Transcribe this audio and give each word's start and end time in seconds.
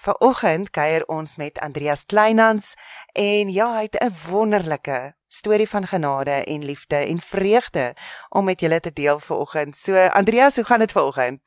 Vanoggend 0.00 0.70
kuier 0.72 1.02
ons 1.12 1.34
met 1.36 1.58
Andreas 1.60 2.06
Kleinhans 2.08 2.72
en 3.12 3.50
ja, 3.52 3.66
hy 3.74 3.82
het 3.82 4.00
'n 4.00 4.14
wonderlike 4.30 5.14
storie 5.28 5.68
van 5.68 5.86
genade 5.86 6.44
en 6.44 6.64
liefde 6.64 6.96
en 6.96 7.20
vreugde 7.20 7.94
om 8.28 8.44
met 8.44 8.60
julle 8.60 8.80
te 8.80 8.92
deel 8.92 9.18
vanoggend. 9.18 9.76
So 9.76 10.06
Andreas, 10.06 10.56
hoe 10.56 10.64
gaan 10.64 10.78
dit 10.78 10.92
vanoggend? 10.92 11.40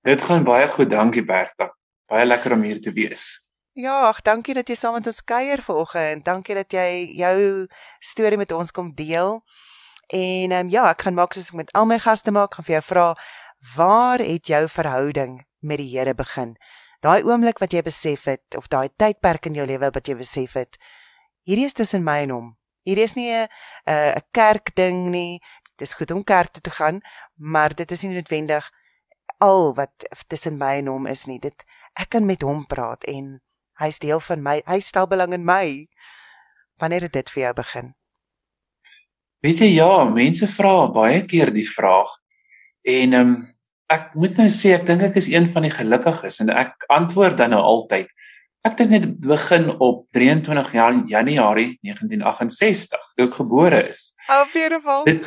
Dit 0.00 0.22
gaan 0.22 0.44
baie 0.44 0.68
goed, 0.68 0.90
dankie 0.90 1.24
Bertha. 1.24 1.76
Baie 2.06 2.24
lekker 2.24 2.52
om 2.52 2.62
hier 2.62 2.80
te 2.80 2.92
wees. 2.92 3.40
Ja, 3.72 4.00
ag, 4.00 4.20
dankie 4.22 4.54
dat 4.54 4.68
jy 4.68 4.74
saam 4.74 4.92
met 4.92 5.06
ons 5.06 5.24
kuier 5.24 5.62
vanoggend. 5.62 6.24
Dankie 6.24 6.54
dat 6.54 6.72
jy 6.72 7.12
jou 7.16 7.66
storie 7.98 8.36
met 8.36 8.52
ons 8.52 8.70
kom 8.70 8.94
deel. 8.94 9.40
En 10.06 10.50
ehm 10.52 10.66
um, 10.66 10.68
ja, 10.68 10.90
ek 10.90 11.02
gaan 11.02 11.14
maak 11.14 11.32
soos 11.32 11.48
ek 11.48 11.54
met 11.54 11.72
al 11.72 11.86
my 11.86 11.98
gaste 11.98 12.30
maak, 12.30 12.54
gaan 12.54 12.64
vir 12.64 12.74
jou 12.74 12.84
vra, 12.84 13.14
waar 13.76 14.18
het 14.18 14.46
jou 14.46 14.68
verhouding 14.68 15.46
met 15.60 15.78
die 15.78 15.98
Here 15.98 16.14
begin? 16.14 16.56
Daai 17.02 17.22
oomblik 17.26 17.58
wat 17.58 17.72
jy 17.74 17.82
besef 17.82 18.24
het 18.30 18.56
of 18.56 18.68
daai 18.68 18.88
tydperk 18.96 19.46
in 19.50 19.58
jou 19.58 19.66
lewe 19.66 19.90
wat 19.90 20.08
jy 20.08 20.16
besef 20.18 20.54
het 20.58 20.78
hierdie 21.48 21.66
is 21.66 21.74
tussen 21.74 22.04
my 22.06 22.22
en 22.22 22.30
hom. 22.30 22.48
Hierdie 22.86 23.04
is 23.04 23.16
nie 23.16 23.30
'n 23.30 23.48
'n 23.86 24.22
kerk 24.32 24.74
ding 24.74 25.10
nie. 25.10 25.40
Dit 25.76 25.88
is 25.88 25.94
goed 25.94 26.10
om 26.10 26.24
kerk 26.24 26.52
toe 26.52 26.62
te 26.62 26.70
gaan 26.70 27.00
maar 27.36 27.74
dit 27.74 27.90
is 27.90 28.02
nie 28.02 28.14
noodwendig 28.14 28.70
al 29.38 29.74
wat 29.74 30.06
tussen 30.28 30.58
my 30.58 30.78
en 30.78 30.86
hom 30.86 31.06
is 31.06 31.26
nie. 31.26 31.38
Dit 31.38 31.64
ek 31.98 32.12
kan 32.14 32.26
met 32.26 32.42
hom 32.42 32.66
praat 32.66 33.04
en 33.10 33.40
hy's 33.82 33.98
deel 33.98 34.20
van 34.20 34.42
my 34.42 34.60
hy 34.66 34.78
stel 34.80 35.08
belang 35.10 35.34
in 35.34 35.44
my 35.44 35.88
wanneer 36.80 37.08
het 37.08 37.12
dit 37.12 37.30
vir 37.30 37.42
jou 37.42 37.54
begin. 37.54 37.94
Weet 39.42 39.64
jy 39.64 39.72
ja 39.74 40.04
mense 40.06 40.46
vra 40.46 40.86
baie 40.94 41.24
keer 41.26 41.50
die 41.54 41.68
vraag 41.68 42.14
en 42.82 43.12
ehm 43.12 43.34
um, 43.34 43.51
ek 43.92 44.14
moet 44.18 44.38
nou 44.40 44.48
sê 44.52 44.74
ek 44.76 44.86
dink 44.88 45.04
ek 45.10 45.18
is 45.20 45.28
een 45.30 45.48
van 45.52 45.66
die 45.66 45.72
gelukkiges 45.74 46.40
en 46.44 46.52
ek 46.54 46.86
antwoord 46.92 47.38
dan 47.40 47.52
nou 47.54 47.62
altyd. 47.62 48.10
Ek 48.62 48.76
dink 48.78 48.94
dit 48.94 49.06
begin 49.26 49.70
op 49.82 50.04
23 50.14 50.70
Januarie 51.10 51.70
1968 51.82 53.08
toe 53.16 53.26
ek 53.26 53.38
gebore 53.40 53.80
is. 53.90 54.12
How 54.28 54.44
beautiful. 54.54 55.02
Dit, 55.08 55.26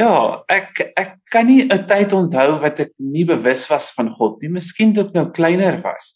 ja, 0.00 0.42
ek 0.50 0.82
ek 0.98 1.14
kan 1.32 1.46
nie 1.46 1.62
'n 1.64 1.86
tyd 1.86 2.12
onthou 2.12 2.58
wat 2.64 2.80
ek 2.80 2.92
nie 2.98 3.24
bewus 3.24 3.66
was 3.70 3.92
van 3.94 4.10
God 4.18 4.42
nie. 4.42 4.50
Miskien 4.58 4.92
toe 4.94 5.06
ek 5.06 5.14
nou 5.14 5.30
kleiner 5.30 5.80
was. 5.82 6.14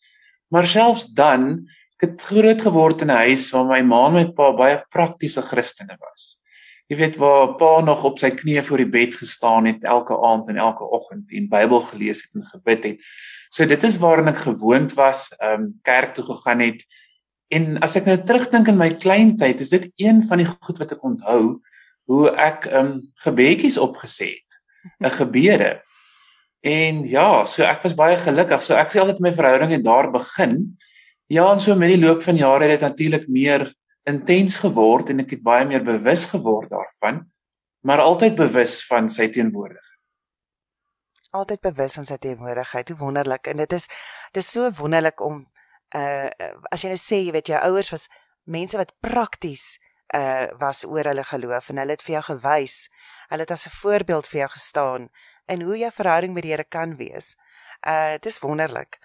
Maar 0.50 0.66
selfs 0.66 1.06
dan, 1.06 1.68
ek 1.94 2.08
het 2.08 2.26
groot 2.26 2.60
geword 2.60 3.02
in 3.02 3.10
'n 3.10 3.30
huis 3.30 3.50
waar 3.54 3.70
my 3.70 3.82
ma 3.82 4.06
en 4.08 4.14
my 4.14 4.26
pa 4.34 4.52
baie 4.52 4.82
praktiese 4.90 5.42
Christene 5.42 5.96
was 6.00 6.39
jy 6.90 6.96
weet 6.98 7.18
waar 7.22 7.54
pa 7.58 7.78
nog 7.86 8.02
op 8.04 8.18
sy 8.18 8.32
knieë 8.34 8.64
voor 8.66 8.82
die 8.82 8.90
bed 8.90 9.14
gestaan 9.14 9.68
het 9.70 9.84
elke 9.86 10.16
aand 10.26 10.48
en 10.50 10.58
elke 10.58 10.86
oggend 10.90 11.30
en 11.30 11.46
Bybel 11.52 11.84
gelees 11.86 12.24
het 12.24 12.34
en 12.34 12.48
gebid 12.50 12.86
het. 12.88 13.04
So 13.50 13.66
dit 13.66 13.84
is 13.86 13.98
waarin 14.02 14.30
ek 14.30 14.42
gewoond 14.42 14.96
was, 14.98 15.28
ehm 15.38 15.68
um, 15.68 15.68
kerk 15.86 16.14
toe 16.14 16.24
gegaan 16.26 16.64
het. 16.66 16.82
En 17.50 17.78
as 17.82 17.94
ek 17.98 18.10
nou 18.10 18.16
terugdink 18.22 18.68
in 18.70 18.78
my 18.78 18.90
kleintyd, 18.94 19.62
is 19.62 19.70
dit 19.70 19.86
een 20.02 20.22
van 20.26 20.42
die 20.42 20.48
goed 20.50 20.78
wat 20.82 20.92
ek 20.94 21.06
onthou 21.06 21.60
hoe 22.10 22.30
ek 22.34 22.66
ehm 22.66 22.86
um, 22.86 22.92
gebedjies 23.22 23.78
opgesê 23.78 24.34
het. 24.34 24.50
'n 24.98 25.14
Gebede. 25.20 25.78
En 26.60 27.04
ja, 27.08 27.46
so 27.46 27.62
ek 27.62 27.82
was 27.86 27.94
baie 27.94 28.18
gelukkig. 28.18 28.62
So 28.62 28.74
ek 28.74 28.90
sê 28.90 28.98
altyd 29.00 29.22
my 29.22 29.32
verhouding 29.32 29.78
het 29.78 29.84
daar 29.84 30.10
begin. 30.10 30.76
Ja, 31.30 31.52
en 31.52 31.60
so 31.60 31.74
met 31.78 31.94
die 31.94 32.02
loop 32.02 32.22
van 32.22 32.36
jare 32.36 32.66
het 32.66 32.80
dit 32.80 32.88
natuurlik 32.88 33.28
meer 33.28 33.70
intens 34.08 34.58
geword 34.58 35.10
en 35.10 35.20
ek 35.24 35.36
het 35.36 35.42
baie 35.44 35.66
meer 35.68 35.84
bewus 35.84 36.26
geword 36.32 36.70
daarvan, 36.70 37.24
maar 37.84 38.02
altyd 38.04 38.34
bewus 38.38 38.80
van 38.86 39.08
sy 39.08 39.28
teenwoordigheid. 39.32 39.86
Altyd 41.30 41.60
bewus 41.62 41.94
van 41.94 42.06
sy 42.08 42.16
teenwoordigheid. 42.18 42.88
Hoe 42.88 42.98
wonderlik. 42.98 43.46
En 43.46 43.60
dit 43.62 43.72
is 43.72 43.86
dit 44.32 44.42
is 44.42 44.50
so 44.50 44.70
wonderlik 44.78 45.20
om 45.20 45.44
uh 45.96 46.30
as 46.70 46.82
jy 46.82 46.90
nou 46.90 46.98
sê, 46.98 47.20
jy 47.24 47.32
weet 47.34 47.52
jou 47.52 47.60
ouers 47.70 47.90
was 47.90 48.08
mense 48.44 48.78
wat 48.78 48.92
prakties 49.02 49.78
uh 50.14 50.50
was 50.58 50.84
oor 50.86 51.06
hulle 51.06 51.24
geloof 51.24 51.70
en 51.70 51.82
hulle 51.82 51.94
het 51.94 52.02
vir 52.02 52.16
jou 52.18 52.24
gewys. 52.32 52.88
Hulle 53.30 53.46
het 53.46 53.54
as 53.54 53.66
'n 53.66 53.78
voorbeeld 53.82 54.26
vir 54.26 54.40
jou 54.40 54.50
gestaan 54.50 55.08
in 55.46 55.62
hoe 55.62 55.78
jou 55.78 55.90
verhouding 55.90 56.34
met 56.34 56.42
die 56.42 56.50
Here 56.50 56.64
kan 56.64 56.96
wees. 56.96 57.36
Uh 57.86 58.18
dis 58.20 58.38
wonderlik. 58.38 58.98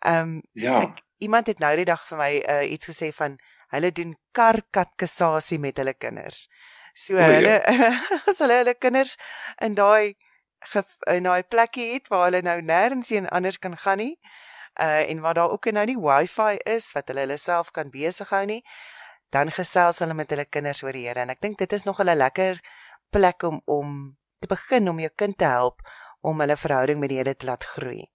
Ehm 0.00 0.22
um, 0.22 0.42
ja. 0.52 0.82
Ek, 0.82 1.02
iemand 1.18 1.46
het 1.46 1.58
nou 1.58 1.76
die 1.76 1.84
dag 1.84 2.02
vir 2.06 2.18
my 2.18 2.32
uh 2.38 2.70
iets 2.72 2.86
gesê 2.90 3.12
van 3.12 3.38
hulle 3.74 3.92
doen 3.92 4.16
karkatkasasie 4.32 5.58
met 5.58 5.78
hulle 5.78 5.94
kinders. 5.94 6.46
So 6.94 7.16
o, 7.16 7.22
hulle 7.22 7.58
ja. 7.60 7.92
as 8.30 8.40
hulle 8.42 8.62
hulle 8.62 8.74
kinders 8.74 9.16
in 9.64 9.76
daai 9.78 10.16
in 11.06 11.28
daai 11.28 11.42
plekkie 11.46 11.92
het 11.94 12.10
waar 12.12 12.28
hulle 12.28 12.42
nou 12.42 12.58
nêrens 12.62 13.12
heen 13.14 13.28
anders 13.28 13.58
kan 13.58 13.76
gaan 13.76 14.02
nie. 14.02 14.14
Uh 14.78 15.04
en 15.10 15.20
waar 15.20 15.34
daar 15.34 15.50
ook 15.50 15.70
nou 15.74 15.86
nie 15.86 15.98
wifi 15.98 16.58
is 16.64 16.92
wat 16.94 17.08
hulle 17.10 17.26
hulle 17.26 17.38
self 17.38 17.70
kan 17.74 17.90
besig 17.90 18.30
hou 18.30 18.44
nie, 18.46 18.62
dan 19.34 19.50
gesels 19.50 19.98
hulle 19.98 20.14
met 20.14 20.30
hulle 20.30 20.44
kinders 20.46 20.82
oor 20.82 20.94
die 20.94 21.06
Here 21.08 21.24
en 21.24 21.34
ek 21.34 21.40
dink 21.42 21.58
dit 21.58 21.72
is 21.72 21.84
nog 21.84 22.00
'n 22.00 22.16
lekker 22.16 22.60
plek 23.10 23.42
om 23.42 23.60
om 23.64 24.16
te 24.38 24.46
begin 24.46 24.88
om 24.88 25.00
jou 25.00 25.10
kind 25.16 25.38
te 25.38 25.44
help 25.44 25.82
om 26.20 26.40
hulle 26.40 26.56
verhouding 26.56 27.00
met 27.00 27.08
die 27.08 27.18
Here 27.18 27.34
te 27.34 27.46
laat 27.46 27.64
groei. 27.64 28.06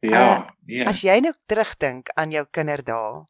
Ja, 0.00 0.38
uh, 0.38 0.50
ja. 0.66 0.88
As 0.90 1.02
jy 1.02 1.20
nou 1.20 1.32
terugdink 1.46 2.10
aan 2.18 2.30
jou 2.30 2.46
kinderdae, 2.50 3.22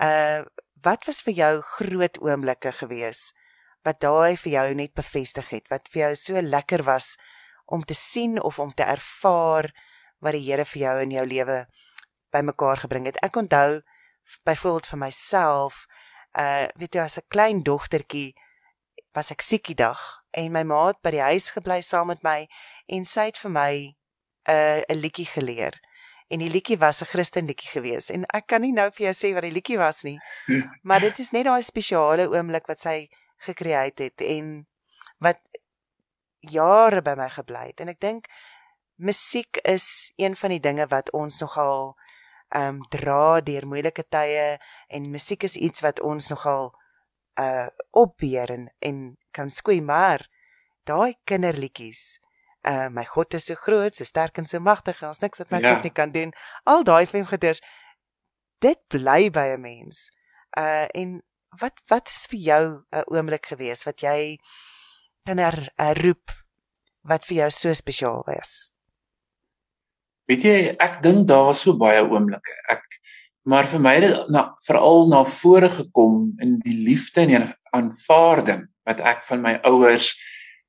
Uh 0.00 0.44
wat 0.86 1.06
was 1.08 1.22
vir 1.24 1.34
jou 1.34 1.52
groot 1.66 2.18
oomblikke 2.22 2.70
gewees 2.78 3.32
wat 3.82 3.98
daai 4.04 4.36
vir 4.36 4.52
jou 4.52 4.74
net 4.78 4.92
bevestig 4.94 5.48
het 5.50 5.70
wat 5.72 5.88
vir 5.90 6.00
jou 6.02 6.10
so 6.20 6.40
lekker 6.40 6.84
was 6.86 7.16
om 7.66 7.82
te 7.82 7.94
sien 7.94 8.36
of 8.42 8.58
om 8.58 8.72
te 8.74 8.84
ervaar 8.84 9.72
wat 10.22 10.36
die 10.36 10.44
Here 10.46 10.64
vir 10.64 10.82
jou 10.82 10.94
in 11.02 11.10
jou 11.10 11.24
lewe 11.26 11.66
bymekaar 12.30 12.84
gebring 12.84 13.06
het. 13.06 13.18
Ek 13.22 13.36
onthou 13.36 13.80
byvoorbeeld 14.44 14.86
vir 14.92 15.00
myself, 15.00 15.86
uh 16.38 16.68
weet 16.76 16.94
jy 16.94 17.02
as 17.02 17.18
'n 17.18 17.28
klein 17.28 17.62
dogtertjie 17.62 18.34
was 19.14 19.30
ek 19.30 19.42
siek 19.42 19.64
die 19.66 19.80
dag 19.80 20.00
en 20.36 20.52
my 20.52 20.62
ma 20.62 20.86
het 20.88 21.00
by 21.02 21.10
die 21.10 21.24
huis 21.24 21.50
gebly 21.56 21.80
saam 21.80 22.10
met 22.12 22.22
my 22.22 22.46
en 22.92 23.04
sy 23.04 23.30
het 23.30 23.38
vir 23.40 23.50
my 23.50 23.72
'n 23.72 24.52
uh, 24.52 24.82
'n 24.88 25.00
liedjie 25.00 25.26
geleer 25.26 25.80
en 26.28 26.42
die 26.42 26.50
liedjie 26.50 26.78
was 26.78 27.02
'n 27.02 27.10
Christen 27.12 27.46
liedjie 27.46 27.70
gewees 27.70 28.10
en 28.10 28.24
ek 28.34 28.46
kan 28.46 28.60
nie 28.60 28.72
nou 28.72 28.90
vir 28.90 29.06
jou 29.06 29.14
sê 29.14 29.34
wat 29.34 29.42
die 29.42 29.54
liedjie 29.54 29.78
was 29.78 30.02
nie. 30.04 30.18
maar 30.88 31.00
dit 31.00 31.18
is 31.18 31.30
net 31.32 31.44
daai 31.44 31.62
spesiale 31.62 32.28
oomblik 32.28 32.66
wat 32.66 32.78
sy 32.78 33.08
gekreë 33.46 33.92
het 33.96 34.20
en 34.20 34.66
wat 35.18 35.40
jare 36.40 37.02
by 37.02 37.14
my 37.16 37.28
gebly 37.28 37.66
het 37.70 37.80
en 37.80 37.88
ek 37.88 38.00
dink 38.00 38.28
musiek 38.96 39.60
is 39.64 40.12
een 40.16 40.36
van 40.36 40.50
die 40.50 40.60
dinge 40.60 40.86
wat 40.90 41.10
ons 41.12 41.40
nogal 41.40 41.94
ehm 42.54 42.76
um, 42.76 42.82
dra 42.90 43.40
deur 43.40 43.66
moeilike 43.66 44.04
tye 44.08 44.58
en 44.88 45.10
musiek 45.10 45.44
is 45.44 45.56
iets 45.56 45.82
wat 45.82 46.00
ons 46.00 46.30
nogal 46.30 46.72
uh 47.40 47.66
opbeer 47.90 48.50
en, 48.50 48.68
en 48.78 49.16
kan 49.30 49.50
skoei 49.50 49.80
maar 49.80 50.28
daai 50.84 51.16
kinderliedjies 51.24 52.20
uh 52.66 52.88
my 52.90 53.04
God 53.14 53.34
is 53.34 53.46
so 53.46 53.54
groot, 53.54 53.94
so 53.94 54.04
sterk 54.04 54.38
en 54.38 54.46
so 54.46 54.60
magtig, 54.60 55.02
ons 55.06 55.22
niks 55.22 55.38
wat 55.38 55.50
my 55.50 55.60
ja. 55.62 55.74
God 55.74 55.86
nie 55.86 55.94
kan 55.94 56.12
doen. 56.12 56.32
Al 56.64 56.84
daai 56.84 57.06
filmgedeers 57.06 57.62
dit 58.64 58.80
bly 58.88 59.30
by 59.30 59.54
'n 59.54 59.60
mens. 59.60 60.08
Uh 60.58 60.86
en 60.94 61.22
wat 61.60 61.78
wat 61.88 62.08
is 62.08 62.26
vir 62.30 62.40
jou 62.40 62.64
'n 62.92 63.04
oomblik 63.06 63.46
gewees 63.46 63.84
wat 63.84 64.00
jy 64.00 64.38
kan 65.26 65.38
er, 65.38 65.68
roep 66.02 66.30
wat 67.02 67.24
vir 67.26 67.36
jou 67.36 67.50
so 67.50 67.74
spesiaal 67.74 68.22
was? 68.26 68.70
Weet 70.26 70.42
jy, 70.42 70.76
ek 70.82 71.02
dink 71.02 71.28
daar 71.28 71.44
was 71.50 71.62
so 71.62 71.76
baie 71.78 72.02
oomblikke. 72.02 72.54
Ek 72.68 72.82
maar 73.46 73.66
vir 73.70 73.80
my 73.80 73.94
het 73.94 74.30
na 74.34 74.56
veral 74.66 75.06
na 75.08 75.24
vore 75.24 75.68
gekom 75.70 76.34
in 76.42 76.58
die 76.64 76.78
liefde 76.88 77.22
en 77.22 77.28
die 77.28 77.54
aanvaarding 77.70 78.66
wat 78.86 79.00
ek 79.00 79.22
van 79.28 79.42
my 79.42 79.54
ouers 79.62 80.10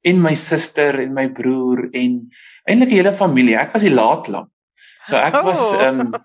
en 0.08 0.22
my 0.24 0.34
suster 0.40 1.02
en 1.04 1.14
my 1.16 1.28
broer 1.36 1.88
en 1.92 2.22
eintlik 2.68 2.94
die 2.94 3.02
hele 3.02 3.14
familie. 3.16 3.58
Ek 3.60 3.76
was 3.76 3.86
die 3.86 3.94
laatlam. 3.94 4.50
So 5.08 5.16
ek 5.20 5.38
was 5.46 5.62
ehm 5.78 6.08
um, 6.08 6.16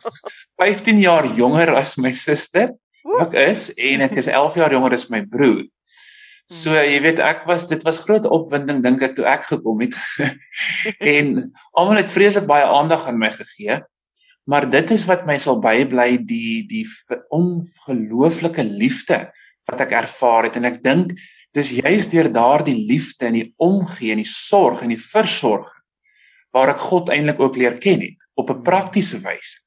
15 0.62 1.02
jaar 1.02 1.28
jonger 1.38 1.74
as 1.78 1.96
my 1.98 2.12
suster. 2.16 2.72
Ek 3.22 3.36
is 3.38 3.68
en 3.76 4.04
ek 4.08 4.16
is 4.22 4.30
11 4.30 4.58
jaar 4.62 4.74
jonger 4.74 4.96
as 4.98 5.08
my 5.10 5.22
broer. 5.26 5.64
So 6.50 6.74
jy 6.74 6.98
weet 7.04 7.22
ek 7.22 7.46
was 7.48 7.68
dit 7.70 7.82
was 7.86 8.02
groot 8.02 8.26
opwinding 8.28 8.82
dink 8.84 9.02
ek 9.06 9.14
toe 9.16 9.26
ek 9.28 9.46
gekom 9.50 9.84
het. 9.84 9.96
en 11.14 11.34
almal 11.78 12.02
het 12.02 12.12
vreeslik 12.12 12.48
baie 12.50 12.66
aandag 12.66 13.06
aan 13.08 13.20
my 13.20 13.30
gegee. 13.34 13.80
Maar 14.50 14.66
dit 14.70 14.90
is 14.90 15.06
wat 15.06 15.22
my 15.26 15.38
sal 15.38 15.60
bybly 15.62 16.16
die 16.26 16.64
die 16.66 16.82
ongelooflike 17.30 18.64
liefde 18.66 19.24
wat 19.70 19.84
ek 19.84 19.94
ervaar 20.02 20.48
het 20.48 20.58
en 20.58 20.66
ek 20.66 20.82
dink 20.82 21.14
Dis 21.52 21.70
juist 21.76 22.10
deur 22.10 22.30
daardie 22.32 22.76
liefde 22.88 23.28
en 23.28 23.36
die 23.36 23.48
omgee 23.60 24.12
en 24.14 24.22
die 24.22 24.28
sorg 24.28 24.82
en 24.82 24.92
die 24.94 25.00
versorging 25.00 25.80
waar 26.52 26.72
ek 26.74 26.84
God 26.84 27.08
eintlik 27.12 27.40
ook 27.40 27.56
leer 27.56 27.78
ken 27.80 28.00
het 28.04 28.26
op 28.36 28.50
'n 28.50 28.62
praktiese 28.62 29.20
wyse. 29.20 29.60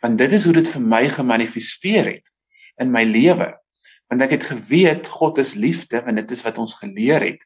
Want 0.00 0.18
dit 0.18 0.32
is 0.32 0.44
hoe 0.44 0.52
dit 0.52 0.68
vir 0.68 0.80
my 0.80 1.08
gemanifesteer 1.08 2.04
het 2.04 2.30
in 2.80 2.90
my 2.90 3.04
lewe. 3.04 3.54
Want 4.08 4.22
ek 4.22 4.30
het 4.30 4.44
geweet 4.44 5.08
God 5.08 5.38
is 5.38 5.54
liefde 5.54 6.02
want 6.04 6.16
dit 6.16 6.30
is 6.30 6.42
wat 6.42 6.58
ons 6.58 6.74
geleer 6.74 7.20
het. 7.20 7.44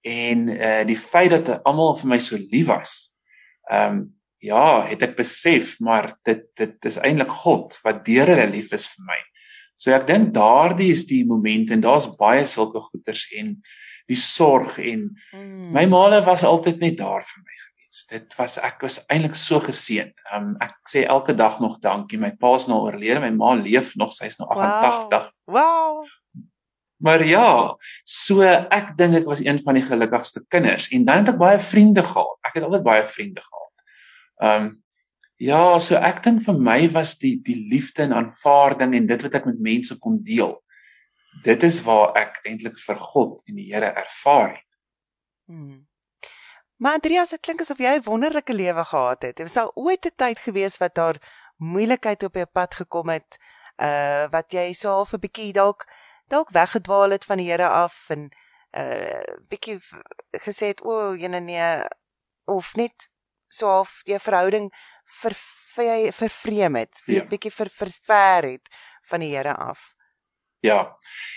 En 0.00 0.48
uh 0.48 0.84
die 0.84 0.96
feit 0.96 1.30
dat 1.30 1.62
almal 1.64 1.96
vir 1.96 2.08
my 2.08 2.18
so 2.18 2.36
lief 2.36 2.66
was. 2.66 3.12
Ehm 3.70 3.92
um, 3.92 4.14
ja, 4.38 4.86
het 4.86 5.02
ek 5.02 5.16
besef, 5.16 5.78
maar 5.80 6.18
dit 6.22 6.44
dit 6.54 6.84
is 6.84 6.96
eintlik 6.96 7.30
God 7.30 7.78
wat 7.82 8.04
deur 8.04 8.26
hulle 8.26 8.50
lief 8.50 8.72
is 8.72 8.86
vir 8.86 9.04
my. 9.04 9.20
So 9.76 9.92
ek 9.92 10.06
dink 10.08 10.32
daardie 10.34 10.90
is 10.94 11.04
die 11.08 11.24
moment 11.28 11.70
en 11.74 11.84
daar's 11.84 12.08
baie 12.18 12.46
sulke 12.48 12.80
goeters 12.80 13.26
en 13.36 13.58
die 14.08 14.18
sorg 14.18 14.78
en 14.80 15.08
mm. 15.34 15.72
my 15.74 15.84
maale 15.90 16.22
was 16.24 16.46
altyd 16.46 16.80
net 16.80 16.96
daar 17.00 17.24
vir 17.26 17.42
my 17.42 17.56
gewees. 17.64 18.02
Dit 18.10 18.36
was 18.38 18.56
ek 18.64 18.84
was 18.86 19.00
eintlik 19.12 19.36
so 19.36 19.60
geseënd. 19.60 20.14
Um, 20.32 20.54
ek 20.64 20.78
sê 20.88 21.04
elke 21.04 21.34
dag 21.36 21.58
nog 21.60 21.80
dankie. 21.84 22.20
My 22.22 22.32
pa's 22.40 22.70
nou 22.70 22.84
oorlede, 22.86 23.20
my 23.24 23.32
ma 23.36 23.52
leef 23.58 23.92
nog, 24.00 24.14
sy's 24.16 24.38
nou 24.40 24.48
88. 24.54 25.28
Wow. 25.50 25.58
wow. 25.58 26.46
Maar 26.96 27.26
ja, 27.28 27.76
so 28.08 28.40
ek 28.40 28.94
dink 28.96 29.20
ek 29.20 29.28
was 29.28 29.44
een 29.44 29.60
van 29.60 29.76
die 29.76 29.84
gelukkigste 29.84 30.40
kinders 30.48 30.88
en 30.96 31.04
dan 31.04 31.20
het 31.20 31.34
ek 31.34 31.40
baie 31.42 31.60
vriende 31.60 32.04
gehad. 32.06 32.38
Ek 32.48 32.56
het 32.56 32.64
altyd 32.64 32.86
baie 32.86 33.04
vriende 33.10 33.44
gehad. 33.44 33.88
Um 34.40 34.74
ja, 35.36 35.78
so 35.80 35.96
ek 35.96 36.22
dink 36.22 36.42
vir 36.42 36.58
my 36.58 36.88
was 36.92 37.18
die 37.18 37.36
die 37.42 37.68
liefde 37.70 38.02
en 38.02 38.12
aanvaarding 38.12 38.94
en 38.94 39.06
dit 39.06 39.22
wat 39.22 39.34
ek 39.34 39.46
met 39.46 39.58
mense 39.60 39.98
kon 39.98 40.22
deel 40.22 40.56
dit 41.42 41.62
is 41.62 41.82
waar 41.82 42.14
ek 42.16 42.40
eintlik 42.48 42.78
vir 42.80 43.00
God 43.00 43.42
en 43.46 43.58
die 43.58 43.68
Here 43.72 43.92
ervaar 43.92 44.56
het. 44.56 44.70
Hmm. 45.46 45.84
Maar 46.76 46.98
Andreas, 46.98 47.32
dit 47.32 47.40
klink 47.40 47.60
asof 47.60 47.78
jy 47.80 47.96
'n 47.96 48.04
wonderlike 48.04 48.52
lewe 48.52 48.84
gehad 48.84 49.22
het. 49.22 49.38
Het 49.38 49.54
daar 49.54 49.70
ooit 49.74 50.06
'n 50.06 50.16
tyd 50.16 50.38
gewees 50.38 50.76
wat 50.78 50.94
daar 50.94 51.16
moeilikheid 51.56 52.22
op 52.22 52.34
jou 52.34 52.46
pad 52.46 52.74
gekom 52.74 53.08
het, 53.08 53.38
uh 53.76 54.28
wat 54.30 54.52
jy 54.52 54.72
so 54.72 54.88
half 54.88 55.12
'n 55.12 55.20
bietjie 55.20 55.52
dalk 55.52 55.86
dalk 56.28 56.50
weggedwaal 56.50 57.10
het 57.10 57.24
van 57.24 57.38
die 57.38 57.50
Here 57.50 57.68
af 57.68 58.10
en 58.10 58.30
uh 58.72 59.22
bietjie 59.48 59.80
gesê 60.32 60.66
het, 60.66 60.82
"O, 60.84 60.90
oh, 60.90 61.18
jene 61.18 61.40
nee," 61.40 61.84
of 62.44 62.74
net 62.74 63.08
so 63.48 63.66
half 63.66 64.00
jou 64.04 64.20
verhouding 64.20 64.72
vir 65.22 65.36
vervreem 66.16 66.76
het, 66.80 67.02
vir 67.04 67.14
ja. 67.14 67.24
bietjie 67.28 67.52
ver 67.52 67.70
verver 67.70 68.50
het 68.54 68.78
van 69.10 69.20
die 69.20 69.34
Here 69.34 69.54
af? 69.54 69.92
Ja. 70.64 70.96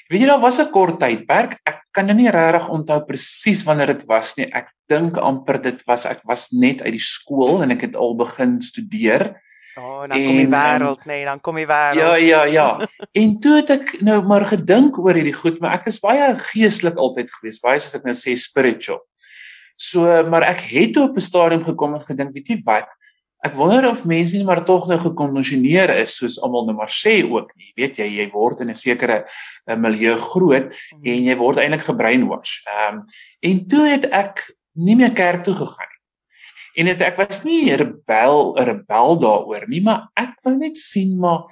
Weet 0.09 0.23
jy 0.23 0.27
daar 0.29 0.41
was 0.41 0.59
'n 0.59 0.71
kort 0.71 0.99
tydperk. 0.99 1.59
Ek 1.63 1.83
kan 1.91 2.05
nou 2.05 2.15
nie 2.15 2.31
regtig 2.31 2.69
onthou 2.69 3.03
presies 3.05 3.63
wanneer 3.63 3.87
dit 3.87 4.05
was 4.05 4.35
nie. 4.37 4.47
Ek 4.53 4.71
dink 4.87 5.17
amper 5.17 5.61
dit 5.61 5.83
was 5.85 6.05
ek 6.05 6.21
was 6.23 6.49
net 6.51 6.81
uit 6.81 6.93
die 6.93 7.03
skool 7.03 7.61
en 7.61 7.71
ek 7.71 7.81
het 7.81 7.95
al 7.95 8.15
begin 8.15 8.61
studeer. 8.61 9.35
Ja, 9.75 9.81
oh, 9.81 10.07
dan 10.07 10.17
kom 10.17 10.37
die 10.37 10.47
wêreld, 10.47 11.05
nee, 11.05 11.25
dan 11.25 11.39
kom 11.39 11.55
die 11.55 11.67
wêreld. 11.67 11.99
Ja, 11.99 12.15
ja, 12.15 12.43
ja. 12.43 12.87
en 13.21 13.39
toe 13.39 13.55
het 13.55 13.69
ek 13.69 14.01
nou 14.01 14.21
maar 14.23 14.45
gedink 14.45 14.97
oor 14.97 15.13
hierdie 15.13 15.35
goed, 15.35 15.59
maar 15.61 15.79
ek 15.79 15.87
is 15.87 15.99
baie 15.99 16.35
geestelik 16.51 16.97
altyd 16.97 17.31
gewees, 17.31 17.61
baie 17.63 17.79
soos 17.79 17.95
ek 17.95 18.03
nou 18.03 18.15
sê 18.15 18.35
spiritual. 18.35 18.99
So, 19.79 20.03
maar 20.27 20.43
ek 20.49 20.65
het 20.73 20.97
op 20.97 21.15
'n 21.15 21.23
stadium 21.23 21.63
gekom 21.63 21.95
en 21.95 22.03
gedink, 22.03 22.33
weet 22.33 22.47
jy 22.49 22.59
wat? 22.65 22.89
Ek 23.39 23.53
wonder 23.55 23.85
of 23.87 24.03
mense 24.03 24.35
nie 24.35 24.43
maar 24.43 24.65
tog 24.67 24.89
nou 24.89 24.97
gekondisioneer 24.99 25.93
is 26.01 26.17
soos 26.19 26.35
almal 26.43 26.65
nou 26.67 26.75
maar 26.75 26.91
sê 26.91 27.21
ook 27.23 27.53
nie. 27.55 27.69
Jy 27.69 27.75
weet 27.79 28.01
jy 28.01 28.07
jy 28.17 28.25
word 28.33 28.65
in 28.65 28.69
'n 28.69 28.75
sekere 28.75 29.23
uh, 29.23 29.75
milieu 29.75 30.17
groot 30.19 30.67
mm. 30.67 31.05
en 31.05 31.29
jy 31.29 31.35
word 31.39 31.61
eintlik 31.63 31.87
gebreinwash. 31.87 32.59
Ehm 32.67 32.99
um, 32.99 33.05
en 33.39 33.67
toe 33.71 33.85
het 33.87 34.09
ek 34.11 34.43
nie 34.75 34.95
meer 34.99 35.13
kerk 35.15 35.43
toe 35.47 35.55
gegaan 35.55 35.87
nie. 35.87 35.99
En 36.79 36.85
dit 36.91 37.01
ek 37.01 37.15
was 37.17 37.43
nie 37.43 37.71
'n 37.71 37.79
rebel 37.79 38.59
'n 38.59 38.65
rebel 38.65 39.19
daaroor 39.19 39.67
nie, 39.67 39.81
maar 39.81 40.11
ek 40.15 40.35
wou 40.43 40.57
net 40.57 40.77
sien 40.77 41.19
maar 41.19 41.47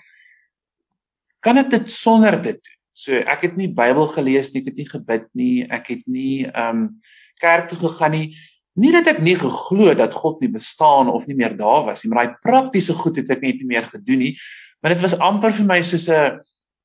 kan 1.39 1.57
ek 1.57 1.69
dit 1.69 1.89
sonder 1.89 2.35
dit 2.41 2.59
doen? 2.59 2.77
So 2.97 3.13
ek 3.13 3.41
het 3.41 3.57
nie 3.57 3.69
Bybel 3.69 4.07
gelees 4.07 4.51
nie, 4.51 4.61
ek 4.61 4.71
het 4.73 4.77
nie 4.77 4.89
gebid 4.89 5.25
nie, 5.37 5.63
ek 5.69 5.87
het 5.87 6.03
nie 6.07 6.45
ehm 6.49 6.69
um, 6.69 7.01
kerk 7.39 7.67
toe 7.69 7.77
gegaan 7.77 8.11
nie. 8.11 8.35
Nie 8.77 8.91
dat 8.93 9.07
ek 9.09 9.23
nie 9.25 9.35
geglo 9.35 9.93
dat 9.97 10.13
God 10.13 10.41
nie 10.43 10.51
bestaan 10.53 11.09
of 11.09 11.25
nie 11.27 11.35
meer 11.37 11.55
daar 11.57 11.85
was 11.87 12.03
nie, 12.03 12.11
maar 12.13 12.25
daai 12.25 12.37
praktiese 12.45 12.93
goed 12.93 13.17
het 13.17 13.29
ek 13.33 13.41
net 13.41 13.63
nie 13.63 13.71
meer 13.73 13.87
gedoen 13.89 14.21
nie. 14.21 14.33
Maar 14.81 14.93
dit 14.93 15.01
was 15.01 15.17
amper 15.17 15.55
vir 15.57 15.65
my 15.65 15.81
soos 15.81 16.09
'n 16.09 16.39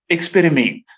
eksperiment. 0.08 0.88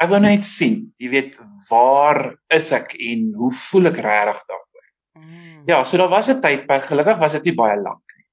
Ek 0.00 0.10
wou 0.10 0.20
net 0.20 0.44
sien, 0.44 0.92
jy 0.98 1.08
weet, 1.08 1.38
waar 1.70 2.36
is 2.52 2.72
ek 2.72 2.94
en 2.98 3.32
hoe 3.38 3.52
voel 3.52 3.86
ek 3.86 4.02
regtig 4.04 4.42
daaroor? 4.50 4.86
Mm. 5.16 5.64
Ja, 5.66 5.84
so 5.84 5.96
daar 5.96 6.10
was 6.10 6.28
'n 6.28 6.40
tydperk, 6.40 6.84
gelukkig 6.84 7.18
was 7.18 7.32
dit 7.32 7.44
nie 7.44 7.54
baie 7.54 7.80
lank 7.80 8.04
nie. 8.16 8.26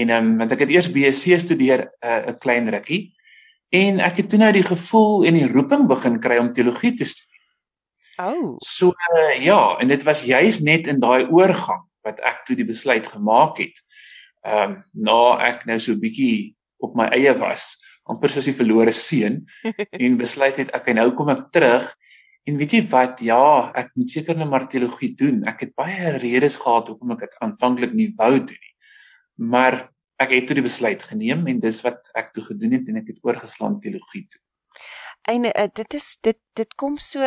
En 0.00 0.10
ehm 0.10 0.26
um, 0.26 0.38
want 0.38 0.52
ek 0.52 0.60
het 0.60 0.70
eers 0.70 0.90
BSc 0.90 1.38
studeer 1.38 1.90
'n 2.02 2.28
uh, 2.28 2.38
klein 2.38 2.68
rukkie 2.68 3.14
en 3.70 4.00
ek 4.00 4.16
het 4.16 4.28
toe 4.28 4.38
nou 4.38 4.52
die 4.52 4.66
gevoel 4.66 5.24
en 5.24 5.34
die 5.34 5.46
roeping 5.46 5.86
begin 5.86 6.18
kry 6.20 6.38
om 6.38 6.52
teologie 6.52 6.92
te 6.96 7.04
studeer. 7.04 7.29
Oh. 8.18 8.56
So 8.64 8.90
uh, 8.90 9.36
ja, 9.42 9.76
en 9.80 9.88
dit 9.88 10.02
was 10.02 10.24
juis 10.24 10.60
net 10.60 10.86
in 10.86 11.00
daai 11.00 11.28
oorgang 11.28 11.86
wat 12.06 12.20
ek 12.24 12.44
toe 12.48 12.56
die 12.56 12.68
besluit 12.68 13.06
gemaak 13.06 13.60
het. 13.62 13.76
Ehm 14.46 14.72
um, 14.72 14.76
na 15.06 15.20
ek 15.50 15.66
nou 15.68 15.78
so 15.80 15.96
bietjie 16.00 16.56
op 16.80 16.96
my 16.96 17.10
eie 17.12 17.32
was, 17.36 17.74
amper 18.08 18.32
soos 18.32 18.48
'n 18.48 18.56
verlore 18.56 18.92
seun 18.92 19.44
en 20.04 20.16
besluit 20.16 20.56
het 20.56 20.72
ek 20.74 20.92
nou 20.96 21.10
kom 21.14 21.28
ek 21.28 21.50
terug 21.52 21.86
en 22.48 22.56
weet 22.56 22.72
jy 22.72 22.82
wat? 22.88 23.20
Ja, 23.20 23.70
ek 23.76 23.92
moet 23.94 24.10
seker 24.10 24.36
net 24.36 24.48
maar 24.48 24.66
teologie 24.68 25.12
doen. 25.14 25.44
Ek 25.44 25.60
het 25.66 25.74
baie 25.76 26.16
redes 26.18 26.56
gehad 26.56 26.88
hoekom 26.88 27.12
ek 27.14 27.26
dit 27.28 27.36
aanvanklik 27.44 27.92
nie 27.94 28.10
wou 28.16 28.32
doen 28.38 28.56
nie. 28.56 28.74
Maar 29.36 29.92
ek 30.20 30.32
het 30.34 30.48
toe 30.48 30.56
die 30.58 30.66
besluit 30.66 31.02
geneem 31.02 31.46
en 31.46 31.60
dis 31.60 31.80
wat 31.84 32.10
ek 32.16 32.32
toe 32.34 32.44
gedoen 32.48 32.76
het 32.76 32.88
en 32.88 33.00
ek 33.00 33.12
het 33.12 33.20
oorgeslaan 33.24 33.78
teologie 33.80 34.26
toe. 34.28 34.40
En 35.28 35.46
uh, 35.46 35.68
dit 35.74 35.94
is 35.94 36.16
dit 36.24 36.40
dit 36.56 36.74
kom 36.80 36.96
so 36.98 37.20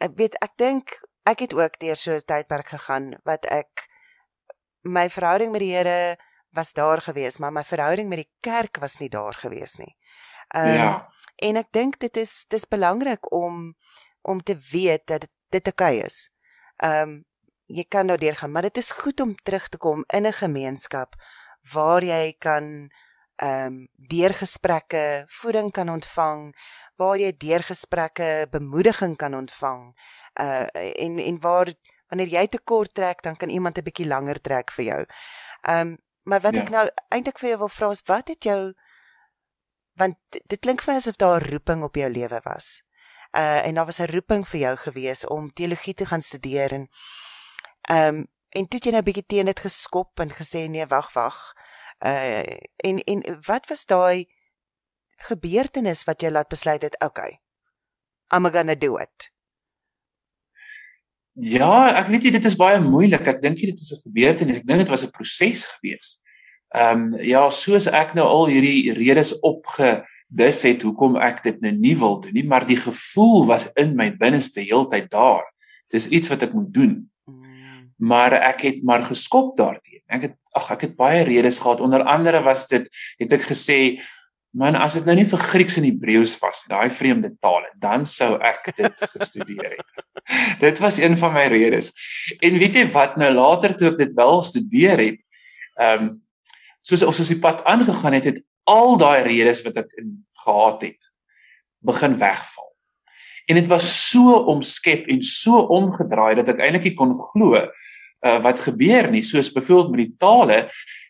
ek 0.00 0.16
weet 0.16 0.34
ek 0.42 0.56
dink 0.56 0.96
ek 1.26 1.40
het 1.40 1.54
ook 1.54 1.78
deur 1.78 1.96
so 1.96 2.12
'n 2.14 2.26
tydperk 2.26 2.68
gegaan 2.68 3.14
wat 3.24 3.46
ek 3.46 3.88
my 4.82 5.08
verhouding 5.10 5.50
met 5.52 5.60
die 5.60 5.74
Here 5.74 6.16
was 6.50 6.72
daar 6.72 7.00
gewees, 7.02 7.38
maar 7.38 7.52
my 7.52 7.64
verhouding 7.64 8.08
met 8.08 8.18
die 8.18 8.30
kerk 8.40 8.78
was 8.80 8.98
nie 8.98 9.08
daar 9.08 9.34
gewees 9.34 9.76
nie. 9.76 9.96
Um, 10.54 10.72
ja. 10.72 11.10
en 11.36 11.56
ek 11.56 11.72
dink 11.72 11.98
dit 11.98 12.16
is 12.16 12.46
dis 12.48 12.64
belangrik 12.64 13.32
om 13.32 13.74
om 14.22 14.42
te 14.42 14.56
weet 14.72 15.06
dat 15.06 15.20
dit 15.20 15.30
dit 15.50 15.66
oukei 15.66 16.00
is. 16.02 16.28
Ehm 16.76 17.02
um, 17.02 17.24
jy 17.66 17.82
kan 17.90 18.06
nou 18.06 18.14
deurgaan, 18.18 18.52
maar 18.52 18.62
dit 18.62 18.76
is 18.78 18.92
goed 18.94 19.20
om 19.20 19.34
terug 19.42 19.68
te 19.68 19.78
kom 19.78 20.04
in 20.14 20.26
'n 20.26 20.32
gemeenskap 20.32 21.14
waar 21.72 22.04
jy 22.04 22.36
kan 22.38 22.90
ehm 23.36 23.66
um, 23.66 23.88
deur 23.96 24.34
gesprekke 24.34 25.24
voeding 25.26 25.72
kan 25.72 25.88
ontvang, 25.88 26.54
waar 26.96 27.18
jy 27.18 27.32
deur 27.36 27.62
gesprekke 27.62 28.46
bemoediging 28.50 29.16
kan 29.16 29.34
ontvang. 29.34 29.92
Uh 30.40 30.66
en 30.74 31.18
en 31.18 31.40
waar 31.40 31.72
wanneer 32.08 32.28
jy 32.28 32.46
te 32.46 32.58
kort 32.58 32.94
trek, 32.94 33.22
dan 33.22 33.36
kan 33.36 33.48
iemand 33.48 33.78
'n 33.78 33.82
bietjie 33.82 34.06
langer 34.06 34.40
trek 34.40 34.70
vir 34.70 34.84
jou. 34.84 35.06
Um 35.68 35.98
maar 36.22 36.40
wat 36.40 36.54
ja. 36.54 36.62
ek 36.62 36.70
nou 36.70 36.88
eintlik 37.08 37.38
vir 37.38 37.48
jou 37.48 37.58
wil 37.58 37.68
vra 37.68 37.90
is 37.90 38.02
wat 38.06 38.28
het 38.28 38.44
jou 38.44 38.74
want 39.96 40.16
dit 40.30 40.60
klink 40.60 40.82
vir 40.82 40.92
my 40.92 40.96
asof 40.98 41.16
daar 41.16 41.40
'n 41.40 41.50
roeping 41.50 41.82
op 41.82 41.94
jou 41.94 42.10
lewe 42.10 42.40
was. 42.44 42.82
Uh 43.32 43.66
en 43.66 43.74
daar 43.74 43.84
was 43.84 44.00
'n 44.00 44.12
roeping 44.12 44.48
vir 44.48 44.60
jou 44.60 44.76
gewees 44.76 45.26
om 45.26 45.52
teologie 45.52 45.94
te 45.94 46.06
gaan 46.06 46.22
studeer 46.22 46.72
en 46.72 46.88
um 47.90 48.26
en 48.48 48.68
toe 48.68 48.80
jy 48.80 48.90
nou 48.90 49.00
'n 49.00 49.04
bietjie 49.04 49.26
teen 49.26 49.46
dit 49.46 49.60
geskop 49.60 50.20
en 50.20 50.30
gesê 50.30 50.68
nee, 50.68 50.86
wag, 50.86 51.12
wag. 51.12 51.54
Uh 52.04 52.42
en 52.76 52.98
en 53.04 53.38
wat 53.46 53.68
was 53.68 53.84
daai 53.84 54.26
gebeurtenis 55.16 56.04
wat 56.04 56.20
jou 56.20 56.32
laat 56.32 56.48
besluit 56.48 56.82
het, 56.82 56.96
okay. 57.04 57.38
I'm 58.32 58.50
going 58.50 58.68
to 58.68 58.76
do 58.76 58.96
it. 58.98 59.30
Ja, 61.36 61.92
ek 62.00 62.08
weet 62.08 62.24
jy 62.24 62.30
dit 62.38 62.46
is 62.48 62.56
baie 62.56 62.78
moeilik. 62.80 63.26
Ek 63.28 63.42
dink 63.42 63.60
dit 63.60 63.76
is 63.76 63.92
'n 63.92 64.00
gebeurtenis. 64.08 64.56
Ek 64.56 64.66
dink 64.66 64.78
dit 64.78 64.88
was 64.88 65.04
'n 65.04 65.12
proses 65.12 65.66
gewees. 65.66 66.18
Ehm 66.74 67.14
um, 67.14 67.20
ja, 67.20 67.50
soos 67.50 67.86
ek 67.86 68.14
nou 68.14 68.26
al 68.26 68.46
hierdie 68.48 68.92
redes 68.96 69.34
opgedis 69.40 70.62
het 70.62 70.82
hoekom 70.82 71.16
ek 71.16 71.42
dit 71.44 71.60
nou 71.60 71.72
nie 71.72 71.94
wil 71.96 72.20
doen 72.20 72.32
nie, 72.32 72.44
maar 72.44 72.66
die 72.66 72.80
gevoel 72.80 73.46
was 73.46 73.68
in 73.76 73.94
my 73.96 74.10
binneste 74.16 74.60
heeltyd 74.60 75.10
daar. 75.10 75.44
Dis 75.92 76.08
iets 76.08 76.28
wat 76.28 76.42
ek 76.42 76.52
moet 76.52 76.72
doen. 76.74 77.10
Mm. 77.28 77.92
Maar 77.96 78.32
ek 78.32 78.60
het 78.60 78.82
maar 78.82 79.02
geskop 79.02 79.56
daarteenoor. 79.56 80.08
Ek 80.08 80.22
het 80.22 80.34
ag 80.54 80.70
ek 80.70 80.80
het 80.80 80.96
baie 80.96 81.22
redes 81.22 81.58
gehad. 81.58 81.80
Onder 81.80 82.02
andere 82.02 82.42
was 82.42 82.66
dit 82.66 82.88
het 83.18 83.32
ek 83.32 83.44
gesê 83.52 84.00
Man, 84.56 84.76
as 84.80 84.94
dit 84.96 85.04
nou 85.04 85.12
nie 85.18 85.26
vir 85.28 85.42
Grieks 85.50 85.74
en 85.76 85.84
Hebreëus 85.84 86.32
was, 86.40 86.62
daai 86.70 86.88
vreemde 86.94 87.28
tale, 87.44 87.68
dan 87.76 88.06
sou 88.08 88.38
ek 88.40 88.70
dit 88.78 89.02
gestudeer 89.16 89.74
het. 89.74 90.04
dit 90.64 90.80
was 90.80 90.96
een 91.02 91.18
van 91.20 91.34
my 91.34 91.44
redes. 91.52 91.90
En 92.40 92.56
weet 92.56 92.78
jy 92.78 92.86
wat, 92.94 93.18
nou 93.20 93.28
later 93.36 93.74
toe 93.76 93.90
ek 93.90 93.98
dit 94.00 94.14
wel 94.16 94.40
studeer 94.46 95.02
het, 95.02 95.20
ehm 95.76 96.08
um, 96.08 96.14
soos 96.86 97.02
of 97.02 97.16
soos 97.18 97.32
die 97.32 97.40
pad 97.42 97.64
aangegaan 97.66 98.14
het, 98.14 98.28
het 98.30 98.36
al 98.70 98.94
daai 98.94 99.24
redes 99.26 99.64
wat 99.66 99.80
ek 99.82 99.88
in 99.98 100.12
gehad 100.44 100.84
het 100.86 101.08
begin 101.82 102.14
wegval. 102.20 102.68
En 103.50 103.58
dit 103.58 103.66
was 103.66 103.88
so 104.10 104.36
omskep 104.54 105.08
en 105.10 105.22
so 105.26 105.64
omgedraai 105.74 106.36
dat 106.38 106.52
ek 106.54 106.62
eintlik 106.62 106.86
nie 106.86 106.94
kon 106.94 107.14
glo 107.32 107.58
uh, 107.58 108.38
wat 108.42 108.62
gebeur 108.62 109.10
nie. 109.10 109.24
Soos 109.26 109.50
byvoorbeeld 109.50 109.92
met 109.96 110.02
die 110.04 110.14
tale 110.22 110.60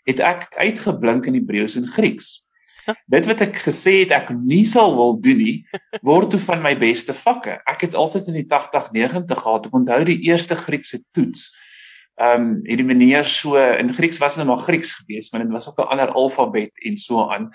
het 0.09 0.25
ek 0.25 0.49
uitgeblink 0.57 1.29
in 1.29 1.37
Hebreëus 1.37 1.77
en 1.77 1.93
Grieks. 1.93 2.46
Dit 3.07 3.27
wat 3.27 3.41
ek 3.47 3.57
gesê 3.65 4.01
het 4.05 4.13
ek 4.15 4.33
nie 4.35 4.65
sal 4.67 4.95
wil 4.97 5.17
doen 5.21 5.41
nie, 5.41 5.57
word 6.07 6.31
toe 6.35 6.41
van 6.43 6.63
my 6.63 6.75
beste 6.79 7.15
vakke. 7.17 7.59
Ek 7.67 7.87
het 7.87 7.95
altyd 7.99 8.31
in 8.33 8.41
die 8.41 8.47
80 8.49 8.93
90 8.95 9.43
gehad. 9.43 9.67
Ek 9.67 9.79
onthou 9.81 10.03
die 10.09 10.21
eerste 10.29 10.59
Griekse 10.59 11.03
toets. 11.13 11.51
ehm 12.17 12.41
um, 12.41 12.53
hierdie 12.65 12.87
meneer 12.89 13.27
so 13.29 13.61
in 13.61 13.93
Grieks 13.93 14.19
was 14.23 14.39
hulle 14.39 14.47
maar 14.49 14.63
Grieks 14.65 14.95
geweest, 14.97 15.33
want 15.33 15.45
dit 15.45 15.53
was 15.53 15.69
ook 15.69 15.81
'n 15.85 15.91
ander 15.93 16.13
alfabet 16.17 16.73
en 16.81 16.97
so 16.97 17.29
aan. 17.29 17.51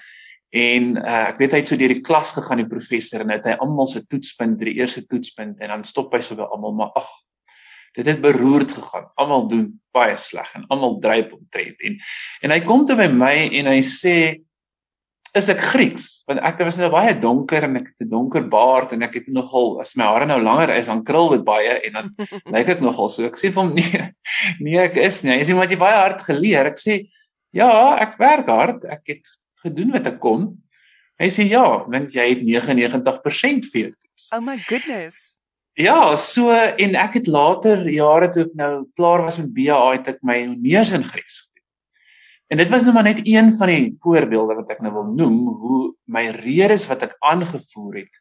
En 0.52 0.98
uh, 0.98 1.30
ek 1.32 1.38
weet 1.38 1.52
hy 1.52 1.60
het 1.64 1.68
so 1.68 1.80
deur 1.80 1.94
die 1.94 2.04
klas 2.04 2.32
gegaan 2.36 2.60
die 2.60 2.68
professor 2.68 3.24
en 3.24 3.30
het 3.32 3.46
hy 3.46 3.56
almal 3.64 3.88
se 3.88 4.04
toetspunt, 4.06 4.60
die 4.60 4.76
eerste 4.84 5.06
toetspunt 5.08 5.60
en 5.60 5.72
dan 5.72 5.84
stop 5.84 6.14
hy 6.14 6.22
so 6.22 6.36
by 6.36 6.44
almal 6.44 6.74
maar 6.76 6.92
ag 7.00 7.08
dit 7.96 8.08
het 8.08 8.22
beroerd 8.22 8.72
gegaan. 8.72 9.10
Almal 9.16 9.48
doen 9.48 9.66
baie 9.96 10.18
sleg 10.18 10.54
en 10.56 10.68
almal 10.68 11.00
dryp 11.00 11.34
omtrent 11.34 11.82
en 11.82 11.98
en 12.42 12.52
hy 12.52 12.60
kom 12.68 12.86
toe 12.86 12.96
by 13.00 13.08
my 13.08 13.36
en 13.60 13.66
hy 13.72 13.80
sê 13.88 14.16
is 15.38 15.48
ek 15.52 15.62
Grieks 15.72 16.08
want 16.28 16.42
ek 16.44 16.60
was 16.66 16.78
nou 16.80 16.90
baie 16.92 17.14
donker 17.16 17.64
en 17.68 17.78
ek 17.80 17.92
het 17.92 18.06
'n 18.06 18.10
donker 18.12 18.44
baard 18.52 18.94
en 18.94 19.04
ek 19.04 19.14
het 19.20 19.28
nogal 19.28 19.80
as 19.80 19.96
my 19.96 20.04
hare 20.04 20.26
nou 20.26 20.42
langer 20.42 20.76
is 20.76 20.88
dan 20.88 21.04
krul 21.04 21.30
dit 21.32 21.44
baie 21.46 21.80
en 21.88 21.94
dan 21.94 22.10
lyk 22.56 22.76
ek 22.76 22.82
nogal 22.82 23.10
so. 23.10 23.26
Ek 23.26 23.40
sê 23.40 23.52
vir 23.52 23.64
hom 23.64 23.74
nee 23.74 24.12
nee 24.60 24.80
ek 24.80 24.98
is 24.98 25.24
nie. 25.24 25.38
Hy 25.38 25.44
sê 25.44 25.56
maar 25.56 25.70
jy 25.70 25.80
baie 25.80 25.96
hard 25.96 26.22
geleer. 26.22 26.68
Ek 26.68 26.80
sê 26.80 27.08
ja 27.54 27.96
ek 27.96 28.20
werk 28.20 28.48
hard. 28.48 28.86
Ek 28.86 29.08
het 29.08 29.24
gedoen 29.64 29.92
wat 29.92 30.08
ek 30.08 30.20
kon. 30.20 30.58
Hy 31.20 31.30
sê 31.30 31.48
ja 31.48 31.86
want 31.88 32.12
jy 32.14 32.28
het 32.36 32.42
99% 32.44 33.72
vir 33.72 33.82
jou 33.82 33.94
oh 34.34 34.42
my 34.42 34.58
goodness. 34.58 35.36
Ja, 35.80 36.16
so 36.20 36.52
en 36.52 36.96
ek 37.00 37.16
het 37.22 37.28
later 37.32 37.86
jare 37.90 38.28
toe 38.32 38.46
ek 38.50 38.56
nou 38.60 38.74
klaar 39.00 39.24
was 39.26 39.40
met 39.40 39.54
BA 39.56 39.80
het 39.96 40.10
ek 40.12 40.20
my 40.28 40.42
honeurs 40.44 40.92
in 40.96 41.06
Grieks. 41.08 41.51
En 42.52 42.60
dit 42.60 42.68
was 42.68 42.84
nou 42.84 42.94
maar 42.94 43.08
net 43.08 43.24
een 43.24 43.54
van 43.58 43.70
die 43.72 43.92
voorbeelde 44.02 44.58
wat 44.60 44.74
ek 44.74 44.82
nou 44.84 44.92
wil 44.92 45.08
noem 45.16 45.38
hoe 45.62 45.82
my 46.12 46.26
redes 46.36 46.90
wat 46.92 47.06
ek 47.08 47.16
aangevoer 47.24 48.02
het 48.04 48.18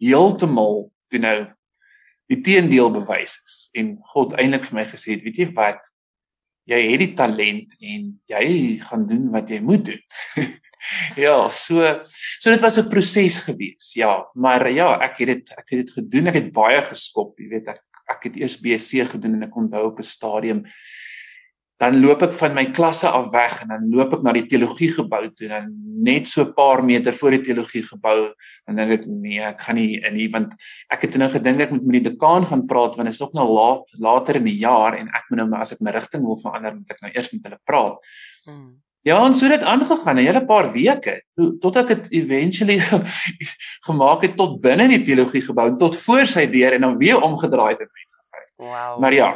heeltemal 0.00 0.86
toe 1.12 1.20
nou 1.20 1.38
die 2.30 2.38
teendeel 2.46 2.88
bewys 2.94 3.36
is 3.44 3.56
en 3.76 3.98
God 4.14 4.32
eintlik 4.40 4.64
vir 4.68 4.78
my 4.78 4.86
gesê 4.88 5.16
het, 5.16 5.24
weet 5.26 5.42
jy 5.42 5.48
wat? 5.56 5.82
Jy 6.70 6.78
het 6.92 7.02
die 7.02 7.12
talent 7.18 7.74
en 7.82 8.08
jy 8.30 8.46
gaan 8.86 9.04
doen 9.10 9.28
wat 9.34 9.50
jy 9.50 9.58
moet 9.64 9.84
doen. 9.90 10.00
ja, 11.24 11.34
so 11.52 11.82
so 12.40 12.52
dit 12.54 12.62
was 12.62 12.78
'n 12.78 12.88
proses 12.88 13.40
gewees. 13.44 13.92
Ja, 13.98 14.24
maar 14.34 14.70
ja, 14.70 14.94
ek 15.02 15.18
het 15.18 15.28
dit 15.34 15.50
ek 15.58 15.68
het 15.68 15.78
dit 15.84 15.90
gedoen. 15.90 16.30
Ek 16.30 16.38
het 16.38 16.52
baie 16.52 16.80
geskop, 16.86 17.36
jy 17.36 17.48
weet 17.48 17.68
ek 17.74 17.82
ek 18.10 18.24
het 18.30 18.36
eers 18.40 18.56
BSc 18.58 19.10
gedoen 19.12 19.36
en 19.36 19.46
ek 19.46 19.56
onthou 19.56 19.84
op 19.90 19.98
'n 19.98 20.06
stadium 20.06 20.64
dan 21.80 21.96
loop 22.02 22.22
ek 22.26 22.34
van 22.36 22.52
my 22.56 22.66
klasse 22.76 23.08
af 23.08 23.30
weg 23.32 23.62
en 23.62 23.72
dan 23.72 23.86
loop 23.88 24.18
ek 24.18 24.24
na 24.24 24.34
die 24.36 24.44
teologie 24.50 24.90
gebou 24.92 25.22
toe 25.32 25.46
en 25.48 25.54
dan 25.54 25.70
net 26.04 26.28
so 26.28 26.44
'n 26.44 26.52
paar 26.54 26.84
meter 26.84 27.12
voor 27.12 27.30
die 27.30 27.44
teologie 27.46 27.82
gebou 27.82 28.34
dan 28.66 28.76
dink 28.76 28.92
ek 29.00 29.06
nee, 29.06 29.40
ek 29.40 29.60
gaan 29.60 29.76
nie 29.76 29.96
in 29.96 30.14
hier 30.14 30.30
want 30.30 30.52
ek 30.92 31.02
het 31.02 31.16
nou 31.16 31.30
gedink 31.30 31.60
ek 31.60 31.70
moet 31.70 31.86
met 31.86 32.02
die 32.02 32.10
dekaan 32.10 32.44
gaan 32.44 32.66
praat 32.66 32.96
want 32.96 33.08
dit 33.08 33.14
is 33.14 33.22
ook 33.22 33.34
nou 33.34 33.48
laat 33.48 33.88
later 33.98 34.36
in 34.36 34.44
die 34.44 34.60
jaar 34.60 34.94
en 34.98 35.08
ek 35.08 35.24
moet 35.30 35.40
nou 35.40 35.60
as 35.60 35.72
ek 35.72 35.80
my 35.80 35.90
rigting 35.90 36.22
wil 36.22 36.36
verander 36.36 36.76
moet 36.76 36.90
ek 36.90 37.00
nou 37.00 37.10
eers 37.14 37.32
met 37.32 37.44
hulle 37.44 37.60
praat. 37.64 37.96
Hmm. 38.44 38.80
Ja, 39.02 39.24
en 39.24 39.32
so 39.34 39.48
het 39.48 39.60
dit 39.60 39.68
aangegaan 39.68 40.16
'n 40.16 40.26
hele 40.26 40.44
paar 40.44 40.72
weke 40.72 41.22
tot 41.60 41.76
ek 41.76 41.88
dit 41.88 42.12
eventually 42.12 42.78
gemaak 43.88 44.22
het 44.22 44.36
tot 44.36 44.60
binne 44.60 44.84
in 44.84 45.00
die 45.00 45.04
teologie 45.04 45.40
gebou 45.40 45.76
tot 45.78 45.96
voor 45.96 46.26
sy 46.26 46.46
deur 46.46 46.72
en 46.72 46.80
dan 46.80 46.98
weer 46.98 47.16
omgedraai 47.16 47.72
het 47.72 47.80
en 47.80 47.88
uitgegaan. 47.88 48.46
Wow. 48.56 49.00
Maar 49.00 49.14
ja, 49.14 49.30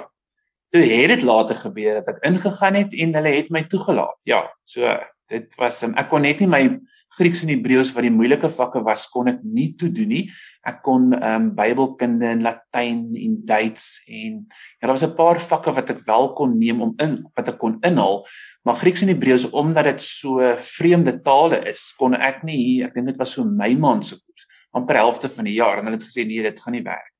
toe 0.74 0.82
het 0.82 1.12
dit 1.14 1.22
later 1.22 1.58
gebeur 1.62 2.00
dat 2.00 2.16
ek 2.16 2.24
ingegaan 2.26 2.80
het 2.80 2.94
en 2.98 3.14
hulle 3.14 3.34
het 3.36 3.52
my 3.54 3.62
toegelaat. 3.70 4.18
Ja, 4.26 4.42
so 4.66 4.90
dit 5.30 5.54
was 5.60 5.80
ek 5.86 6.10
kon 6.10 6.26
net 6.26 6.42
nie 6.42 6.50
my 6.50 6.66
Grieks 7.14 7.44
en 7.44 7.52
Hebreëus 7.52 7.92
wat 7.94 8.02
die 8.02 8.10
moeilike 8.10 8.48
vakke 8.50 8.80
was 8.82 9.04
kon 9.06 9.30
ek 9.30 9.38
nie 9.46 9.68
toe 9.78 9.86
doen 9.94 10.10
nie. 10.10 10.24
Ek 10.66 10.80
kon 10.82 11.12
ehm 11.14 11.44
um, 11.44 11.52
Bybelkunde 11.54 12.26
en 12.26 12.42
Latyn 12.42 13.04
en 13.14 13.36
Duits 13.46 13.84
en 14.08 14.40
ja, 14.50 14.88
daar 14.88 14.96
was 14.96 15.06
'n 15.06 15.14
paar 15.14 15.38
vakke 15.38 15.70
wat 15.76 15.90
ek 15.94 16.02
wel 16.08 16.32
kon 16.34 16.58
neem 16.58 16.82
om 16.82 16.94
in 16.98 17.22
wat 17.36 17.48
ek 17.48 17.58
kon 17.58 17.78
inhaal, 17.86 18.26
Maar 18.64 18.76
Grieks 18.80 19.02
en 19.04 19.08
Hebreëus 19.12 19.50
omdat 19.50 19.84
dit 19.84 20.02
so 20.02 20.40
vreemde 20.56 21.20
tale 21.20 21.58
is, 21.68 21.90
kon 22.00 22.14
ek 22.16 22.42
nie 22.48 22.56
hier, 22.56 22.86
ek 22.88 22.94
dink 22.96 23.10
dit 23.12 23.18
was 23.20 23.34
so 23.36 23.44
my 23.44 23.74
maand 23.76 24.06
se 24.08 24.16
koers, 24.16 24.46
amper 24.72 24.96
helfte 24.96 25.28
van 25.28 25.44
die 25.44 25.58
jaar 25.58 25.78
en 25.78 25.90
hulle 25.90 25.98
het 25.98 26.06
gesê 26.08 26.24
nee, 26.24 26.40
dit 26.42 26.62
gaan 26.64 26.72
nie 26.72 26.86
werk. 26.86 27.13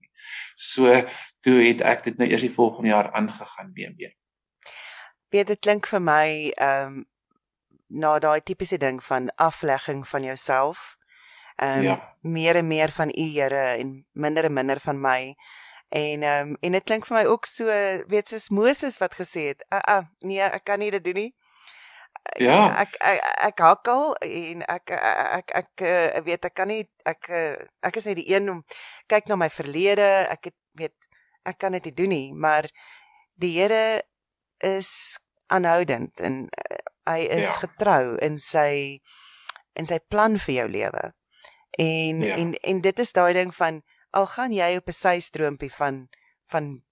So 0.54 1.02
toe 1.40 1.56
het 1.62 1.80
ek 1.80 2.04
dit 2.04 2.18
nou 2.18 2.28
eers 2.30 2.44
die 2.46 2.52
volgende 2.52 2.88
jaar 2.88 3.12
aangegaan 3.12 3.72
BMB. 3.72 4.12
Weet 5.34 5.46
dit 5.46 5.60
klink 5.60 5.86
vir 5.86 6.02
my 6.02 6.28
ehm 6.54 6.86
um, 6.86 7.02
na 7.94 8.18
daai 8.18 8.40
tipiese 8.42 8.78
ding 8.78 9.02
van 9.04 9.30
aflegging 9.36 10.08
van 10.08 10.22
jouself. 10.22 10.96
Ehm 11.56 11.78
um, 11.78 11.82
ja. 11.82 12.16
meer 12.20 12.56
en 12.56 12.66
meer 12.66 12.90
van 12.90 13.08
u 13.08 13.28
Here 13.34 13.76
en 13.78 14.06
minder 14.12 14.44
en 14.44 14.52
minder 14.52 14.80
van 14.80 15.00
my. 15.00 15.34
En 15.88 16.22
ehm 16.22 16.48
um, 16.48 16.56
en 16.60 16.72
dit 16.72 16.84
klink 16.84 17.06
vir 17.06 17.16
my 17.16 17.24
ook 17.24 17.46
so 17.46 17.66
weet 18.08 18.28
soos 18.28 18.48
Moses 18.48 18.98
wat 18.98 19.14
gesê 19.14 19.48
het, 19.52 19.64
"Ag 19.68 19.82
uh, 19.88 19.96
uh, 19.96 20.06
nee, 20.18 20.40
ek 20.40 20.64
kan 20.64 20.78
nie 20.78 20.90
dit 20.90 21.04
doen 21.04 21.14
nie." 21.14 21.34
Ja. 22.40 22.72
Ek 22.82 22.96
ek 22.98 23.20
ek 23.48 23.60
hakkel 23.62 24.14
en 24.26 24.62
ek 24.66 24.90
ek 24.90 25.52
ek, 25.54 25.82
ek 25.84 26.24
weet 26.24 26.48
ek 26.48 26.54
kan 26.54 26.68
nie 26.68 26.86
ek 27.06 27.28
ek 27.84 27.96
is 28.00 28.08
net 28.08 28.18
die 28.18 28.30
een 28.32 28.48
om 28.50 28.64
kyk 29.12 29.28
na 29.28 29.36
my 29.36 29.50
verlede. 29.52 30.26
Ek 30.32 30.50
het 30.50 30.56
weet 30.74 31.10
ek 31.44 31.60
kan 31.60 31.76
dit 31.76 31.90
nie 31.90 31.94
doen 31.94 32.12
nie, 32.14 32.32
maar 32.32 32.68
die 33.38 33.52
Here 33.58 34.02
is 34.64 35.18
aanhoudend 35.52 36.20
en 36.24 36.46
uh, 36.48 36.78
hy 37.10 37.26
is 37.36 37.46
ja. 37.46 37.58
getrou 37.66 38.16
in 38.24 38.38
sy 38.40 39.00
in 39.76 39.86
sy 39.86 39.98
plan 40.08 40.38
vir 40.40 40.54
jou 40.54 40.68
lewe. 40.70 41.04
En 41.78 42.22
ja. 42.24 42.38
en 42.38 42.54
en 42.54 42.80
dit 42.80 43.04
is 43.04 43.12
daai 43.12 43.34
ding 43.36 43.52
van 43.54 43.82
al 44.14 44.28
gaan 44.30 44.54
jy 44.54 44.76
op 44.78 44.88
'n 44.88 44.96
systroompie 44.96 45.72
van 45.72 46.08
van 46.50 46.82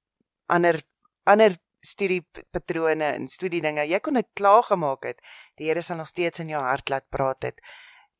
ander 0.47 0.83
ander 1.25 1.57
studiepatrone 1.83 3.09
en 3.17 3.29
studiedinge, 3.29 3.85
jy 3.91 3.99
kon 4.01 4.19
dit 4.19 4.29
klaar 4.39 4.63
gemaak 4.67 5.07
het. 5.09 5.23
Die 5.59 5.69
Here 5.69 5.83
sal 5.83 5.99
nog 5.99 6.11
steeds 6.11 6.43
in 6.43 6.53
jou 6.53 6.63
hart 6.63 6.93
laat 6.93 7.09
praat 7.11 7.51
het. 7.51 7.59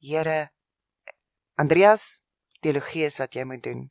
Here 0.03 0.51
Andreas, 1.61 2.23
teologie 2.63 3.07
is 3.07 3.19
wat 3.23 3.37
jy 3.37 3.45
moet 3.47 3.63
doen. 3.63 3.87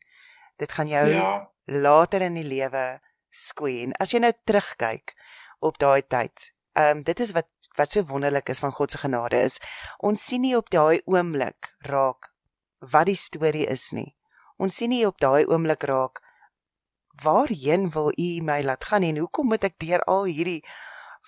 Dit 0.59 0.73
gaan 0.75 0.89
jou 0.91 1.05
ja. 1.07 1.29
later 1.65 2.25
in 2.25 2.35
die 2.39 2.47
lewe 2.47 2.99
skoei 3.31 3.83
en 3.85 3.93
as 4.03 4.11
jy 4.11 4.19
nou 4.19 4.33
terugkyk 4.45 5.15
op 5.63 5.77
daai 5.79 6.01
tyd, 6.03 6.51
ehm 6.75 6.99
um, 6.99 7.03
dit 7.07 7.19
is 7.23 7.31
wat 7.37 7.47
wat 7.77 7.93
so 7.93 8.03
wonderlik 8.09 8.49
is 8.51 8.59
van 8.59 8.73
God 8.75 8.91
se 8.91 8.99
genade 8.99 9.39
is. 9.47 9.59
Ons 9.99 10.25
sien 10.25 10.41
nie 10.43 10.55
op 10.57 10.69
daai 10.69 11.01
oomblik 11.05 11.71
raak 11.87 12.31
wat 12.91 13.07
die 13.07 13.15
storie 13.15 13.67
is 13.69 13.91
nie. 13.95 14.15
Ons 14.57 14.75
sien 14.81 14.91
nie 14.91 15.05
op 15.07 15.19
daai 15.21 15.45
oomblik 15.45 15.83
raak 15.87 16.19
waarheen 17.23 17.89
wil 17.91 18.11
u 18.17 18.29
my 18.41 18.61
laat 18.63 18.85
gaan 18.85 19.03
en 19.03 19.17
hoekom 19.17 19.51
moet 19.53 19.67
ek 19.69 19.77
deur 19.83 20.03
al 20.09 20.25
hierdie 20.29 20.61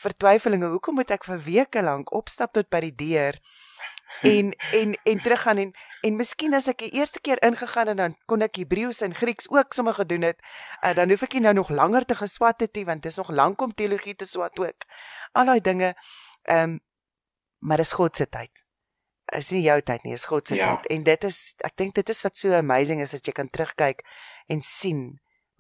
vertwyfelinge 0.04 0.72
hoekom 0.74 0.98
moet 1.00 1.14
ek 1.14 1.28
vir 1.28 1.44
weke 1.46 1.84
lank 1.86 2.12
opstap 2.14 2.54
tot 2.58 2.70
by 2.74 2.82
die 2.88 2.96
deur 2.98 3.40
en 4.30 4.52
en 4.78 4.94
en 5.10 5.22
teruggaan 5.22 5.62
en 5.64 5.72
en 6.08 6.18
miskien 6.18 6.54
as 6.54 6.68
ek 6.72 6.86
die 6.86 6.92
eerste 7.00 7.22
keer 7.22 7.42
ingegaan 7.46 7.94
en 7.94 8.02
dan 8.02 8.18
kon 8.30 8.46
ek 8.46 8.60
Hebreëus 8.62 9.02
en 9.06 9.16
Grieks 9.18 9.50
ook 9.50 9.74
sommer 9.74 9.98
gedoen 9.98 10.28
het 10.30 10.42
uh, 10.84 10.94
dan 10.98 11.10
hoef 11.10 11.26
ek 11.30 11.38
nie 11.38 11.46
nou 11.48 11.56
nog 11.62 11.70
langer 11.70 12.06
te 12.06 12.18
geswat 12.20 12.62
het 12.66 12.76
nie 12.76 12.86
want 12.90 13.06
dit 13.06 13.12
is 13.12 13.22
nog 13.22 13.32
lank 13.32 13.62
om 13.62 13.74
teologie 13.74 14.16
te 14.16 14.30
swat 14.30 14.60
ook 14.60 14.90
al 15.34 15.50
daai 15.54 15.62
dinge 15.62 15.94
ehm 16.44 16.78
um, 16.78 16.80
maar 17.64 17.80
dis 17.80 17.94
God 17.96 18.16
se 18.16 18.26
tyd 18.28 18.66
is 19.38 19.52
nie 19.54 19.64
jou 19.64 19.80
tyd 19.86 20.04
nie, 20.04 20.14
is 20.18 20.26
God 20.28 20.48
se 20.48 20.58
ja. 20.58 20.76
tyd. 20.76 20.90
En 20.92 21.04
dit 21.08 21.28
is 21.30 21.40
ek 21.66 21.78
dink 21.80 21.96
dit 21.96 22.10
is 22.10 22.22
wat 22.26 22.38
so 22.38 22.54
amazing 22.58 23.02
is 23.02 23.14
dat 23.16 23.28
jy 23.28 23.36
kan 23.38 23.50
terugkyk 23.50 24.04
en 24.52 24.62
sien 24.66 25.04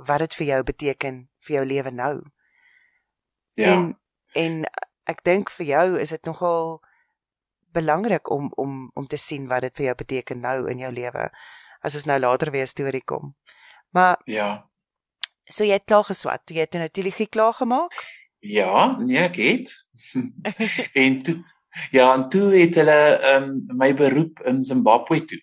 wat 0.07 0.19
dit 0.19 0.33
vir 0.39 0.48
jou 0.48 0.63
beteken 0.63 1.19
vir 1.45 1.55
jou 1.55 1.65
lewe 1.65 1.91
nou. 1.91 2.15
Ja. 3.55 3.74
En 3.74 4.00
en 4.33 4.63
ek 5.05 5.24
dink 5.24 5.51
vir 5.53 5.65
jou 5.65 6.00
is 6.01 6.10
dit 6.10 6.25
nogal 6.25 6.81
belangrik 7.74 8.31
om 8.31 8.51
om 8.57 8.91
om 8.93 9.07
te 9.07 9.17
sien 9.17 9.48
wat 9.48 9.62
dit 9.62 9.75
vir 9.77 9.86
jou 9.86 9.95
beteken 9.95 10.39
nou 10.39 10.72
in 10.72 10.79
jou 10.79 10.91
lewe 10.91 11.29
as 11.81 11.95
ons 11.95 12.05
nou 12.05 12.19
later 12.19 12.51
weer 12.51 12.63
'n 12.63 12.75
storie 12.75 13.03
kom. 13.03 13.36
Maar 13.91 14.17
Ja. 14.25 14.69
So 15.45 15.63
jy 15.63 15.74
het 15.74 15.86
klaar 15.86 16.03
geswat, 16.03 16.50
jy 16.50 16.60
het 16.60 16.74
nou 16.74 16.89
teologie 16.89 17.27
klaar 17.27 17.53
gemaak? 17.53 17.91
Ja, 18.39 18.98
nee, 18.98 19.17
ek 19.17 19.36
het. 19.36 19.86
en 21.03 21.22
toe 21.22 21.41
Ja, 21.91 22.13
en 22.13 22.29
toe 22.29 22.53
het 22.53 22.75
hulle 22.75 23.19
um, 23.33 23.65
my 23.77 23.93
beroep 23.98 24.39
in 24.45 24.63
Zimbabwe 24.63 25.25
toe. 25.25 25.41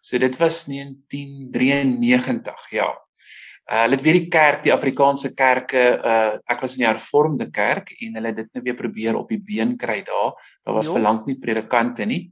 So 0.00 0.18
dit 0.18 0.36
was 0.36 0.64
1993, 0.64 2.70
ja. 2.70 3.05
Uh, 3.66 3.80
hulle 3.82 3.96
het 3.96 4.04
weer 4.04 4.18
die 4.20 4.28
kerk, 4.30 4.60
die 4.62 4.72
Afrikaanse 4.74 5.32
kerke, 5.34 5.82
uh 5.98 6.36
ek 6.52 6.60
was 6.62 6.76
in 6.76 6.84
die 6.84 6.88
hervormde 6.88 7.48
kerk 7.50 7.90
en 7.98 8.14
hulle 8.14 8.30
het 8.30 8.38
dit 8.38 8.52
net 8.54 8.64
weer 8.68 8.78
probeer 8.78 9.18
op 9.18 9.32
die 9.32 9.40
been 9.42 9.74
kry 9.76 10.04
daar. 10.06 10.36
Daar 10.62 10.78
was 10.78 10.90
vir 10.92 11.02
lank 11.02 11.26
nie 11.26 11.38
predikante 11.42 12.06
nie. 12.06 12.30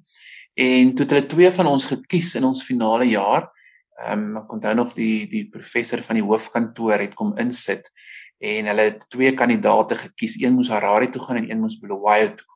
En 0.54 0.94
toe 0.94 1.02
het 1.02 1.16
hulle 1.16 1.26
twee 1.26 1.50
van 1.50 1.66
ons 1.66 1.88
gekies 1.90 2.36
in 2.38 2.46
ons 2.46 2.62
finale 2.62 3.10
jaar. 3.10 3.50
Ehm 3.98 4.22
um, 4.36 4.42
ek 4.44 4.54
onthou 4.58 4.74
nog 4.78 4.94
die 4.94 5.26
die 5.30 5.44
professor 5.50 6.02
van 6.06 6.20
die 6.20 6.26
hoofkantoor 6.26 7.02
het 7.02 7.18
kom 7.18 7.34
insit 7.38 7.90
en 8.38 8.70
hulle 8.70 8.90
het 8.92 9.06
twee 9.10 9.34
kandidaate 9.34 9.98
gekies. 10.06 10.38
Een 10.38 10.54
moes 10.54 10.70
Harare 10.70 11.10
toe 11.10 11.22
gaan 11.22 11.42
en 11.42 11.50
een 11.50 11.60
moes 11.60 11.80
Bulawayo 11.82 12.34
toe 12.38 12.54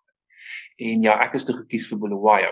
en 0.79 1.03
ja, 1.03 1.19
ek 1.25 1.37
is 1.39 1.47
toe 1.47 1.57
gekies 1.65 1.89
vir 1.91 2.01
Bulawayo. 2.03 2.51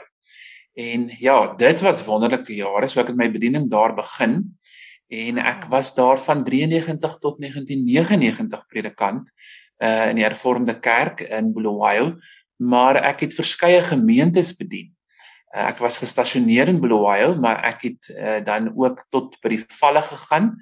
En 0.76 1.09
ja, 1.23 1.38
dit 1.56 1.83
was 1.85 2.02
wonderlike 2.04 2.52
jare, 2.52 2.88
so 2.90 3.00
ek 3.00 3.12
het 3.12 3.18
my 3.18 3.28
bediening 3.33 3.71
daar 3.73 3.95
begin 3.97 4.40
en 5.08 5.38
ek 5.38 5.68
was 5.70 5.92
daar 5.94 6.18
van 6.18 6.44
93 6.44 7.18
tot 7.18 7.38
1999 7.38 8.66
predikant 8.66 9.30
uh 9.78 10.08
in 10.10 10.16
die 10.16 10.25
Hervormde 10.25 10.78
Kerk 10.80 11.20
in 11.20 11.52
Bulawayo, 11.52 12.16
maar 12.56 12.96
ek 13.04 13.26
het 13.26 13.34
verskeie 13.36 13.82
gemeentes 13.84 14.54
bedien. 14.56 14.88
Uh, 15.52 15.68
ek 15.68 15.82
was 15.84 15.98
gestasioneer 16.00 16.68
in 16.72 16.80
Bulawayo, 16.80 17.34
maar 17.36 17.60
ek 17.64 17.82
het 17.82 18.08
uh, 18.14 18.40
dan 18.44 18.72
ook 18.72 19.04
tot 19.12 19.36
by 19.44 19.52
die 19.52 19.62
valle 19.78 20.02
gegaan 20.02 20.54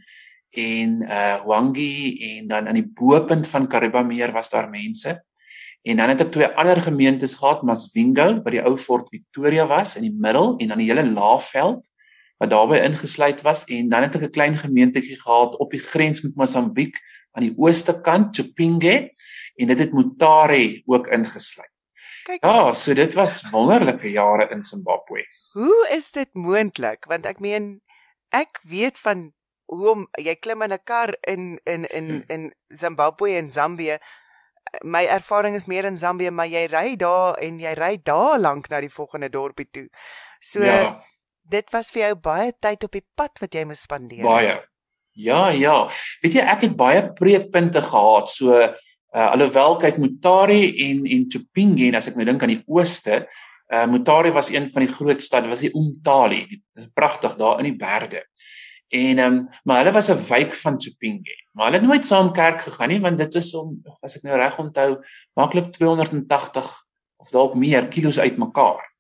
en 0.55 1.03
uh 1.03 1.39
Wangi 1.47 2.19
en 2.35 2.51
dan 2.51 2.69
aan 2.69 2.79
die 2.79 2.87
boepunt 2.87 3.49
van 3.51 3.69
Karibameer 3.69 4.33
was 4.33 4.51
daar 4.51 4.69
mense. 4.71 5.17
En 5.85 5.97
dan 5.97 6.09
het 6.15 6.21
ek 6.25 6.31
twee 6.33 6.47
ander 6.57 6.79
gemeentes 6.83 7.35
gehad, 7.37 7.63
Masvingo 7.63 8.41
wat 8.43 8.55
die 8.55 8.63
ou 8.63 8.77
Fort 8.81 9.11
Victoria 9.13 9.67
was 9.67 9.97
in 9.99 10.07
die 10.07 10.15
middel 10.15 10.55
en 10.59 10.71
dan 10.73 10.81
die 10.81 10.89
hele 10.91 11.07
Laagveld 11.11 11.87
wat 12.45 12.53
daarbey 12.53 12.85
ingesluit 12.85 13.43
was 13.43 13.65
en 13.73 13.89
dan 13.89 14.07
het 14.07 14.17
ek 14.21 14.29
'n 14.29 14.37
klein 14.37 14.57
gemeentetjie 14.57 15.21
gehad 15.21 15.57
op 15.57 15.71
die 15.71 15.81
grens 15.81 16.23
met 16.23 16.37
Mosambiek 16.37 17.01
aan 17.33 17.43
die 17.43 17.55
ooste 17.57 18.01
kant, 18.01 18.37
Chipinge 18.37 19.15
en 19.57 19.67
dit 19.67 19.79
het 19.79 19.93
Mutare 19.93 20.83
ook 20.87 21.07
ingesluit. 21.07 21.73
Kyk. 22.25 22.45
Ja, 22.45 22.73
so 22.73 22.95
dit 22.95 23.15
was 23.15 23.43
wonderlike 23.51 24.11
jare 24.11 24.49
in 24.51 24.65
Zimbabwe. 24.65 25.27
Hoe 25.53 25.89
is 25.91 26.11
dit 26.13 26.29
moontlik? 26.33 27.05
Want 27.05 27.27
ek 27.27 27.41
meen 27.41 27.83
ek 28.33 28.61
weet 28.65 28.99
van 28.99 29.33
hoe 29.69 29.91
om 29.91 30.07
jy 30.17 30.35
klim 30.35 30.63
in 30.63 30.73
'n 30.73 30.85
kar 30.85 31.17
in 31.21 31.61
in 31.65 31.85
in 31.85 32.09
hmm. 32.09 32.25
in 32.29 32.55
Zimbabwe 32.69 33.37
en 33.37 33.51
Zambië. 33.53 33.99
My 34.83 35.05
ervaring 35.05 35.55
is 35.55 35.67
meer 35.67 35.85
in 35.85 35.99
Zambië, 35.99 36.31
maar 36.31 36.47
jy 36.47 36.65
ry 36.67 36.97
daar 36.97 37.37
en 37.39 37.61
jy 37.61 37.75
ry 37.75 38.01
daar 38.03 38.41
lank 38.41 38.69
na 38.69 38.81
die 38.81 38.91
volgende 38.93 39.29
dorpie 39.29 39.69
toe. 39.71 39.89
So 40.41 40.65
ja. 40.65 41.05
Dit 41.51 41.75
was 41.75 41.91
vir 41.95 42.09
jou 42.09 42.15
baie 42.25 42.53
tyd 42.61 42.85
op 42.87 42.97
die 42.97 43.05
pad 43.17 43.41
wat 43.43 43.55
jy 43.55 43.65
moes 43.69 43.85
spandeer. 43.85 44.25
Baie. 44.25 44.57
Ja, 45.15 45.49
ja. 45.55 45.77
Weet 46.25 46.41
jy 46.41 46.45
ek 46.55 46.67
het 46.67 46.77
baie 46.79 47.05
preekpunte 47.15 47.83
gehad. 47.85 48.31
So 48.33 48.55
uh 49.15 49.29
alhoewel 49.31 49.77
kyk 49.79 50.01
Mutare 50.03 50.59
en 50.89 51.05
en 51.07 51.27
Chipinge, 51.31 51.93
as 51.95 52.09
ek 52.11 52.17
nou 52.19 52.27
dink 52.27 52.43
aan 52.43 52.57
die 52.57 52.65
ooste, 52.67 53.23
uh 53.71 53.85
Mutare 53.87 54.33
was 54.35 54.51
een 54.51 54.67
van 54.75 54.87
die 54.87 54.91
groot 54.91 55.23
stad, 55.23 55.47
was 55.47 55.63
die 55.63 55.71
Umtali. 55.71 56.43
Dit 56.51 56.83
is 56.83 56.91
pragtig 56.95 57.37
daar 57.39 57.63
in 57.63 57.71
die 57.71 57.79
berge. 57.79 58.25
En 58.95 59.19
ehm 59.19 59.33
um, 59.33 59.37
maar 59.65 59.83
hulle 59.83 59.93
was 59.93 60.11
'n 60.11 60.27
wijk 60.29 60.55
van 60.55 60.81
Chipinge. 60.81 61.37
Maar 61.53 61.67
hulle 61.67 61.79
het 61.79 61.87
nooit 61.87 62.07
saam 62.07 62.33
kerk 62.33 62.61
gegaan 62.61 62.89
nie 62.89 63.01
want 63.01 63.19
dit 63.19 63.35
is 63.35 63.55
om 63.55 63.83
as 64.01 64.17
ek 64.17 64.23
nou 64.23 64.37
reg 64.37 64.59
onthou 64.59 64.99
maklik 65.35 65.73
280 65.73 66.85
of 67.17 67.31
dalk 67.31 67.55
meer 67.55 67.89
kilos 67.89 68.19
uitmekaar. 68.19 68.94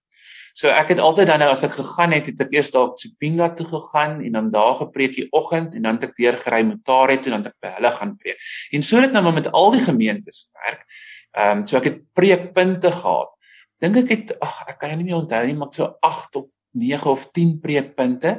So 0.54 0.70
ek 0.70 0.92
het 0.92 1.00
altyd 1.02 1.26
dan 1.32 1.40
nou 1.42 1.48
as 1.50 1.64
ek 1.66 1.72
gegaan 1.74 2.12
het, 2.14 2.28
het 2.30 2.44
ek 2.44 2.52
eers 2.54 2.70
dalk 2.70 2.94
Chipinga 3.00 3.48
toe 3.58 3.66
gegaan 3.66 4.20
en 4.22 4.36
dan 4.36 4.50
daar 4.54 4.76
gepreek 4.84 5.16
die 5.16 5.26
oggend 5.34 5.74
en 5.74 5.82
dan 5.82 5.98
het 5.98 6.12
ek 6.12 6.14
deur 6.20 6.38
gery 6.38 6.60
Motare 6.68 7.16
toe 7.18 7.32
en 7.32 7.40
dan 7.40 7.42
het 7.42 7.50
ek 7.50 7.64
by 7.64 7.72
hulle 7.80 7.90
gaan 7.96 8.12
preek. 8.20 8.44
En 8.70 8.86
so 8.86 9.02
het 9.02 9.10
nou 9.10 9.24
maar 9.26 9.34
met 9.34 9.50
al 9.50 9.74
die 9.74 9.82
gemeentes 9.82 10.44
gewerk. 10.46 10.86
Ehm 11.34 11.58
um, 11.58 11.66
so 11.66 11.80
ek 11.80 11.88
het 11.90 11.98
preekpunte 12.14 12.94
gehad. 12.94 13.34
Dink 13.82 13.98
ek 14.04 14.14
het 14.14 14.30
ag 14.38 14.62
ek 14.70 14.78
kan 14.78 14.94
nie 14.94 15.08
meer 15.08 15.18
onthou 15.18 15.42
nie, 15.48 15.58
maar 15.58 15.74
so 15.74 15.90
8 16.06 16.38
of 16.38 16.46
9 16.78 17.10
of 17.10 17.26
10 17.34 17.58
preekpunte. 17.58 18.36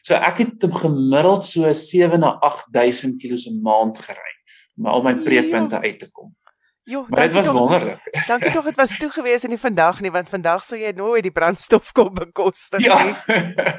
So 0.00 0.16
ek 0.16 0.40
het 0.46 0.64
gemiddeld 0.80 1.44
so 1.44 1.68
7 1.68 2.24
na 2.24 2.38
8000 2.40 3.20
km 3.20 3.36
'n 3.52 3.60
maand 3.60 4.00
gery 4.00 4.34
om 4.80 4.86
al 4.86 5.02
my 5.02 5.14
preekpunte 5.20 5.76
ja. 5.76 5.82
uit 5.82 5.98
te 5.98 6.08
kom. 6.08 6.32
Jo, 6.90 7.04
maar 7.08 7.20
dit 7.20 7.32
was 7.32 7.44
toch, 7.44 7.54
wonderlik. 7.54 8.24
Dankie 8.26 8.50
tog 8.50 8.64
dit 8.64 8.74
was 8.74 8.96
toe 8.98 9.10
gewees 9.14 9.44
in 9.46 9.52
die 9.54 9.60
vandag 9.62 10.00
nie 10.02 10.10
want 10.10 10.28
vandag 10.28 10.64
sou 10.66 10.78
jy 10.78 10.90
nooit 10.98 11.22
die 11.22 11.30
brandstof 11.34 11.92
kon 11.96 12.10
bekostig 12.16 12.82
ja. 12.82 12.96
nie. 13.06 13.14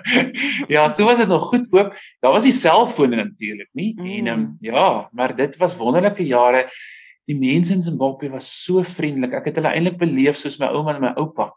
ja, 0.76 0.86
toe 0.96 1.10
was 1.10 1.20
dit 1.20 1.28
nog 1.28 1.50
goed 1.50 1.68
oop. 1.76 1.98
Daar 2.24 2.32
was 2.32 2.48
die 2.48 2.56
selfone 2.56 3.20
natuurlik 3.20 3.68
nie 3.76 3.90
mm. 3.98 4.12
en 4.14 4.28
um, 4.34 4.46
ja, 4.64 5.10
maar 5.12 5.36
dit 5.36 5.58
was 5.60 5.76
wonderlike 5.76 6.24
jare. 6.24 6.70
Die 7.28 7.36
mense 7.36 7.74
in 7.76 7.84
Zimbabwe 7.84 8.30
was 8.32 8.48
so 8.64 8.84
vriendelik. 8.88 9.36
Ek 9.42 9.50
het 9.52 9.60
hulle 9.60 9.74
eintlik 9.76 9.98
beleef 10.00 10.40
soos 10.40 10.56
my 10.62 10.70
ouma 10.72 10.96
en 10.96 11.04
my 11.04 11.12
oupa. 11.20 11.50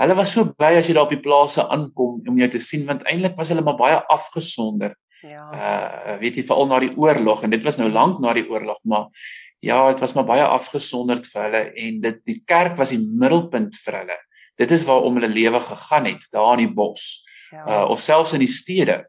Hulle 0.00 0.16
was 0.16 0.32
so 0.32 0.46
bly 0.54 0.78
as 0.78 0.88
jy 0.88 0.94
daar 0.96 1.10
op 1.10 1.12
die 1.12 1.20
plase 1.20 1.66
aankom 1.68 2.22
om 2.24 2.40
jou 2.40 2.48
te 2.54 2.62
sien 2.64 2.86
want 2.88 3.04
eintlik 3.04 3.36
was 3.36 3.52
hulle 3.52 3.66
maar 3.66 3.76
baie 3.76 4.00
afgesonder. 4.08 4.96
Ja. 5.20 5.44
Uh 5.52 6.16
weet 6.22 6.40
jy 6.40 6.46
veral 6.48 6.70
na 6.70 6.80
die 6.80 6.94
oorlog 6.96 7.44
en 7.44 7.52
dit 7.52 7.64
was 7.66 7.76
nou 7.76 7.90
lank 7.92 8.22
na 8.24 8.32
die 8.32 8.46
oorlog 8.48 8.80
maar 8.88 9.12
ja, 9.60 9.88
dit 9.90 10.00
was 10.00 10.14
maar 10.14 10.24
baie 10.24 10.44
afgesonderd 10.44 11.26
vir 11.26 11.42
hulle 11.42 11.62
en 11.74 12.00
dit 12.00 12.24
die 12.24 12.42
kerk 12.46 12.76
was 12.78 12.92
die 12.94 13.00
middelpunt 13.00 13.76
vir 13.84 14.00
hulle. 14.02 14.18
Dit 14.58 14.70
is 14.74 14.84
waarom 14.86 15.18
hulle 15.18 15.30
lewe 15.30 15.60
gegaan 15.60 16.06
het 16.10 16.26
daar 16.34 16.58
in 16.58 16.66
die 16.66 16.74
bos. 16.74 17.24
Ja. 17.50 17.64
Uh 17.66 17.90
of 17.90 18.00
selfs 18.00 18.34
in 18.36 18.42
die 18.44 18.52
stede. 18.52 19.04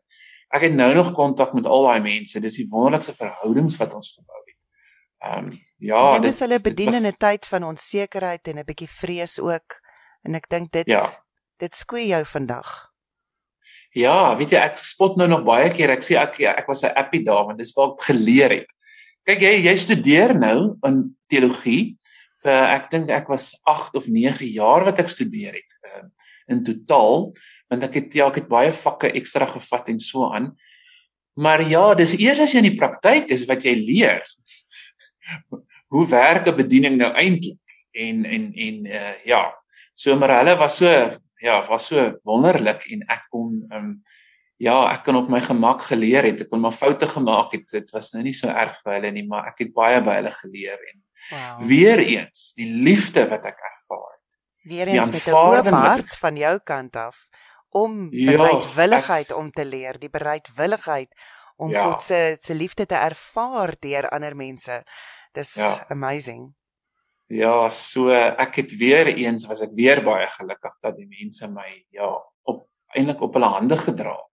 Ek 0.49 0.65
het 0.65 0.73
nou 0.73 0.93
nog 0.93 1.12
kontak 1.13 1.53
met 1.53 1.65
al 1.65 1.85
daai 1.85 2.01
mense. 2.01 2.41
Dis 2.41 2.57
die 2.57 2.67
wonderlikste 2.69 3.13
verhoudings 3.13 3.77
wat 3.77 3.93
ons 3.93 4.13
gebou 4.17 4.41
het. 4.45 4.57
Ehm 5.25 5.51
um, 5.51 5.57
ja, 5.79 6.19
dit 6.19 6.33
is 6.33 6.39
hulle 6.43 6.59
bedien 6.59 6.93
in 6.93 7.07
'n 7.07 7.17
tyd 7.17 7.45
van 7.45 7.63
onsekerheid 7.63 8.47
en 8.47 8.59
'n 8.59 8.65
bietjie 8.65 8.89
vrees 8.89 9.39
ook. 9.39 9.79
En 10.23 10.35
ek 10.35 10.49
dink 10.49 10.71
dit 10.71 10.88
ja. 10.88 11.05
dit 11.57 11.75
skoei 11.75 12.07
jou 12.07 12.25
vandag. 12.25 12.89
Ja, 13.91 14.38
weet 14.38 14.51
jy 14.51 14.57
ek 14.57 14.77
spot 14.77 15.17
nou 15.17 15.27
nog 15.27 15.43
baie 15.43 15.71
keer. 15.71 15.89
Ek 15.89 16.03
sê 16.03 16.17
ek 16.17 16.39
ek 16.39 16.67
was 16.67 16.83
'n 16.83 16.93
appie 16.95 17.23
daar 17.23 17.45
want 17.45 17.57
dis 17.57 17.73
waar 17.73 17.93
ek 17.93 18.03
geleer 18.03 18.49
het. 18.49 18.79
Kyk 19.30 19.44
jy 19.46 19.54
jy 19.68 19.76
studeer 19.78 20.34
nou 20.34 20.80
in 20.88 21.04
teologie 21.30 21.96
vir 22.42 22.63
ek 22.74 22.88
dink 22.89 23.12
ek 23.13 23.28
was 23.30 23.52
8 23.68 24.00
of 24.00 24.08
9 24.10 24.48
jaar 24.56 24.88
wat 24.88 25.04
ek 25.04 25.12
studeer 25.12 25.54
het 25.54 25.76
uh, 25.86 26.08
in 26.50 26.63
totaal 26.65 27.30
want 27.70 27.86
ek 27.86 28.00
het 28.00 28.18
ja 28.18 28.32
ek 28.32 28.42
het 28.42 28.50
baie 28.50 28.72
vakke 28.74 29.12
ekstra 29.13 29.46
gevat 29.46 29.92
en 29.94 30.00
so 30.02 30.26
aan. 30.34 30.50
Maar 31.38 31.62
ja, 31.62 31.94
dis 31.94 32.18
eers 32.18 32.42
as 32.42 32.56
jy 32.56 32.63
in 32.63 32.72
die 32.72 32.80
praktyk 32.80 33.30
is 33.30 33.46
wat 33.46 33.62
jy 33.63 33.76
leer. 33.78 34.26
Hoe 35.94 36.08
werk 36.10 36.50
'n 36.50 36.58
bediening 36.58 36.98
nou 36.98 37.13
eintlik? 37.13 37.62
En 37.94 38.26
en 38.26 38.50
en 38.54 38.86
uh, 38.89 39.13
ja, 39.30 39.44
So 40.00 40.15
maar 40.15 40.32
hulle 40.38 40.56
was 40.56 40.78
so 40.78 40.88
ja, 41.42 41.68
was 41.68 41.88
so 41.88 42.20
wonderlik 42.24 42.86
en 42.94 43.04
ek 43.12 43.28
kon 43.34 43.65
ehm 43.68 43.84
um, 43.84 43.89
ja, 44.60 44.78
ek 44.91 45.06
kon 45.08 45.17
op 45.19 45.30
my 45.32 45.39
gemak 45.43 45.86
geleer 45.88 46.28
het. 46.28 46.43
Ek 46.45 46.52
kon 46.52 46.62
maar 46.63 46.76
foute 46.76 47.08
gemaak 47.08 47.54
het. 47.56 47.67
Dit 47.72 47.91
was 47.95 48.12
nou 48.15 48.24
nie 48.26 48.36
so 48.36 48.52
erg 48.52 48.76
vir 48.84 48.98
hulle 48.98 49.12
nie, 49.15 49.26
maar 49.28 49.48
ek 49.54 49.63
het 49.65 49.74
baie 49.76 50.02
by 50.04 50.19
hulle 50.19 50.34
geleer 50.36 50.80
en 50.91 50.98
wow. 51.32 51.67
weer 51.69 52.04
eens 52.04 52.52
die 52.60 52.69
liefde 52.84 53.26
wat 53.32 53.48
ek 53.48 53.60
ervaar 53.72 54.10
het. 54.12 54.39
Weer 54.69 54.91
eens 54.91 55.12
met 55.15 55.28
'n 55.28 55.36
oop 55.36 55.72
hart 55.74 56.15
van 56.19 56.38
jou 56.38 56.60
kant 56.60 56.95
af 56.95 57.17
om 57.69 58.10
ja, 58.12 58.32
bereidwilligheid 58.32 59.30
ek, 59.30 59.38
om 59.38 59.52
te 59.52 59.65
leer, 59.65 60.00
die 60.00 60.10
bereidwilligheid 60.10 61.13
om 61.58 61.72
ja. 61.72 61.84
God 61.84 62.02
se 62.02 62.38
se 62.39 62.54
liefde 62.54 62.86
te 62.86 62.95
ervaar 62.95 63.76
deur 63.80 64.10
ander 64.10 64.36
mense. 64.36 64.84
Dis 65.32 65.54
ja. 65.54 65.86
amazing. 65.89 66.56
Ja, 67.30 67.69
so 67.69 68.10
ek 68.10 68.56
het 68.56 68.72
weer 68.78 69.08
eens 69.13 69.45
was 69.45 69.62
ek 69.62 69.76
weer 69.78 70.02
baie 70.04 70.28
gelukkig 70.34 70.76
dat 70.82 70.95
die 70.98 71.08
mense 71.08 71.48
my 71.48 71.67
ja 71.93 72.10
op 72.50 72.65
eintlik 72.98 73.22
op 73.22 73.34
hulle 73.38 73.52
hande 73.54 73.78
gedra 73.78 74.15
het. 74.15 74.29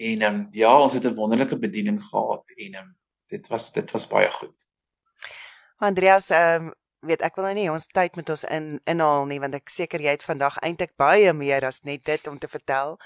En 0.00 0.20
ehm 0.20 0.34
um, 0.34 0.46
ja, 0.50 0.80
ons 0.80 0.92
het 0.92 1.04
'n 1.04 1.14
wonderlike 1.14 1.58
bediening 1.58 2.02
gehad 2.02 2.50
en 2.56 2.72
ehm 2.72 2.84
um, 2.84 2.96
dit 3.26 3.48
was 3.48 3.72
dit 3.72 3.90
was 3.90 4.06
baie 4.06 4.30
goed. 4.30 4.68
Andreas, 5.76 6.30
ehm 6.30 6.64
um, 6.64 6.74
weet 6.98 7.20
ek 7.20 7.34
wil 7.34 7.44
nou 7.44 7.54
nie 7.54 7.70
ons 7.70 7.86
tyd 7.86 8.16
met 8.16 8.28
ons 8.28 8.44
in 8.44 8.80
inhaal 8.84 9.24
nie 9.24 9.40
want 9.40 9.54
ek 9.54 9.68
seker 9.68 10.00
jy 10.00 10.10
het 10.16 10.22
vandag 10.22 10.56
eintlik 10.58 10.96
baie 10.96 11.32
meer 11.32 11.64
as 11.64 11.82
net 11.82 12.04
dit 12.04 12.26
om 12.26 12.38
te 12.38 12.48
vertel. 12.48 12.96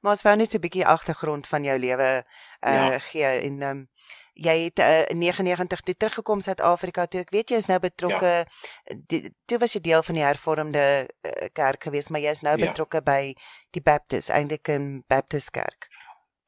Maar 0.00 0.12
ons 0.12 0.22
wou 0.22 0.36
net 0.36 0.54
'n 0.54 0.60
bietjie 0.60 0.86
agtergrond 0.86 1.46
van 1.46 1.64
jou 1.64 1.78
lewe 1.78 2.24
uh 2.66 2.74
ja. 2.74 2.98
gee 2.98 3.24
en 3.26 3.62
ehm 3.62 3.70
um, 3.70 3.88
jy 4.34 4.56
het 4.64 4.78
uh, 4.78 5.04
in 5.08 5.18
99 5.18 5.80
toe 5.80 5.94
teruggekom 5.94 6.40
Suid-Afrika 6.40 7.06
toe. 7.06 7.20
Ek 7.20 7.30
weet 7.30 7.50
jy 7.50 7.56
is 7.56 7.66
nou 7.66 7.78
betrokke 7.78 8.46
ja. 8.46 9.20
toe 9.44 9.58
was 9.58 9.74
jy 9.74 9.80
deel 9.80 10.02
van 10.02 10.14
die 10.14 10.24
hervormde 10.24 10.84
uh, 11.22 11.48
kerk 11.52 11.82
gewees, 11.82 12.08
maar 12.08 12.20
jy 12.20 12.30
is 12.30 12.42
nou 12.42 12.58
ja. 12.58 12.66
betrokke 12.66 13.02
by 13.02 13.34
die 13.70 13.82
Baptist, 13.82 14.30
eintlik 14.30 14.68
'n 14.68 15.04
Baptist 15.06 15.50
kerk. 15.50 15.90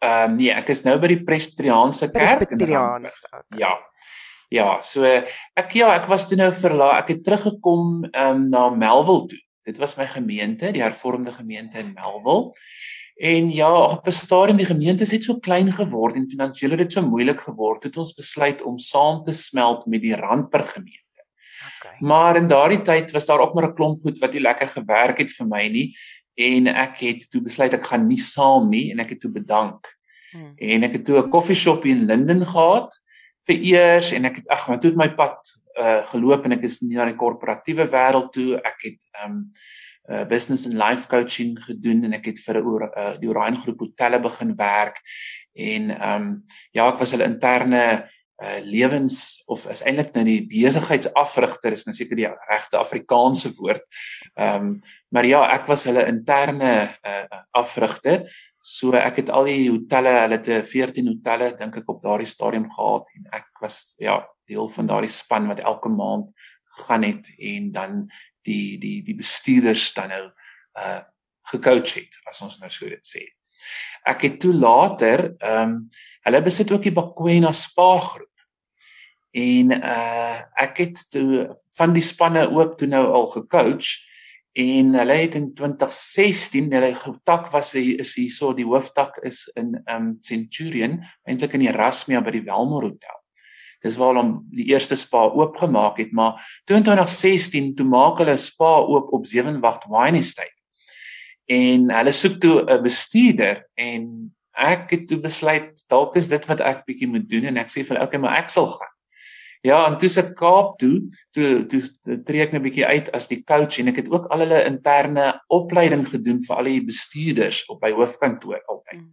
Ehm 0.02 0.30
um, 0.30 0.36
nee, 0.36 0.50
ek 0.50 0.72
is 0.74 0.82
nou 0.82 0.96
by 0.98 1.12
die 1.12 1.22
Presbyteriaanse 1.22 2.08
kerk 2.10 2.50
in 2.50 2.62
okay. 2.62 3.58
Ja. 3.60 3.76
Ja, 4.52 4.80
so 4.84 5.06
ek 5.06 5.70
ja, 5.78 5.94
ek 5.94 6.08
was 6.10 6.26
toe 6.28 6.36
nou 6.36 6.50
verlaat. 6.52 7.04
Ek 7.04 7.14
het 7.14 7.22
teruggekom 7.24 8.02
ehm 8.10 8.42
um, 8.42 8.48
na 8.52 8.68
Melville 8.74 9.28
toe. 9.30 9.38
Dit 9.62 9.78
was 9.78 9.94
my 9.96 10.08
gemeente, 10.10 10.72
die 10.74 10.82
hervormde 10.82 11.32
gemeente 11.32 11.78
in 11.78 11.94
Melville. 11.94 12.50
En 13.22 13.52
ja, 13.54 13.70
op 13.70 14.06
'n 14.06 14.12
stadium 14.12 14.58
die 14.58 14.66
gemeente 14.66 15.04
het 15.04 15.24
so 15.24 15.38
klein 15.38 15.70
geword 15.72 16.16
en 16.16 16.28
finansiëel 16.28 16.70
het 16.70 16.78
dit 16.78 16.92
so 16.92 17.02
moeilik 17.02 17.40
geword 17.40 17.84
het 17.84 17.96
ons 17.96 18.14
besluit 18.14 18.62
om 18.62 18.78
saam 18.78 19.22
te 19.24 19.32
smelt 19.32 19.86
met 19.86 20.02
die 20.02 20.16
Randburg 20.16 20.72
gemeente. 20.72 21.22
Okay. 21.78 21.96
Maar 22.00 22.36
in 22.36 22.48
daardie 22.48 22.82
tyd 22.82 23.12
was 23.12 23.26
daar 23.26 23.38
ook 23.38 23.54
maar 23.54 23.68
'n 23.68 23.74
klomp 23.74 24.00
goed 24.02 24.18
wat 24.18 24.32
nie 24.32 24.42
lekker 24.42 24.68
gewerk 24.68 25.18
het 25.18 25.30
vir 25.30 25.46
my 25.46 25.68
nie 25.68 25.94
en 26.34 26.66
ek 26.66 27.00
het 27.00 27.26
toe 27.30 27.42
besluit 27.44 27.74
ek 27.74 27.84
gaan 27.90 28.06
nie 28.08 28.20
saam 28.20 28.70
nie 28.70 28.90
en 28.92 29.00
ek 29.00 29.16
het 29.16 29.20
toe 29.20 29.30
bedank. 29.30 29.88
Hmm. 30.32 30.54
En 30.56 30.84
ek 30.84 30.92
het 30.92 31.04
toe 31.04 31.18
'n 31.20 31.30
koffieshop 31.30 31.84
in 31.84 32.06
Linden 32.06 32.46
gehad 32.46 32.94
vir 33.46 33.56
eers 33.56 34.12
en 34.12 34.24
ek 34.24 34.36
het 34.36 34.48
ag, 34.48 34.68
maar 34.68 34.80
toe 34.80 34.90
het 34.90 34.98
my 34.98 35.10
pad 35.14 35.38
uh 35.80 36.02
geloop 36.12 36.44
en 36.44 36.52
ek 36.52 36.64
is 36.68 36.80
nie 36.82 36.96
na 36.96 37.04
die 37.04 37.16
korporatiewe 37.16 37.88
wêreld 37.88 38.32
toe. 38.32 38.60
Ek 38.60 38.78
het 38.84 39.00
um 39.24 39.52
uh, 40.08 40.24
business 40.24 40.66
and 40.66 40.74
life 40.74 41.08
coaching 41.08 41.56
gedoen 41.64 42.04
en 42.04 42.12
ek 42.12 42.26
het 42.26 42.38
vir 42.38 42.60
'n 42.60 42.82
uh, 42.82 43.14
die 43.20 43.28
Orion 43.28 43.58
groep 43.58 43.78
hotelle 43.78 44.20
begin 44.20 44.56
werk 44.56 45.00
en 45.54 45.90
um, 46.08 46.44
ja 46.72 46.88
ek 46.88 46.98
was 46.98 47.12
hulle 47.12 47.28
interne 47.28 48.08
uh 48.42 48.58
lewens 48.66 49.42
of 49.46 49.68
is 49.70 49.84
eintlik 49.86 50.14
nou 50.16 50.24
die 50.26 50.40
besigheidsafrigter 50.50 51.76
is 51.76 51.84
nou 51.86 51.94
seker 51.94 52.18
die 52.18 52.28
regte 52.50 52.80
Afrikaanse 52.80 53.52
woord. 53.58 53.84
Ehm 54.34 54.56
um, 54.56 54.72
maar 55.12 55.28
ja, 55.28 55.42
ek 55.52 55.68
was 55.68 55.84
hulle 55.86 56.06
interne 56.08 56.72
uh 57.04 57.42
afrigter. 57.58 58.26
So 58.62 58.94
ek 58.94 59.22
het 59.22 59.30
al 59.34 59.48
die 59.50 59.70
hotelle, 59.70 60.14
hulle 60.22 60.38
het 60.38 60.66
14 60.70 61.08
hotelle 61.10 61.52
dink 61.58 61.80
ek 61.82 61.88
op 61.90 62.02
daardie 62.02 62.30
stadium 62.30 62.68
gehad 62.70 63.08
en 63.16 63.28
ek 63.38 63.62
was 63.62 63.94
ja, 63.98 64.20
deel 64.46 64.68
van 64.70 64.90
daardie 64.90 65.12
span 65.12 65.48
wat 65.50 65.62
elke 65.62 65.90
maand 65.90 66.30
gaan 66.86 67.02
het 67.02 67.28
en 67.38 67.72
dan 67.72 67.98
die 68.46 68.78
die 68.80 69.02
die 69.06 69.16
bestuurders 69.18 69.92
dan 69.94 70.14
nou 70.14 70.24
uh 70.78 71.00
gecoach 71.52 71.96
het 71.98 72.20
as 72.30 72.40
ons 72.46 72.60
nou 72.62 72.70
so 72.70 72.88
dit 72.88 73.06
sê. 73.06 73.26
Ek 74.08 74.22
het 74.26 74.40
toe 74.42 74.54
later 74.54 75.32
ehm 75.38 75.62
um, 75.62 75.78
hulle 76.22 76.42
besit 76.46 76.70
ook 76.70 76.84
die 76.86 76.94
Bakwena 76.94 77.50
Spa 77.52 77.96
groep. 77.98 78.31
En 79.32 79.72
uh 79.72 80.40
ek 80.62 80.76
het 80.78 80.98
toe 81.10 81.48
van 81.76 81.92
die 81.96 82.04
spanne 82.04 82.44
ook 82.52 82.76
toe 82.78 82.86
nou 82.86 83.06
al 83.16 83.26
gecoach 83.32 83.88
en 84.52 84.92
hulle 84.94 85.16
het 85.16 85.34
in 85.34 85.48
2016 85.56 86.68
hulle 86.72 86.92
getak 86.94 87.48
was 87.54 87.72
hy 87.72 87.96
is 88.02 88.12
hierso 88.20 88.52
die 88.52 88.68
hooftak 88.68 89.16
is 89.24 89.46
in 89.56 89.78
um 89.90 90.12
Centurion 90.20 91.00
eintlik 91.24 91.56
in 91.56 91.64
Erasmia 91.66 92.20
by 92.20 92.34
die 92.36 92.44
Welmore 92.44 92.92
Hotel. 92.92 93.16
Dis 93.82 93.96
waar 93.98 94.20
hom 94.20 94.34
die 94.52 94.68
eerste 94.70 94.94
spa 95.00 95.24
oopgemaak 95.32 95.98
het, 95.98 96.12
maar 96.12 96.36
2016 96.70 97.72
toe 97.80 97.88
maak 97.88 98.20
hulle 98.20 98.36
'n 98.36 98.38
spa 98.38 98.76
oop 98.84 99.12
op 99.12 99.26
Sewenwacht 99.26 99.88
Wine 99.88 100.18
Estate 100.18 100.60
en 101.48 101.90
hulle 101.90 102.12
soek 102.12 102.38
toe 102.40 102.62
'n 102.68 102.82
bestuurder 102.82 103.64
en 103.74 104.32
ek 104.52 104.90
het 104.90 105.08
toe 105.08 105.18
besluit 105.18 105.84
dalk 105.88 106.16
is 106.16 106.28
dit 106.28 106.46
wat 106.46 106.60
ek 106.60 106.84
bietjie 106.86 107.08
moet 107.08 107.28
doen 107.28 107.44
en 107.44 107.56
ek 107.56 107.72
sê 107.72 107.84
vir 107.84 108.02
okay 108.02 108.20
maar 108.20 108.36
ek 108.36 108.50
sal 108.50 108.66
gaan. 108.66 108.91
Ja, 109.62 109.84
en 109.86 109.94
toe 109.98 110.08
se 110.10 110.24
Kaap 110.34 110.78
toe, 110.78 111.04
toe 111.30 111.66
toe 111.70 112.16
tree 112.26 112.42
ek 112.42 112.54
'n 112.54 112.62
bietjie 112.62 112.86
uit 112.86 113.10
as 113.14 113.28
die 113.30 113.44
coach 113.46 113.78
en 113.78 113.88
ek 113.88 114.00
het 114.02 114.08
ook 114.10 114.26
al 114.26 114.42
hulle 114.42 114.64
interne 114.66 115.40
opleiding 115.48 116.02
gedoen 116.08 116.42
vir 116.42 116.56
al 116.56 116.64
die 116.64 116.84
bestuurders 116.84 117.62
op 117.70 117.80
by 117.80 117.92
hoofkantoor 117.92 118.62
altyd. 118.66 118.98
Mm. 118.98 119.12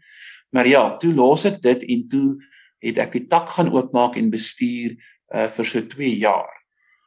Maar 0.52 0.68
ja, 0.68 0.98
toe 0.98 1.14
los 1.14 1.46
ek 1.46 1.62
dit 1.62 1.84
en 1.84 2.08
toe 2.08 2.38
het 2.82 2.98
ek 2.98 3.12
die 3.12 3.28
tak 3.28 3.50
gaan 3.50 3.70
oopmaak 3.70 4.18
en 4.18 4.32
bestuur 4.34 4.98
uh, 5.36 5.48
vir 5.48 5.66
so 5.66 5.82
2 5.82 6.18
jaar. 6.18 6.50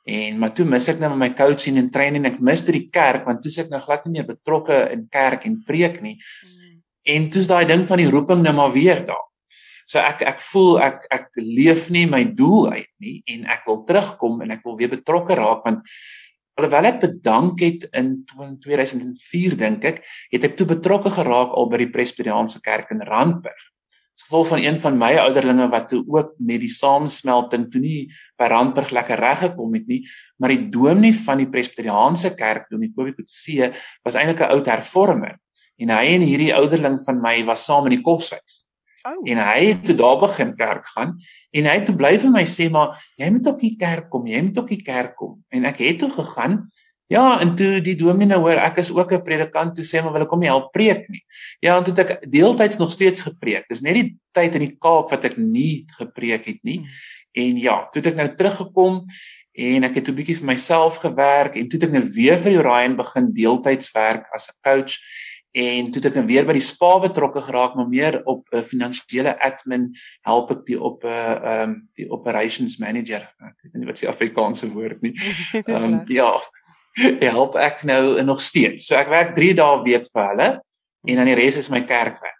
En 0.06 0.38
maar 0.38 0.54
toe 0.54 0.64
mis 0.64 0.88
ek 0.88 1.00
nou 1.00 1.10
my 1.16 1.32
coaching 1.34 1.76
en 1.78 1.90
training. 1.90 2.26
Ek 2.26 2.40
mis 2.40 2.62
dit 2.62 2.74
die 2.74 2.90
kerk 2.90 3.26
want 3.26 3.42
toe 3.42 3.50
se 3.50 3.62
ek 3.62 3.70
nou 3.70 3.80
glad 3.80 4.06
nie 4.06 4.20
meer 4.20 4.26
betrokke 4.26 4.92
in 4.92 5.08
kerk 5.10 5.46
en 5.46 5.64
preek 5.66 6.00
nie. 6.00 6.14
Mm. 6.14 6.78
En 7.02 7.28
toe's 7.30 7.50
daai 7.50 7.66
ding 7.66 7.82
van 7.86 7.98
die 7.98 8.10
roeping 8.10 8.42
nou 8.42 8.54
maar 8.54 8.72
weer 8.72 9.02
daar. 9.04 9.31
So 9.86 9.98
ek 9.98 10.22
ek 10.22 10.40
voel 10.52 10.80
ek 10.80 11.06
ek 11.10 11.28
leef 11.36 11.90
nie 11.90 12.06
my 12.06 12.24
doel 12.24 12.72
uit 12.72 12.90
nie 13.00 13.22
en 13.34 13.46
ek 13.50 13.66
wil 13.66 13.82
terugkom 13.88 14.42
en 14.42 14.54
ek 14.56 14.64
wil 14.64 14.76
weer 14.78 14.92
betrokke 14.92 15.36
raak 15.38 15.64
want 15.66 15.82
alhoewel 16.60 16.88
ek 16.90 17.00
bedank 17.00 17.60
het 17.64 17.88
in 17.96 18.24
2004 18.28 19.56
dink 19.56 19.84
ek, 19.88 20.02
het 20.32 20.44
ek 20.44 20.56
toe 20.58 20.68
betrokke 20.68 21.10
geraak 21.10 21.54
al 21.56 21.70
by 21.72 21.80
die 21.80 21.92
Presbyteriaanse 21.94 22.60
Kerk 22.60 22.92
in 22.92 23.00
Randburg 23.08 23.72
as 24.12 24.26
gevolg 24.26 24.48
van 24.48 24.60
een 24.60 24.78
van 24.80 24.98
my 24.98 25.14
ouderlinge 25.22 25.68
wat 25.72 25.88
toe 25.88 26.02
ook 26.04 26.34
met 26.38 26.60
die 26.60 26.70
saamsmelting 26.70 27.70
toe 27.72 27.80
nie 27.80 28.00
by 28.38 28.50
Randburg 28.52 28.92
lekker 28.92 29.20
reg 29.20 29.40
gekom 29.46 29.72
het 29.74 29.86
nie, 29.88 30.02
maar 30.38 30.52
die 30.52 30.68
dominee 30.68 31.14
van 31.16 31.40
die 31.40 31.48
Presbyteriaanse 31.48 32.34
kerk, 32.36 32.68
dominee 32.70 32.92
Kobie 32.92 33.16
Kutse, 33.16 33.72
was 34.04 34.14
eintlik 34.14 34.40
'n 34.40 34.52
oud 34.52 34.66
hervormer 34.66 35.38
en 35.78 35.88
hy 35.88 36.04
en 36.14 36.20
hierdie 36.20 36.54
ouderling 36.54 37.00
van 37.00 37.20
my 37.20 37.44
was 37.44 37.64
saam 37.64 37.86
in 37.86 37.96
die 37.96 38.04
koshuis. 38.04 38.68
Oh. 39.02 39.18
En 39.26 39.38
hy 39.38 39.72
het 39.72 39.84
toe 39.84 39.94
daar 39.98 40.18
begin 40.20 40.54
kerk 40.56 40.86
gaan 40.86 41.16
en 41.50 41.64
hy 41.64 41.74
het 41.74 41.86
toe 41.86 41.96
bly 41.96 42.18
vir 42.18 42.30
my 42.30 42.44
sê 42.46 42.70
maar 42.70 43.00
jy 43.18 43.30
moet 43.30 43.46
op 43.46 43.60
die 43.60 43.76
kerk 43.76 44.08
kom, 44.10 44.26
jy 44.26 44.42
moet 44.42 44.56
op 44.62 44.68
die 44.68 44.82
kerk 44.82 45.16
kom. 45.16 45.44
En 45.50 45.64
ek 45.64 45.82
het 45.82 45.98
toe 45.98 46.10
gegaan 46.10 46.70
Ja, 47.12 47.40
en 47.40 47.50
toe 47.56 47.80
die 47.84 47.96
dominee 47.98 48.30
nou 48.30 48.38
hoor 48.46 48.60
ek 48.62 48.78
is 48.80 48.90
ook 48.90 49.12
'n 49.12 49.22
predikant, 49.22 49.74
toe 49.74 49.84
sê 49.84 50.00
maar 50.02 50.12
wil 50.12 50.22
ek 50.22 50.28
kom 50.28 50.40
nie 50.40 50.48
help 50.48 50.72
preek 50.72 51.08
nie. 51.08 51.24
Ja, 51.60 51.76
en 51.76 51.84
toe 51.84 51.92
het 51.92 52.10
ek 52.10 52.30
deeltyds 52.30 52.78
nog 52.78 52.90
steeds 52.90 53.20
gepreek. 53.20 53.68
Dis 53.68 53.82
net 53.82 53.94
die 53.94 54.16
tyd 54.32 54.54
in 54.54 54.60
die 54.60 54.76
Kaap 54.80 55.10
wat 55.10 55.24
ek 55.24 55.36
nie 55.36 55.84
gepreek 55.98 56.46
het 56.46 56.62
nie. 56.64 56.86
En 57.34 57.56
ja, 57.58 57.88
toe 57.92 58.00
het 58.00 58.12
ek 58.12 58.16
nou 58.16 58.28
teruggekom 58.34 59.04
en 59.52 59.84
ek 59.84 59.94
het 59.94 60.08
'n 60.08 60.14
bietjie 60.14 60.38
vir 60.38 60.46
myself 60.46 60.96
gewerk 60.96 61.56
en 61.56 61.68
toe 61.68 61.78
het 61.80 61.88
ek 61.88 61.94
nou 61.94 62.08
weer 62.14 62.38
vir 62.38 62.58
Orion 62.58 62.96
begin 62.96 63.32
deeltyds 63.32 63.92
werk 63.92 64.26
as 64.32 64.48
'n 64.48 64.56
coach 64.62 64.96
en 65.52 65.90
toe 65.90 66.00
het 66.00 66.10
ek 66.10 66.14
nou 66.20 66.26
weer 66.26 66.46
by 66.48 66.56
die 66.56 66.64
spa 66.64 66.94
betrokke 67.02 67.42
geraak 67.44 67.76
maar 67.76 67.88
meer 67.88 68.22
op 68.24 68.46
'n 68.52 68.56
uh, 68.56 68.62
finansiële 68.62 69.36
admin 69.40 69.92
help 70.24 70.50
ek 70.50 70.64
die 70.66 70.80
op 70.80 71.04
'n 71.04 71.08
uh, 71.08 71.36
ehm 71.36 71.70
um, 71.70 71.76
die 71.96 72.08
operations 72.10 72.78
manager 72.78 73.28
ek 73.40 73.56
weet 73.62 73.74
nie 73.74 73.86
wat 73.86 73.98
se 73.98 74.08
Afrikaanse 74.08 74.72
woord 74.72 75.02
nie 75.02 75.14
ehm 75.68 75.84
um, 75.84 76.02
ja 76.08 76.32
help 77.32 77.56
ek 77.56 77.82
nou 77.88 78.22
nog 78.22 78.40
steeds. 78.44 78.86
So 78.86 78.96
ek 78.98 79.10
werk 79.12 79.34
3 79.36 79.54
dae 79.58 79.82
week 79.86 80.08
vir 80.12 80.30
hulle 80.32 80.48
en 81.08 81.18
dan 81.18 81.30
die 81.30 81.38
res 81.38 81.58
is 81.60 81.70
my 81.72 81.82
kerkwerk. 81.88 82.38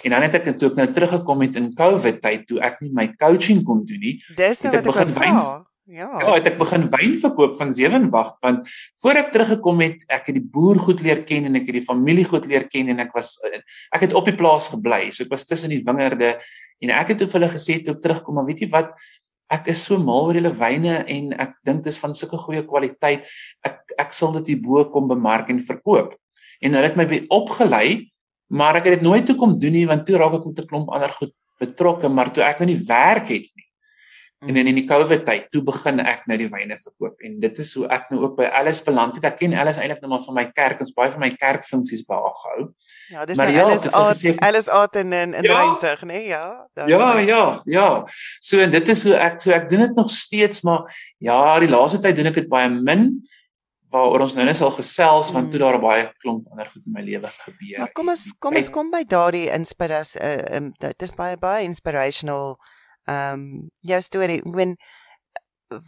En 0.00 0.14
dan 0.14 0.24
het 0.24 0.38
ek 0.38 0.54
toe 0.56 0.70
ek 0.70 0.78
nou 0.78 0.86
teruggekom 0.94 1.42
het 1.44 1.58
in 1.60 1.72
COVID 1.76 2.22
tyd 2.24 2.46
toe 2.48 2.60
ek 2.64 2.80
nie 2.80 2.92
my 2.96 3.10
coaching 3.20 3.60
kon 3.66 3.84
doen 3.88 4.00
nie. 4.00 4.16
Dis 4.36 4.64
nou 4.64 4.72
wat 4.72 4.80
ek 4.80 4.88
begin 4.88 5.12
wyn. 5.18 5.42
Ja. 5.90 6.06
Ja, 6.22 6.34
het 6.36 6.46
ek 6.46 6.58
begin 6.60 6.84
wyn 6.92 7.16
verkoop 7.18 7.56
van 7.58 7.72
Sewenwag 7.74 8.36
want 8.44 8.68
voor 9.02 9.18
ek 9.18 9.32
teruggekom 9.34 9.80
het, 9.82 10.04
ek 10.06 10.28
het 10.30 10.36
die 10.38 10.44
boer 10.54 10.78
goed 10.78 11.00
leer 11.02 11.24
ken 11.26 11.48
en 11.48 11.58
ek 11.58 11.66
het 11.66 11.80
die 11.80 11.86
familie 11.86 12.26
goed 12.28 12.44
leer 12.46 12.68
ken 12.70 12.92
en 12.92 13.02
ek 13.02 13.10
was 13.16 13.32
ek 13.90 14.04
het 14.04 14.14
op 14.14 14.28
die 14.28 14.36
plaas 14.38 14.68
gebly. 14.70 15.08
So 15.10 15.24
ek 15.26 15.32
was 15.34 15.48
tussen 15.50 15.72
die 15.74 15.80
wingerde 15.82 16.36
en 16.78 16.92
ek 16.94 17.10
het 17.10 17.18
toe 17.22 17.26
vir 17.32 17.40
hulle 17.40 17.48
gesê 17.56 17.80
toe 17.82 17.96
terugkom, 17.98 18.38
maar 18.38 18.46
weet 18.46 18.62
jy 18.62 18.68
wat, 18.70 18.92
ek 19.50 19.72
is 19.72 19.82
so 19.82 19.98
mal 19.98 20.28
oor 20.28 20.38
julle 20.38 20.52
wyne 20.60 21.00
en 21.10 21.32
ek 21.42 21.56
dink 21.66 21.82
dit 21.82 21.90
is 21.90 21.98
van 21.98 22.14
sulke 22.14 22.38
goeie 22.38 22.62
kwaliteit. 22.68 23.26
Ek 23.66 23.96
ek 23.98 24.14
sal 24.14 24.36
dit 24.38 24.52
hierbo 24.54 24.84
kom 24.94 25.10
bemark 25.10 25.50
en 25.50 25.58
verkoop. 25.64 26.14
En 26.62 26.76
hulle 26.76 26.86
het 26.86 27.00
my 27.00 27.24
opgelei, 27.34 28.06
maar 28.46 28.78
ek 28.78 28.86
het 28.86 29.00
dit 29.00 29.08
nooit 29.08 29.26
toe 29.26 29.34
kom 29.40 29.58
doen 29.58 29.74
nie 29.74 29.88
want 29.90 30.06
toe 30.06 30.22
raak 30.22 30.38
ek 30.38 30.46
met 30.46 30.62
'n 30.62 30.70
klomp 30.70 30.94
ander 30.94 31.10
goed 31.18 31.34
betrokke, 31.58 32.08
maar 32.08 32.30
toe 32.30 32.46
ek 32.46 32.62
nou 32.62 32.70
nie 32.70 32.78
werk 32.86 33.26
het 33.34 33.50
nie. 33.58 33.69
En 34.40 34.56
in 34.56 34.70
die 34.72 34.86
COVID 34.88 35.26
tyd 35.26 35.50
toe 35.52 35.60
begin 35.60 36.00
ek 36.00 36.22
nou 36.30 36.36
die 36.40 36.48
wyne 36.48 36.78
verkoop 36.80 37.20
en 37.26 37.34
dit 37.42 37.58
is 37.60 37.74
hoe 37.76 37.82
ek 37.92 38.06
nou 38.08 38.22
ook 38.22 38.38
by 38.38 38.46
Alice 38.56 38.80
beland 38.86 39.18
het. 39.18 39.26
Ek 39.28 39.34
ken 39.42 39.52
Alice 39.52 39.76
eintlik 39.82 40.00
nou 40.00 40.14
maar 40.14 40.22
van 40.24 40.38
my 40.38 40.44
kerk, 40.56 40.80
ons 40.80 40.94
baie 40.96 41.12
van 41.12 41.20
my 41.20 41.28
kerkfunksies 41.36 42.06
beaghou. 42.08 42.70
Ja, 43.12 43.26
dis 43.28 43.36
maar 43.36 43.52
nou 43.52 43.58
ja, 43.58 43.66
Alice 43.68 43.92
Art, 43.92 44.40
Alice 44.48 44.72
Art 44.72 44.96
in 44.96 45.12
in, 45.12 45.34
in 45.36 45.44
ja, 45.44 45.58
Reinsig, 45.58 46.06
nee, 46.08 46.22
ja. 46.30 46.46
Ja, 46.88 47.10
ja, 47.18 47.42
ja. 47.68 47.90
So 48.40 48.64
en 48.64 48.72
dit 48.72 48.88
is 48.88 49.04
hoe 49.04 49.18
ek 49.20 49.44
so 49.44 49.52
ek 49.52 49.68
doen 49.68 49.84
dit 49.84 50.00
nog 50.00 50.08
steeds, 50.14 50.64
maar 50.64 50.88
ja, 51.20 51.36
die 51.60 51.68
laaste 51.68 52.00
tyd 52.00 52.16
doen 52.16 52.32
ek 52.32 52.40
dit 52.40 52.48
baie 52.48 52.72
min 52.72 53.10
waaroor 53.92 54.24
ons 54.24 54.38
nou 54.38 54.48
net 54.48 54.56
sal 54.56 54.72
gesels 54.72 55.32
want 55.34 55.50
toe 55.50 55.60
hmm. 55.60 55.66
daar 55.66 55.82
baie 55.82 56.10
klomp 56.22 56.48
ander 56.54 56.68
goed 56.72 56.86
in 56.86 56.96
my 56.96 57.04
lewe 57.04 57.28
gebeur. 57.44 57.78
Maar 57.84 57.92
kom 57.92 58.12
ons 58.16 58.26
kom 58.40 58.56
ons 58.56 58.72
kom 58.72 58.92
by 58.92 59.04
daardie 59.04 59.48
inspirasie 59.52 60.20
uh, 60.22 60.36
um, 60.56 60.72
dit 60.80 61.08
is 61.10 61.16
baie 61.18 61.36
baie 61.36 61.66
inspirational 61.68 62.54
ehm 63.04 63.32
um, 63.32 63.70
jou 63.78 64.00
storie. 64.00 64.38
Ek 64.38 64.54
meen 64.54 64.76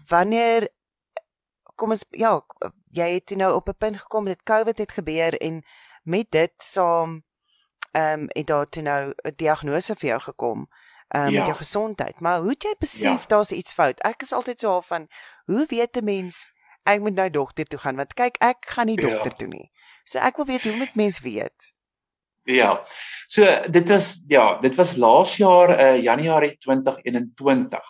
wanneer 0.09 0.69
kom 1.77 1.91
ons 1.91 2.05
ja, 2.11 2.41
jy 2.93 3.09
het 3.15 3.35
nou 3.37 3.55
op 3.55 3.69
'n 3.69 3.79
punt 3.79 3.97
gekom 3.97 4.25
dat 4.25 4.43
COVID 4.43 4.79
het 4.79 4.93
gebeur 4.93 5.39
en 5.41 5.63
met 6.03 6.31
dit 6.31 6.53
saam 6.57 7.23
ehm 7.93 8.21
um, 8.21 8.27
het 8.29 8.47
daar 8.47 8.67
toe 8.67 8.83
nou 8.83 9.13
'n 9.25 9.33
diagnose 9.37 9.95
vir 9.95 10.09
jou 10.09 10.21
gekom 10.21 10.69
ehm 11.09 11.27
um, 11.27 11.33
ja. 11.33 11.39
met 11.39 11.47
jou 11.47 11.57
gesondheid. 11.57 12.21
Maar 12.21 12.39
hoe 12.39 12.51
het 12.51 12.63
jy 12.63 12.75
besef 12.79 13.21
ja. 13.21 13.27
daar's 13.27 13.51
iets 13.51 13.73
fout? 13.73 14.01
Ek 14.01 14.23
is 14.23 14.33
altyd 14.33 14.59
so 14.59 14.69
half 14.69 14.87
van 14.87 15.09
hoe 15.45 15.67
weet 15.67 15.97
'n 15.97 16.05
mens 16.05 16.53
ek 16.83 17.01
moet 17.01 17.15
nou 17.15 17.31
dokter 17.31 17.65
toe 17.65 17.79
gaan 17.79 17.97
want 17.97 18.15
kyk 18.15 18.37
ek 18.43 18.67
gaan 18.67 18.87
nie 18.87 19.01
ja. 19.01 19.09
dokter 19.09 19.31
ja. 19.31 19.37
toe 19.37 19.49
nie. 19.49 19.71
So 20.05 20.19
ek 20.19 20.37
wil 20.37 20.47
weet 20.47 20.63
hoe 20.63 20.77
moet 20.77 20.95
mens 20.95 21.21
weet? 21.21 21.72
Ja. 22.45 22.83
So 23.27 23.47
dit 23.71 23.89
was 23.89 24.25
ja, 24.29 24.59
dit 24.59 24.75
was 24.75 24.97
laas 24.97 25.37
jaar 25.37 25.71
uh 25.79 26.03
Januarie 26.03 26.57
2021. 26.59 27.81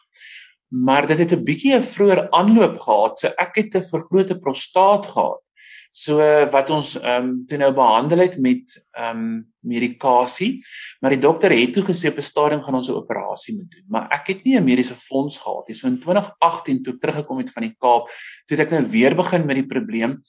Maar 0.68 1.06
dit 1.06 1.18
het 1.18 1.32
'n 1.32 1.44
bietjie 1.44 1.74
'n 1.76 1.82
vroeër 1.82 2.30
aanloop 2.30 2.78
gehad. 2.80 3.18
So 3.18 3.28
ek 3.36 3.56
het 3.56 3.74
'n 3.74 3.88
vergrote 3.88 4.38
prostaat 4.38 5.06
gehad. 5.06 5.42
So 5.90 6.16
wat 6.48 6.70
ons 6.70 6.94
ehm 6.96 7.24
um, 7.24 7.46
toe 7.46 7.58
nou 7.58 7.72
behandel 7.72 8.18
het 8.18 8.38
met 8.38 8.86
ehm 8.96 9.16
um, 9.16 9.52
medikasie, 9.60 10.64
maar 11.00 11.10
die 11.10 11.20
dokter 11.20 11.52
het 11.52 11.72
toe 11.72 11.82
gesê 11.84 12.08
op 12.08 12.16
'n 12.16 12.22
stadium 12.22 12.62
gaan 12.62 12.74
ons 12.74 12.88
'n 12.88 12.96
operasie 12.96 13.54
moet 13.54 13.70
doen. 13.70 13.84
Maar 13.88 14.08
ek 14.10 14.26
het 14.26 14.44
nie 14.44 14.56
'n 14.56 14.64
mediese 14.64 14.94
fonds 14.94 15.38
gehad 15.38 15.68
nie. 15.68 15.76
So 15.76 15.86
in 15.86 15.98
2018 15.98 16.82
toe 16.82 16.94
ek 16.94 17.00
teruggekom 17.00 17.38
het 17.38 17.50
van 17.50 17.62
die 17.62 17.76
Kaap, 17.78 18.08
toe 18.46 18.56
het 18.56 18.66
ek 18.66 18.70
nou 18.70 18.90
weer 18.90 19.14
begin 19.14 19.46
met 19.46 19.56
die 19.56 19.66
probleem 19.66 20.22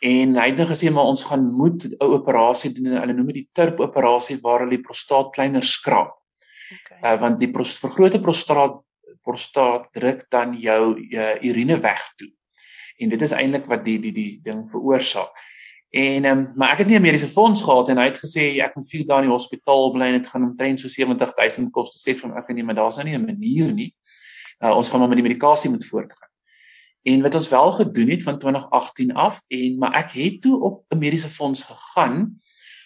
En 0.00 0.36
hy 0.36 0.46
het 0.50 0.58
nou 0.60 0.68
gesê 0.68 0.90
maar 0.92 1.08
ons 1.08 1.24
gaan 1.24 1.44
moet 1.52 1.84
'n 1.84 1.96
operasie 1.98 2.72
doen. 2.72 3.00
Hulle 3.00 3.12
noem 3.12 3.26
dit 3.26 3.34
die 3.34 3.48
TURP 3.52 3.80
operasie 3.80 4.38
waar 4.42 4.58
hulle 4.58 4.76
die 4.76 4.84
prostaat 4.84 5.32
kleiner 5.32 5.64
skraap. 5.64 6.20
Okay. 6.72 7.14
Uh, 7.14 7.20
want 7.20 7.38
die 7.38 7.50
pros, 7.50 7.78
vergrote 7.78 8.20
prostaat 8.20 8.82
prostaat 9.22 9.92
druk 9.92 10.26
dan 10.30 10.54
jou 10.54 10.94
uh, 11.10 11.34
urine 11.42 11.80
weg 11.80 12.12
toe. 12.16 12.30
En 12.96 13.08
dit 13.08 13.22
is 13.22 13.30
eintlik 13.30 13.66
wat 13.66 13.84
die 13.84 13.98
die 13.98 14.12
die 14.12 14.40
ding 14.42 14.70
veroorsaak. 14.70 15.32
En 15.90 16.24
ehm 16.24 16.38
um, 16.38 16.52
maar 16.56 16.72
ek 16.72 16.78
het 16.78 16.88
nie 16.88 16.98
'n 16.98 17.02
mediese 17.02 17.28
fonds 17.28 17.62
gehad 17.62 17.88
en 17.88 17.98
hy 17.98 18.04
het 18.04 18.18
gesê 18.18 18.60
ek 18.60 18.76
moet 18.76 18.88
4 18.88 19.06
dae 19.06 19.22
in 19.22 19.28
die 19.28 19.36
hospitaal 19.36 19.92
bly 19.92 20.06
en 20.06 20.20
dit 20.20 20.28
gaan 20.28 20.42
omtrent 20.42 20.80
so 20.80 20.88
70000 20.88 21.72
kos. 21.72 21.94
Sê 22.08 22.14
vir 22.14 22.28
my 22.28 22.36
ek 22.36 22.48
nee, 22.48 22.64
maar 22.64 22.74
daar's 22.74 22.96
nou 22.96 23.06
nie 23.06 23.16
'n 23.16 23.24
manier 23.24 23.72
nie. 23.72 23.94
Uh, 24.64 24.76
ons 24.76 24.88
gaan 24.88 25.00
maar 25.00 25.08
met 25.08 25.18
die 25.18 25.28
medikasie 25.28 25.70
moet 25.70 25.86
voortgaan. 25.86 26.28
En 27.06 27.22
wat 27.22 27.34
ons 27.38 27.48
wel 27.48 27.72
gedoen 27.72 28.08
het 28.08 28.22
van 28.22 28.38
2018 28.38 29.12
af 29.14 29.42
en 29.48 29.78
maar 29.78 29.94
ek 29.94 30.10
het 30.18 30.40
toe 30.42 30.60
op 30.60 30.84
'n 30.88 30.98
mediese 30.98 31.28
fonds 31.28 31.62
gegaan. 31.64 32.40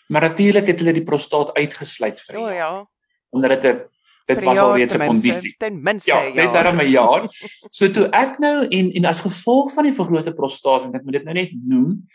Maar 0.09 0.21
natuurlik 0.21 0.67
het 0.67 0.79
hulle 0.79 0.93
die 0.93 1.03
prostaat 1.03 1.55
uitgesluit 1.55 2.21
vir. 2.21 2.37
O 2.37 2.45
oh, 2.45 2.53
ja. 2.53 2.89
Omdat 3.29 3.51
dit 3.51 3.65
'n 3.65 3.81
dit 4.25 4.43
was 4.43 4.59
al 4.59 4.77
reeds 4.77 4.95
'n 4.95 5.07
kondisie. 5.07 5.55
Ten 5.59 5.83
minste 5.83 6.13
ja. 6.13 6.33
Net 6.33 6.53
daarom 6.53 6.81
'n 6.81 6.91
jaar. 6.91 7.29
So 7.71 7.91
toe 7.91 8.09
ek 8.09 8.39
nou 8.39 8.67
en 8.67 8.93
en 8.93 9.05
as 9.05 9.21
gevolg 9.21 9.73
van 9.73 9.85
die 9.85 9.95
vergrote 9.95 10.33
prostaat 10.33 10.83
en 10.83 10.93
ek 10.93 11.05
moet 11.05 11.13
dit 11.13 11.25
nou 11.25 11.35
net 11.35 11.53
noem, 11.65 12.07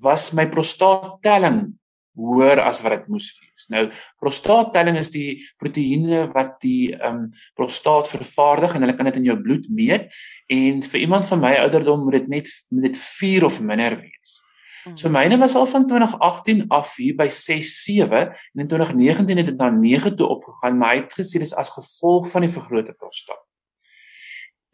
was 0.00 0.30
my 0.30 0.48
prostaattelling 0.48 1.78
hoër 2.14 2.62
as 2.62 2.80
wat 2.84 2.94
dit 2.98 3.10
moes 3.10 3.28
wees. 3.40 3.66
Nou 3.72 3.84
prostaattelling 4.22 4.98
is 5.00 5.10
die 5.14 5.42
proteïene 5.60 6.28
wat 6.34 6.56
die 6.62 6.94
ehm 6.94 7.24
um, 7.24 7.28
prostaat 7.58 8.10
vervaardig 8.10 8.74
en 8.74 8.86
hulle 8.86 8.96
kan 8.96 9.10
dit 9.10 9.20
in 9.20 9.28
jou 9.30 9.36
bloed 9.42 9.68
meet 9.68 10.10
en 10.52 10.82
vir 10.82 11.00
iemand 11.00 11.26
van 11.26 11.42
my 11.42 11.54
ouderdom 11.64 12.04
moet 12.06 12.20
dit 12.20 12.28
net 12.36 12.50
moet 12.70 12.90
dit 12.90 12.98
4 12.98 13.46
of 13.50 13.60
minder 13.60 13.98
wees. 14.00 14.40
Hmm. 14.84 14.96
So 15.00 15.08
myne 15.08 15.38
was 15.40 15.54
al 15.54 15.66
van 15.66 15.86
2018 15.88 16.68
af 16.68 16.96
hier 16.96 17.16
by 17.16 17.28
6 17.32 17.72
7 17.82 18.28
en 18.28 18.62
in 18.62 18.68
2019 18.68 19.36
het 19.36 19.46
dit 19.46 19.58
na 19.58 19.70
9 19.70 20.16
toe 20.16 20.28
opgegaan, 20.28 20.78
maar 20.78 20.94
hy 20.94 21.02
het 21.02 21.16
gesê 21.18 21.40
dis 21.42 21.54
as 21.54 21.72
gevolg 21.72 22.30
van 22.30 22.44
die 22.44 22.52
vergrote 22.52 22.92
prostaat. 22.92 23.42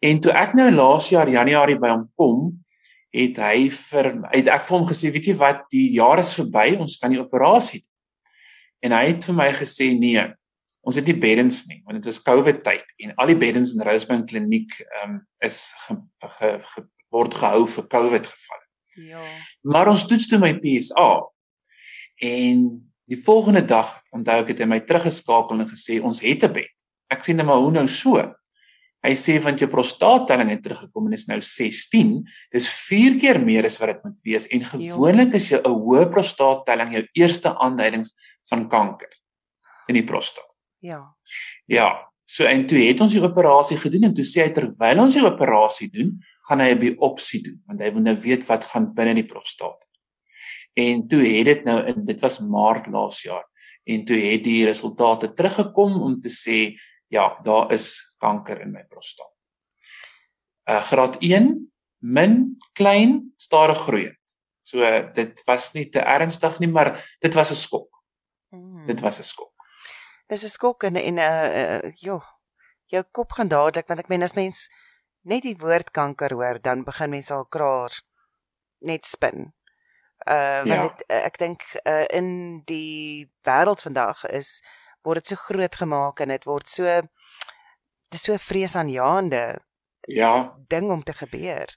En 0.01 0.19
toe 0.19 0.33
ek 0.33 0.53
nou 0.57 0.67
laas 0.73 1.09
jaar 1.13 1.29
Januarie 1.29 1.77
by 1.79 1.93
hom 1.93 2.07
kom, 2.17 2.37
het 3.11 3.39
hy 3.43 3.69
vir 3.75 4.11
het 4.31 4.49
ek 4.51 4.67
vir 4.67 4.77
hom 4.77 4.87
gesê 4.87 5.11
weet 5.11 5.31
jy 5.31 5.35
wat 5.39 5.65
die 5.73 5.89
jaar 5.97 6.21
is 6.23 6.33
verby 6.37 6.77
ons 6.79 6.97
kan 7.01 7.11
die 7.11 7.21
operasie 7.21 7.81
doen. 7.81 7.89
En 8.81 8.95
hy 8.97 9.03
het 9.11 9.27
vir 9.27 9.37
my 9.37 9.49
gesê 9.57 9.91
nee 9.97 10.23
ons 10.81 10.97
het 10.97 11.05
nie 11.05 11.17
beddens 11.19 11.61
nie 11.69 11.81
want 11.85 11.99
dit 11.99 12.09
is 12.09 12.21
covid 12.23 12.63
tyd 12.65 12.87
en 13.03 13.13
al 13.21 13.33
die 13.33 13.39
beddens 13.43 13.75
in 13.75 13.83
Rosebank 13.85 14.29
kliniek 14.31 14.73
um, 15.03 15.19
is 15.43 15.69
ge, 15.85 15.99
ge, 16.39 16.53
ge, 16.71 16.85
word 17.11 17.35
gehou 17.35 17.65
vir 17.67 17.87
covid 17.91 18.29
gevalle. 18.31 18.65
Ja. 19.03 19.21
Maar 19.67 19.91
ons 19.91 20.07
toets 20.07 20.29
toe 20.31 20.39
my 20.39 20.55
PSA 20.63 21.09
en 22.23 22.63
die 23.11 23.19
volgende 23.19 23.63
dag 23.67 23.97
onthou 24.15 24.39
ek 24.45 24.53
het 24.53 24.63
hy 24.63 24.69
my 24.71 24.79
teruggeskakel 24.87 25.59
en 25.59 25.69
gesê 25.69 25.99
ons 25.99 26.23
het 26.23 26.47
'n 26.47 26.53
bed. 26.53 26.75
Ek 27.11 27.27
sê 27.27 27.35
net 27.35 27.45
maar 27.45 27.59
hoe 27.59 27.71
nou 27.71 27.87
so? 27.87 28.15
Hy 29.01 29.15
sê 29.17 29.39
want 29.41 29.57
jou 29.57 29.67
prostaattelling 29.69 30.51
het 30.53 30.61
teruggekom 30.61 31.07
en 31.09 31.15
is 31.17 31.25
nou 31.25 31.39
16. 31.41 32.19
Dis 32.53 32.67
4 32.69 33.17
keer 33.21 33.39
meer 33.41 33.65
as 33.65 33.79
wat 33.81 33.95
dit 33.95 34.03
moet 34.05 34.19
wees 34.27 34.45
en 34.53 34.67
gewoonlik 34.67 35.33
is 35.39 35.49
jou 35.49 35.61
'n 35.61 35.73
hoë 35.73 36.05
prostaattelling 36.13 36.93
jou 36.93 37.03
eerste 37.17 37.49
aanduidings 37.57 38.13
van 38.49 38.69
kanker 38.69 39.09
in 39.87 39.95
die 39.95 40.05
prostaat. 40.05 40.45
Ja. 40.81 41.01
Ja, 41.65 42.11
so 42.25 42.45
en 42.45 42.67
toe 42.67 42.77
het 42.77 43.01
ons 43.01 43.13
die 43.13 43.23
operasie 43.23 43.77
gedoen 43.77 44.03
en 44.03 44.13
toe 44.13 44.25
sê 44.25 44.45
hy 44.45 44.53
terwyl 44.53 44.99
ons 44.99 45.13
die 45.13 45.25
operasie 45.25 45.89
doen, 45.89 46.19
gaan 46.47 46.59
hy 46.59 46.71
'n 46.73 46.79
biopsie 46.79 47.41
doen 47.41 47.61
want 47.67 47.81
hy 47.81 47.91
wil 47.91 48.01
nou 48.01 48.15
weet 48.15 48.45
wat 48.47 48.65
gaan 48.65 48.93
binne 48.93 49.15
die 49.15 49.27
prostaat. 49.27 49.81
En 50.77 51.07
toe 51.07 51.23
het 51.25 51.45
dit 51.45 51.65
nou 51.65 51.79
in 51.87 52.05
dit 52.05 52.21
was 52.21 52.39
Maart 52.39 52.87
laas 52.87 53.23
jaar 53.23 53.45
en 53.83 54.05
toe 54.05 54.17
het 54.17 54.43
die 54.43 54.65
resultate 54.65 55.33
teruggekom 55.33 56.01
om 56.01 56.19
te 56.19 56.29
sê 56.29 56.77
ja, 57.11 57.39
daar 57.43 57.71
is 57.71 58.15
kanker 58.17 58.61
in 58.61 58.71
my 58.71 58.83
prostaat. 58.87 59.35
Uh 60.69 60.81
graad 60.87 61.17
1 61.19 61.71
min 61.99 62.57
klein 62.73 63.33
stadig 63.35 63.77
groeiend. 63.77 64.35
So 64.61 64.79
dit 65.13 65.43
was 65.45 65.71
nie 65.75 65.89
te 65.89 65.99
ernstig 65.99 66.59
nie, 66.59 66.69
maar 66.69 66.93
dit 67.19 67.33
was 67.33 67.51
'n 67.51 67.55
skok. 67.55 67.89
Mm. 68.49 68.85
Dit 68.87 68.99
was 68.99 69.19
'n 69.19 69.23
skok. 69.23 69.53
Dis 70.27 70.43
'n 70.43 70.49
skok 70.49 70.83
en 70.83 70.95
en 70.95 71.17
uh, 71.17 71.47
uh 71.61 71.91
jo, 71.95 72.21
jou 72.85 73.03
kop 73.11 73.31
gaan 73.31 73.47
dadelik 73.47 73.87
want 73.87 73.99
ek 73.99 74.07
meen 74.07 74.23
as 74.23 74.35
mens 74.35 74.69
net 75.21 75.43
die 75.43 75.57
woord 75.57 75.91
kanker 75.91 76.33
hoor, 76.33 76.61
dan 76.61 76.83
begin 76.83 77.09
mense 77.09 77.33
al 77.33 77.45
kraar 77.45 78.01
net 78.79 79.05
spin. 79.05 79.53
Uh 80.27 80.63
want 80.63 80.67
ja. 80.67 80.81
het, 80.83 81.03
uh, 81.09 81.25
ek 81.25 81.37
dink 81.37 81.61
uh 81.83 82.05
in 82.09 82.61
die 82.65 83.31
wêreld 83.43 83.81
vandag 83.81 84.25
is 84.25 84.63
word 85.05 85.21
dit 85.21 85.33
so 85.33 85.35
groot 85.35 85.75
gemaak 85.75 86.21
en 86.21 86.33
dit 86.33 86.45
word 86.45 86.67
so 86.69 87.01
dis 88.11 88.25
so 88.27 88.37
vreesaanjaende 88.37 89.59
ja 90.07 90.33
ding 90.69 90.91
om 90.91 91.03
te 91.03 91.13
gebeur. 91.13 91.69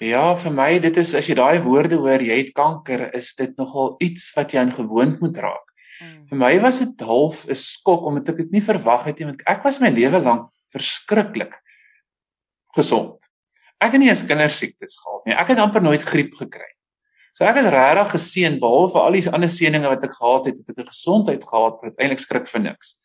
Ja, 0.00 0.32
vir 0.36 0.52
my 0.56 0.78
dit 0.80 0.96
is 0.96 1.12
as 1.14 1.26
jy 1.28 1.34
daai 1.36 1.60
woorde 1.60 1.98
hoor, 2.00 2.22
jy 2.24 2.38
het 2.38 2.54
kanker, 2.56 3.10
is 3.16 3.34
dit 3.36 3.52
nogal 3.60 3.98
iets 4.00 4.30
wat 4.36 4.54
jy 4.54 4.62
aan 4.62 4.72
gewoond 4.72 5.20
moet 5.20 5.36
raak. 5.36 5.66
Hmm. 5.98 6.22
Vir 6.30 6.40
my 6.40 6.54
was 6.64 6.78
dit 6.80 7.04
half 7.04 7.44
'n 7.44 7.56
skok 7.56 8.06
omdat 8.08 8.30
ek 8.32 8.36
dit 8.36 8.52
nie 8.52 8.64
verwag 8.64 9.04
het 9.04 9.18
nie, 9.18 9.26
want 9.26 9.42
ek 9.46 9.64
was 9.64 9.80
my 9.80 9.90
lewe 9.90 10.20
lank 10.22 10.48
verskriklik 10.72 11.52
gesond. 12.74 13.18
Ek 13.80 13.92
het 13.92 14.00
nie 14.00 14.08
eens 14.08 14.24
kindersiektes 14.24 14.96
gehad 14.96 15.26
nie. 15.26 15.34
Ek 15.34 15.48
het 15.48 15.58
amper 15.58 15.82
nooit 15.82 16.02
griep 16.02 16.32
gekry. 16.34 16.68
So 17.40 17.48
ek 17.48 17.56
is 17.56 17.70
regtig 17.72 18.10
geseën 18.12 18.56
behalwe 18.60 18.90
vir 18.92 19.00
al 19.00 19.14
die 19.16 19.20
ander 19.32 19.48
seëninge 19.48 19.88
wat 19.88 20.02
ek 20.04 20.12
gehad 20.12 20.48
het, 20.50 20.56
het 20.60 20.74
ek 20.74 20.80
'n 20.82 20.92
gesondheid 20.92 21.40
gehad 21.40 21.78
wat 21.80 21.96
eintlik 21.96 22.20
skrik 22.20 22.48
vir 22.52 22.60
niks. 22.60 23.00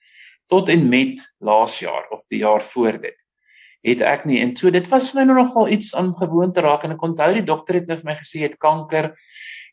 Tot 0.52 0.68
en 0.68 0.90
met 0.90 1.24
laas 1.40 1.80
jaar 1.80 2.04
of 2.12 2.28
die 2.28 2.44
jaar 2.44 2.60
voor 2.60 3.00
dit 3.00 3.16
het 3.86 4.02
ek 4.02 4.26
nie. 4.26 4.42
En 4.42 4.52
so 4.56 4.70
dit 4.70 4.88
was 4.92 5.12
vir 5.12 5.26
my 5.26 5.34
nogal 5.34 5.70
iets 5.70 5.94
ongewoon 5.96 6.52
te 6.52 6.60
raak 6.60 6.84
en 6.84 6.92
ek 6.92 7.02
onthou 7.02 7.34
die 7.34 7.46
dokter 7.48 7.76
het 7.76 7.88
nou 7.88 7.96
vir 7.96 8.12
my 8.12 8.16
gesê 8.20 8.42
het 8.44 8.60
kanker. 8.60 9.16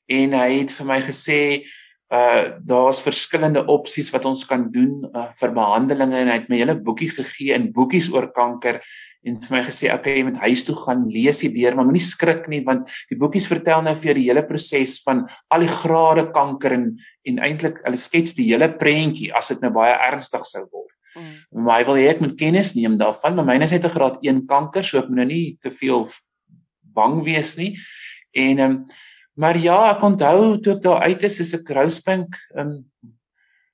En 0.06 0.32
hy 0.32 0.58
het 0.60 0.70
vir 0.70 0.86
my 0.86 1.00
gesê 1.00 1.66
uh 2.12 2.58
daar's 2.60 3.00
verskillende 3.00 3.64
opsies 3.72 4.10
wat 4.12 4.26
ons 4.28 4.44
kan 4.44 4.66
doen 4.72 5.00
uh, 5.14 5.30
vir 5.38 5.54
behandelinge 5.56 6.18
en 6.20 6.28
hy 6.28 6.36
het 6.40 6.50
my 6.52 6.58
hele 6.60 6.76
boekie 6.76 7.08
gegee 7.10 7.56
in 7.56 7.70
boekies 7.72 8.10
oor 8.12 8.28
kanker 8.36 8.82
en 9.22 9.38
vir 9.38 9.54
my 9.54 9.60
gesê 9.64 9.88
okay 9.94 10.16
jy 10.18 10.24
moet 10.26 10.40
huis 10.42 10.64
toe 10.66 10.74
gaan 10.76 11.04
lees 11.12 11.42
dit 11.44 11.54
deur 11.54 11.76
maar 11.78 11.86
moenie 11.86 12.02
skrik 12.04 12.48
nie 12.50 12.60
want 12.66 12.90
die 13.10 13.18
boekies 13.18 13.46
vertel 13.50 13.84
nou 13.86 13.94
vir 13.94 14.10
jou 14.10 14.16
die 14.18 14.26
hele 14.26 14.42
proses 14.48 14.96
van 15.06 15.22
al 15.54 15.64
die 15.64 15.70
grade 15.70 16.26
kanker 16.34 16.76
en 16.78 16.88
en 17.30 17.38
eintlik 17.46 17.78
hulle 17.84 18.00
skets 18.02 18.34
die 18.34 18.48
hele 18.50 18.68
prentjie 18.80 19.30
as 19.38 19.52
dit 19.54 19.62
nou 19.62 19.70
baie 19.70 19.92
ernstig 20.08 20.42
sou 20.48 20.64
word. 20.64 20.90
Mm. 21.14 21.28
Maar 21.62 21.76
hy 21.78 21.86
wil 21.86 22.00
hê 22.00 22.08
ek 22.10 22.24
moet 22.24 22.34
kennis 22.40 22.72
neem 22.74 22.98
daarvan 22.98 23.38
maar 23.38 23.46
myne 23.46 23.68
is 23.68 23.76
net 23.76 23.86
'n 23.86 23.94
graad 23.94 24.18
1 24.26 24.42
kanker 24.50 24.84
so 24.84 24.98
ek 24.98 25.08
moet 25.08 25.22
nou 25.22 25.28
nie 25.30 25.56
te 25.62 25.70
veel 25.70 26.08
bang 26.82 27.22
wees 27.24 27.56
nie. 27.56 27.78
En 28.34 28.58
ehm 28.58 28.70
um, 28.70 28.84
maar 29.34 29.56
ja, 29.56 29.78
ek 29.94 30.02
onthou 30.04 30.58
toe 30.60 30.76
ek 30.76 30.82
daar 30.84 31.02
uit 31.08 31.22
is, 31.28 31.40
is 31.40 31.54
ek 31.58 31.70
Rosebank 31.76 32.38
ehm 32.56 32.78
um, 32.78 32.80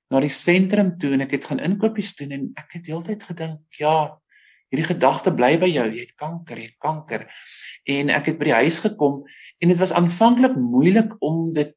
na 0.09 0.17
die 0.23 0.31
sentrum 0.33 0.95
toe 0.97 1.11
en 1.13 1.21
ek 1.21 1.35
het 1.35 1.43
gaan 1.45 1.59
inkopies 1.61 2.15
doen 2.17 2.31
en 2.33 2.45
ek 2.57 2.79
het 2.79 2.87
heeltyd 2.89 3.21
gedink 3.27 3.77
ja 3.77 4.17
hierdie 4.69 4.87
gedagte 4.87 5.33
bly 5.33 5.55
by 5.61 5.69
jou, 5.69 5.85
jy 5.89 6.05
het 6.05 6.15
kanker, 6.17 6.59
jy 6.61 6.69
het 6.69 6.81
kanker. 6.81 7.25
En 7.89 8.11
ek 8.13 8.31
het 8.31 8.39
by 8.39 8.49
die 8.51 8.57
huis 8.61 8.79
gekom 8.83 9.23
en 9.59 9.73
dit 9.73 9.79
was 9.79 9.93
aanvanklik 9.97 10.55
moeilik 10.57 11.15
om 11.25 11.49
dit 11.55 11.73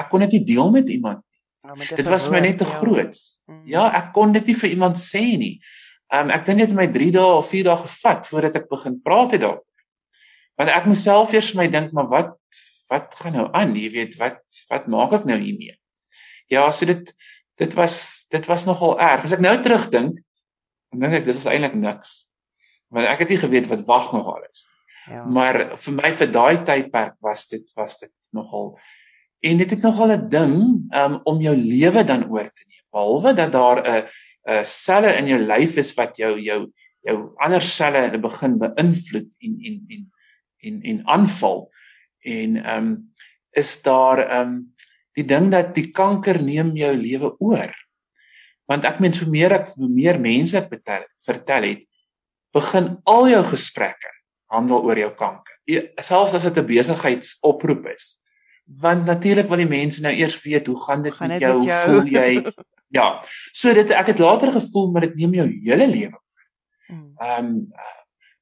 ek 0.00 0.08
kon 0.08 0.24
dit 0.24 0.38
nie 0.38 0.44
deel 0.54 0.72
met 0.72 0.88
iemand 0.88 1.20
nie. 1.20 1.40
Ja, 1.60 1.96
dit 1.96 2.08
was 2.08 2.30
my 2.32 2.40
net 2.40 2.56
te 2.58 2.64
ja. 2.64 2.78
groot. 2.80 3.18
Mm. 3.50 3.64
Ja, 3.68 3.84
ek 3.98 4.14
kon 4.16 4.32
dit 4.32 4.46
nie 4.48 4.56
vir 4.62 4.72
iemand 4.72 5.00
sê 5.00 5.24
nie. 5.36 5.54
Um 6.10 6.32
ek 6.32 6.46
dink 6.48 6.62
dit 6.62 6.70
het 6.72 6.76
my 6.78 6.88
3 6.90 7.10
dae 7.18 7.34
of 7.36 7.50
4 7.52 7.68
dae 7.68 7.82
gevat 7.82 8.30
voordat 8.30 8.56
ek 8.62 8.70
begin 8.72 8.96
praat 9.04 9.36
het 9.36 9.44
daaroor. 9.44 9.66
Want 10.60 10.72
ek 10.72 10.88
myself 10.88 11.34
eers 11.36 11.52
vir 11.52 11.60
my 11.60 11.68
dink, 11.72 11.92
maar 11.96 12.08
wat 12.08 12.62
wat 12.90 13.14
gaan 13.18 13.36
nou 13.38 13.48
aan? 13.56 13.76
Jy 13.78 13.90
weet, 13.94 14.16
wat 14.18 14.42
wat 14.68 14.88
maak 14.90 15.14
ek 15.20 15.28
nou 15.30 15.38
hiermee? 15.38 15.76
Ja, 16.50 16.70
so 16.70 16.86
dit 16.86 17.14
dit 17.60 17.74
was 17.78 18.26
dit 18.30 18.46
was 18.50 18.66
nogal 18.66 18.98
erg. 18.98 19.24
As 19.24 19.36
ek 19.36 19.44
nou 19.44 19.54
terugdink, 19.62 20.18
Dan 20.90 21.06
dink 21.06 21.20
ek 21.20 21.28
dit 21.28 21.38
is 21.38 21.46
eintlik 21.46 21.76
niks. 21.78 22.14
Want 22.90 23.06
ek 23.06 23.22
het 23.22 23.30
nie 23.30 23.40
geweet 23.40 23.68
wat 23.70 23.86
wag 23.86 24.10
nog 24.14 24.26
alles 24.32 24.64
nie. 24.66 24.78
Ja. 25.14 25.22
Maar 25.24 25.58
vir 25.80 25.94
my 25.96 26.10
vir 26.18 26.32
daai 26.34 26.56
tydperk 26.66 27.14
was 27.24 27.46
dit 27.48 27.70
was 27.78 27.96
dit 28.02 28.12
nogal 28.36 28.74
en 29.40 29.62
dit 29.62 29.70
het 29.72 29.86
nogal 29.86 30.12
'n 30.12 30.28
ding 30.28 30.56
um, 30.92 31.14
om 31.24 31.40
jou 31.40 31.54
lewe 31.56 32.04
dan 32.04 32.26
oor 32.28 32.50
te 32.52 32.64
neem. 32.66 32.84
Behalwe 32.92 33.32
dat 33.32 33.52
daar 33.52 33.78
'n 33.80 34.04
'n 34.50 34.64
selle 34.64 35.16
in 35.16 35.26
jou 35.26 35.38
lyf 35.38 35.76
is 35.76 35.94
wat 35.94 36.16
jou 36.16 36.36
jou 36.38 36.72
jou 37.06 37.16
ander 37.38 37.62
selle 37.62 38.18
begin 38.18 38.58
beïnvloed 38.58 39.30
en 39.40 39.52
en 39.64 39.84
en 39.88 40.12
en 40.60 40.82
en 40.82 41.06
aanval 41.06 41.70
en 42.20 42.56
ehm 42.56 42.86
um, 42.86 43.12
is 43.50 43.82
daar 43.82 44.18
ehm 44.28 44.48
um, 44.48 44.74
die 45.18 45.26
ding 45.26 45.50
dat 45.50 45.74
die 45.74 45.90
kanker 45.90 46.38
neem 46.42 46.76
jou 46.78 46.92
lewe 46.96 47.34
oor. 47.38 47.72
Want 48.70 48.84
ek 48.86 49.00
meen 49.02 49.12
so 49.12 49.26
meer 49.26 49.52
ek 49.52 49.72
hoe 49.74 49.88
meer 49.90 50.20
mense 50.20 50.56
ek 50.58 50.70
betel, 50.70 51.04
vertel 51.26 51.66
het 51.66 51.86
begin 52.54 52.96
al 53.06 53.28
jou 53.30 53.42
gesprekke 53.50 54.10
handel 54.50 54.82
oor 54.86 54.98
jou 54.98 55.10
kanker. 55.14 55.56
Selfs 56.02 56.34
as 56.34 56.42
dit 56.42 56.58
'n 56.58 56.66
besigheidsoproep 56.66 57.86
is. 57.94 58.18
Want 58.66 59.06
natuurlik 59.06 59.48
wil 59.48 59.62
die 59.62 59.70
mense 59.78 60.02
nou 60.02 60.12
eers 60.14 60.42
weet 60.42 60.66
hoe 60.66 60.80
gaan 60.80 61.02
dit 61.02 61.18
met 61.20 61.40
jou, 61.40 61.58
met 61.58 61.66
jou? 61.66 61.84
voel 61.88 62.06
jy? 62.06 62.30
Ja. 62.90 63.22
So 63.52 63.72
dit 63.74 63.90
ek 63.90 64.06
het 64.06 64.18
later 64.18 64.50
gevoel 64.52 64.90
maar 64.90 65.06
dit 65.06 65.14
neem 65.14 65.34
jou 65.34 65.46
hele 65.46 65.86
lewe 65.86 66.18
hmm. 66.90 67.12
ehm 67.22 67.46
um, 67.46 67.72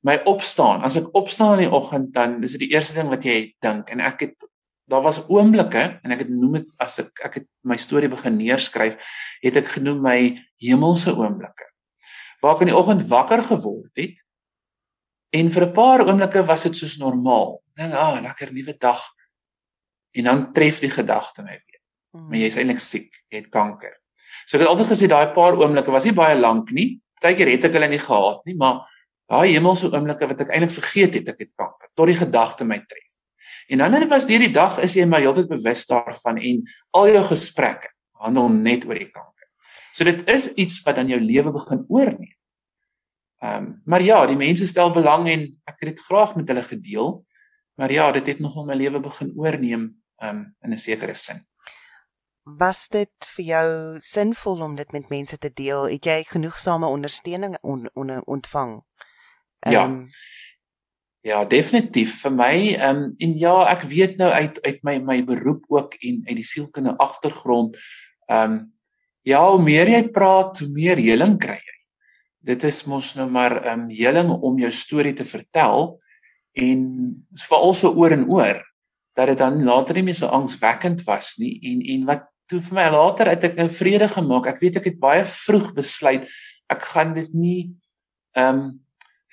my 0.07 0.21
opstaan 0.31 0.85
as 0.87 0.97
ek 0.97 1.09
opstaan 1.15 1.59
in 1.59 1.69
die 1.69 1.75
oggend 1.75 2.13
dan 2.15 2.43
is 2.45 2.55
dit 2.57 2.69
die 2.69 2.75
eerste 2.75 2.95
ding 2.95 3.09
wat 3.09 3.25
jy 3.25 3.55
dink 3.61 3.91
en 3.91 4.01
ek 4.01 4.21
het 4.21 4.49
daar 4.89 5.03
was 5.05 5.21
oomblikke 5.29 5.83
en 6.03 6.15
ek 6.15 6.25
het 6.25 6.31
noem 6.33 6.61
dit 6.61 6.69
as 6.81 6.99
ek 7.03 7.21
ek 7.27 7.41
het 7.41 7.47
my 7.69 7.77
storie 7.81 8.09
begin 8.09 8.39
neerskryf, 8.41 8.97
het 9.45 9.61
ek 9.61 9.75
genoem 9.77 10.01
my 10.05 10.21
hemelse 10.65 11.13
oomblikke. 11.15 11.67
waar 12.39 12.55
ek 12.55 12.61
in 12.63 12.71
die 12.71 12.79
oggend 12.79 13.01
wakker 13.11 13.41
geword 13.43 13.99
het 13.99 14.15
en 15.35 15.51
vir 15.51 15.65
'n 15.67 15.73
paar 15.75 16.07
oomblikke 16.07 16.47
was 16.47 16.63
dit 16.63 16.77
soos 16.77 16.97
normaal. 16.97 17.61
Dink, 17.75 17.93
"Ah, 17.93 18.15
oh, 18.15 18.23
lekker 18.23 18.53
nuwe 18.53 18.79
dag." 18.79 19.03
En 20.15 20.25
dan 20.25 20.53
tref 20.53 20.81
die 20.81 20.91
gedagte 20.91 21.43
my 21.43 21.51
weer. 21.67 21.81
Mm. 22.13 22.29
Maar 22.29 22.39
jy's 22.39 22.57
eintlik 22.57 22.81
siek, 22.81 23.25
jy 23.29 23.37
het 23.39 23.51
kanker. 23.51 23.93
So 24.47 24.57
ek 24.57 24.61
het 24.63 24.69
altyd 24.69 24.87
gesê 24.87 25.09
daai 25.09 25.35
paar 25.35 25.57
oomblikke 25.57 25.91
was 25.91 26.05
nie 26.05 26.13
baie 26.13 26.39
lank 26.39 26.71
nie. 26.71 27.01
Partykeer 27.21 27.51
het 27.51 27.65
ek 27.65 27.73
hulle 27.73 27.89
nie 27.89 27.99
gehad 27.99 28.47
nie, 28.47 28.55
maar 28.55 28.87
daai 29.29 29.53
hemelse 29.53 29.91
oomblikke 29.93 30.29
wat 30.31 30.41
ek 30.47 30.51
eintlik 30.55 30.75
vergeet 30.79 31.21
het 31.21 31.29
ek 31.35 31.45
het 31.45 31.53
kanker 31.57 31.91
tot 31.95 32.11
die 32.11 32.19
gedagte 32.19 32.65
my 32.65 32.81
tref. 32.81 33.05
En 33.69 33.83
dan 33.83 34.09
was 34.09 34.27
deur 34.27 34.41
die 34.41 34.53
dag 34.53 34.79
is 34.81 34.95
jy 34.97 35.05
maar 35.05 35.21
heeltyd 35.21 35.49
bewus 35.51 35.85
daarvan 35.87 36.41
en 36.41 36.63
al 36.97 37.11
jou 37.13 37.25
gesprekke 37.29 37.93
handel 38.23 38.49
net 38.49 38.87
oor 38.89 38.97
die 38.97 39.11
kanker. 39.11 39.49
So 39.93 40.05
dit 40.09 40.25
is 40.31 40.49
iets 40.57 40.81
wat 40.87 40.99
aan 40.99 41.11
jou 41.13 41.21
lewe 41.21 41.53
begin 41.53 41.85
oorneem. 41.89 42.35
Ehm 43.39 43.57
um, 43.65 43.83
maar 43.85 44.03
ja, 44.03 44.27
die 44.27 44.37
mense 44.37 44.67
stel 44.67 44.91
belang 44.91 45.29
en 45.29 45.45
ek 45.69 45.77
het 45.79 45.93
dit 45.93 46.01
graag 46.09 46.35
met 46.35 46.49
hulle 46.49 46.63
gedeel. 46.63 47.13
Maar 47.79 47.93
ja, 47.93 48.13
dit 48.13 48.27
het 48.27 48.41
nogal 48.43 48.65
my 48.67 48.75
lewe 48.75 49.01
begin 49.01 49.33
oorneem 49.37 49.85
ehm 50.17 50.37
um, 50.37 50.57
in 50.65 50.73
'n 50.73 50.79
sekere 50.79 51.15
sin. 51.15 51.47
Was 52.43 52.89
dit 52.89 53.13
vir 53.37 53.45
jou 53.45 53.97
sinvol 54.01 54.63
om 54.63 54.75
dit 54.75 54.93
met 54.93 55.09
mense 55.09 55.39
te 55.39 55.51
deel? 55.55 55.85
Het 55.85 56.05
jy 56.05 56.25
genoegsame 56.25 56.87
ondersteuning 56.87 57.59
on, 57.61 57.91
on, 57.95 58.25
ontvang? 58.27 58.88
Um, 59.67 59.73
ja. 59.73 59.85
Ehm, 59.85 60.03
Ja, 61.27 61.43
definitief 61.45 62.21
vir 62.23 62.33
my 62.33 62.55
ehm 62.77 62.99
um, 63.03 63.07
en 63.19 63.33
ja, 63.41 63.55
ek 63.73 63.83
weet 63.91 64.21
nou 64.21 64.31
uit 64.31 64.61
uit 64.63 64.79
my 64.87 64.95
my 65.03 65.17
beroep 65.27 65.65
ook 65.69 65.97
en 65.99 66.23
uit 66.29 66.39
die 66.39 66.47
sielkundige 66.47 66.97
agtergrond 67.03 67.77
ehm 68.31 68.53
um, 68.53 68.59
ja, 69.27 69.43
hoe 69.45 69.61
meer 69.61 69.91
jy 69.93 70.03
praat, 70.15 70.63
hoe 70.63 70.71
meer 70.73 70.97
heling 70.97 71.35
kry 71.43 71.59
jy. 71.59 71.77
Dit 72.55 72.65
is 72.65 72.85
mos 72.89 73.13
nou 73.19 73.27
maar 73.31 73.59
ehm 73.59 73.89
um, 73.89 73.91
heling 73.91 74.31
om 74.31 74.63
jou 74.63 74.71
storie 74.73 75.13
te 75.19 75.27
vertel 75.27 75.99
en 76.55 76.81
veral 77.49 77.75
so 77.75 77.93
oor 77.93 78.15
en 78.15 78.25
oor 78.31 78.63
dat 79.19 79.33
dit 79.33 79.43
dan 79.43 79.59
later 79.67 79.99
nie 79.99 80.07
meer 80.09 80.17
so 80.17 80.31
angswekkend 80.31 81.03
was 81.07 81.35
nie 81.43 81.59
en 81.67 81.83
en 81.83 82.09
wat 82.09 82.29
toe 82.49 82.63
vir 82.71 82.79
my 82.79 82.89
later 82.95 83.35
uit 83.35 83.45
ek 83.45 83.59
nou 83.59 83.69
vrede 83.69 84.09
gemaak. 84.09 84.47
Ek 84.55 84.63
weet 84.63 84.79
ek 84.81 84.93
het 84.95 85.03
baie 85.03 85.27
vroeg 85.29 85.75
besluit 85.77 86.31
ek 86.71 86.93
gaan 86.95 87.17
dit 87.19 87.35
nie 87.35 87.63
ehm 88.39 88.55
um, 88.55 88.69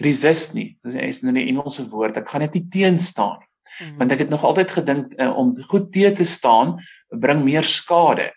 resist 0.03 0.53
nie. 0.53 0.77
Dis 0.83 0.93
is 0.93 1.21
nou 1.23 1.31
'n 1.33 1.47
Engelse 1.47 1.85
woord. 1.89 2.17
Ek 2.17 2.29
gaan 2.29 2.41
net 2.41 2.53
nie 2.53 2.67
teen 2.69 2.99
staan 2.99 3.39
nie. 3.39 3.47
Mm. 3.79 3.97
Want 3.97 4.11
ek 4.11 4.19
het 4.19 4.29
nog 4.29 4.43
altyd 4.43 4.71
gedink 4.71 5.13
uh, 5.19 5.37
om 5.37 5.55
goed 5.67 5.91
teë 5.91 6.15
te 6.15 6.25
staan 6.25 6.79
bring 7.09 7.43
meer 7.43 7.63
skade. 7.63 8.31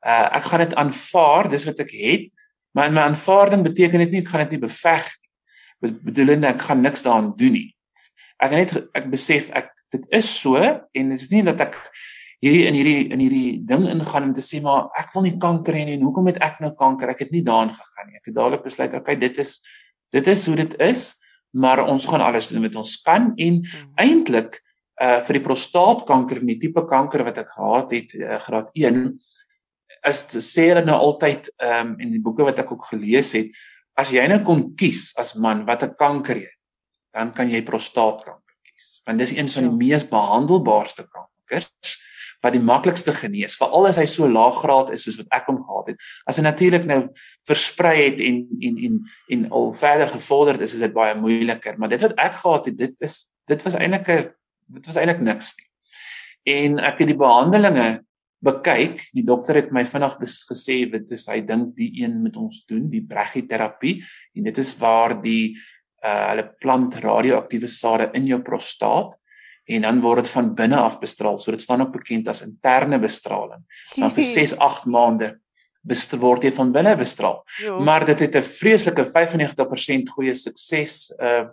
Uh 0.00 0.28
ek 0.36 0.44
gaan 0.44 0.64
dit 0.64 0.74
aanvaar, 0.74 1.48
dis 1.50 1.64
wat 1.64 1.78
ek 1.78 1.90
het, 1.90 2.28
maar 2.72 2.86
in 2.86 2.94
my 2.94 3.02
aanvaarding 3.08 3.62
beteken 3.62 3.98
dit 3.98 4.10
nie 4.10 4.22
ek 4.22 4.28
gaan 4.28 4.46
dit 4.46 4.56
nie 4.56 4.66
beveg 4.68 5.08
nie. 5.08 5.92
Bedoelende 6.04 6.52
ek 6.52 6.62
gaan 6.62 6.80
niks 6.82 7.02
daaraan 7.02 7.34
doen 7.36 7.52
nie. 7.52 7.74
Ek 8.38 8.50
net 8.54 8.76
ek 8.94 9.10
besef 9.10 9.50
ek 9.50 9.72
dit 9.92 10.04
is 10.14 10.28
so 10.28 10.56
en 10.56 11.10
dit 11.12 11.20
is 11.20 11.30
nie 11.32 11.42
dat 11.42 11.60
ek 11.60 11.76
hierdie 12.44 12.68
in 12.68 12.76
hierdie 12.78 13.08
in 13.12 13.20
hierdie 13.24 13.58
ding 13.66 13.88
ingaan 13.90 14.30
om 14.30 14.34
te 14.36 14.44
sê 14.44 14.60
maar 14.62 14.88
ek 14.98 15.10
wil 15.14 15.26
nie 15.26 15.36
kanker 15.42 15.74
hê 15.74 15.84
nie 15.84 15.96
en 15.98 16.06
hoekom 16.06 16.30
het 16.30 16.38
ek 16.44 16.60
nou 16.62 16.70
kanker? 16.78 17.10
Ek 17.10 17.24
het 17.26 17.34
nie 17.34 17.42
daaraan 17.42 17.74
gegaan 17.74 18.08
nie. 18.08 18.20
Ek 18.20 18.30
het 18.30 18.36
dadelik 18.36 18.64
besluit 18.64 18.94
okay, 18.94 19.16
dit 19.18 19.40
is 19.42 19.58
Dit 20.14 20.26
is 20.26 20.46
hoe 20.46 20.56
dit 20.56 20.74
is, 20.80 21.14
maar 21.50 21.84
ons 21.86 22.06
gaan 22.06 22.24
alles 22.24 22.50
doen 22.52 22.64
wat 22.66 22.76
ons 22.76 22.96
kan 23.04 23.32
en 23.36 23.60
hmm. 23.62 23.92
eintlik 24.00 24.60
uh 24.98 25.20
vir 25.22 25.38
die 25.38 25.44
prostaatkanker, 25.44 26.40
die 26.42 26.58
tipe 26.58 26.82
kanker 26.90 27.22
wat 27.22 27.36
ek 27.38 27.52
gehad 27.54 27.92
het, 27.94 28.14
uh, 28.18 28.38
graad 28.42 28.72
1, 28.74 29.04
is 30.08 30.22
sê 30.42 30.68
hulle 30.72 30.82
nou 30.86 30.96
altyd 30.98 31.46
um 31.62 31.92
in 32.02 32.10
die 32.16 32.22
boeke 32.22 32.46
wat 32.46 32.58
ek 32.64 32.72
ook 32.74 32.88
gelees 32.90 33.30
het, 33.38 33.52
as 33.98 34.10
jy 34.14 34.24
nou 34.30 34.40
kon 34.46 34.64
kies 34.78 35.12
as 35.18 35.36
man 35.38 35.64
wat 35.68 35.84
'n 35.86 35.94
kanker 35.94 36.42
jy, 36.42 36.54
dan 37.14 37.30
kan 37.32 37.50
jy 37.50 37.62
prostaatkanker 37.62 38.56
kies, 38.66 39.00
want 39.06 39.18
dis 39.18 39.36
een 39.36 39.48
van 39.48 39.70
die 39.70 39.86
mees 39.86 40.04
behandelbaarste 40.04 41.06
kankers 41.06 41.98
wat 42.44 42.54
die 42.54 42.62
maklikste 42.62 43.12
genees, 43.16 43.56
veral 43.58 43.88
as 43.90 43.98
hy 43.98 44.06
so 44.06 44.28
laaggraad 44.30 44.92
is 44.94 45.04
soos 45.06 45.18
wat 45.18 45.30
ek 45.34 45.48
hom 45.50 45.60
gehad 45.66 45.92
het. 45.92 46.02
As 46.28 46.38
hy 46.38 46.44
natuurlik 46.46 46.86
nou 46.86 47.00
versprei 47.48 47.96
het 48.04 48.20
en 48.24 48.44
en 48.62 48.82
en 48.88 48.98
en 49.34 49.46
al 49.50 49.72
verder 49.74 50.12
gevorder 50.12 50.60
is, 50.62 50.74
is 50.74 50.84
dit 50.86 50.94
baie 50.94 51.16
moeiliker, 51.18 51.78
maar 51.78 51.90
dit 51.90 52.02
wat 52.02 52.14
ek 52.18 52.38
gehad 52.42 52.70
het, 52.70 52.78
dit 52.78 53.06
is 53.08 53.24
dit 53.48 53.64
was 53.64 53.78
eintlik 53.78 54.08
'n 54.08 54.28
dit 54.78 54.86
was 54.86 54.96
eintlik 54.96 55.20
niks 55.20 55.54
nie. 55.56 55.66
En 56.58 56.78
ek 56.78 56.98
het 56.98 57.08
die 57.08 57.18
behandelinge 57.18 58.04
bekyk. 58.44 59.08
Die 59.14 59.24
dokter 59.26 59.58
het 59.58 59.72
my 59.74 59.84
vinnig 59.84 60.14
gesê 60.20 60.90
dit 60.90 61.10
is 61.10 61.26
hy 61.26 61.40
dink 61.40 61.74
die 61.76 61.90
een 62.02 62.20
met 62.22 62.36
ons 62.36 62.64
doen, 62.68 62.88
die 62.90 63.02
brachyterapie 63.02 64.02
en 64.36 64.44
dit 64.44 64.58
is 64.58 64.76
waar 64.78 65.20
die 65.22 65.56
uh 66.04 66.28
hulle 66.30 66.44
plant 66.62 66.94
radioaktiewe 67.02 67.66
sade 67.66 68.10
in 68.14 68.28
jou 68.28 68.38
prostaat 68.46 69.16
en 69.68 69.84
dan 69.84 70.00
word 70.00 70.24
dit 70.24 70.32
van 70.32 70.54
binne 70.56 70.76
af 70.80 70.98
bestraal. 71.00 71.38
So 71.38 71.52
dit 71.52 71.62
staan 71.62 71.84
ook 71.84 71.92
bekend 71.92 72.28
as 72.28 72.42
interne 72.46 72.98
bestraling. 72.98 73.64
Dan 73.96 74.14
vir 74.16 74.24
6, 74.38 74.56
8 74.56 74.88
maande 74.88 75.34
word 76.20 76.44
jy 76.44 76.52
van 76.52 76.72
binne 76.72 76.94
bestraal. 76.96 77.42
Jo. 77.62 77.80
Maar 77.80 78.04
dit 78.06 78.20
het 78.20 78.36
'n 78.36 78.42
vreeslike 78.42 79.04
95% 79.06 80.08
goeie 80.08 80.34
sukses 80.34 81.12
uh 81.18 81.48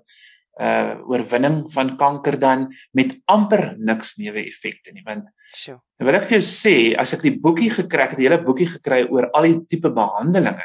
uh 0.56 0.95
oorwinning 1.12 1.65
van 1.71 1.97
kanker 1.97 2.39
dan 2.39 2.73
met 2.93 3.17
amper 3.28 3.75
niks 3.78 4.15
neeweffekte 4.15 4.93
nie 4.93 5.04
want 5.04 5.28
sure. 5.51 5.82
Nou 5.99 6.08
wil 6.10 6.15
ek 6.15 6.30
vir 6.30 6.39
jou 6.39 6.45
sê 6.47 6.95
as 6.97 7.13
ek 7.13 7.21
die 7.21 7.39
boekie 7.39 7.69
gekry 7.69 8.08
het, 8.08 8.17
'n 8.17 8.23
hele 8.23 8.43
boekie 8.43 8.67
gekry 8.67 9.04
oor 9.10 9.30
al 9.34 9.43
die 9.43 9.65
tipe 9.67 9.89
behandelings. 9.89 10.63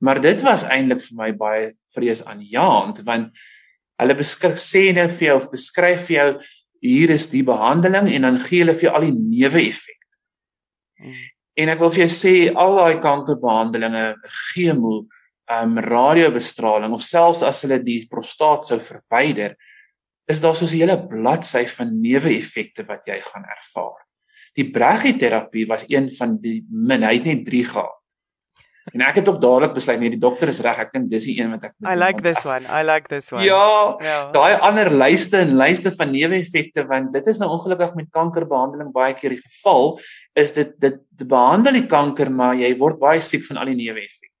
Maar 0.00 0.20
dit 0.20 0.42
was 0.42 0.64
eintlik 0.64 1.00
vir 1.00 1.16
my 1.16 1.32
baie 1.32 1.74
vreesaanjaend 1.94 3.04
want 3.04 3.30
hulle 4.00 4.14
beskryf 4.14 4.58
sê 4.58 4.92
net 4.92 5.10
vir 5.16 5.28
jou 5.28 5.36
of 5.36 5.50
beskryf 5.50 6.06
vir 6.08 6.16
jou 6.16 6.30
hier 6.80 7.10
is 7.10 7.28
die 7.32 7.44
behandeling 7.46 8.10
en 8.12 8.22
dan 8.28 8.40
gee 8.42 8.64
hulle 8.64 8.76
vir 8.78 8.92
al 8.92 9.06
die 9.08 9.16
neeweffekte. 9.16 10.14
Hmm. 11.00 11.24
En 11.56 11.72
ek 11.72 11.80
wil 11.80 11.92
vir 11.94 12.04
jou 12.04 12.12
sê 12.12 12.34
al 12.52 12.76
daai 12.76 12.98
kankerbehandelinge, 13.00 14.08
chemo, 14.52 15.06
ehm 15.46 15.76
um, 15.78 15.82
radiobestraling 15.84 16.92
of 16.92 17.04
selfs 17.06 17.44
as 17.46 17.62
hulle 17.64 17.78
die 17.84 18.02
prostaat 18.10 18.66
sou 18.66 18.80
verwyder, 18.82 19.54
is 20.26 20.40
daar 20.42 20.56
soos 20.58 20.72
'n 20.74 20.80
hele 20.82 20.98
bladsy 21.08 21.64
van 21.66 22.00
neeweffekte 22.02 22.84
wat 22.84 23.06
jy 23.06 23.20
gaan 23.20 23.44
ervaar. 23.44 24.02
Die 24.56 24.70
brachyterapie 24.70 25.66
was 25.68 25.84
een 25.88 26.10
van 26.10 26.36
die 26.40 26.64
min, 26.70 27.02
hy 27.02 27.14
het 27.14 27.24
net 27.24 27.44
3 27.44 27.64
gehad. 27.64 28.00
En 28.94 29.02
ek 29.02 29.18
het 29.18 29.28
ook 29.28 29.40
dadelik 29.42 29.72
besluit 29.74 29.98
nee, 29.98 30.12
die 30.14 30.20
dokter 30.22 30.50
is 30.52 30.60
reg. 30.62 30.78
Ek 30.84 30.92
dink 30.94 31.08
dis 31.10 31.26
die 31.26 31.34
een 31.40 31.50
wat 31.56 31.64
ek 31.66 31.74
I 31.82 31.96
like 31.98 32.22
this 32.22 32.38
as, 32.38 32.46
one. 32.46 32.68
I 32.70 32.84
like 32.86 33.10
this 33.10 33.32
one. 33.34 33.42
Ja. 33.42 33.96
ja. 34.04 34.18
Daai 34.34 34.62
ander 34.68 34.92
lyste 34.94 35.40
en 35.42 35.56
lyste 35.58 35.90
van 35.96 36.12
neeweffekte 36.14 36.86
want 36.86 37.10
dit 37.16 37.32
is 37.32 37.40
nou 37.42 37.50
ongelukkig 37.56 37.96
met 37.98 38.12
kankerbehandeling 38.14 38.92
baie 38.94 39.16
keer 39.18 39.34
die 39.34 39.42
geval 39.42 39.96
is 40.38 40.54
dit 40.54 40.72
dit 40.82 41.02
behandel 41.26 41.80
die 41.80 41.88
kanker 41.90 42.30
maar 42.30 42.54
jy 42.58 42.70
word 42.78 43.00
baie 43.02 43.22
siek 43.24 43.46
van 43.48 43.62
al 43.62 43.72
die 43.72 43.78
neeweffekte. 43.82 44.32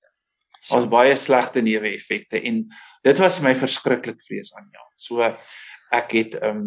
Ons 0.76 0.86
baie 0.90 1.14
slegte 1.18 1.62
neeweffekte 1.62 2.38
en 2.38 2.64
dit 3.06 3.22
was 3.22 3.40
vir 3.40 3.50
my 3.50 3.54
verskriklik 3.58 4.22
vrees 4.22 4.54
aan 4.54 4.70
ja. 4.70 4.86
So 4.96 5.22
ek 5.26 6.18
het 6.20 6.38
ehm 6.38 6.66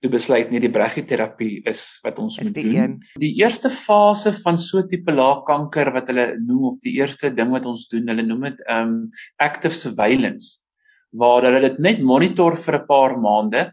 toe 0.00 0.10
besluit 0.12 0.48
nie 0.52 0.62
die 0.62 0.72
brachyterapie 0.72 1.60
is 1.68 1.82
wat 2.04 2.18
ons 2.22 2.38
is 2.40 2.48
moet 2.48 2.56
die 2.56 2.64
doen. 2.70 2.78
Een. 2.80 2.94
Die 3.20 3.34
eerste 3.42 3.70
fase 3.72 4.32
van 4.40 4.58
so 4.58 4.82
tipe 4.88 5.12
laagkanker 5.12 5.92
wat 5.92 6.08
hulle 6.08 6.26
noem 6.40 6.70
of 6.72 6.80
die 6.84 6.94
eerste 7.00 7.32
ding 7.36 7.52
wat 7.52 7.68
ons 7.68 7.84
doen, 7.90 8.08
hulle 8.08 8.24
noem 8.24 8.48
dit 8.48 8.64
um 8.72 8.94
active 9.42 9.76
surveillance 9.76 10.62
waar 11.20 11.44
hulle 11.48 11.60
dit 11.66 11.78
net 11.82 12.02
monitor 12.06 12.56
vir 12.56 12.78
'n 12.78 12.86
paar 12.86 13.16
maande 13.18 13.72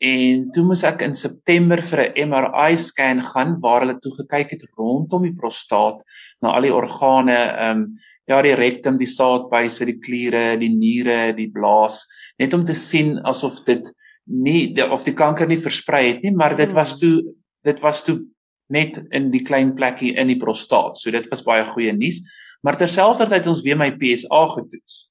en 0.00 0.50
toe 0.54 0.62
moes 0.64 0.84
ek 0.84 1.02
in 1.02 1.14
September 1.14 1.82
vir 1.82 2.00
'n 2.06 2.28
MRI 2.30 2.76
scan 2.78 3.22
gaan 3.22 3.58
waar 3.60 3.80
hulle 3.80 3.98
toe 4.00 4.12
gekyk 4.18 4.50
het 4.50 4.64
rondom 4.78 5.22
die 5.22 5.34
prostaat 5.34 6.02
na 6.42 6.54
al 6.54 6.62
die 6.62 6.74
organe 6.74 7.38
um 7.70 7.92
ja 8.28 8.42
die 8.42 8.54
rektum, 8.54 8.98
die 8.98 9.08
saadbuise, 9.08 9.86
die 9.86 10.00
kliere, 10.00 10.58
die 10.60 10.68
niere, 10.68 11.32
die 11.32 11.50
blaas 11.50 12.04
net 12.38 12.54
om 12.54 12.64
te 12.64 12.74
sien 12.74 13.18
asof 13.24 13.64
dit 13.64 13.86
nie 14.28 14.72
die, 14.76 14.84
of 14.84 15.04
die 15.06 15.16
kanker 15.16 15.48
nie 15.48 15.60
versprei 15.60 16.08
het 16.12 16.24
nie, 16.24 16.34
maar 16.36 16.56
dit 16.56 16.72
was 16.76 16.96
hmm. 16.96 17.00
toe 17.00 17.34
dit 17.66 17.80
was 17.82 18.02
toe 18.06 18.20
net 18.72 18.98
in 19.16 19.30
die 19.32 19.42
klein 19.44 19.72
plekkie 19.76 20.12
in 20.20 20.28
die 20.30 20.38
prostaat. 20.40 20.98
So 21.00 21.10
dit 21.12 21.26
was 21.32 21.42
baie 21.44 21.64
goeie 21.66 21.92
nuus. 21.96 22.20
Maar 22.64 22.78
terselfdertyd 22.78 23.48
ons 23.50 23.62
weer 23.64 23.78
my 23.80 23.90
PSA 23.98 24.42
getoets. 24.54 25.06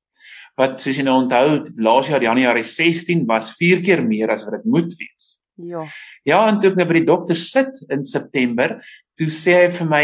Wat 0.58 0.82
soos 0.82 0.98
jy 0.98 1.06
nou 1.06 1.18
onthou, 1.24 1.64
laas 1.84 2.10
jaar 2.10 2.24
Januarie 2.24 2.66
16 2.66 3.26
was 3.30 3.52
4 3.58 3.84
keer 3.86 4.04
meer 4.06 4.32
as 4.34 4.46
wat 4.48 4.60
dit 4.60 4.70
moet 4.70 4.94
wees. 5.00 5.36
Ja. 5.58 5.84
Ja, 6.26 6.40
en 6.48 6.60
toe 6.62 6.72
ek 6.72 6.80
nou 6.80 6.88
by 6.90 7.00
die 7.00 7.10
dokter 7.10 7.38
sit 7.38 7.82
in 7.94 8.06
September, 8.06 8.78
toe 9.18 9.30
sê 9.34 9.58
hy 9.64 9.70
vir 9.80 9.90
my 9.90 10.04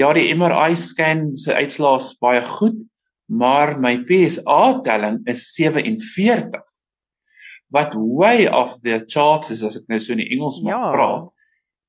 ja, 0.00 0.08
die 0.16 0.30
MRI 0.32 0.76
scan 0.80 1.32
se 1.36 1.52
uitslae 1.52 2.00
is 2.00 2.12
baie 2.20 2.44
goed, 2.54 2.78
maar 3.28 3.74
my 3.80 3.98
PSA 4.08 4.62
telling 4.84 5.20
is 5.28 5.44
47 5.56 6.71
wat 7.72 7.94
way 7.96 8.46
off 8.48 8.80
the 8.84 9.00
charts 9.08 9.50
is 9.50 9.62
as 9.64 9.78
ek 9.80 9.88
nou 9.88 9.98
so 10.00 10.12
in 10.12 10.20
die 10.20 10.30
Engels 10.34 10.60
mag 10.64 10.76
ja. 10.76 10.90
praat. 10.92 11.30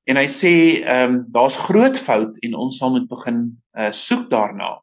En 0.08 0.20
hy 0.20 0.26
sê 0.28 0.54
ehm 0.80 1.04
um, 1.04 1.20
daar's 1.32 1.56
groot 1.66 1.96
fout 1.96 2.40
en 2.44 2.56
ons 2.66 2.78
sal 2.78 2.92
moet 2.96 3.06
begin 3.08 3.46
uh, 3.76 3.92
soek 3.92 4.26
daarna. 4.32 4.78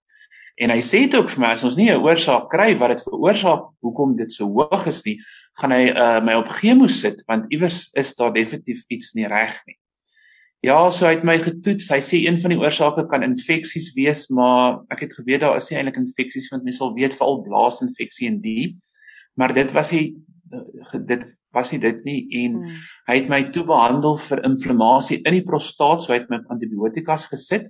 En 0.61 0.73
hy 0.73 0.79
sê 0.85 1.05
dit 1.05 1.17
ook 1.17 1.29
vir 1.33 1.41
my 1.41 1.51
as 1.55 1.65
ons 1.65 1.77
nie 1.77 1.89
'n 1.89 2.01
oorsaak 2.01 2.49
kry 2.53 2.73
wat 2.77 2.93
dit 2.93 3.05
veroorsaak 3.09 3.69
hoekom 3.81 4.15
dit 4.17 4.31
so 4.31 4.45
hoog 4.45 4.85
is 4.87 5.01
nie, 5.05 5.17
gaan 5.61 5.73
hy 5.73 5.83
uh, 5.89 6.19
my 6.21 6.37
op 6.37 6.49
chemo 6.57 6.87
sit 6.87 7.23
want 7.27 7.49
iewers 7.53 7.89
is 7.97 8.13
daar 8.15 8.33
definitief 8.33 8.85
iets 8.89 9.13
nie 9.13 9.27
reg 9.27 9.57
nie. 9.67 9.77
Ja, 10.61 10.91
so 10.93 11.07
hy 11.07 11.15
het 11.15 11.23
my 11.25 11.39
getoets. 11.41 11.89
Hy 11.89 11.97
sê 12.05 12.19
een 12.21 12.37
van 12.41 12.53
die 12.53 12.59
oorsake 12.61 13.07
kan 13.09 13.23
infeksies 13.25 13.95
wees, 13.97 14.27
maar 14.29 14.83
ek 14.93 15.07
het 15.07 15.15
geweet 15.17 15.41
daar 15.41 15.57
is 15.57 15.71
nie 15.71 15.79
eintlik 15.79 15.97
infeksies 15.97 16.51
want 16.51 16.63
mense 16.63 16.77
sal 16.77 16.93
weet 16.93 17.17
veral 17.17 17.41
blaasinfeksie 17.41 18.29
en 18.29 18.37
die. 18.43 18.75
Maar 19.33 19.55
dit 19.57 19.73
was 19.73 19.89
hy 19.89 20.03
dit 21.07 21.25
was 21.51 21.71
nie 21.71 21.79
dit 21.79 22.03
nie 22.07 22.19
en 22.43 22.57
hmm. 22.61 22.81
hy 23.09 23.15
het 23.19 23.29
my 23.31 23.41
toe 23.51 23.63
behandel 23.67 24.17
vir 24.17 24.43
inflammasie 24.47 25.21
in 25.21 25.37
die 25.37 25.45
prostaat, 25.47 26.03
so 26.03 26.13
hy 26.13 26.21
het 26.21 26.29
my 26.31 26.41
antibiotikas 26.53 27.27
gesit. 27.31 27.69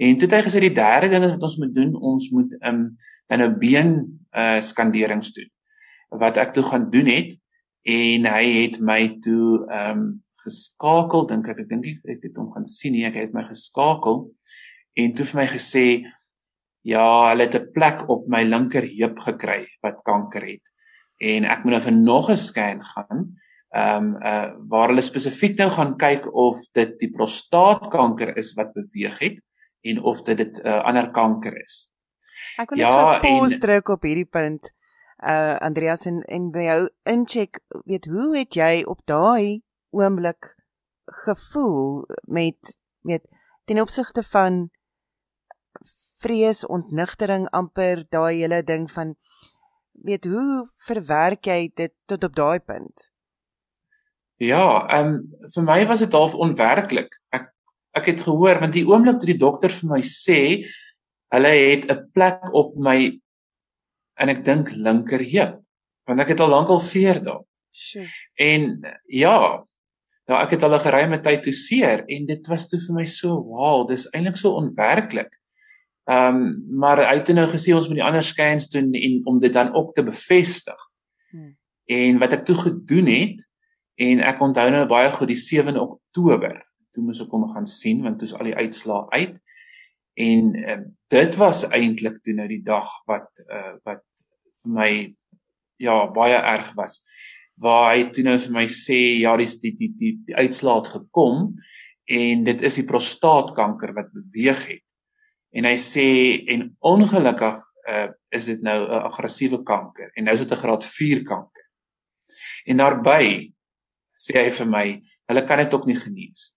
En 0.00 0.16
toe 0.16 0.28
het 0.28 0.38
hy 0.38 0.42
gesê 0.46 0.62
die 0.64 0.74
derde 0.76 1.10
ding 1.12 1.24
wat 1.26 1.46
ons 1.48 1.58
moet 1.60 1.74
doen, 1.76 1.92
ons 1.96 2.28
moet 2.32 2.56
um 2.68 2.84
dan 3.30 3.44
nou 3.44 3.52
been 3.60 3.94
uh 4.36 4.60
skanderings 4.64 5.32
doen. 5.36 5.48
Wat 6.20 6.40
ek 6.40 6.52
toe 6.56 6.64
gaan 6.68 6.90
doen 6.92 7.08
het 7.08 7.36
en 7.88 8.28
hy 8.28 8.44
het 8.62 8.80
my 8.80 9.00
toe 9.24 9.62
um 9.68 10.22
geskakel 10.42 11.26
dink 11.30 11.48
ek 11.50 11.62
ek 11.64 11.70
dink 11.70 11.88
ek 12.08 12.26
het 12.26 12.38
hom 12.40 12.50
gaan 12.54 12.66
sien 12.70 12.94
nie 12.96 13.06
ek 13.08 13.18
het 13.20 13.34
my 13.36 13.44
geskakel 13.46 14.24
en 14.98 15.14
toe 15.16 15.26
vir 15.28 15.40
my 15.40 15.46
gesê 15.52 15.86
ja 16.86 17.04
hulle 17.30 17.46
het 17.46 17.54
'n 17.58 17.72
plek 17.74 18.08
op 18.10 18.26
my 18.28 18.42
linker 18.42 18.86
heup 18.98 19.18
gekry 19.26 19.66
wat 19.82 20.02
kanker 20.04 20.42
het 20.42 20.71
en 21.22 21.46
ek 21.46 21.62
moet 21.64 21.76
nou 21.76 21.84
vir 21.86 21.96
nog 21.96 22.30
'n 22.30 22.36
scan 22.36 22.82
gaan 22.84 23.22
ehm 23.72 24.04
um, 24.04 24.16
uh 24.22 24.50
waar 24.68 24.90
hulle 24.92 25.04
spesifiek 25.04 25.56
nou 25.58 25.70
gaan 25.72 25.96
kyk 25.96 26.26
of 26.34 26.58
dit 26.76 26.98
die 27.00 27.10
prostaatkanker 27.10 28.36
is 28.36 28.52
wat 28.58 28.74
beweeg 28.76 29.18
het 29.18 29.38
en 29.80 30.02
of 30.02 30.22
dit 30.22 30.38
'n 30.40 30.66
uh, 30.66 30.84
ander 30.84 31.10
kanker 31.10 31.56
is. 31.62 31.88
Ek 32.58 32.70
wil 32.70 32.78
ja, 32.78 33.12
net 33.12 33.22
pause 33.22 33.58
druk 33.58 33.88
op 33.88 34.02
hierdie 34.02 34.28
punt. 34.28 34.72
Uh 35.22 35.56
Andreas 35.58 36.04
en 36.06 36.22
en 36.22 36.50
by 36.50 36.66
jou 36.66 36.90
incheck, 37.02 37.60
weet 37.84 38.04
hoe 38.04 38.36
het 38.36 38.54
jy 38.54 38.82
op 38.84 39.00
daai 39.04 39.62
oomblik 39.90 40.56
gevoel 41.24 42.04
met 42.26 42.78
met 43.00 43.22
ten 43.64 43.80
opsigte 43.80 44.22
van 44.22 44.70
vrees, 46.22 46.66
ontnigtering 46.66 47.48
amper 47.50 48.04
daai 48.08 48.36
hele 48.36 48.62
ding 48.62 48.90
van 48.90 49.16
weet 50.04 50.26
hoe 50.30 50.66
verwerk 50.86 51.46
jy 51.46 51.70
dit 51.74 51.92
tot 52.10 52.24
op 52.24 52.34
daai 52.36 52.60
punt? 52.60 53.08
Ja, 54.42 54.86
ehm 54.90 55.14
um, 55.14 55.48
vir 55.54 55.66
my 55.66 55.80
was 55.86 56.02
dit 56.02 56.12
half 56.12 56.34
onwerklik. 56.34 57.12
Ek 57.30 57.50
ek 57.92 58.08
het 58.08 58.22
gehoor 58.24 58.60
want 58.60 58.72
die 58.74 58.86
oomblik 58.88 59.20
toe 59.20 59.28
die 59.30 59.38
dokter 59.38 59.70
vir 59.70 59.90
my 59.90 60.00
sê 60.02 60.38
hulle 61.32 61.52
het 61.52 61.90
'n 61.90 62.10
plek 62.12 62.48
op 62.52 62.76
my 62.76 63.20
en 64.20 64.28
ek 64.28 64.44
dink 64.44 64.72
linker 64.72 65.20
heup 65.20 65.60
want 66.06 66.20
ek 66.20 66.32
het 66.34 66.40
al 66.40 66.50
lankal 66.50 66.80
seer 66.80 67.22
daar. 67.22 67.44
Sjoe. 67.72 68.06
En 68.36 68.80
ja, 69.06 69.64
nou 70.28 70.38
ek 70.40 70.50
het 70.56 70.62
al 70.62 70.74
'n 70.74 70.86
geruime 70.86 71.20
tyd 71.22 71.42
toe 71.42 71.52
seer 71.52 72.04
en 72.08 72.26
dit 72.26 72.46
was 72.48 72.66
toe 72.66 72.80
vir 72.86 72.94
my 72.94 73.06
so 73.06 73.42
wow, 73.42 73.88
dis 73.88 74.08
eintlik 74.10 74.36
so 74.36 74.56
onwerklik. 74.56 75.30
Ehm 76.10 76.36
um, 76.36 76.78
maar 76.78 76.98
hy 77.06 77.14
het 77.20 77.28
nou 77.34 77.46
gesê 77.50 77.74
ons 77.74 77.86
moet 77.88 78.00
die 78.00 78.06
ander 78.06 78.24
scans 78.26 78.68
doen 78.68 78.90
en 78.98 79.20
om 79.30 79.38
dit 79.38 79.52
dan 79.52 79.74
ook 79.74 79.94
te 79.94 80.02
bevestig. 80.02 80.80
Hmm. 81.30 81.56
En 81.86 82.18
wat 82.18 82.32
ek 82.32 82.44
toe 82.44 82.56
gedoen 82.58 83.06
het 83.06 83.46
en 83.94 84.20
ek 84.20 84.40
onthou 84.40 84.68
nou 84.70 84.86
baie 84.90 85.10
goed 85.14 85.30
die 85.30 85.38
7 85.38 85.78
Oktober 85.78 86.58
toe 86.92 87.04
moes 87.04 87.22
ek 87.22 87.32
hom 87.32 87.48
gaan 87.52 87.68
sien 87.70 88.02
want 88.04 88.20
toe 88.20 88.28
is 88.28 88.36
al 88.36 88.50
die 88.50 88.58
uitslae 88.58 89.06
uit 89.16 89.38
en 90.22 90.54
uh, 90.60 90.78
dit 91.12 91.36
was 91.40 91.64
eintlik 91.70 92.20
toe 92.24 92.34
nou 92.36 92.48
die 92.50 92.62
dag 92.64 92.88
wat 93.08 93.44
uh, 93.46 93.76
wat 93.86 94.04
vir 94.62 94.74
my 94.76 94.90
ja 95.82 95.96
baie 96.12 96.36
erg 96.36 96.72
was 96.78 97.00
waar 97.62 97.92
hy 97.92 98.08
toe 98.12 98.24
nou 98.26 98.36
vir 98.42 98.56
my 98.58 98.66
sê 98.68 99.00
ja 99.22 99.34
die 99.40 99.48
die 99.62 99.74
die 99.78 99.92
die, 100.02 100.14
die 100.28 100.36
uitslae 100.36 100.80
het 100.80 100.92
gekom 100.98 101.52
en 102.12 102.44
dit 102.44 102.64
is 102.68 102.80
die 102.80 102.88
prostaatkanker 102.88 103.94
wat 103.96 104.12
beweeg 104.12 104.66
het 104.68 104.84
en 105.52 105.68
hy 105.68 105.76
sê 105.80 106.06
en 106.54 106.66
ongelukkig 106.80 107.58
uh, 107.88 108.08
is 108.32 108.48
dit 108.48 108.62
nou 108.62 108.78
'n 108.88 109.04
aggressiewe 109.10 109.62
kanker 109.62 110.10
en 110.16 110.24
nou 110.24 110.34
is 110.34 110.40
dit 110.40 110.52
'n 110.52 110.62
graad 110.62 110.84
4 110.84 111.22
kanker. 111.22 111.66
En 112.64 112.76
daarby 112.76 113.52
sê 114.16 114.38
hy 114.38 114.50
vir 114.50 114.66
my, 114.66 114.86
hulle 115.28 115.44
kan 115.44 115.58
dit 115.58 115.74
ook 115.74 115.86
nie 115.86 115.96
genees. 115.96 116.52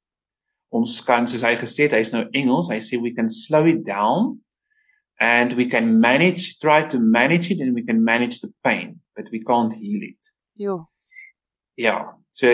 Ons 0.69 1.01
kan 1.03 1.27
soos 1.27 1.41
hy 1.41 1.55
gesê 1.55 1.87
het, 1.87 1.91
hy's 1.97 2.11
nou 2.11 2.27
Engels, 2.31 2.69
hy 2.69 2.79
sê 2.79 2.99
we 3.01 3.13
can 3.13 3.29
slow 3.29 3.65
it 3.67 3.83
down 3.85 4.41
and 5.19 5.53
we 5.53 5.65
can 5.65 5.99
manage 5.99 6.59
try 6.59 6.83
to 6.83 6.99
manage 6.99 7.51
it 7.51 7.61
and 7.61 7.73
we 7.73 7.83
can 7.83 8.03
manage 8.03 8.39
the 8.41 8.51
pain 8.61 9.01
but 9.15 9.29
we 9.31 9.39
can't 9.39 9.73
heal 9.73 10.03
it. 10.03 10.33
Jo. 10.53 10.89
Ja, 11.75 12.17
so 12.31 12.47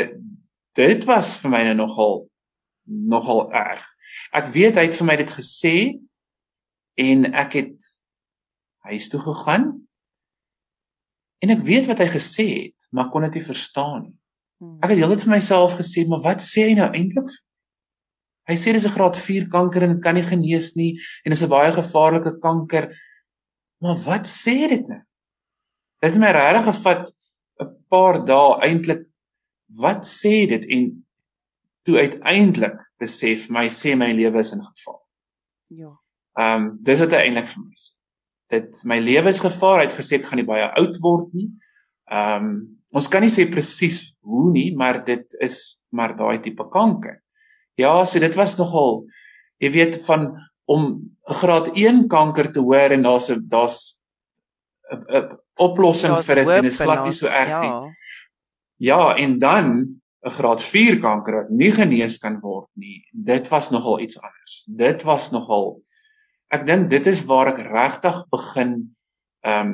dit 0.74 1.06
was 1.06 1.38
vir 1.42 1.52
my 1.52 1.64
nou 1.64 1.76
nogal 1.76 2.30
nogal 2.86 3.52
erg. 3.54 3.84
Ek 4.36 4.48
weet 4.54 4.78
hy 4.78 4.88
het 4.88 4.98
vir 4.98 5.08
my 5.08 5.16
dit 5.22 5.34
gesê 5.34 5.76
en 7.00 7.26
ek 7.34 7.54
het 7.60 7.92
huis 8.88 9.08
toe 9.10 9.20
gegaan 9.22 9.68
en 11.42 11.54
ek 11.54 11.64
weet 11.66 11.88
wat 11.90 12.02
hy 12.04 12.10
gesê 12.12 12.48
het 12.50 12.90
maar 12.92 13.12
kon 13.12 13.24
dit 13.28 13.40
nie 13.40 13.46
verstaan 13.46 14.02
nie. 14.08 14.16
Hmm. 14.62 14.78
ek 14.84 14.94
het 14.94 15.02
heeltyd 15.02 15.26
vir 15.26 15.36
myself 15.36 15.78
gesê 15.80 16.06
maar 16.08 16.24
wat 16.26 16.44
sê 16.46 16.68
hy 16.70 16.76
nou 16.80 16.90
eintlik 16.90 17.32
hy 18.50 18.58
sê 18.58 18.74
dis 18.74 18.86
'n 18.86 18.96
graad 18.96 19.18
4 19.18 19.48
kanker 19.50 19.86
en 19.88 20.02
kan 20.02 20.16
nie 20.16 20.28
genees 20.28 20.76
nie 20.76 20.98
en 21.26 21.32
is 21.32 21.44
'n 21.44 21.50
baie 21.50 21.72
gevaarlike 21.72 22.40
kanker. 22.42 22.92
Maar 23.82 23.98
wat 24.06 24.26
sê 24.28 24.68
dit 24.70 24.88
nou? 24.88 25.02
Dit 26.02 26.14
het 26.14 26.20
my 26.20 26.32
regtig 26.32 26.66
gevat 26.74 27.14
'n 27.62 27.70
paar 27.90 28.26
dae 28.26 28.60
eintlik 28.68 29.08
wat 29.80 30.06
sê 30.06 30.48
dit? 30.50 30.66
En 30.66 31.06
toe 31.84 31.98
uiteindelik 31.98 32.78
besef 33.00 33.50
my 33.50 33.68
sê 33.70 33.96
my 33.96 34.12
lewe 34.12 34.40
is 34.40 34.52
in 34.52 34.64
gevaar. 34.64 35.02
Ja 35.70 35.92
Ehm 36.40 36.66
um, 36.66 36.70
dis 36.82 37.00
wat 37.04 37.12
hy 37.16 37.26
eintlik 37.26 37.50
vir 37.52 37.64
my 37.64 37.76
sê. 37.76 37.92
Dit 38.52 38.84
my 38.86 39.00
lewe 39.00 39.32
is 39.32 39.40
gevaar, 39.40 39.80
hy 39.80 39.88
het 39.88 39.98
gesê 39.98 40.20
ek 40.20 40.28
gaan 40.28 40.40
nie 40.42 40.48
baie 40.48 40.68
oud 40.80 41.02
word 41.04 41.34
nie. 41.34 41.50
Ehm 42.12 42.46
um, 42.46 42.54
ons 42.92 43.08
kan 43.08 43.24
nie 43.24 43.32
sê 43.32 43.46
presies 43.48 44.12
hoe 44.20 44.50
nie, 44.52 44.76
maar 44.76 45.00
dit 45.06 45.38
is 45.40 45.80
maar 45.96 46.12
daai 46.18 46.42
tipe 46.44 46.66
kanker. 46.72 47.22
Ja, 47.80 48.04
so 48.06 48.20
dit 48.20 48.36
was 48.36 48.58
nogal 48.60 49.06
jy 49.62 49.72
weet 49.72 49.96
van 50.08 50.32
om 50.66 50.84
'n 51.30 51.40
graad 51.42 51.72
1 51.78 52.08
kanker 52.08 52.52
te 52.52 52.60
hoor 52.60 52.92
en 52.92 53.04
daar's 53.04 53.30
'n 53.30 53.48
daar's 53.48 53.98
'n 54.92 55.38
oplossing 55.56 56.18
vir 56.24 56.36
dit 56.36 56.48
en 56.48 56.64
dit 56.64 56.72
is 56.72 56.78
glad 56.78 57.04
nie 57.06 57.12
so 57.12 57.28
erg 57.28 57.50
ja. 57.50 57.62
nie. 57.62 57.96
Ja, 58.78 59.16
en 59.16 59.40
dan 59.40 59.66
'n 60.26 60.30
graad 60.30 60.62
4 60.62 61.00
kanker 61.00 61.34
wat 61.36 61.50
nie 61.50 61.72
genees 61.72 62.18
kan 62.18 62.40
word 62.40 62.70
nie. 62.76 63.04
Dit 63.12 63.48
was 63.50 63.70
nogal 63.70 64.00
iets 64.00 64.22
anders. 64.22 64.64
Dit 64.68 65.04
was 65.04 65.32
nogal 65.32 65.82
ek 66.52 66.68
dink 66.68 66.90
dit 66.92 67.08
is 67.08 67.24
waar 67.30 67.54
ek 67.54 67.64
regtig 67.72 68.22
begin 68.34 68.76
ehm 69.48 69.74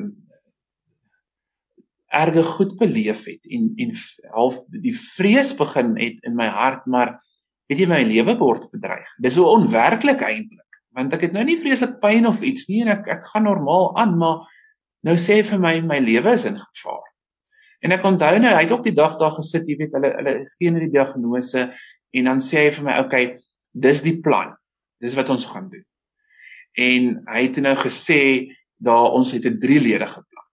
erge 2.08 2.40
goed 2.56 2.70
beleef 2.80 3.26
het 3.28 3.44
en 3.52 3.66
en 3.76 3.90
half 4.32 4.62
die 4.72 4.94
vrees 4.96 5.50
begin 5.56 5.90
het 6.00 6.22
in 6.24 6.38
my 6.38 6.46
hart 6.48 6.86
maar 6.88 7.18
weet 7.68 7.82
jy 7.82 7.88
my 7.90 7.98
lewe 8.00 8.32
word 8.40 8.70
bedreig. 8.72 9.10
Dis 9.20 9.36
so 9.36 9.50
onwerklik 9.50 10.22
eintlik 10.24 10.78
want 10.96 11.12
ek 11.12 11.26
het 11.26 11.36
nou 11.36 11.44
nie 11.44 11.58
vreeslik 11.60 11.98
pyn 12.00 12.26
of 12.30 12.40
iets 12.40 12.64
nie 12.70 12.80
en 12.86 12.94
ek 12.94 13.10
ek 13.18 13.28
gaan 13.34 13.44
normaal 13.44 13.92
aan 14.00 14.16
maar 14.22 14.46
nou 15.04 15.16
sê 15.20 15.42
vir 15.50 15.60
my 15.60 15.74
my 15.84 16.00
lewe 16.00 16.32
is 16.32 16.46
in 16.48 16.56
gevaar. 16.56 17.04
En 17.84 17.92
ek 17.98 18.08
onthou 18.08 18.32
nou 18.40 18.54
hy 18.56 18.64
het 18.64 18.72
ook 18.72 18.88
die 18.88 18.96
dag 18.96 19.18
daar 19.20 19.36
gesit, 19.36 19.68
jy 19.68 19.76
weet 19.82 19.92
hulle 19.98 20.14
hulle 20.16 20.34
gee 20.56 20.72
net 20.72 20.88
die 20.88 20.96
diagnose 20.96 21.68
en 22.16 22.32
dan 22.32 22.40
sê 22.40 22.64
hy 22.64 22.72
vir 22.78 22.88
my 22.88 22.96
okay, 23.04 23.24
dis 23.76 24.00
die 24.06 24.16
plan. 24.24 24.56
Dis 24.98 25.14
wat 25.14 25.28
ons 25.30 25.44
gaan 25.52 25.68
doen 25.68 25.84
en 26.78 27.10
hy 27.26 27.42
het 27.48 27.58
nou 27.64 27.74
gesê 27.80 28.20
daar 28.78 29.10
ons 29.18 29.32
het 29.34 29.44
'n 29.46 29.58
drieledige 29.58 30.22
plan. 30.22 30.46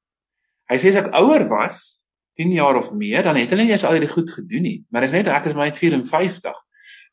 Hy 0.70 0.78
sê 0.78 0.90
as 0.90 1.06
ek 1.06 1.14
ouer 1.14 1.48
was, 1.50 2.08
10 2.36 2.52
jaar 2.52 2.76
of 2.76 2.92
meer, 2.92 3.24
dan 3.24 3.36
het 3.36 3.50
hulle 3.50 3.64
nie 3.64 3.72
eens 3.72 3.84
al 3.84 3.96
hierdie 3.96 4.12
goed 4.12 4.30
gedoen 4.30 4.62
nie, 4.62 4.86
maar 4.90 5.02
dis 5.02 5.12
net 5.12 5.28
ek 5.28 5.46
is 5.46 5.54
maar 5.54 5.70
net 5.70 5.78
54. 5.78 6.56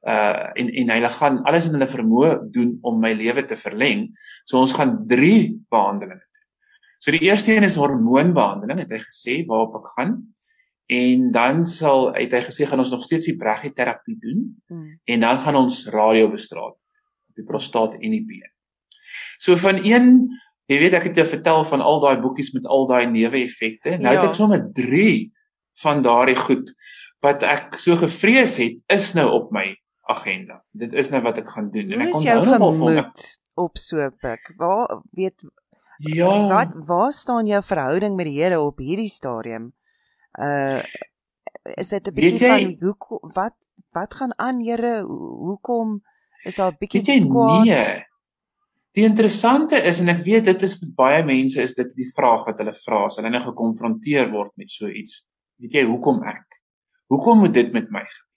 Uh 0.02 0.50
en 0.58 0.68
en 0.68 0.88
hulle 0.90 1.08
gaan 1.08 1.42
alles 1.46 1.66
in 1.66 1.72
hulle 1.72 1.86
vermoë 1.86 2.50
doen 2.50 2.78
om 2.82 2.98
my 3.00 3.12
lewe 3.12 3.44
te 3.44 3.56
verleng. 3.56 4.08
So 4.44 4.58
ons 4.58 4.72
gaan 4.72 5.06
3 5.06 5.60
behandelings 5.70 6.26
doen. 6.26 6.46
So 6.98 7.10
die 7.10 7.22
eerste 7.28 7.54
een 7.54 7.62
is 7.62 7.76
hormoonbehandeling, 7.76 8.78
het 8.78 8.90
hy 8.90 8.98
gesê 8.98 9.46
waarop 9.46 9.76
ek 9.76 9.92
gaan. 9.96 10.34
En 10.86 11.30
dan 11.30 11.66
sal 11.66 12.14
het 12.14 12.32
hy 12.32 12.42
gesê 12.48 12.66
gaan 12.66 12.82
ons 12.82 12.90
nog 12.90 13.02
steeds 13.02 13.26
die 13.26 13.36
braggieterapie 13.36 14.18
doen. 14.18 14.48
Hmm. 14.66 14.98
En 15.04 15.20
dan 15.20 15.38
gaan 15.38 15.56
ons 15.56 15.86
radiobestraling 15.86 16.74
op 17.28 17.36
die 17.38 17.44
prostaat 17.44 17.94
en 17.94 18.10
die 18.10 18.24
been. 18.26 18.51
So 19.42 19.58
van 19.58 19.80
een, 19.82 20.08
jy 20.70 20.78
weet 20.78 20.96
ek 20.98 21.08
het 21.10 21.18
jou 21.18 21.26
vertel 21.26 21.64
van 21.66 21.82
al 21.82 22.00
daai 22.04 22.16
boekies 22.22 22.52
met 22.54 22.66
al 22.70 22.86
daai 22.86 23.06
neeweffekte. 23.10 23.96
Nou 23.98 24.14
ja. 24.14 24.20
het 24.20 24.30
ek 24.30 24.38
sommer 24.38 24.62
3 24.76 25.32
van 25.82 26.02
daardie 26.04 26.38
goed 26.38 26.70
wat 27.22 27.42
ek 27.46 27.78
so 27.78 27.96
gevrees 27.98 28.56
het, 28.58 28.78
is 28.90 29.12
nou 29.18 29.28
op 29.30 29.50
my 29.54 29.68
agenda. 30.10 30.60
Dit 30.74 30.94
is 30.98 31.10
nou 31.10 31.22
wat 31.22 31.38
ek 31.42 31.50
gaan 31.54 31.70
doen 31.74 31.94
en 31.94 32.06
ek 32.06 32.16
onthou 32.18 32.58
nog 32.58 32.78
van 32.78 33.12
op 33.62 33.78
so 33.78 34.08
pik. 34.22 34.54
Waar 34.58 35.02
weet 35.10 35.42
Ja. 36.02 36.46
Wat 36.48 36.74
waar 36.86 37.12
staan 37.12 37.46
jou 37.46 37.62
verhouding 37.62 38.16
met 38.16 38.26
die 38.26 38.40
Here 38.40 38.60
op 38.60 38.78
hierdie 38.78 39.10
stadium? 39.10 39.72
Uh 40.38 40.82
is 41.62 41.88
dit 41.88 42.08
'n 42.08 42.14
bietjie 42.14 42.48
van 42.48 42.76
hoe 42.80 43.18
wat 43.34 43.54
wat 43.92 44.14
gaan 44.14 44.38
aan 44.38 44.62
Here? 44.62 45.02
Hoekom 45.46 46.02
is 46.42 46.54
daar 46.54 46.72
'n 46.72 46.76
bietjie 46.78 47.28
kwaad? 47.28 47.64
Nee. 47.64 48.06
Die 48.92 49.06
interessante 49.08 49.78
is 49.88 50.02
en 50.02 50.12
ek 50.12 50.20
weet 50.26 50.50
dit 50.50 50.64
is 50.66 50.76
vir 50.80 50.90
baie 50.96 51.22
mense 51.24 51.62
is 51.62 51.72
dit 51.76 51.94
die 51.96 52.10
vraag 52.12 52.44
wat 52.48 52.58
hulle 52.60 52.74
vra 52.76 53.06
as 53.06 53.16
hulle 53.20 53.30
nou 53.32 53.40
gekonfronteer 53.46 54.28
word 54.32 54.52
met 54.60 54.72
so 54.72 54.90
iets. 54.90 55.22
Weet 55.62 55.78
jy 55.78 55.86
hoekom 55.88 56.20
ek? 56.28 56.60
Hoekom 57.12 57.40
moet 57.44 57.54
dit 57.56 57.72
met 57.72 57.88
my 57.92 58.04
gebeur? 58.04 58.28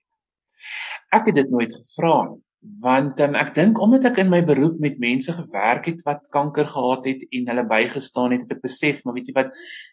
Ek 1.15 1.29
het 1.29 1.37
dit 1.37 1.51
nooit 1.51 1.71
gevra 1.71 2.17
nie 2.31 2.41
want 2.81 3.19
um, 3.21 3.35
ek 3.37 3.53
dink 3.55 3.79
omdat 3.81 4.07
ek 4.09 4.23
in 4.23 4.31
my 4.31 4.41
beroep 4.45 4.79
met 4.81 4.97
mense 5.01 5.33
gewerk 5.35 5.85
het 5.91 6.01
wat 6.07 6.25
kanker 6.33 6.67
gehad 6.69 7.05
het 7.05 7.25
en 7.29 7.51
hulle 7.51 7.65
bygestaan 7.69 8.33
het, 8.33 8.45
het 8.45 8.55
ek 8.57 8.63
besef, 8.63 9.03
maar 9.05 9.15
weet 9.17 9.29
jy 9.29 9.35
wat, 9.37 9.51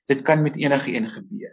dit 0.09 0.23
kan 0.25 0.43
met 0.45 0.57
enige 0.61 0.95
een 0.95 1.09
gebeur. 1.11 1.53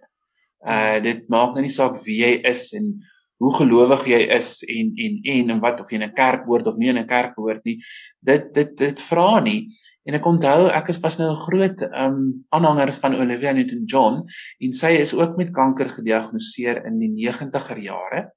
Uh 0.59 0.99
dit 1.03 1.27
maak 1.31 1.55
nou 1.55 1.63
nie 1.63 1.73
saak 1.73 1.99
wie 2.05 2.21
jy 2.21 2.33
is 2.47 2.69
en 2.77 2.93
hoe 3.39 3.53
gelowig 3.55 4.03
jy 4.07 4.19
is 4.35 4.57
en 4.67 4.91
en 4.99 5.19
en 5.33 5.53
en 5.55 5.61
wat 5.63 5.79
of 5.79 5.91
jy 5.91 6.01
in 6.01 6.09
'n 6.09 6.15
kerk 6.15 6.45
behoort 6.45 6.67
of 6.67 6.77
nie 6.77 6.89
in 6.89 6.97
'n 6.97 7.07
kerk 7.07 7.35
behoort 7.35 7.63
nie. 7.65 7.79
Dit 8.19 8.53
dit 8.53 8.77
dit 8.77 8.99
vra 8.99 9.39
nie. 9.39 9.71
En 10.03 10.13
ek 10.13 10.25
onthou 10.25 10.67
ek 10.67 10.89
is 10.89 10.99
was 10.99 11.17
nou 11.19 11.31
'n 11.31 11.43
groot 11.47 11.81
um 11.93 12.45
aanhanger 12.49 12.93
van 12.93 13.15
Olivia 13.15 13.51
Newton-John 13.51 14.23
en 14.59 14.73
sy 14.73 14.91
is 14.99 15.13
ook 15.13 15.37
met 15.37 15.53
kanker 15.53 15.89
gediagnoseer 15.89 16.85
in 16.85 16.99
die 16.99 17.29
90er 17.29 17.79
jare. 17.79 18.31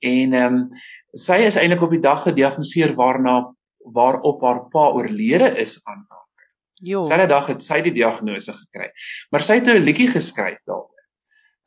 En 0.00 0.32
ehm 0.32 0.54
um, 0.54 0.70
sy 1.14 1.44
is 1.46 1.56
eintlik 1.56 1.82
op 1.82 1.90
die 1.90 2.02
dag 2.02 2.22
gediagnoseer 2.22 2.94
waarna 2.94 3.54
waarop 3.78 4.42
haar 4.42 4.68
pa 4.68 4.90
oorlede 4.92 5.56
is 5.56 5.80
aan 5.84 6.04
kanker. 6.08 6.48
Jo. 6.74 7.02
Selfe 7.02 7.26
dag 7.26 7.46
het 7.46 7.62
sy 7.62 7.80
die 7.80 7.92
diagnose 7.92 8.52
gekry. 8.52 8.90
Maar 9.30 9.42
sy 9.42 9.54
het 9.54 9.68
'n 9.68 9.84
liedjie 9.84 10.08
geskryf 10.08 10.60
daaroor. 10.64 10.90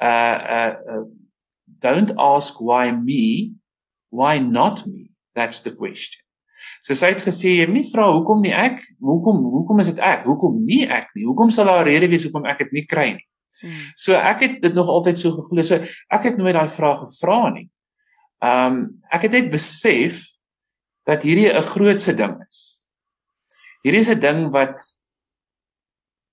Uh 0.03 0.37
uh, 0.57 0.73
uh 0.95 1.05
don't 1.79 2.13
ask 2.17 2.59
why 2.59 2.91
me, 2.91 3.53
why 4.09 4.39
not 4.39 4.85
me? 4.85 5.15
That's 5.35 5.61
the 5.61 5.71
question. 5.71 6.23
So 6.81 6.95
sy 6.97 7.11
het 7.13 7.23
gesê 7.25 7.57
jy 7.57 7.65
moet 7.67 7.83
nie 7.83 7.89
vra 7.91 8.07
hoekom 8.11 8.41
nie 8.43 8.53
ek, 8.55 8.81
hoekom 9.03 9.41
hoekom 9.51 9.81
is 9.83 9.91
dit 9.91 10.01
ek? 10.03 10.25
Hoekom 10.27 10.61
nie 10.65 10.85
ek 10.87 11.11
nie? 11.15 11.25
Hoekom 11.27 11.51
sal 11.51 11.69
daar 11.69 11.85
'n 11.85 11.89
rede 11.89 12.07
wees 12.07 12.23
hoekom 12.23 12.45
ek 12.45 12.59
dit 12.65 12.71
nie 12.71 12.85
kry 12.85 13.13
nie? 13.17 13.27
Hmm. 13.61 13.89
So 13.95 14.13
ek 14.13 14.41
het 14.41 14.61
dit 14.61 14.73
nog 14.73 14.87
altyd 14.87 15.19
so 15.19 15.31
gevoel. 15.31 15.63
So 15.63 15.75
ek 16.09 16.23
het 16.23 16.37
nooit 16.37 16.53
daai 16.55 16.69
vraag 16.69 16.99
gevra 17.05 17.49
nie. 17.49 17.69
Ehm 18.41 18.73
um, 18.73 19.01
ek 19.11 19.21
het 19.27 19.31
net 19.31 19.51
besef 19.51 20.23
dat 21.05 21.23
hierdie 21.23 21.49
'n 21.53 21.65
grootse 21.73 22.13
ding 22.13 22.37
is. 22.47 22.89
Hierdie 23.83 24.01
is 24.01 24.09
'n 24.09 24.19
ding 24.19 24.51
wat 24.51 24.77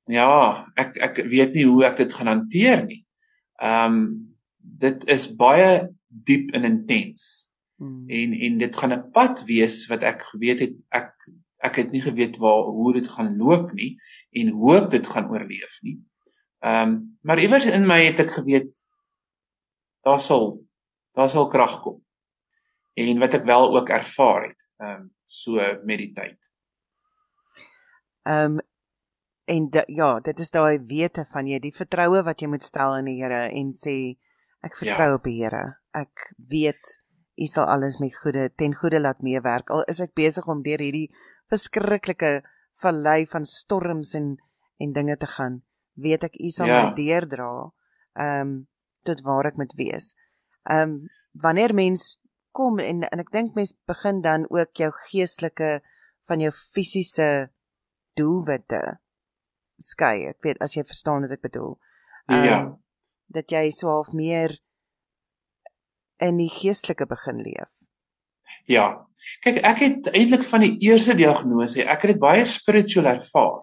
ja, 0.06 0.66
ek 0.76 0.96
ek 1.00 1.16
weet 1.28 1.54
nie 1.54 1.64
hoe 1.64 1.84
ek 1.84 1.96
dit 1.96 2.12
gaan 2.12 2.26
hanteer 2.26 2.84
nie. 2.84 3.04
Ehm 3.60 3.94
um, 3.94 4.33
dit 4.78 5.06
is 5.10 5.26
baie 5.36 5.88
diep 6.08 6.52
en 6.54 6.64
intens. 6.64 7.50
Hmm. 7.78 8.04
En 8.08 8.32
en 8.32 8.58
dit 8.58 8.76
gaan 8.76 8.92
'n 8.92 9.10
pad 9.10 9.44
wees 9.44 9.86
wat 9.86 10.02
ek 10.02 10.22
geweet 10.22 10.60
het 10.60 10.76
ek 10.88 11.12
ek 11.64 11.76
het 11.76 11.90
nie 11.90 12.02
geweet 12.02 12.36
waar 12.36 12.68
hoe 12.68 12.92
dit 12.92 13.08
gaan 13.08 13.36
loop 13.36 13.72
nie 13.72 13.96
en 14.30 14.48
hoe 14.48 14.76
ek 14.76 14.90
dit 14.90 15.06
gaan 15.06 15.30
oorleef 15.30 15.78
nie. 15.82 15.98
Ehm 16.60 16.88
um, 16.88 17.18
maar 17.20 17.38
iewers 17.38 17.66
in 17.66 17.86
my 17.86 18.04
het 18.04 18.20
ek 18.20 18.30
geweet 18.30 18.80
daar 20.04 20.20
sal 20.20 20.60
daar 21.12 21.28
sal 21.28 21.48
krag 21.48 21.80
kom. 21.80 22.02
En 22.94 23.18
wat 23.18 23.34
ek 23.34 23.44
wel 23.44 23.76
ook 23.76 23.88
ervaar 23.88 24.48
het, 24.48 24.68
ehm 24.78 24.90
um, 24.90 25.10
so 25.24 25.56
met 25.84 25.98
die 25.98 26.12
tyd. 26.12 26.50
Ehm 28.22 28.58
um, 28.58 28.60
en 29.44 29.68
ja, 29.86 30.20
dit 30.20 30.38
is 30.38 30.50
daai 30.50 30.78
wete 30.88 31.24
van 31.32 31.46
jy 31.46 31.58
die 31.60 31.74
vertroue 31.74 32.22
wat 32.24 32.40
jy 32.40 32.48
moet 32.48 32.62
stel 32.64 32.96
in 32.96 33.10
die 33.10 33.18
Here 33.20 33.50
en 33.52 33.72
sê 33.76 34.16
ek 34.64 34.78
vertrou 34.80 35.08
ja. 35.12 35.18
op 35.18 35.28
die 35.28 35.38
Here. 35.42 35.64
Ek 35.94 36.28
weet 36.50 36.98
U 37.34 37.46
sal 37.50 37.66
alles 37.66 37.98
met 37.98 38.14
goeie 38.14 38.48
ten 38.54 38.74
goeie 38.78 39.00
laat 39.00 39.22
meewerk. 39.22 39.70
Al 39.70 39.82
is 39.90 40.00
ek 40.00 40.14
besig 40.14 40.46
om 40.46 40.62
deur 40.62 40.82
hierdie 40.82 41.08
verskriklike 41.50 42.42
vallei 42.82 43.24
van 43.30 43.46
storms 43.48 44.14
en 44.18 44.36
en 44.82 44.92
dinge 44.92 45.14
te 45.16 45.26
gaan, 45.30 45.60
weet 45.94 46.24
ek 46.26 46.36
U 46.42 46.48
sal 46.50 46.66
ja. 46.66 46.78
my 46.82 46.94
deurdra 46.96 47.50
ehm 48.18 48.40
um, 48.40 48.54
tot 49.04 49.20
waar 49.22 49.46
ek 49.46 49.58
moet 49.60 49.74
wees 49.78 50.14
ehm 50.64 50.90
um, 50.90 51.08
wanneer 51.42 51.74
mens 51.74 52.18
kom 52.52 52.78
en 52.78 53.02
en 53.02 53.20
ek 53.20 53.32
dink 53.32 53.54
mens 53.54 53.74
begin 53.86 54.22
dan 54.22 54.46
ook 54.50 54.72
jou 54.78 54.90
geestelike 55.10 55.80
van 56.28 56.40
jou 56.40 56.52
fisiese 56.52 57.50
doelwitte 58.16 58.80
skei. 59.78 60.30
Ek 60.30 60.38
weet 60.46 60.60
as 60.62 60.76
jy 60.76 60.84
verstaan 60.86 61.26
wat 61.26 61.34
ek 61.36 61.42
bedoel. 61.42 61.74
Um, 62.30 62.44
ja. 62.46 62.58
Dat 63.26 63.50
jy 63.50 63.70
so 63.70 63.88
half 63.88 64.12
meer 64.12 64.58
in 66.22 66.38
die 66.38 66.50
geestelike 66.50 67.06
begin 67.06 67.42
leef. 67.42 67.70
Ja. 68.70 69.06
Kyk, 69.44 69.60
ek 69.64 69.80
het 69.80 70.10
eintlik 70.12 70.44
van 70.46 70.64
die 70.64 70.74
eerste 70.84 71.16
diagnose, 71.16 71.84
ek 71.84 72.04
het 72.04 72.14
dit 72.14 72.20
baie 72.20 72.44
spiritueel 72.48 73.08
ervaar. 73.14 73.62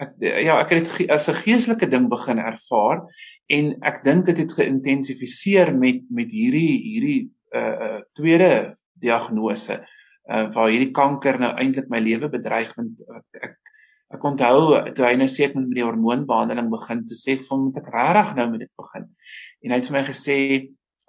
Ek 0.00 0.14
ja, 0.20 0.56
ek 0.60 0.72
het 0.72 0.88
dit 0.88 1.10
as 1.12 1.28
'n 1.28 1.40
geestelike 1.44 1.88
ding 1.88 2.08
begin 2.08 2.38
ervaar 2.38 3.04
en 3.48 3.76
ek 3.82 4.02
dink 4.04 4.24
dit 4.26 4.38
het 4.38 4.52
geïntensifiseer 4.52 5.76
met 5.76 6.04
met 6.10 6.30
hierdie 6.32 6.80
hierdie 6.84 7.30
uh 7.52 7.74
uh 7.86 8.00
tweede 8.16 8.76
diagnose 8.94 9.76
uh 10.30 10.46
waar 10.54 10.70
hierdie 10.70 10.92
kanker 10.92 11.38
nou 11.38 11.52
eintlik 11.52 11.90
my 11.90 12.00
lewe 12.00 12.28
bedreig 12.28 12.72
want 12.76 13.02
ek 13.42 13.59
ek 14.10 14.24
onthou 14.26 14.74
toe 14.96 15.06
hy 15.06 15.14
nou 15.18 15.28
sê 15.30 15.46
ek 15.46 15.54
moet 15.54 15.68
met 15.68 15.78
die 15.78 15.86
hormoonbehandeling 15.86 16.70
begin 16.72 17.04
te 17.06 17.14
sê 17.14 17.36
van 17.46 17.66
moet 17.66 17.78
ek 17.78 17.90
regtig 17.94 18.36
nou 18.38 18.46
met 18.50 18.64
dit 18.64 18.72
begin? 18.82 19.06
En 19.62 19.72
hy 19.72 19.78
het 19.78 19.90
vir 19.90 19.98
my 19.98 20.04
gesê 20.08 20.38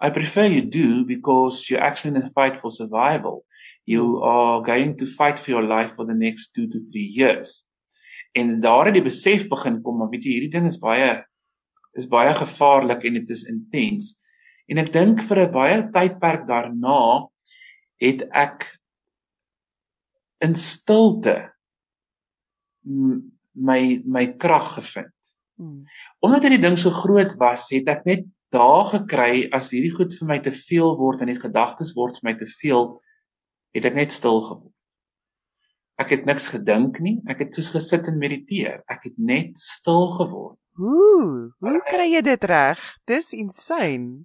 I 0.02 0.10
prefer 0.10 0.48
you 0.50 0.62
do 0.62 1.06
because 1.06 1.70
you're 1.70 1.84
actually 1.84 2.16
in 2.16 2.24
a 2.24 2.30
fight 2.30 2.58
for 2.58 2.72
survival. 2.72 3.46
You 3.86 4.22
are 4.24 4.62
going 4.62 4.98
to 4.98 5.06
fight 5.06 5.38
for 5.38 5.52
your 5.52 5.62
life 5.62 5.94
for 5.94 6.06
the 6.06 6.16
next 6.18 6.56
2 6.56 6.68
to 6.70 6.80
3 6.92 7.02
years. 7.02 7.68
En 8.34 8.60
daar 8.62 8.86
het 8.86 8.96
die 8.98 9.06
besef 9.06 9.48
begin 9.50 9.82
kom 9.82 10.00
maar 10.00 10.10
weet 10.10 10.26
jy 10.26 10.38
hierdie 10.40 10.54
ding 10.56 10.70
is 10.70 10.80
baie 10.82 11.20
is 11.98 12.08
baie 12.08 12.32
gevaarlik 12.34 13.04
en 13.06 13.20
dit 13.20 13.34
is 13.36 13.44
intens. 13.52 14.14
En 14.72 14.80
ek 14.80 14.94
dink 14.94 15.22
vir 15.28 15.46
'n 15.46 15.52
baie 15.52 15.78
tydperk 15.92 16.48
daarna 16.48 17.28
het 18.02 18.24
ek 18.32 18.66
in 20.42 20.56
stilte 20.56 21.52
my 22.82 24.02
my 24.06 24.26
krag 24.38 24.74
gevind. 24.78 25.14
Hmm. 25.58 25.82
Omdat 26.20 26.48
hierdie 26.48 26.62
ding 26.64 26.78
so 26.80 26.90
groot 26.90 27.34
was, 27.40 27.68
het 27.70 27.90
ek 27.92 28.06
net 28.08 28.26
daar 28.52 28.86
gekry 28.90 29.48
as 29.56 29.72
hierdie 29.72 29.94
goed 29.96 30.14
vir 30.18 30.28
my 30.28 30.40
te 30.44 30.52
veel 30.56 30.96
word 31.00 31.22
en 31.24 31.32
die 31.32 31.40
gedagtes 31.40 31.94
word 31.96 32.18
vir 32.20 32.32
my 32.32 32.36
te 32.40 32.48
veel, 32.60 32.96
het 33.76 33.88
ek 33.88 33.98
net 34.00 34.16
stil 34.16 34.42
geword. 34.48 34.76
Ek 36.02 36.16
het 36.16 36.26
niks 36.26 36.50
gedink 36.52 36.98
nie, 37.04 37.20
ek 37.30 37.46
het 37.46 37.56
soos 37.56 37.70
gesit 37.76 38.10
en 38.10 38.18
mediteer. 38.20 38.82
Ek 38.90 39.06
het 39.06 39.20
net 39.22 39.60
stil 39.62 40.10
geword. 40.18 40.58
Hoe? 40.80 41.52
Hoe 41.62 41.82
kry 41.86 42.08
jy 42.10 42.24
dit 42.26 42.44
reg? 42.50 42.82
Dis 43.08 43.32
insane. 43.38 44.24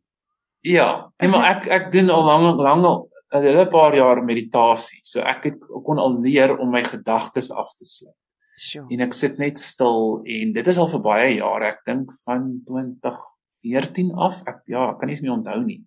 Ja, 0.66 1.12
en 1.22 1.30
maar 1.30 1.50
ek 1.50 1.68
ek 1.70 1.90
doen 1.94 2.08
al 2.10 2.24
lank 2.26 2.62
lank 2.64 2.86
al 2.88 2.98
'n 3.36 3.42
hele 3.42 3.66
paar 3.70 3.94
jaar 3.94 4.22
meditasie. 4.24 5.00
So 5.02 5.20
ek 5.20 5.44
het 5.44 5.58
kon 5.84 5.98
al 5.98 6.20
leer 6.20 6.56
om 6.58 6.70
my 6.70 6.82
gedagtes 6.82 7.50
af 7.50 7.74
te 7.74 7.84
sluit. 7.84 8.16
Sure. 8.56 8.86
En 8.90 9.04
ek 9.04 9.12
sit 9.12 9.38
net 9.38 9.58
stil 9.60 10.22
en 10.24 10.52
dit 10.56 10.68
is 10.72 10.78
al 10.80 10.88
vir 10.88 11.02
baie 11.04 11.32
jare. 11.36 11.72
Ek 11.74 11.82
dink 11.84 12.12
van 12.24 12.48
2014 12.68 14.14
af. 14.16 14.40
Ek 14.48 14.62
ja, 14.72 14.90
ek 14.90 15.00
kan 15.00 15.10
nie 15.10 15.16
eens 15.16 15.24
meer 15.24 15.36
onthou 15.36 15.60
nie. 15.64 15.82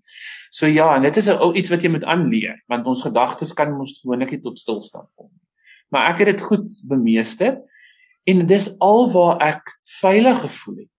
So 0.52 0.70
ja, 0.70 0.92
en 0.96 1.02
dit 1.02 1.18
is 1.18 1.32
ou 1.34 1.54
iets 1.58 1.74
wat 1.74 1.84
jy 1.84 1.90
moet 1.90 2.06
aanleer 2.06 2.62
want 2.70 2.86
ons 2.86 3.02
gedagtes 3.06 3.56
kan 3.58 3.74
mos 3.74 3.98
gewoonlik 4.04 4.36
nie 4.36 4.44
tot 4.46 4.62
stilstand 4.62 5.10
kom 5.16 5.32
nie. 5.32 5.46
Maar 5.90 6.12
ek 6.12 6.22
het 6.22 6.36
dit 6.36 6.46
goed 6.46 6.70
bemeester 6.86 7.58
En 8.30 8.46
dis 8.46 8.68
alwaar 8.78 9.40
ek 9.42 9.72
veilig 10.00 10.42
gevoel 10.44 10.76
het. 10.84 10.96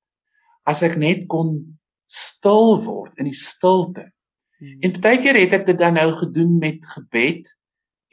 As 0.66 0.82
ek 0.86 0.96
net 1.00 1.26
kon 1.30 1.52
stil 2.10 2.80
word 2.82 3.18
in 3.20 3.28
die 3.30 3.36
stilte. 3.36 4.08
Hmm. 4.58 4.78
En 4.86 4.96
baie 5.02 5.20
keer 5.22 5.38
het 5.38 5.54
ek 5.60 5.68
dit 5.68 5.78
dan 5.78 5.98
nou 5.98 6.08
gedoen 6.18 6.56
met 6.62 6.84
gebed 6.96 7.48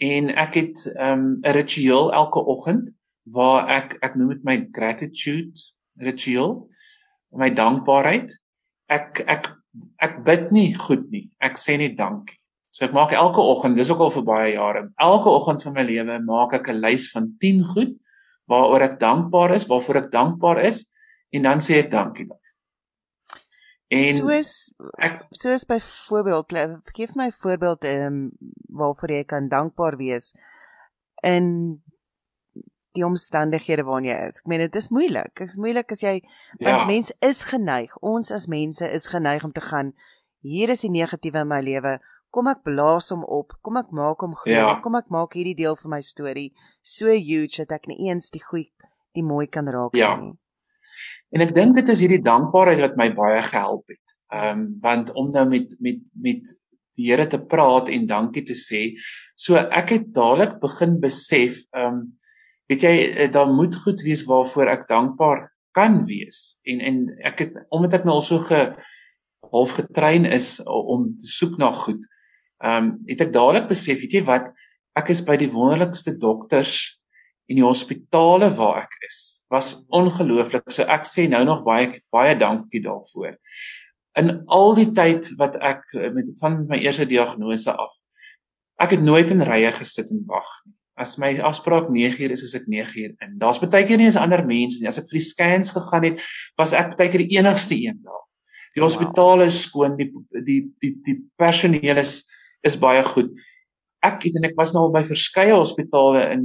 en 0.03 0.29
ek 0.37 0.59
het 0.61 0.85
'n 0.85 1.01
um, 1.01 1.25
'n 1.41 1.55
ritueel 1.57 2.13
elke 2.13 2.39
oggend 2.39 2.93
waar 3.33 3.67
ek 3.69 3.97
ek 4.05 4.15
noem 4.15 4.35
dit 4.35 4.43
my 4.47 4.57
gratitude 4.73 5.59
ritueel, 6.01 6.67
my 7.35 7.49
dankbaarheid. 7.53 8.33
Ek 8.89 9.21
ek 9.27 9.51
ek 10.01 10.19
bid 10.25 10.51
nie 10.55 10.71
goed 10.73 11.07
nie. 11.11 11.27
Ek 11.43 11.59
sê 11.61 11.77
net 11.77 11.97
dankie. 11.97 12.37
So 12.71 12.85
ek 12.85 12.93
maak 12.93 13.13
elke 13.17 13.41
oggend, 13.41 13.77
dis 13.77 13.89
ook 13.89 14.03
al 14.05 14.13
vir 14.13 14.25
baie 14.25 14.49
jare, 14.53 14.83
elke 15.01 15.31
oggend 15.33 15.63
van 15.65 15.73
my 15.73 15.85
lewe 15.87 16.19
maak 16.21 16.53
ek 16.53 16.69
'n 16.69 16.81
lys 16.81 17.09
van 17.09 17.31
10 17.41 17.63
goed 17.73 17.95
waaroor 18.47 18.81
ek 18.85 18.99
dankbaar 18.99 19.55
is, 19.55 19.65
waarvoor 19.65 20.03
ek 20.03 20.11
dankbaar 20.11 20.61
is 20.63 20.85
en 21.33 21.41
dan 21.41 21.59
sê 21.59 21.81
ek 21.83 21.91
dankie 21.91 22.27
dan. 22.27 22.37
En 23.87 24.15
soos 24.19 24.51
ek 24.99 25.25
soos 25.31 25.63
byvoorbeeld 25.65 26.53
gee 26.93 27.07
vir 27.07 27.17
my 27.17 27.31
voorbeeld 27.31 27.83
ehm 27.83 28.05
um, 28.05 28.31
waarvoor 28.67 29.11
jy 29.11 29.23
kan 29.23 29.47
dankbaar 29.49 29.97
wees 29.97 30.33
in 31.23 31.81
die 32.97 33.05
omstandighede 33.05 33.85
waarin 33.87 34.09
jy 34.09 34.17
is. 34.27 34.41
Ek 34.41 34.49
meen 34.51 34.63
dit 34.65 34.75
is 34.79 34.89
moeilik. 34.93 35.33
Dit 35.37 35.51
is 35.53 35.57
moeilik 35.61 35.91
as 35.93 36.01
jy 36.03 36.15
Ja. 36.59 36.85
mens 36.89 37.11
is 37.21 37.43
geneig. 37.47 37.93
Ons 38.01 38.31
as 38.31 38.47
mense 38.47 38.85
is 38.91 39.07
geneig 39.07 39.43
om 39.45 39.51
te 39.53 39.61
gaan 39.61 39.93
hier 40.43 40.69
is 40.69 40.81
die 40.85 40.89
negatiewe 40.93 41.41
in 41.45 41.47
my 41.51 41.61
lewe. 41.61 41.99
Kom 42.31 42.47
ek 42.47 42.63
blaas 42.63 43.09
hom 43.09 43.23
op. 43.23 43.53
Kom 43.63 43.77
ek 43.77 43.91
maak 43.91 44.19
hom 44.21 44.33
groot. 44.35 44.53
Ja. 44.55 44.79
Kom 44.83 44.95
ek 44.95 45.09
maak 45.09 45.33
hierdie 45.33 45.55
deel 45.55 45.75
van 45.75 45.91
my 45.91 46.01
storie 46.01 46.51
so 46.83 47.07
huge 47.07 47.57
dat 47.65 47.71
ek 47.79 47.87
nie 47.87 48.09
eens 48.09 48.29
die 48.31 48.41
goeie 48.43 48.71
die 49.15 49.23
mooi 49.23 49.47
kan 49.47 49.65
raak 49.67 49.95
Ja. 49.95 50.15
sien 50.15 50.25
nie. 50.25 50.37
En 51.33 51.41
ek 51.41 51.53
dink 51.55 51.75
dit 51.75 51.89
is 51.89 51.99
hierdie 51.99 52.21
dankbaarheid 52.23 52.79
wat 52.79 52.97
my 52.97 53.09
baie 53.13 53.41
gehelp 53.41 53.83
het. 53.87 54.15
Ehm 54.33 54.59
um, 54.59 54.79
want 54.81 55.11
om 55.15 55.31
nou 55.31 55.45
met 55.49 55.75
met 55.79 55.99
met 56.15 56.43
die 56.97 57.11
Here 57.11 57.27
te 57.29 57.37
praat 57.37 57.89
en 57.93 58.07
dankie 58.07 58.41
te 58.43 58.55
sê, 58.57 58.97
so 59.35 59.55
ek 59.55 59.89
het 59.93 60.07
dadelik 60.13 60.59
begin 60.59 60.99
besef, 60.99 61.59
ehm 61.73 61.93
um, 61.93 62.16
weet 62.67 62.83
jy, 62.83 62.95
eh, 63.07 63.31
daar 63.31 63.49
moet 63.49 63.75
goed 63.75 64.01
wees 64.01 64.25
waarvoor 64.27 64.71
ek 64.73 64.87
dankbaar 64.87 65.47
kan 65.71 66.03
wees. 66.05 66.57
En 66.63 66.81
en 66.81 67.01
ek 67.25 67.39
het 67.45 67.57
omdat 67.69 67.99
ek 67.99 68.05
nou 68.05 68.17
al 68.17 68.25
so 68.25 68.39
ge 68.39 68.75
half 69.51 69.75
getrein 69.77 70.25
is 70.25 70.57
om 70.63 71.15
te 71.15 71.27
soek 71.27 71.57
na 71.57 71.71
goed. 71.71 72.03
Ehm 72.63 72.83
um, 72.83 72.91
het 73.07 73.21
ek 73.21 73.33
dadelik 73.33 73.67
besef, 73.69 74.01
weet 74.01 74.19
jy 74.19 74.23
wat, 74.27 74.51
ek 74.97 75.11
is 75.13 75.21
by 75.21 75.37
die 75.37 75.51
wonderlikste 75.51 76.17
dokters 76.17 76.97
en 77.47 77.59
die 77.59 77.65
hospitale 77.65 78.49
waar 78.57 78.83
ek 78.83 78.97
is 79.07 79.43
was 79.47 79.85
ongelooflik. 79.95 80.65
So 80.67 80.83
ek 80.83 81.05
sê 81.07 81.29
nou 81.29 81.43
nog 81.45 81.63
baie 81.63 82.01
baie 82.11 82.35
dankie 82.35 82.81
daarvoor. 82.83 83.37
In 84.19 84.43
al 84.47 84.75
die 84.75 84.89
tyd 84.91 85.29
wat 85.37 85.55
ek 85.61 85.93
eh, 85.93 86.11
met 86.11 86.33
van 86.41 86.65
my 86.67 86.81
eerste 86.81 87.05
diagnose 87.05 87.71
af 87.71 88.03
ek 88.77 88.97
het 88.97 89.03
nooit 89.03 89.31
in 89.33 89.41
rye 89.45 89.71
gesit 89.73 90.11
en 90.13 90.23
wag 90.29 90.49
nie. 90.65 90.76
As 90.97 91.17
my 91.21 91.35
afspraak 91.45 91.91
9uur 91.93 92.31
is, 92.33 92.43
is 92.43 92.55
ek 92.57 92.65
9uur 92.65 93.11
in. 93.21 93.35
Daar's 93.37 93.59
baie 93.61 93.85
keer 93.85 93.99
nie 94.01 94.07
eens 94.09 94.17
ander 94.17 94.41
mense 94.45 94.81
nie. 94.81 94.89
As 94.89 94.97
ek 94.97 95.09
vir 95.11 95.19
die 95.19 95.27
scans 95.27 95.73
gegaan 95.75 96.07
het, 96.09 96.23
was 96.57 96.73
ek 96.73 96.95
baie 96.97 97.11
keer 97.13 97.23
die 97.25 97.37
enigste 97.37 97.77
een 97.77 97.99
daar. 98.01 98.23
Die 98.73 98.81
Wow. 98.81 98.89
hospitale 98.89 99.45
is 99.49 99.61
skoon, 99.65 99.97
die 99.97 100.09
die 100.45 100.61
die 100.81 100.95
die 101.05 101.17
personeel 101.37 101.97
is 102.01 102.23
is 102.65 102.75
baie 102.77 103.03
goed. 103.03 103.31
Ek 104.05 104.23
het 104.25 104.35
en 104.37 104.45
ek 104.49 104.57
was 104.57 104.73
nou 104.73 104.87
al 104.87 104.93
by 104.93 105.03
verskeie 105.05 105.53
hospitale 105.53 106.27
in 106.33 106.43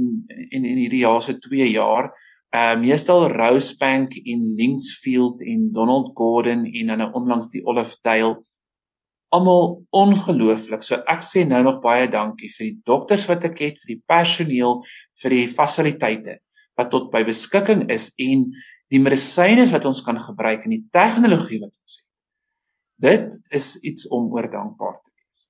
in 0.51 0.65
in 0.65 0.77
hierdie 0.85 1.03
jaar 1.05 1.21
se 1.21 1.33
2 1.37 1.71
jaar. 1.73 2.11
Uh 2.53 2.75
meestal 2.77 3.27
Rosebank 3.33 4.13
en 4.13 4.41
Linksfield 4.57 5.41
en 5.41 5.71
Donald 5.73 6.11
Gordon 6.15 6.65
en 6.65 6.87
dan 6.87 6.97
nou 7.01 7.11
onlangs 7.13 7.49
die 7.49 7.65
Olive 7.65 7.97
Dale. 8.01 8.43
Almal 9.33 9.81
ongelooflik. 9.95 10.83
So 10.85 10.99
ek 11.09 11.23
sê 11.25 11.43
nou 11.49 11.63
nog 11.65 11.81
baie 11.81 12.05
dankie 12.11 12.51
vir 12.53 12.69
die 12.69 12.79
dokters 12.85 13.25
wat 13.29 13.45
ek 13.49 13.61
het, 13.63 13.81
vir 13.81 13.95
die 13.95 14.01
personeel, 14.09 14.81
vir 15.21 15.37
die 15.37 15.47
fasiliteite 15.49 16.39
wat 16.77 16.89
tot 16.93 17.11
by 17.13 17.21
beskikking 17.25 17.85
is 17.93 18.09
en 18.21 18.47
die 18.93 19.01
medisyne 19.01 19.65
wat 19.71 19.85
ons 19.89 20.01
kan 20.05 20.19
gebruik 20.21 20.65
en 20.65 20.75
die 20.75 20.85
tegnologie 20.93 21.59
wat 21.61 21.73
ons 21.73 21.97
het. 21.97 22.07
Dit 23.03 23.57
is 23.57 23.75
iets 23.81 24.07
om 24.13 24.29
oor 24.33 24.47
dankbaar 24.49 24.99
te 25.01 25.11
wees. 25.11 25.49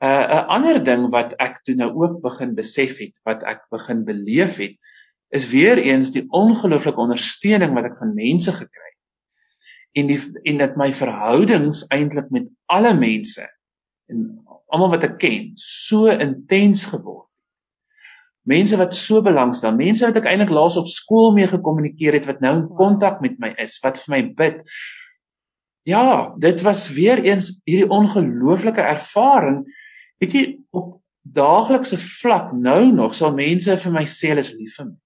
'n 0.00 0.06
uh, 0.06 0.24
'n 0.40 0.46
ander 0.56 0.82
ding 0.84 1.08
wat 1.12 1.32
ek 1.40 1.62
toe 1.64 1.74
nou 1.74 1.90
ook 1.96 2.20
begin 2.22 2.54
besef 2.54 2.98
het, 3.00 3.16
wat 3.24 3.42
ek 3.42 3.64
begin 3.70 4.04
beleef 4.04 4.56
het, 4.60 4.76
is 5.32 5.48
weer 5.50 5.78
eens 5.78 6.10
die 6.10 6.26
ongelooflike 6.28 7.00
ondersteuning 7.00 7.74
wat 7.74 7.90
ek 7.90 7.98
van 7.98 8.14
mense 8.14 8.52
gekry 8.52 8.90
het. 8.92 8.95
En 9.96 10.10
die 10.10 10.18
en 10.44 10.58
dat 10.60 10.76
my 10.76 10.90
verhoudings 10.92 11.84
eintlik 11.94 12.28
met 12.34 12.50
alle 12.72 12.92
mense 12.96 13.46
en 14.12 14.26
almal 14.74 14.92
wat 14.92 15.06
ek 15.08 15.16
ken, 15.22 15.52
so 15.58 16.10
intens 16.12 16.84
geword 16.90 17.24
het. 17.24 17.32
Mense 18.46 18.76
wat 18.78 18.94
so 18.94 19.22
belangstel, 19.26 19.74
mense 19.74 20.06
wat 20.06 20.20
ek 20.20 20.28
eintlik 20.30 20.52
laas 20.54 20.76
op 20.78 20.86
skool 20.90 21.32
mee 21.34 21.48
gekommunikeer 21.50 22.14
het 22.20 22.28
wat 22.28 22.44
nou 22.44 22.52
in 22.60 22.68
kontak 22.78 23.18
met 23.24 23.40
my 23.42 23.50
is, 23.62 23.74
wat 23.82 23.98
vir 24.04 24.12
my 24.12 24.20
bid. 24.38 24.60
Ja, 25.86 26.30
dit 26.38 26.62
was 26.66 26.84
weer 26.94 27.22
eens 27.24 27.50
hierdie 27.66 27.90
ongelooflike 27.90 28.82
ervaring. 28.82 29.64
Weet 30.22 30.38
jy, 30.38 30.44
op 30.70 31.00
daaglikse 31.26 31.98
vlak 31.98 32.52
nou 32.54 32.92
nog 32.94 33.16
sal 33.18 33.34
mense 33.34 33.74
vir 33.82 33.94
my 33.94 34.04
sê 34.06 34.30
hulle 34.30 34.46
is 34.46 34.54
lief 34.54 34.78
vir 34.78 34.92
my. 34.92 34.96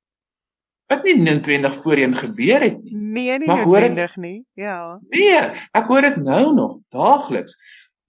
Wat 0.91 1.05
nie 1.07 1.15
noodwendig 1.21 1.77
voorheen 1.85 2.17
gebeur 2.19 2.65
het 2.67 2.81
nie. 2.83 2.97
Nee, 2.97 3.39
nie 3.39 3.47
noodwendig 3.47 4.17
nie. 4.19 4.41
Ja. 4.59 4.99
Nee, 5.13 5.39
ek 5.77 5.87
hoor 5.87 6.09
dit 6.09 6.19
nou 6.25 6.51
nog 6.57 6.79
daagliks. 6.91 7.55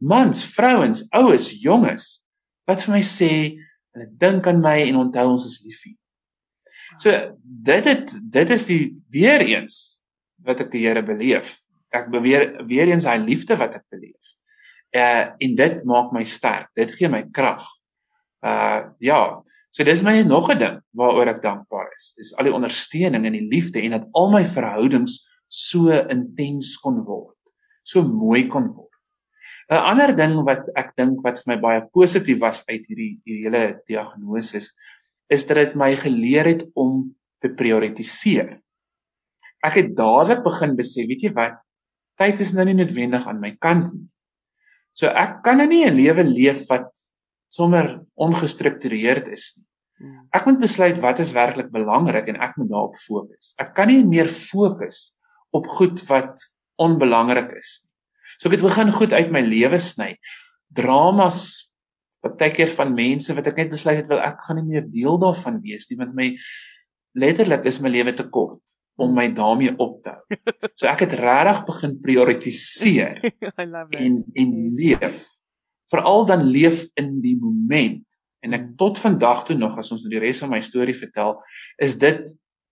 Mans, 0.01 0.41
vrouens, 0.55 1.03
oues, 1.13 1.51
jonges 1.61 2.21
wat 2.69 2.85
vir 2.85 2.95
my 2.95 3.01
sê 3.05 3.31
hulle 3.91 4.07
dink 4.21 4.47
aan 4.49 4.61
my 4.63 4.77
en 4.87 5.01
onthou 5.03 5.27
ons 5.35 5.47
is 5.49 5.59
lief 5.65 5.81
vir. 5.83 5.93
jou. 5.93 6.99
So 7.01 7.15
dit 7.43 7.89
het 7.91 8.13
dit 8.37 8.53
is 8.57 8.65
die 8.69 8.83
weer 9.13 9.43
eens 9.45 10.07
wat 10.45 10.63
ek 10.65 10.71
die 10.73 10.85
Here 10.85 11.03
beleef. 11.05 11.57
Ek 11.93 12.09
beweer 12.11 12.63
weer 12.69 12.91
eens 12.91 13.07
hy 13.09 13.17
liefde 13.21 13.57
wat 13.59 13.77
ek 13.81 13.85
beleef. 13.93 14.35
Uh 14.95 15.31
en 15.37 15.55
dit 15.59 15.83
maak 15.87 16.11
my 16.15 16.23
sterk. 16.27 16.71
Dit 16.77 16.95
gee 16.97 17.11
my 17.11 17.23
krag. 17.33 17.65
Uh 18.41 18.89
ja, 18.97 19.41
so 19.69 19.85
dis 19.85 20.01
my 20.01 20.21
nog 20.25 20.49
'n 20.49 20.57
ding 20.57 20.77
waaroor 20.97 21.29
ek 21.29 21.41
dankbaar 21.41 21.93
is. 21.95 22.13
Dis 22.17 22.33
al 22.37 22.49
die 22.49 22.53
ondersteuning 22.53 23.25
en 23.25 23.33
die 23.33 23.47
liefde 23.47 23.81
en 23.81 23.91
dat 23.91 24.07
al 24.13 24.31
my 24.31 24.43
verhoudings 24.45 25.21
so 25.47 25.91
intens 25.91 26.77
kon 26.81 27.03
word. 27.05 27.37
So 27.83 28.01
mooi 28.01 28.47
kon 28.47 28.73
word. 28.73 28.89
'n 29.69 29.77
Ander 29.77 30.15
ding 30.15 30.35
wat 30.43 30.69
ek 30.75 30.95
dink 30.97 31.21
wat 31.23 31.37
vir 31.39 31.55
my 31.55 31.61
baie 31.61 31.81
positief 31.93 32.39
was 32.39 32.63
uit 32.67 32.83
hierdie 32.89 33.21
hierdie 33.25 33.45
hele 33.45 33.81
diagnose 33.87 34.57
is 35.29 35.45
dat 35.47 35.57
dit 35.57 35.75
my 35.75 35.95
geleer 35.95 36.45
het 36.45 36.65
om 36.75 37.15
te 37.39 37.49
prioritiseer. 37.49 38.59
Ek 39.63 39.77
het 39.77 39.93
dadelik 39.95 40.43
begin 40.43 40.75
besef, 40.75 41.07
weet 41.07 41.23
jy 41.23 41.31
wat? 41.33 41.61
Tyd 42.17 42.41
is 42.43 42.53
nou 42.53 42.65
nie 42.65 42.75
noodwendig 42.75 43.27
aan 43.27 43.39
my 43.39 43.55
kant 43.61 43.93
nie. 43.93 44.09
So 44.97 45.07
ek 45.07 45.39
kan 45.45 45.57
nou 45.57 45.67
nie 45.67 45.85
'n 45.85 45.95
lewe 45.95 46.23
leef 46.23 46.67
wat 46.69 46.89
sommer 47.51 47.97
ongestruktureerd 48.15 49.27
is 49.35 49.51
nie. 49.57 49.65
Mm. 50.01 50.21
Ek 50.33 50.45
moet 50.47 50.61
besluit 50.63 50.97
wat 51.03 51.19
is 51.21 51.33
werklik 51.35 51.67
belangrik 51.73 52.29
en 52.31 52.39
ek 52.41 52.55
moet 52.57 52.71
daarop 52.71 52.95
fokus. 52.97 53.51
Ek 53.61 53.73
kan 53.77 53.91
nie 53.91 53.99
meer 54.07 54.31
fokus 54.31 55.11
op 55.53 55.67
goed 55.77 55.99
wat 56.09 56.39
onbelangrik 56.81 57.51
is 57.59 57.81
nie. 57.83 57.89
So 58.39 58.49
ek 58.49 58.55
het 58.57 58.63
begin 58.65 58.93
goed 58.95 59.13
uit 59.13 59.29
my 59.35 59.43
lewe 59.45 59.77
sny. 59.83 60.15
Dramas 60.73 61.67
partykeer 62.23 62.69
van 62.77 62.93
mense 62.97 63.33
wat 63.37 63.47
ek 63.51 63.57
net 63.61 63.71
besluit 63.73 63.99
het 64.01 64.09
wel 64.09 64.21
ek 64.23 64.41
gaan 64.45 64.59
nie 64.61 64.67
meer 64.71 64.85
deel 64.93 65.17
daarvan 65.21 65.59
wees 65.63 65.87
nie 65.89 65.97
want 65.99 66.13
my 66.17 66.27
letterlik 67.17 67.65
is 67.69 67.79
my 67.81 67.89
lewe 67.91 68.13
te 68.15 68.25
kort 68.29 68.61
om 69.01 69.13
my 69.17 69.27
daarmee 69.33 69.73
op 69.81 69.99
te 70.05 70.13
hou. 70.15 70.39
So 70.79 70.87
ek 70.89 71.05
het 71.07 71.13
regtig 71.19 71.61
begin 71.69 71.95
prioritiseer 72.01 73.21
I 73.61 73.65
love 73.65 73.89
it. 73.91 73.99
en 74.01 74.19
en 74.37 74.51
Yes. 74.77 75.01
leef. 75.01 75.21
Veral 75.91 76.25
dan 76.25 76.45
leef 76.47 76.85
in 76.99 77.19
die 77.23 77.35
moment. 77.39 78.03
En 78.41 78.55
ek 78.57 78.71
tot 78.79 78.99
vandag 78.99 79.45
toe 79.47 79.57
nog 79.57 79.77
as 79.77 79.91
ons 79.93 80.05
die 80.09 80.21
res 80.21 80.41
van 80.41 80.53
my 80.53 80.61
storie 80.65 80.97
vertel, 80.97 81.37
is 81.81 81.97
dit 82.01 82.23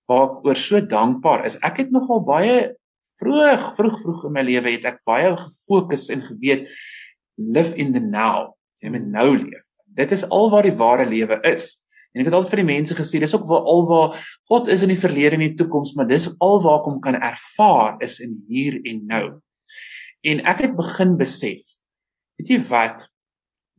waar 0.09 0.25
ek 0.29 0.47
oor 0.47 0.57
so 0.57 0.81
dankbaar 0.81 1.45
is. 1.45 1.59
Ek 1.65 1.83
het 1.83 1.91
nogal 1.93 2.23
baie 2.25 2.55
vroeg 3.19 3.73
vroeg 3.75 3.99
vroeg 4.01 4.23
in 4.29 4.33
my 4.33 4.43
lewe 4.47 4.71
het 4.77 4.87
ek 4.87 5.01
baie 5.07 5.33
gefokus 5.35 6.07
en 6.13 6.23
geweet 6.23 6.69
live 7.39 7.75
in 7.75 7.93
the 7.93 8.01
now. 8.01 8.55
Jy 8.81 8.93
moet 8.95 9.09
nou 9.11 9.29
leef. 9.35 9.65
Dit 9.85 10.13
is 10.15 10.23
al 10.31 10.49
waar 10.53 10.65
die 10.65 10.75
ware 10.79 11.05
lewe 11.09 11.39
is. 11.47 11.75
En 12.15 12.23
ek 12.23 12.29
het 12.31 12.37
altyd 12.37 12.53
vir 12.55 12.61
die 12.63 12.69
mense 12.71 12.95
gesê, 12.97 13.19
dis 13.21 13.35
ook 13.35 13.45
waar 13.49 13.67
al 13.69 13.83
waar 13.89 14.15
God 14.49 14.71
is 14.71 14.81
in 14.85 14.93
die 14.93 14.99
verlede 14.99 15.37
en 15.37 15.43
die 15.45 15.57
toekoms, 15.59 15.93
maar 15.97 16.07
dis 16.09 16.29
al 16.41 16.57
waar 16.63 16.79
ek 16.79 16.87
hom 16.89 16.97
kan 17.03 17.19
ervaar 17.19 17.99
is 18.05 18.17
in 18.23 18.39
hier 18.49 18.79
en 18.81 19.03
nou. 19.11 19.25
En 20.25 20.41
ek 20.49 20.65
het 20.65 20.73
begin 20.79 21.13
besef, 21.19 21.67
weet 22.39 22.51
jy 22.53 22.59
wat? 22.69 23.07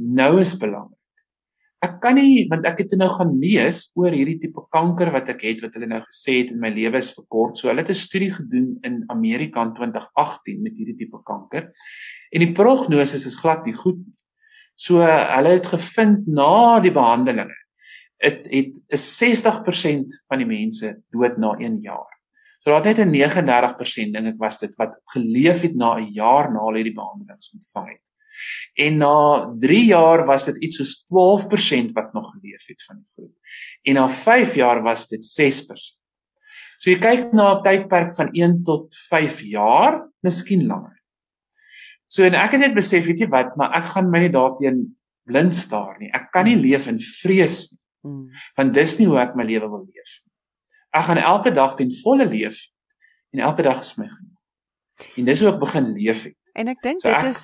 Nou 0.01 0.41
is 0.41 0.55
belangrik. 0.61 0.97
Ek 1.81 1.97
kan 2.03 2.19
nie 2.19 2.45
want 2.51 2.67
ek 2.69 2.83
het 2.83 2.93
nou 3.01 3.09
gaan 3.09 3.33
lees 3.41 3.87
oor 3.97 4.13
hierdie 4.13 4.37
tipe 4.43 4.67
kanker 4.73 5.09
wat 5.15 5.31
ek 5.33 5.47
het 5.49 5.63
wat 5.65 5.79
hulle 5.79 5.89
nou 5.89 6.03
gesê 6.05 6.43
het 6.43 6.53
in 6.53 6.61
my 6.61 6.69
lewe 6.75 7.01
is 7.01 7.15
verkort. 7.17 7.57
So 7.57 7.73
hulle 7.73 7.81
het 7.81 7.91
'n 7.91 7.97
studie 7.97 8.33
gedoen 8.33 8.79
in 8.85 9.05
Amerika 9.09 9.63
in 9.63 9.73
2018 9.73 10.63
met 10.63 10.77
hierdie 10.77 10.97
tipe 10.97 11.21
kanker. 11.25 11.73
En 12.33 12.41
die 12.41 12.53
prognose 12.53 13.17
is 13.17 13.41
glad 13.41 13.65
nie 13.65 13.73
goed 13.73 13.97
nie. 13.97 14.15
So 14.77 15.01
hulle 15.01 15.57
het 15.57 15.67
gevind 15.67 16.29
na 16.29 16.81
die 16.81 16.93
behandelinge 16.93 17.57
dit 18.21 18.47
het 18.53 18.81
is 18.93 19.05
60% 19.17 20.13
van 20.29 20.43
die 20.43 20.49
mense 20.49 20.93
dood 21.13 21.39
na 21.39 21.55
1 21.57 21.81
jaar. 21.81 22.13
So 22.61 22.71
daar 22.71 22.85
het 22.85 22.99
net 22.99 23.07
'n 23.07 23.11
39% 23.11 24.13
dink 24.13 24.27
ek 24.27 24.39
was 24.39 24.59
dit 24.59 24.77
wat 24.77 25.01
geleef 25.15 25.63
het 25.63 25.75
na 25.75 25.97
'n 25.97 26.13
jaar 26.13 26.53
na 26.53 26.61
hulle 26.61 26.77
hierdie 26.77 27.01
behandelings 27.01 27.53
ontvang 27.55 27.89
het. 27.89 28.10
En 28.75 29.01
na 29.03 29.17
3 29.59 29.85
jaar 29.85 30.25
was 30.27 30.45
dit 30.51 30.57
iets 30.57 30.81
soos 30.81 30.95
12% 31.09 31.93
wat 31.97 32.13
nog 32.13 32.31
geleef 32.35 32.67
het 32.67 32.83
van 32.87 32.97
die 32.97 33.11
groep. 33.15 33.35
En 33.83 33.95
na 33.95 34.09
5 34.09 34.55
jaar 34.55 34.83
was 34.83 35.07
dit 35.09 35.25
6%. 35.25 35.99
So 36.81 36.91
jy 36.91 36.97
kyk 36.99 37.33
na 37.37 37.59
'n 37.59 37.63
tydperk 37.63 38.15
van 38.17 38.31
1 38.33 38.63
tot 38.65 38.97
5 39.11 39.41
jaar, 39.41 40.09
miskien 40.25 40.67
langer. 40.67 40.97
So 42.07 42.25
en 42.25 42.35
ek 42.35 42.57
het 42.57 42.61
net 42.61 42.75
besef, 42.75 43.05
weet 43.07 43.19
jy 43.19 43.29
wat, 43.29 43.57
maar 43.57 43.77
ek 43.77 43.93
gaan 43.93 44.11
my 44.11 44.19
nie 44.19 44.33
daarteen 44.33 44.97
blind 45.25 45.55
staar 45.55 45.99
nie. 46.01 46.11
Ek 46.13 46.33
kan 46.33 46.45
nie 46.45 46.57
leef 46.57 46.89
in 46.91 46.99
vrees 46.99 47.71
nie. 47.71 47.79
Mm. 48.03 48.31
Want 48.57 48.75
dis 48.75 48.97
nie 48.99 49.07
hoe 49.07 49.21
ek 49.21 49.37
my 49.37 49.45
lewe 49.45 49.69
wil 49.69 49.85
leef 49.85 50.13
nie. 50.25 50.33
Ek 50.97 51.05
gaan 51.05 51.21
elke 51.21 51.53
dag 51.55 51.77
ten 51.77 51.93
volle 52.03 52.27
leef 52.27 52.65
en 53.31 53.45
elke 53.45 53.63
dag 53.63 53.81
is 53.85 53.95
my 54.01 54.09
genoeg. 54.09 54.39
En 55.21 55.29
dis 55.29 55.41
hoe 55.41 55.51
ek 55.53 55.61
begin 55.61 55.93
leef 55.95 56.25
het. 56.25 56.53
En 56.59 56.73
ek 56.73 56.81
dink 56.83 57.05
so 57.05 57.09
dit 57.13 57.19
ek, 57.19 57.29
is 57.31 57.43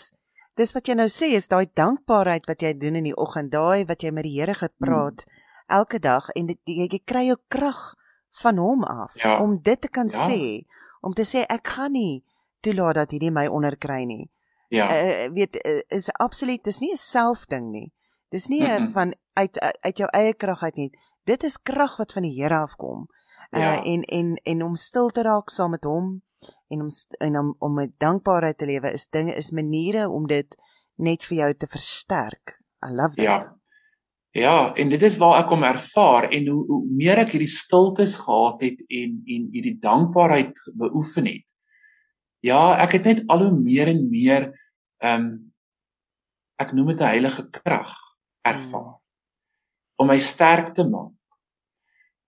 dis 0.56 0.72
wat 0.72 0.88
jy 0.88 0.96
nou 0.96 1.08
sê 1.12 1.32
is 1.36 1.48
daai 1.52 1.66
dankbaarheid 1.76 2.46
wat 2.48 2.62
jy 2.62 2.72
doen 2.80 2.96
in 2.96 3.10
die 3.10 3.16
oggend, 3.16 3.52
daai 3.52 3.84
wat 3.88 4.02
jy 4.02 4.10
met 4.10 4.24
die 4.24 4.36
Here 4.38 4.54
gepraat 4.54 5.26
mm. 5.26 5.42
elke 5.78 5.98
dag 5.98 6.30
en 6.34 6.46
dit, 6.46 6.60
jy, 6.64 6.88
jy 6.88 7.00
kry 7.04 7.26
jou 7.28 7.38
krag 7.52 7.94
van 8.42 8.60
hom 8.60 8.84
af 8.84 9.16
ja. 9.20 9.38
om 9.42 9.58
dit 9.62 9.80
te 9.80 9.88
kan 9.88 10.08
ja. 10.12 10.28
sê, 10.28 10.64
om 11.00 11.14
te 11.16 11.24
sê 11.24 11.44
ek 11.48 11.76
gaan 11.76 11.92
nie 11.96 12.24
toelaat 12.64 13.00
dat 13.00 13.12
hierdie 13.14 13.32
my 13.32 13.46
onderkry 13.52 14.04
nie. 14.08 14.26
Ja. 14.74 14.88
Uh, 14.90 15.28
weet 15.34 15.58
uh, 15.60 15.80
is 15.94 16.08
absoluut 16.18 16.64
dis 16.64 16.80
nie 16.82 16.92
'n 16.92 16.98
selfding 16.98 17.70
nie. 17.70 17.92
Dis 18.30 18.48
nie 18.48 18.62
mm 18.62 18.86
-mm. 18.86 18.92
van 18.92 19.14
uit 19.34 19.60
uit 19.60 19.98
jou 19.98 20.08
eie 20.12 20.34
krag 20.34 20.62
uit 20.62 20.76
nie. 20.76 20.90
Dit 21.24 21.44
is 21.44 21.62
krag 21.62 21.96
wat 21.96 22.12
van 22.12 22.22
die 22.22 22.42
Here 22.42 22.58
afkom. 22.58 23.06
Uh 23.50 23.60
ja. 23.60 23.82
en 23.82 24.02
en 24.02 24.34
en 24.42 24.62
om 24.62 24.74
stil 24.74 25.10
te 25.10 25.22
raak 25.22 25.50
saam 25.50 25.70
met 25.70 25.84
hom 25.84 26.22
en 26.68 26.80
om 26.80 26.88
en 27.18 27.38
om 27.38 27.54
om 27.58 27.74
met 27.74 27.98
dankbaarheid 27.98 28.58
te 28.58 28.66
lewe 28.66 28.92
is 28.92 29.08
dinge 29.08 29.34
is 29.34 29.50
maniere 29.50 30.08
om 30.08 30.26
dit 30.26 30.56
net 30.96 31.24
vir 31.24 31.36
jou 31.36 31.54
te 31.54 31.66
versterk. 31.66 32.56
I 32.82 32.90
love 32.90 33.14
that. 33.14 33.24
Ja. 33.24 33.56
Ja, 34.36 34.74
en 34.74 34.90
dit 34.92 35.02
is 35.02 35.16
waar 35.16 35.38
ek 35.38 35.46
kom 35.48 35.62
ervaar 35.64 36.26
en 36.28 36.48
hoe 36.50 36.62
hoe 36.68 36.82
meer 36.92 37.22
ek 37.22 37.30
hierdie 37.32 37.48
stiltes 37.48 38.18
gehad 38.20 38.60
het 38.66 38.82
en 38.84 39.14
en 39.24 39.46
hierdie 39.54 39.78
dankbaarheid 39.80 40.60
beoefen 40.76 41.30
het. 41.30 41.44
Ja, 42.44 42.76
ek 42.84 42.98
het 42.98 43.08
net 43.08 43.22
al 43.32 43.46
hoe 43.46 43.54
meer 43.56 43.88
en 43.94 44.02
meer 44.10 44.50
ehm 45.00 45.22
um, 45.22 45.30
ek 46.60 46.72
noem 46.72 46.92
dit 46.92 47.00
'n 47.00 47.12
heilige 47.12 47.46
krag 47.52 47.92
ervaar 48.44 48.96
hmm. 48.96 50.04
om 50.04 50.06
my 50.06 50.18
sterk 50.18 50.74
te 50.74 50.84
maak. 50.84 51.16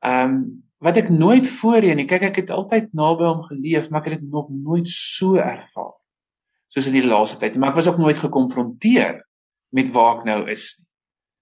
Ehm 0.00 0.32
um, 0.32 0.67
wat 0.84 0.96
ek 1.00 1.08
nooit 1.10 1.46
voorheen 1.58 1.96
nie, 1.96 2.06
kyk 2.06 2.28
ek 2.30 2.42
het 2.42 2.50
altyd 2.54 2.92
naby 2.96 3.26
hom 3.26 3.42
geleef, 3.46 3.88
maar 3.90 4.04
ek 4.04 4.12
het 4.12 4.20
dit 4.20 4.30
nog 4.30 4.50
nooit 4.50 4.88
so 4.88 5.36
ervaar 5.42 5.96
soos 6.68 6.86
in 6.86 6.98
die 6.98 7.06
laaste 7.06 7.38
tyd, 7.40 7.56
maar 7.56 7.72
ek 7.72 7.80
was 7.80 7.88
ook 7.88 8.00
nooit 8.00 8.18
gekonfronteer 8.20 9.22
met 9.74 9.88
waar 9.92 10.18
ek 10.18 10.26
nou 10.28 10.42
is 10.52 10.74
nie. 10.78 10.86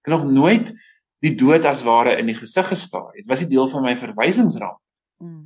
Ek 0.01 0.09
het 0.09 0.15
nog 0.15 0.29
nooit 0.31 0.71
die 1.25 1.33
dood 1.35 1.65
as 1.67 1.83
ware 1.83 2.13
in 2.19 2.29
die 2.29 2.37
gesig 2.37 2.69
gestaar. 2.71 3.09
Dit 3.15 3.27
was 3.27 3.41
nie 3.43 3.49
deel 3.51 3.67
van 3.71 3.83
my 3.83 3.93
verwysingsraam. 3.99 4.77
Hmm. 5.19 5.45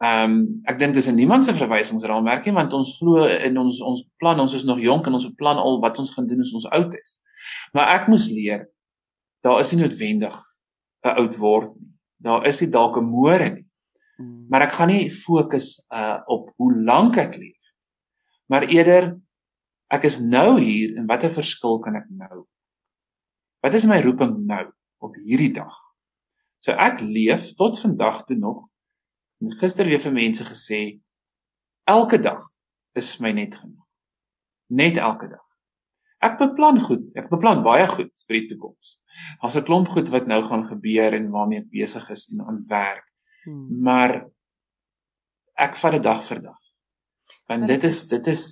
Ehm 0.00 0.32
um, 0.32 0.36
ek 0.64 0.78
dink 0.80 0.94
dis 0.96 1.06
'n 1.06 1.14
niemand 1.14 1.44
se 1.44 1.52
verwysingsraamwerk 1.52 2.46
nie 2.46 2.54
want 2.56 2.72
ons 2.72 2.96
glo 2.98 3.26
in 3.28 3.58
ons 3.58 3.80
ons 3.84 4.02
plan 4.16 4.40
ons 4.40 4.54
is 4.54 4.64
nog 4.64 4.80
jonk 4.80 5.06
en 5.06 5.12
ons 5.12 5.28
beplan 5.28 5.60
al 5.60 5.80
wat 5.80 5.98
ons 5.98 6.10
gaan 6.14 6.26
doen 6.26 6.40
as 6.40 6.54
ons 6.56 6.66
oud 6.66 6.94
is. 6.94 7.20
Maar 7.72 8.00
ek 8.00 8.08
moes 8.08 8.30
leer 8.30 8.70
daar 9.44 9.60
is 9.60 9.72
nie 9.72 9.82
noodwendig 9.82 10.36
'n 11.04 11.16
oud 11.20 11.36
word 11.36 11.76
nie. 11.76 11.92
Daar 12.20 12.46
is 12.46 12.60
nie 12.60 12.70
dalk 12.70 12.96
'n 12.98 13.08
môre 13.08 13.48
nie. 13.54 13.66
Hmm. 14.16 14.46
Maar 14.48 14.62
ek 14.68 14.72
gaan 14.72 14.88
nie 14.88 15.10
fokus 15.10 15.80
uh 15.90 16.20
op 16.26 16.52
hoe 16.56 16.72
lank 16.84 17.16
ek 17.16 17.36
leef. 17.36 17.74
Maar 18.48 18.68
eerder 18.68 19.20
ek 19.90 20.04
is 20.04 20.18
nou 20.18 20.60
hier 20.60 20.96
en 20.96 21.06
watter 21.06 21.30
verskil 21.30 21.78
kan 21.80 21.96
ek 21.96 22.06
nou? 22.08 22.46
Wat 23.62 23.74
is 23.74 23.86
my 23.86 24.00
roeping 24.00 24.46
nou 24.46 24.72
op 25.00 25.14
hierdie 25.16 25.52
dag? 25.52 25.74
So 26.58 26.72
ek 26.72 27.00
leef 27.00 27.54
tot 27.54 27.80
vandag 27.80 28.24
toe 28.24 28.36
nog 28.36 28.70
En 29.40 29.52
gister 29.56 29.88
weer 29.88 30.00
vir 30.00 30.12
mense 30.12 30.44
gesê 30.44 30.80
elke 31.88 32.18
dag 32.20 32.42
is 32.92 33.14
vir 33.16 33.24
my 33.24 33.30
net 33.38 33.54
genoeg. 33.56 33.86
Net 34.68 34.98
elke 35.00 35.30
dag. 35.30 35.46
Ek 36.20 36.36
beplan 36.36 36.80
goed. 36.84 37.06
Ek 37.16 37.30
beplan 37.32 37.62
baie 37.64 37.86
goed 37.88 38.12
vir 38.28 38.36
die 38.36 38.46
toekoms. 38.50 38.98
Daar's 39.40 39.56
'n 39.56 39.64
klomp 39.64 39.88
goed 39.88 40.10
wat 40.12 40.26
nou 40.26 40.42
gaan 40.42 40.66
gebeur 40.66 41.14
en 41.16 41.30
waarmee 41.30 41.60
ek 41.60 41.70
besig 41.70 42.10
is 42.10 42.28
en 42.32 42.44
aan 42.46 42.64
werk. 42.68 43.06
Hmm. 43.44 43.82
Maar 43.82 44.28
ek 45.56 45.76
vat 45.76 45.92
dit 45.92 46.02
dag 46.02 46.24
vir 46.24 46.40
dag. 46.40 46.60
Want 47.48 47.66
dit 47.66 47.84
is 47.84 48.08
dit 48.08 48.26
is 48.26 48.42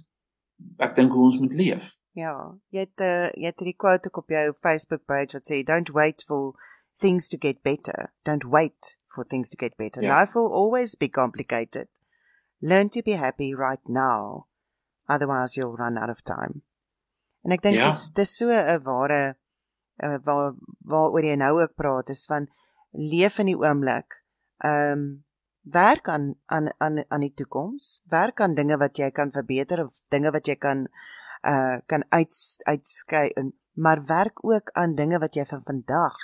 ek 0.78 0.94
dink 0.96 1.12
hoe 1.12 1.24
ons 1.24 1.38
moet 1.38 1.52
leef. 1.52 1.96
Ja, 2.16 2.34
jy 2.74 2.80
het 2.80 3.00
uh, 3.04 3.28
jy 3.36 3.46
het 3.52 3.58
die 3.62 3.76
quote 3.76 4.10
op 4.10 4.28
jou 4.28 4.52
Facebook 4.52 5.04
page 5.06 5.36
wat 5.36 5.46
sê 5.46 5.62
don't 5.62 5.92
wait 5.94 6.24
for 6.26 6.54
things 6.98 7.28
to 7.28 7.36
get 7.40 7.62
better. 7.62 8.12
Don't 8.24 8.44
wait 8.44 8.96
for 9.06 9.24
things 9.24 9.50
to 9.50 9.56
get 9.56 9.76
better. 9.76 10.02
Yeah. 10.02 10.18
Life 10.18 10.34
will 10.34 10.52
always 10.52 10.96
be 10.96 11.08
complicated. 11.08 11.88
Learn 12.60 12.88
to 12.90 13.02
be 13.02 13.12
happy 13.12 13.54
right 13.54 13.84
now. 13.86 14.46
Otherwise 15.08 15.56
you'll 15.56 15.76
run 15.76 15.98
out 15.98 16.10
of 16.10 16.24
time. 16.24 16.62
En 17.47 17.55
ek 17.55 17.62
dink 17.62 17.78
ja. 17.78 17.91
dis 17.91 18.09
dis 18.16 18.36
so 18.36 18.51
'n 18.51 18.82
ware 18.82 19.36
uh, 20.03 20.18
waar 20.24 20.55
waaroor 20.80 21.24
jy 21.24 21.36
nou 21.36 21.61
ook 21.61 21.74
praat 21.74 22.11
is 22.11 22.26
van 22.26 22.49
leef 22.93 23.39
in 23.39 23.53
die 23.53 23.59
oomblik. 23.59 24.22
Ehm 24.64 24.93
um, 24.93 25.07
werk 25.68 26.09
aan 26.09 26.34
aan 26.47 26.72
aan 26.78 27.05
aan 27.09 27.20
die 27.20 27.34
toekoms. 27.34 28.03
Werk 28.09 28.41
aan 28.41 28.55
dinge 28.55 28.76
wat 28.76 28.97
jy 28.97 29.11
kan 29.11 29.30
verbeter 29.30 29.84
of 29.84 30.01
dinge 30.09 30.30
wat 30.30 30.47
jy 30.47 30.57
kan 30.57 30.89
uh 31.47 31.78
kan 31.86 32.05
uit 32.09 32.34
uitskei 32.64 33.32
maar 33.78 34.05
werk 34.05 34.45
ook 34.45 34.70
aan 34.72 34.95
dinge 34.95 35.18
wat 35.18 35.34
jy 35.34 35.45
van 35.47 35.62
vandag 35.64 36.16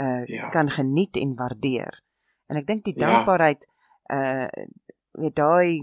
uh 0.00 0.26
ja. 0.26 0.48
kan 0.48 0.70
geniet 0.70 1.16
en 1.16 1.34
waardeer. 1.34 2.02
En 2.46 2.56
ek 2.56 2.66
dink 2.66 2.84
die 2.84 2.98
ja. 2.98 3.06
dankbaarheid 3.06 3.66
ja. 4.06 4.44
uh 4.44 4.66
weet 5.12 5.36
daai 5.36 5.82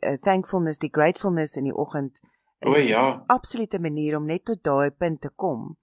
uh, 0.00 0.16
thankfulness, 0.24 0.78
die 0.78 0.90
gratefulness 0.92 1.56
in 1.56 1.68
die 1.68 1.76
oggend 1.76 2.20
is 2.66 2.84
'n 2.84 2.88
ja. 2.88 3.24
absolute 3.26 3.78
manier 3.78 4.16
om 4.16 4.26
net 4.26 4.44
tot 4.44 4.62
daai 4.62 4.90
punt 4.90 5.20
te 5.20 5.30
kom 5.34 5.76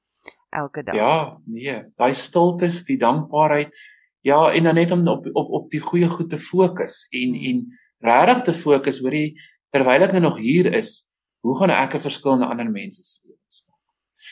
elke 0.49 0.84
dag. 0.84 0.95
Ja, 0.95 1.39
nee, 1.45 1.84
daai 1.95 2.13
stiltes, 2.13 2.84
die 2.84 2.97
dankbaarheid. 2.97 3.73
Ja, 4.21 4.51
en 4.51 4.63
dan 4.63 4.75
net 4.75 4.91
om 4.91 5.07
op 5.07 5.25
op 5.34 5.49
op 5.49 5.69
die 5.69 5.80
goeie 5.80 6.09
goed 6.09 6.30
te 6.30 6.39
fokus 6.39 7.07
en 7.09 7.36
hmm. 7.36 7.45
en 7.45 7.80
regtig 7.99 8.43
te 8.43 8.53
fokus 8.53 8.99
hoor 8.99 9.13
jy 9.13 9.34
terwyl 9.69 10.03
ek 10.03 10.15
nou 10.15 10.21
nog 10.21 10.38
hier 10.38 10.73
is, 10.73 11.07
hoe 11.45 11.55
gaan 11.57 11.71
ek 11.71 11.95
'n 11.95 12.05
verskil 12.07 12.36
in 12.36 12.47
ander 12.47 12.71
mense 12.71 13.03
se 13.03 13.19
lewens 13.23 13.65
maak? 13.67 13.84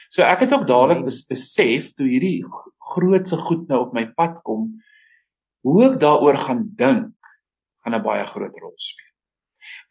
So 0.10 0.24
ek 0.24 0.40
het 0.40 0.54
ook 0.54 0.68
dadelik 0.68 1.04
besef 1.06 1.94
toe 1.94 2.08
hierdie 2.08 2.44
grootse 2.94 3.38
goed 3.38 3.68
nou 3.68 3.82
op 3.88 3.94
my 3.94 4.06
pad 4.16 4.42
kom, 4.44 4.80
hoe 5.64 5.84
ek 5.92 6.00
daaroor 6.00 6.36
gaan 6.36 6.64
dink, 6.76 7.16
gaan 7.84 7.96
'n 7.96 8.04
baie 8.04 8.26
groot 8.26 8.56
rol 8.60 8.76
speel. 8.76 9.16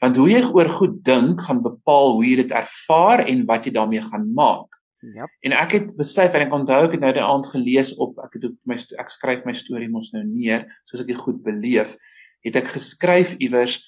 Want 0.01 0.17
hoe 0.17 0.29
jy 0.31 0.43
oor 0.45 0.69
goed 0.79 1.03
dink, 1.05 1.43
gaan 1.47 1.63
bepaal 1.65 2.17
hoe 2.17 2.25
jy 2.27 2.37
dit 2.43 2.55
ervaar 2.55 3.25
en 3.27 3.45
wat 3.49 3.67
jy 3.67 3.73
daarmee 3.77 4.03
gaan 4.05 4.27
maak. 4.35 4.73
Ja. 5.15 5.29
En 5.45 5.53
ek 5.53 5.77
het 5.77 5.93
besluit 5.97 6.35
en 6.35 6.47
ek 6.47 6.55
onthou 6.57 6.79
ek 6.87 6.97
het 6.97 7.03
nou 7.05 7.13
die 7.15 7.23
aand 7.23 7.47
gelees 7.53 7.93
op 8.01 8.17
ek 8.25 8.39
het 8.39 8.49
ook 8.49 8.57
my 8.67 8.79
ek 8.99 9.13
skryf 9.13 9.45
my 9.47 9.55
storie 9.55 9.91
mos 9.93 10.09
nou 10.15 10.25
neer 10.25 10.65
soos 10.89 11.05
ek 11.05 11.13
dit 11.13 11.21
goed 11.21 11.43
beleef, 11.45 11.95
het 12.43 12.57
ek 12.59 12.73
geskryf 12.75 13.37
iewers 13.37 13.79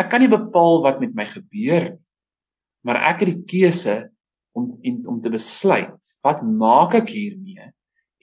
ek 0.00 0.10
kan 0.12 0.24
nie 0.24 0.32
bepaal 0.32 0.82
wat 0.84 1.00
met 1.00 1.14
my 1.16 1.28
gebeur 1.28 1.92
nie. 1.92 2.02
Maar 2.86 3.02
ek 3.10 3.24
het 3.24 3.32
die 3.34 3.46
keuse 3.50 3.96
om 4.56 4.70
en, 4.80 4.98
om 5.10 5.20
te 5.20 5.32
besluit 5.32 6.12
wat 6.24 6.42
maak 6.46 6.94
ek 7.02 7.12
hiermee 7.12 7.72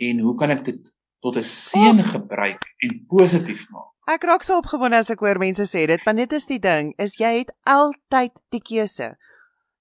en 0.04 0.22
hoe 0.26 0.36
kan 0.40 0.54
ek 0.56 0.64
dit 0.68 0.92
tot 1.24 1.38
'n 1.38 1.44
seën 1.46 2.00
gebruik 2.04 2.64
en 2.84 3.06
positief 3.08 3.70
maak? 3.72 3.93
Ek 4.04 4.26
raak 4.28 4.44
so 4.44 4.58
opgewonde 4.60 5.00
as 5.00 5.10
ek 5.14 5.22
hoor 5.24 5.40
mense 5.40 5.64
sê 5.70 5.86
dit, 5.88 6.02
want 6.04 6.20
dit 6.20 6.34
is 6.36 6.46
die 6.50 6.60
ding, 6.60 6.92
is 7.00 7.16
jy 7.22 7.38
het 7.38 7.54
altyd 7.70 8.34
die 8.52 8.60
keuse. 8.60 9.14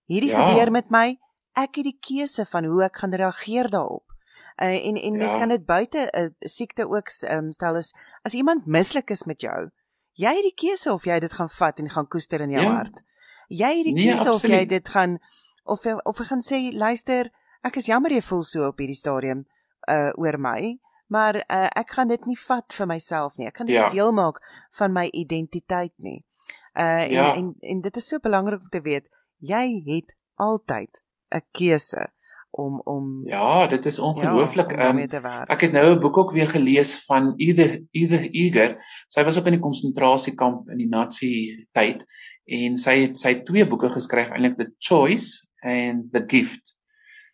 Hierdie 0.07 0.31
ja. 0.31 0.45
gebeur 0.47 0.71
met 0.71 0.93
my, 0.95 1.07
ek 1.59 1.81
het 1.81 1.89
die 1.89 1.99
keuse 1.99 2.47
van 2.47 2.69
hoe 2.71 2.85
ek 2.87 3.01
gaan 3.03 3.17
reageer 3.19 3.71
daarop. 3.73 4.07
Uh, 4.63 4.77
en 4.77 4.97
en 5.01 5.17
mens 5.19 5.33
ja. 5.33 5.39
kan 5.43 5.49
dit 5.49 5.65
buite 5.67 6.07
'n 6.13 6.23
uh, 6.23 6.31
siekte 6.39 6.87
ook 6.87 7.09
um, 7.31 7.51
stel 7.53 7.77
as 7.77 7.95
as 8.23 8.35
iemand 8.35 8.67
mislik 8.67 9.11
is 9.11 9.25
met 9.25 9.41
jou. 9.41 9.71
Jy 10.13 10.35
het 10.35 10.45
die 10.45 10.69
keuse 10.69 10.93
of 10.93 11.05
jy 11.05 11.19
dit 11.19 11.33
gaan 11.33 11.49
vat 11.49 11.79
en 11.79 11.89
gaan 11.91 12.09
koester 12.09 12.41
in 12.41 12.51
jou 12.51 12.63
ja. 12.63 12.73
hart. 12.73 13.03
Jy 13.49 13.73
het 13.77 13.85
die 13.85 13.95
nee, 13.95 14.07
keuse 14.07 14.29
absoluut. 14.29 14.55
of 14.55 14.61
jy 14.61 14.67
dit 14.67 14.89
gaan 14.89 15.19
of 15.65 15.87
of 16.05 16.19
jy 16.19 16.25
gaan 16.25 16.45
sê 16.45 16.61
luister, 16.73 17.31
ek 17.63 17.77
is 17.77 17.87
jammer 17.87 18.13
jy 18.13 18.23
voel 18.23 18.43
so 18.43 18.67
op 18.67 18.79
hierdie 18.79 18.99
stadium 18.99 19.47
uh 19.89 20.13
oor 20.15 20.39
my, 20.39 20.79
maar 21.13 21.37
uh 21.37 21.69
ek 21.83 21.93
gaan 21.97 22.09
dit 22.13 22.25
nie 22.31 22.39
vat 22.47 22.77
vir 22.79 22.89
myself 22.89 23.37
nie. 23.37 23.51
Ek 23.51 23.59
kan 23.61 23.69
dit 23.69 23.77
ja. 23.77 23.91
deel 23.93 24.13
maak 24.17 24.41
van 24.79 24.95
my 24.97 25.07
identiteit 25.13 25.93
nie. 25.97 26.23
Uh 26.73 27.05
en, 27.05 27.13
ja. 27.13 27.29
en 27.37 27.53
en 27.61 27.85
dit 27.85 28.01
is 28.01 28.09
so 28.09 28.23
belangrik 28.23 28.65
om 28.65 28.73
te 28.73 28.81
weet, 28.85 29.09
jy 29.39 29.83
het 29.87 30.17
altyd 30.41 31.03
'n 31.35 31.45
keuse 31.53 32.09
om 32.53 32.81
om 32.85 33.27
Ja, 33.29 33.67
dit 33.67 33.87
is 33.87 33.99
ongelooflik. 33.99 34.71
Ja, 34.77 34.91
um, 34.91 34.99
ek 35.49 35.61
het 35.61 35.73
nou 35.73 35.95
'n 35.95 36.01
boek 36.01 36.17
ook 36.17 36.33
weer 36.33 36.49
gelees 36.49 37.05
van 37.05 37.33
Edith 37.37 37.83
Edith 37.91 38.29
Eger. 38.33 38.77
Sy 39.09 39.25
was 39.25 39.39
ook 39.39 39.47
in 39.47 39.59
die 39.59 39.67
konsentrasiekamp 39.69 40.69
in 40.69 40.79
die 40.79 40.89
Nazi 40.89 41.67
tyd 41.73 42.05
en 42.45 42.77
sy 42.77 43.01
het 43.01 43.19
sy 43.19 43.29
het 43.29 43.45
twee 43.47 43.67
boeke 43.67 43.89
geskryf, 43.93 44.31
eintlik 44.31 44.59
The 44.59 44.73
Choice 44.79 45.47
and 45.61 46.13
The 46.13 46.25
Gift. 46.27 46.77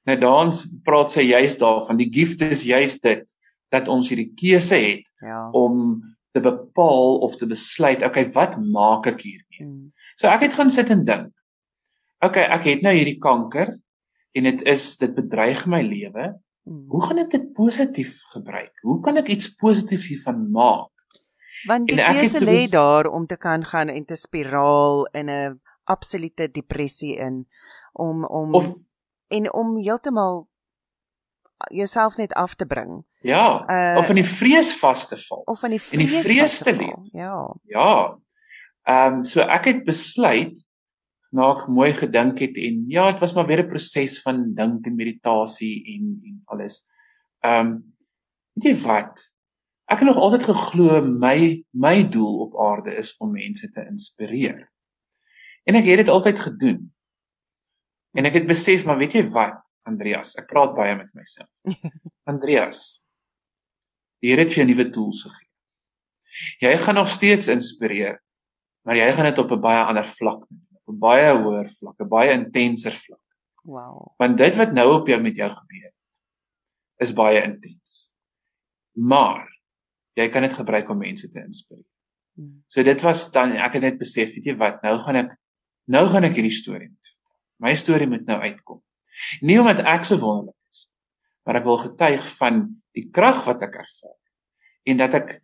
Nou 0.05 0.19
dan 0.19 0.53
praat 0.83 1.13
sy 1.13 1.27
juist 1.29 1.59
daarvan 1.59 1.97
die 1.97 2.13
gift 2.13 2.41
is 2.41 2.63
juist 2.65 3.03
dit 3.03 3.37
dat 3.73 3.89
ons 3.89 4.09
hierdie 4.09 4.33
keuse 4.39 4.77
het 4.81 5.09
ja. 5.21 5.49
om 5.51 6.01
te 6.33 6.41
bepaal 6.41 7.19
of 7.25 7.37
te 7.37 7.47
besluit 7.49 8.03
okay 8.05 8.27
wat 8.33 8.57
maak 8.61 9.09
ek 9.11 9.23
hiermee. 9.27 9.65
Hmm. 9.65 9.89
So 10.17 10.29
ek 10.31 10.49
het 10.49 10.57
gaan 10.59 10.71
sit 10.71 10.91
en 10.95 11.05
dink. 11.05 11.33
Okay, 12.25 12.49
ek 12.51 12.67
het 12.67 12.83
nou 12.83 12.95
hierdie 12.97 13.19
kanker 13.23 13.77
en 14.35 14.47
dit 14.49 14.63
is 14.67 14.91
dit 15.01 15.15
bedreig 15.15 15.65
my 15.71 15.83
lewe. 15.87 16.33
Hmm. 16.69 16.85
Hoe 16.93 17.03
gaan 17.07 17.23
ek 17.25 17.33
dit 17.37 17.49
positief 17.57 18.19
gebruik? 18.35 18.75
Hoe 18.83 19.01
kan 19.05 19.21
ek 19.21 19.31
iets 19.35 19.53
positiefs 19.61 20.11
hiervan 20.13 20.49
maak? 20.53 20.93
Want 21.67 21.91
die 21.91 21.99
keuse 21.99 22.43
lê 22.45 22.67
daar 22.71 23.09
om 23.11 23.27
te 23.27 23.37
kan 23.37 23.65
gaan 23.67 23.91
en 23.91 24.05
te 24.07 24.17
spiraal 24.17 25.07
in 25.13 25.31
'n 25.31 25.61
absolute 25.85 26.51
depressie 26.51 27.17
in 27.17 27.47
om 27.93 28.25
om 28.25 28.55
of, 28.55 28.67
en 29.29 29.53
om 29.53 29.77
heeltemal 29.77 30.49
jouself 31.73 32.17
net 32.17 32.33
af 32.33 32.55
te 32.55 32.67
bring. 32.67 33.05
Ja, 33.21 33.65
uh, 33.67 33.99
of 33.99 34.09
in 34.09 34.21
die 34.21 34.27
vrees 34.27 34.77
vas 34.79 35.09
te 35.09 35.17
val. 35.19 35.43
Of 35.51 35.63
in 35.67 35.75
die 35.75 35.83
vrees, 35.83 35.99
in 35.99 36.07
die 36.07 36.23
vrees 36.23 36.59
te 36.63 36.75
leef. 36.77 37.13
Ja. 37.13 37.37
Ja. 37.67 37.93
Ehm 38.89 39.21
um, 39.21 39.25
so 39.25 39.43
ek 39.43 39.67
het 39.73 39.85
besluit 39.85 40.57
na 41.35 41.51
ek 41.57 41.67
mooi 41.69 41.91
gedink 41.93 42.39
het 42.41 42.57
en 42.57 42.85
ja, 42.89 43.11
dit 43.11 43.21
was 43.21 43.35
maar 43.35 43.47
weer 43.47 43.65
'n 43.65 43.69
proses 43.69 44.21
van 44.23 44.55
dink 44.55 44.87
en 44.87 44.97
meditasie 44.97 45.83
en 45.95 46.21
en 46.25 46.43
alles. 46.45 46.85
Ehm 47.45 47.67
um, 47.67 47.95
weet 48.55 48.65
jy 48.71 48.77
wat? 48.87 49.33
Ek 49.89 49.99
het 49.99 50.09
nog 50.09 50.17
altyd 50.17 50.45
geglo 50.45 51.03
my 51.03 51.65
my 51.73 52.09
doel 52.09 52.41
op 52.47 52.59
aarde 52.61 52.95
is 52.95 53.17
om 53.19 53.33
mense 53.33 53.69
te 53.71 53.87
inspireer. 53.87 54.71
En 55.65 55.75
ek 55.75 55.85
het 55.85 55.97
dit 55.97 56.09
altyd 56.09 56.39
gedoen. 56.39 56.93
En 58.17 58.25
ek 58.25 58.35
het 58.35 58.47
besef, 58.47 58.85
maar 58.85 58.99
weet 58.99 59.13
jy 59.13 59.29
wat, 59.29 59.61
Andreas, 59.83 60.35
ek 60.37 60.49
praat 60.49 60.75
baie 60.75 60.97
met 60.97 61.13
myself. 61.15 61.51
Andreas, 62.31 63.03
die 64.23 64.31
Here 64.33 64.45
het 64.45 64.53
vir 64.53 64.63
jou 64.63 64.69
nuwe 64.71 64.89
tools 64.95 65.23
gegee. 65.27 65.47
Jy 66.63 66.73
gaan 66.85 66.99
nog 66.99 67.09
steeds 67.11 67.51
inspireer, 67.51 68.19
maar 68.87 68.99
jy 68.99 69.09
gaan 69.13 69.29
dit 69.31 69.39
op 69.39 69.53
'n 69.53 69.61
baie 69.61 69.83
ander 69.83 70.05
vlak 70.05 70.47
doen, 70.49 70.67
op 70.85 70.95
'n 70.95 70.99
baie 70.99 71.33
hoër 71.35 71.69
vlak, 71.79 72.01
'n 72.01 72.09
baie 72.09 72.33
intenser 72.33 72.93
vlak. 72.93 73.25
Wow. 73.65 74.15
Want 74.19 74.39
dit 74.39 74.57
wat 74.57 74.73
nou 74.73 75.01
op 75.01 75.07
jou 75.07 75.21
met 75.21 75.37
jou 75.37 75.51
gebeur 75.51 75.85
het, 75.85 76.21
is 76.97 77.13
baie 77.13 77.43
intens. 77.43 78.17
Maar 78.93 79.47
jy 80.15 80.29
kan 80.29 80.43
dit 80.43 80.53
gebruik 80.53 80.89
om 80.89 80.99
mense 80.99 81.29
te 81.29 81.41
inspireer. 81.41 81.91
Hmm. 82.35 82.63
So 82.67 82.83
dit 82.83 83.01
was 83.01 83.31
dan 83.31 83.53
ek 83.53 83.73
het 83.73 83.83
net 83.83 83.99
besef, 83.99 84.35
weet 84.35 84.45
jy 84.45 84.57
wat, 84.57 84.83
nou 84.83 84.99
gaan 84.99 85.17
ek 85.17 85.39
Nou 85.89 86.05
gaan 86.13 86.27
ek 86.29 86.37
hierdie 86.37 86.53
storie 86.53 86.91
met 86.91 87.09
vertel. 87.09 87.37
My 87.65 87.73
storie 87.81 88.09
moet 88.11 88.27
nou 88.29 88.37
uitkom. 88.43 88.83
Nie 89.41 89.57
omdat 89.61 89.81
ek 89.89 90.05
so 90.05 90.21
wonderlik 90.21 90.57
is, 90.69 90.91
maar 91.49 91.63
ek 91.63 91.67
wil 91.67 91.81
getuig 91.81 92.27
van 92.37 92.61
die 92.99 93.09
krag 93.15 93.45
wat 93.47 93.63
ek 93.67 93.79
ervaar 93.85 94.17
en 94.89 95.01
dat 95.01 95.15
ek 95.19 95.37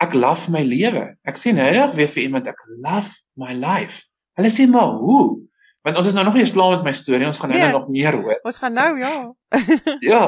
ek 0.00 0.14
love 0.16 0.48
my 0.52 0.62
lewe. 0.64 1.10
Ek 1.28 1.36
sê 1.36 1.52
nou 1.52 1.66
net 1.68 1.92
weer 1.96 2.08
vir 2.08 2.24
iemand 2.24 2.48
ek 2.48 2.60
love 2.80 3.12
my 3.36 3.52
life. 3.52 4.06
Hulle 4.38 4.48
sê 4.52 4.64
maar 4.70 4.94
hoe? 4.96 5.42
Want 5.84 5.96
ons 6.00 6.08
is 6.08 6.16
nou 6.16 6.24
nog 6.24 6.36
nie 6.36 6.44
eens 6.44 6.54
klaar 6.56 6.78
met 6.78 6.86
my 6.88 6.94
storie, 6.96 7.26
ons 7.28 7.40
gaan 7.40 7.52
nou 7.52 7.60
nee, 7.60 7.72
nog 7.72 7.88
meer 7.92 8.16
hoor. 8.16 8.40
Ons 8.48 8.60
gaan 8.60 8.76
nou 8.76 8.90
ja. 9.00 9.12
ja. 10.12 10.24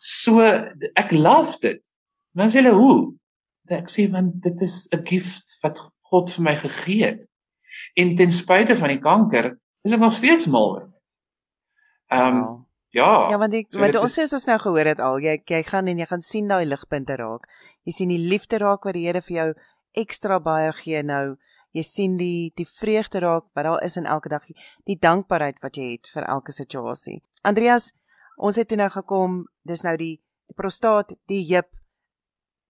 So 0.00 0.44
ek 0.44 1.12
love 1.16 1.56
dit. 1.64 1.80
Dan 2.36 2.52
sê 2.52 2.60
hulle 2.60 2.74
hoe? 2.76 2.98
Ek 3.72 3.88
sê 3.92 4.06
want 4.12 4.42
dit 4.44 4.64
is 4.64 4.84
'n 4.92 5.04
gift 5.08 5.56
wat 5.64 5.80
God 6.10 6.32
vir 6.32 6.44
my 6.44 6.56
gegee 6.60 7.04
het 7.04 7.22
en 7.96 8.14
ten 8.16 8.32
spyte 8.32 8.76
van 8.76 8.92
die 8.92 9.00
kanker 9.00 9.54
is 9.84 9.92
ek 9.92 10.00
nog 10.00 10.14
steeds 10.14 10.46
mal 10.46 10.70
oor. 10.76 10.88
Ehm 12.12 12.42
um, 12.42 12.63
ja. 12.94 13.10
Ja, 13.30 13.38
want 13.42 13.54
ek 13.58 13.72
wat 13.80 13.98
ons 14.00 14.16
sê 14.16 14.26
ons 14.26 14.46
nou 14.48 14.58
gehoor 14.62 14.90
het 14.92 15.00
al, 15.02 15.20
jy 15.22 15.38
jy 15.50 15.62
gaan 15.66 15.90
en 15.90 16.00
jy 16.00 16.06
gaan 16.10 16.24
sien 16.24 16.50
daai 16.50 16.64
ligpunte 16.66 17.16
raak. 17.20 17.48
Jy 17.84 17.92
sien 17.92 18.12
die 18.14 18.22
liefde 18.22 18.60
raak 18.62 18.86
wat 18.86 18.96
die 18.96 19.06
Here 19.06 19.22
vir 19.22 19.36
jou 19.36 19.48
ekstra 20.04 20.40
baie 20.42 20.72
gee 20.80 21.02
nou. 21.02 21.36
Jy 21.74 21.82
sien 21.82 22.16
die 22.18 22.52
die 22.56 22.66
vreugde 22.66 23.20
raak 23.24 23.50
wat 23.54 23.66
daar 23.66 23.84
is 23.84 23.98
in 23.98 24.06
elke 24.06 24.30
dag, 24.30 24.46
die 24.86 24.98
dankbaarheid 25.00 25.58
wat 25.62 25.76
jy 25.76 25.96
het 25.96 26.10
vir 26.14 26.26
elke 26.30 26.54
situasie. 26.54 27.20
Andreas, 27.42 27.90
ons 28.38 28.56
het 28.56 28.68
toe 28.70 28.78
nou 28.78 28.90
gekom, 28.90 29.44
dis 29.66 29.82
nou 29.82 29.96
die 29.98 30.14
die 30.44 30.56
prostaat, 30.56 31.14
die 31.30 31.42
heup 31.48 31.70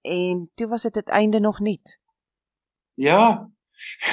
en 0.05 0.49
toe 0.55 0.68
was 0.68 0.83
dit 0.83 0.97
uiteindelik 0.97 1.43
nog 1.43 1.61
nie. 1.61 1.81
Ja, 2.95 3.51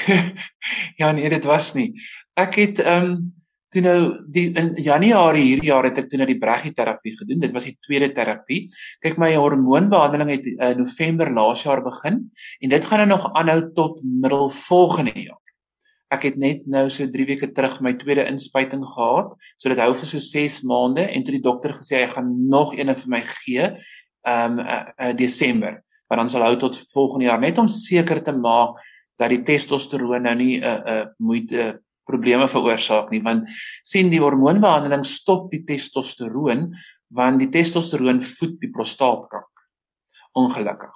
ja 1.00 1.12
nee, 1.12 1.30
dit 1.30 1.44
was 1.44 1.74
nie. 1.74 1.94
Ek 2.34 2.56
het 2.56 2.80
ehm 2.80 3.12
um, 3.12 3.41
toe 3.72 3.82
nou 3.84 3.98
die 4.32 4.50
in 4.60 4.74
Januarie 4.84 5.46
hierdie 5.46 5.70
jaar 5.70 5.88
het 5.88 6.00
ek 6.02 6.10
toe 6.12 6.20
nou 6.20 6.28
die 6.28 6.40
braggieterapie 6.40 7.14
gedoen. 7.16 7.40
Dit 7.44 7.54
was 7.56 7.68
die 7.70 7.78
tweede 7.80 8.12
terapie. 8.16 8.66
Kyk 9.04 9.20
my 9.22 9.32
hormoonbehandeling 9.38 10.34
het 10.34 10.50
in 10.50 10.58
uh, 10.60 10.74
November 10.82 11.32
laas 11.32 11.64
jaar 11.64 11.84
begin 11.86 12.26
en 12.60 12.74
dit 12.74 12.88
gaan 12.90 13.06
nou 13.06 13.14
nog 13.14 13.30
aanhou 13.32 13.62
tot 13.78 14.02
middel 14.04 14.50
volgende 14.68 15.16
jaar. 15.16 15.40
Ek 16.12 16.28
het 16.28 16.36
net 16.36 16.66
nou 16.68 16.90
so 16.92 17.08
3 17.08 17.28
weke 17.30 17.48
terug 17.56 17.80
my 17.80 17.94
tweede 17.96 18.26
inspuiting 18.28 18.84
gehad. 18.84 19.32
So 19.56 19.72
dit 19.72 19.80
hou 19.80 19.94
vir 19.96 20.10
so 20.10 20.20
6 20.20 20.60
maande 20.68 21.06
en 21.08 21.24
toe 21.24 21.38
die 21.38 21.46
dokter 21.46 21.78
gesê 21.78 22.02
hy 22.02 22.10
gaan 22.12 22.34
nog 22.52 22.76
een 22.76 22.92
vir 22.92 23.14
my 23.14 23.22
gee 23.30 23.70
um, 24.28 24.60
uh, 24.60 24.82
uh, 25.00 25.14
Desember. 25.16 25.80
Want 26.12 26.26
dan 26.26 26.34
sal 26.34 26.44
hou 26.50 26.58
tot 26.60 26.76
volgende 26.92 27.30
jaar 27.30 27.40
net 27.40 27.62
om 27.62 27.72
seker 27.72 28.20
te 28.20 28.36
maak 28.36 28.82
dat 29.16 29.32
die 29.32 29.46
testosteroon 29.48 30.28
nou 30.28 30.36
nie 30.36 30.60
'n 30.60 30.64
uh, 30.64 30.76
'n 30.76 30.92
uh, 30.92 31.06
moeite 31.24 31.80
probleme 32.12 32.48
veroorsaak 32.52 33.12
nie 33.12 33.22
want 33.26 33.50
sien 33.88 34.12
die 34.12 34.22
hormoonbehandeling 34.22 35.06
stop 35.08 35.50
die 35.52 35.64
testosteroon 35.68 36.70
want 37.16 37.42
die 37.44 37.52
testosteroon 37.52 38.22
voed 38.24 38.56
die 38.62 38.72
prostaatkanker. 38.72 39.48
Ongelukkig. 40.40 40.94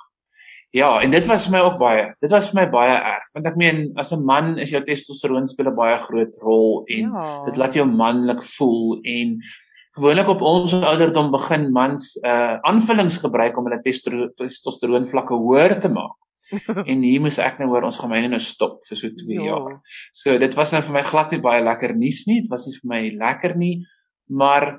Ja 0.76 0.90
en 1.04 1.12
dit 1.12 1.28
was 1.28 1.48
vir 1.48 1.56
my 1.56 1.62
ook 1.66 1.78
baie 1.80 2.08
dit 2.24 2.32
was 2.32 2.50
vir 2.52 2.62
my 2.62 2.66
baie 2.72 2.96
erg 2.96 3.30
want 3.36 3.48
ek 3.48 3.60
meen 3.60 3.86
as 4.00 4.12
'n 4.12 4.26
man 4.26 4.58
is 4.60 4.72
jou 4.72 4.82
testosteroon 4.84 5.48
speel 5.48 5.72
'n 5.72 5.76
baie 5.76 5.98
groot 6.00 6.36
rol 6.42 6.84
en 6.88 7.12
ja. 7.12 7.46
dit 7.46 7.58
laat 7.58 7.76
jou 7.76 7.86
manlik 7.86 8.44
voel 8.44 9.00
en 9.04 9.40
gewoonlik 9.96 10.28
op 10.28 10.42
ons 10.42 10.74
ouderdom 10.74 11.32
begin 11.32 11.72
mans 11.72 12.18
uh 12.24 12.60
aanvullings 12.68 13.18
gebruik 13.24 13.58
om 13.58 13.68
hulle 13.68 13.82
testosteroon 13.82 15.08
vlakke 15.08 15.36
hoër 15.36 15.80
te 15.80 15.90
maak 15.90 16.20
en 16.92 17.04
hier 17.06 17.22
moes 17.24 17.40
ek 17.42 17.60
nou 17.60 17.70
hoor 17.72 17.88
ons 17.88 17.98
gaan 18.00 18.12
my 18.12 18.22
nou 18.28 18.42
stop 18.44 18.82
vir 18.88 19.00
so 19.00 19.10
2 19.10 19.38
ja. 19.38 19.48
jaar. 19.52 19.80
So 20.14 20.38
dit 20.42 20.58
was 20.58 20.74
nou 20.76 20.82
vir 20.90 20.98
my 21.00 21.06
glad 21.06 21.32
nie 21.32 21.42
baie 21.44 21.64
lekker 21.66 21.96
nuus 21.98 22.26
nie. 22.30 22.42
Dit 22.46 22.52
was 22.54 22.68
nie 22.68 22.76
vir 22.78 22.92
my 22.94 23.02
lekker 23.24 23.56
nie, 23.58 23.76
maar 24.30 24.70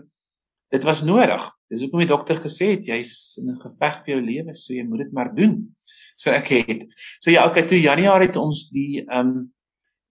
dit 0.74 0.86
was 0.86 1.02
nodig. 1.06 1.44
Dis 1.70 1.82
hoekom 1.82 2.02
die 2.04 2.10
dokter 2.10 2.38
gesê 2.42 2.72
het 2.76 2.86
jy's 2.86 3.38
in 3.40 3.50
'n 3.50 3.60
geveg 3.60 4.04
vir 4.04 4.14
jou 4.14 4.22
lewe, 4.22 4.54
so 4.54 4.74
jy 4.74 4.84
moet 4.86 5.06
dit 5.06 5.12
maar 5.12 5.34
doen. 5.34 5.74
So 6.16 6.30
ek 6.30 6.48
het. 6.48 6.86
So 7.20 7.30
ja, 7.30 7.46
okay, 7.46 7.66
toe 7.66 7.80
Januarie 7.80 8.28
het 8.28 8.36
ons 8.36 8.70
die 8.70 9.04
ehm 9.04 9.20
um, 9.20 9.52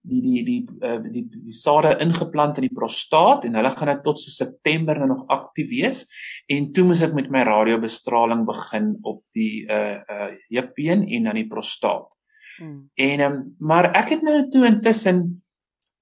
die 0.06 0.20
die 0.22 0.42
die 0.46 0.58
uh, 0.86 0.98
die 1.02 1.24
die, 1.26 1.42
die 1.48 1.54
sade 1.54 1.96
ingeplant 2.02 2.60
in 2.60 2.66
die 2.68 2.74
prostaat 2.74 3.46
en 3.46 3.58
hulle 3.58 3.72
gaan 3.74 3.90
dit 3.92 4.04
tot 4.06 4.20
so 4.22 4.32
September 4.32 4.98
nou 5.00 5.08
nog 5.12 5.24
aktief 5.32 5.70
wees 5.72 6.04
en 6.52 6.70
toe 6.72 6.86
moet 6.86 7.02
ek 7.06 7.16
met 7.16 7.30
my 7.34 7.42
radiobestraling 7.48 8.44
begin 8.48 8.92
op 9.02 9.22
die 9.36 9.66
uh 9.66 9.98
uh 10.02 10.30
heupbeen 10.52 11.06
en 11.06 11.30
dan 11.30 11.40
die 11.40 11.48
prostaat. 11.50 12.08
Hmm. 12.56 12.86
En 12.94 13.24
um, 13.26 13.38
maar 13.58 13.90
ek 13.98 14.16
het 14.16 14.26
nou 14.26 14.40
toe 14.52 14.66
intussen 14.68 15.42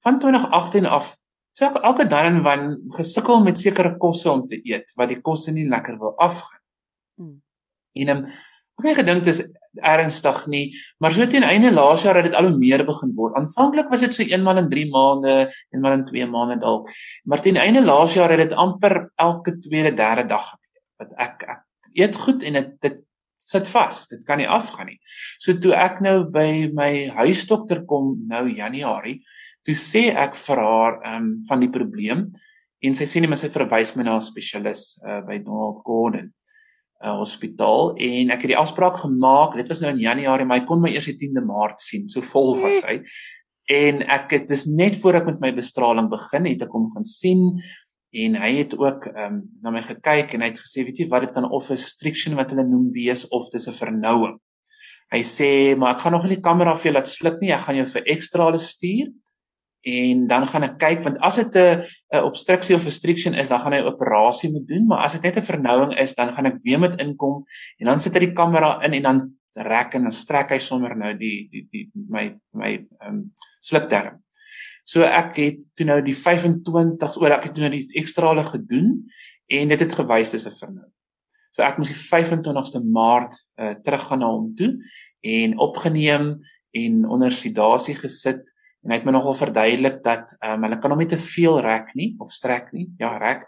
van 0.04 0.18
2018 0.22 0.86
af 0.86 1.14
so 1.54 1.66
ek 1.68 1.80
elke 1.82 2.06
dan 2.10 2.32
en 2.32 2.42
wan 2.46 2.64
gesukkel 2.96 3.42
met 3.46 3.58
sekere 3.58 3.96
kosse 3.98 4.30
om 4.30 4.46
te 4.50 4.60
eet 4.66 4.92
wat 4.98 5.12
die 5.12 5.20
kosse 5.22 5.54
nie 5.54 5.68
lekker 5.70 5.98
wil 5.98 6.16
afgaan. 6.18 6.62
Hmm. 7.18 7.36
En 7.94 8.16
um, 8.16 8.24
ek 8.82 8.90
het 8.90 9.02
gedink 9.02 9.26
dis 9.26 9.44
ernstig 9.82 10.46
nie, 10.46 10.64
maar 11.00 11.14
so 11.14 11.26
teen 11.26 11.46
einde 11.46 11.72
laas 11.72 12.04
jaar 12.06 12.20
het 12.20 12.28
dit 12.28 12.36
al 12.38 12.48
hoe 12.48 12.58
meer 12.58 12.84
begin 12.86 13.14
word. 13.16 13.36
Aanvanklik 13.38 13.90
was 13.90 14.04
dit 14.06 14.14
so 14.14 14.22
eenmal 14.22 14.60
in 14.62 14.68
3 14.70 14.84
maande, 14.90 15.36
eenmal 15.74 15.98
in 15.98 16.04
2 16.08 16.28
maande 16.30 16.58
dalk, 16.62 16.90
maar 17.24 17.42
teen 17.42 17.58
einde 17.60 17.82
laas 17.84 18.14
jaar 18.14 18.30
het 18.30 18.44
dit 18.44 18.52
amper 18.52 19.10
elke 19.16 19.58
tweede, 19.58 19.94
derde 19.96 20.26
dag 20.28 20.50
gebeur. 20.50 20.82
Wat 21.02 21.16
ek 21.18 21.48
ek 21.48 21.64
eet 21.94 22.16
goed 22.16 22.42
en 22.42 22.60
dit 22.60 22.70
dit 22.82 23.02
sit 23.44 23.68
vas. 23.68 24.06
Dit 24.08 24.24
kan 24.24 24.40
nie 24.40 24.48
afgaan 24.48 24.88
nie. 24.88 24.98
So 25.38 25.52
toe 25.60 25.74
ek 25.76 26.00
nou 26.04 26.24
by 26.32 26.70
my 26.74 26.90
huisdokter 27.12 27.82
kom 27.88 28.14
nou 28.30 28.46
Januarie, 28.48 29.18
toe 29.64 29.76
sê 29.78 30.08
ek 30.12 30.36
vir 30.38 30.60
haar 30.60 30.98
ehm 31.02 31.20
um, 31.20 31.28
van 31.48 31.60
die 31.60 31.72
probleem 31.72 32.26
en 32.84 32.96
sy 32.96 33.06
sê 33.08 33.20
net 33.20 33.32
maar 33.32 33.40
sy 33.40 33.50
verwys 33.52 33.94
my 33.96 34.04
na 34.04 34.16
'n 34.16 34.24
spesialis 34.24 34.98
uh, 35.04 35.20
by 35.24 35.38
Donald 35.40 35.80
Gordon 35.84 36.32
uh, 37.02 37.16
hospitaal 37.18 37.94
en 37.96 38.34
ek 38.34 38.44
het 38.44 38.52
die 38.54 38.60
afspraak 38.60 39.00
gemaak. 39.02 39.56
Dit 39.58 39.70
was 39.72 39.80
nou 39.82 39.92
in 39.94 40.02
Januarie, 40.02 40.46
maar 40.46 40.60
hy 40.60 40.66
kon 40.68 40.82
my 40.82 40.92
eers 40.94 41.08
die 41.10 41.16
10de 41.20 41.44
Maart 41.46 41.82
sien. 41.84 42.08
So 42.12 42.24
vol 42.24 42.54
was 42.62 42.82
hy. 42.86 43.00
En 43.72 44.04
ek 44.12 44.36
het 44.36 44.48
dis 44.50 44.66
net 44.68 44.98
voor 45.00 45.22
ek 45.22 45.30
met 45.32 45.40
my 45.40 45.50
bestraling 45.56 46.10
begin 46.12 46.50
het 46.50 46.66
ek 46.66 46.76
hom 46.76 46.90
gaan 46.92 47.06
sien 47.08 47.46
en 48.14 48.36
hy 48.38 48.50
het 48.60 48.74
ook 48.78 49.08
ehm 49.10 49.24
um, 49.32 49.38
na 49.64 49.72
my 49.74 49.82
gekyk 49.82 50.36
en 50.36 50.44
hy 50.44 50.52
het 50.52 50.60
gesê, 50.62 50.84
weet 50.86 51.00
jy 51.00 51.08
wat 51.10 51.24
dit 51.24 51.32
kan 51.34 51.48
of 51.48 51.70
'n 51.70 51.80
restriction 51.80 52.36
wat 52.38 52.52
hulle 52.52 52.66
noem 52.68 52.92
wees 52.92 53.26
of 53.28 53.50
dis 53.50 53.66
'n 53.68 53.74
vernouing. 53.74 54.36
Hy 55.10 55.22
sê, 55.22 55.76
maar 55.76 55.96
ek 55.96 56.00
gaan 56.02 56.12
nog 56.12 56.22
nie 56.24 56.36
die 56.36 56.44
kamera 56.44 56.76
vir 56.76 56.92
jou 56.92 56.94
laat 56.94 57.08
sluk 57.08 57.40
nie. 57.40 57.52
Ek 57.52 57.66
gaan 57.66 57.76
jou 57.76 57.86
vir 57.86 58.02
ekstrale 58.06 58.58
stuur 58.58 59.10
en 59.84 60.26
dan 60.26 60.46
gaan 60.48 60.64
ek 60.64 60.78
kyk 60.80 61.02
want 61.04 61.18
as 61.20 61.36
dit 61.36 61.56
'n 61.56 62.24
obstruksie 62.24 62.74
of 62.74 62.84
restriction 62.84 63.34
is, 63.34 63.48
dan 63.48 63.60
gaan 63.60 63.72
hy 63.72 63.80
'n 63.80 63.92
operasie 63.92 64.50
moet 64.50 64.66
doen, 64.68 64.86
maar 64.86 65.04
as 65.04 65.12
dit 65.12 65.22
net 65.22 65.36
'n 65.36 65.50
vernouing 65.52 65.92
is, 65.98 66.14
dan 66.14 66.34
gaan 66.34 66.46
ek 66.46 66.62
weer 66.62 66.80
met 66.80 66.98
inkom 67.00 67.44
en 67.78 67.86
dan 67.86 68.00
sit 68.00 68.14
hy 68.14 68.20
die 68.20 68.32
kamera 68.32 68.80
in 68.84 68.92
en 68.94 69.02
dan 69.02 69.34
rek 69.54 69.94
en 69.94 70.02
dan 70.02 70.12
strek 70.12 70.50
hy 70.50 70.58
sommer 70.58 70.96
nou 70.96 71.14
die 71.18 71.48
die 71.50 71.68
die 71.70 71.90
my 72.08 72.34
my 72.52 72.72
ehm 73.00 73.08
um, 73.08 73.32
slukterm. 73.60 74.22
So 74.84 75.02
ek 75.02 75.36
het 75.36 75.60
toe 75.76 75.86
nou 75.86 76.00
die 76.02 76.16
25 76.16 77.16
oor 77.20 77.30
ek 77.30 77.44
het 77.44 77.54
toe 77.54 77.64
nou 77.64 77.70
die 77.72 77.86
ekstrale 78.00 78.44
gedoen 78.44 79.06
en 79.48 79.68
dit 79.68 79.80
het 79.80 79.92
gewys 79.92 80.30
dis 80.30 80.46
'n 80.46 80.58
vernou. 80.58 80.88
So 81.52 81.62
ek 81.62 81.78
moes 81.78 81.88
die 81.88 81.96
25ste 81.96 82.82
Maart 82.82 83.36
uh, 83.58 83.74
teruggaan 83.74 84.18
na 84.18 84.26
hom 84.26 84.54
toe 84.54 84.74
en 85.22 85.58
opgeneem 85.58 86.40
en 86.74 87.04
onder 87.06 87.32
sedasie 87.32 87.94
gesit 87.94 88.42
en 88.84 88.92
hy 88.92 88.98
het 88.98 89.06
my 89.08 89.14
nogal 89.16 89.36
verduidelik 89.38 90.02
dat 90.04 90.34
um, 90.44 90.66
hulle 90.66 90.78
kan 90.80 90.92
hom 90.92 91.00
nie 91.00 91.08
te 91.08 91.20
veel 91.20 91.56
rek 91.64 91.94
nie 91.96 92.10
of 92.20 92.32
strek 92.32 92.68
nie. 92.76 92.90
Ja, 93.00 93.14
rek. 93.18 93.46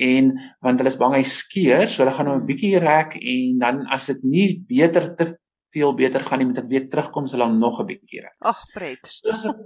En 0.00 0.32
want 0.64 0.80
hulle 0.80 0.92
is 0.92 0.96
bang 1.00 1.18
hy 1.18 1.24
skeur, 1.28 1.88
so 1.90 2.02
hulle 2.02 2.14
gaan 2.16 2.30
hom 2.32 2.40
'n 2.40 2.48
bietjie 2.48 2.80
rek 2.80 3.18
en 3.20 3.58
dan 3.58 3.86
as 3.92 4.06
dit 4.06 4.24
nie 4.24 4.48
beter 4.68 5.14
te 5.16 5.34
veel 5.74 5.92
beter 5.94 6.24
gaan 6.24 6.38
nie 6.38 6.48
met 6.48 6.62
ek 6.64 6.70
weer 6.70 6.88
terugkom 6.88 7.28
sal 7.28 7.44
hom 7.44 7.58
nog 7.58 7.80
'n 7.80 7.86
bietjie 7.86 8.22
rek. 8.24 8.36
Ag, 8.40 8.64
pret. 8.72 9.04
Soos 9.04 9.44
ek 9.44 9.56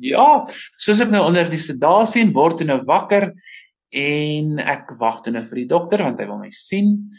Ja, 0.00 0.46
soos 0.78 1.00
ek 1.00 1.10
nou 1.10 1.24
onder 1.26 1.48
die 1.50 1.60
sedasie 1.60 2.22
en 2.22 2.32
word 2.32 2.62
nou 2.64 2.78
wakker 2.86 3.32
en 3.92 4.58
ek 4.58 4.94
wag 5.00 5.20
toe 5.22 5.32
nou 5.34 5.42
vir 5.44 5.62
die 5.62 5.68
dokter 5.68 6.04
want 6.06 6.20
hy 6.20 6.26
wil 6.30 6.38
my 6.40 6.50
sien. 6.54 7.10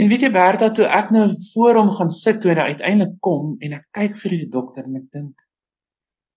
En 0.00 0.08
weet 0.08 0.22
jy 0.22 0.30
Bertha 0.32 0.70
toe 0.72 0.86
ek 0.88 1.10
nou 1.12 1.26
voor 1.52 1.82
hom 1.82 1.90
gaan 1.98 2.12
sit 2.14 2.40
toe 2.40 2.54
hy 2.54 2.72
uiteindelik 2.72 3.18
kom 3.20 3.56
en 3.60 3.76
ek 3.76 3.84
kyk 3.92 4.16
vir 4.22 4.36
die 4.38 4.48
dokter 4.48 4.88
en 4.88 4.96
ek 5.02 5.10
dink 5.12 5.34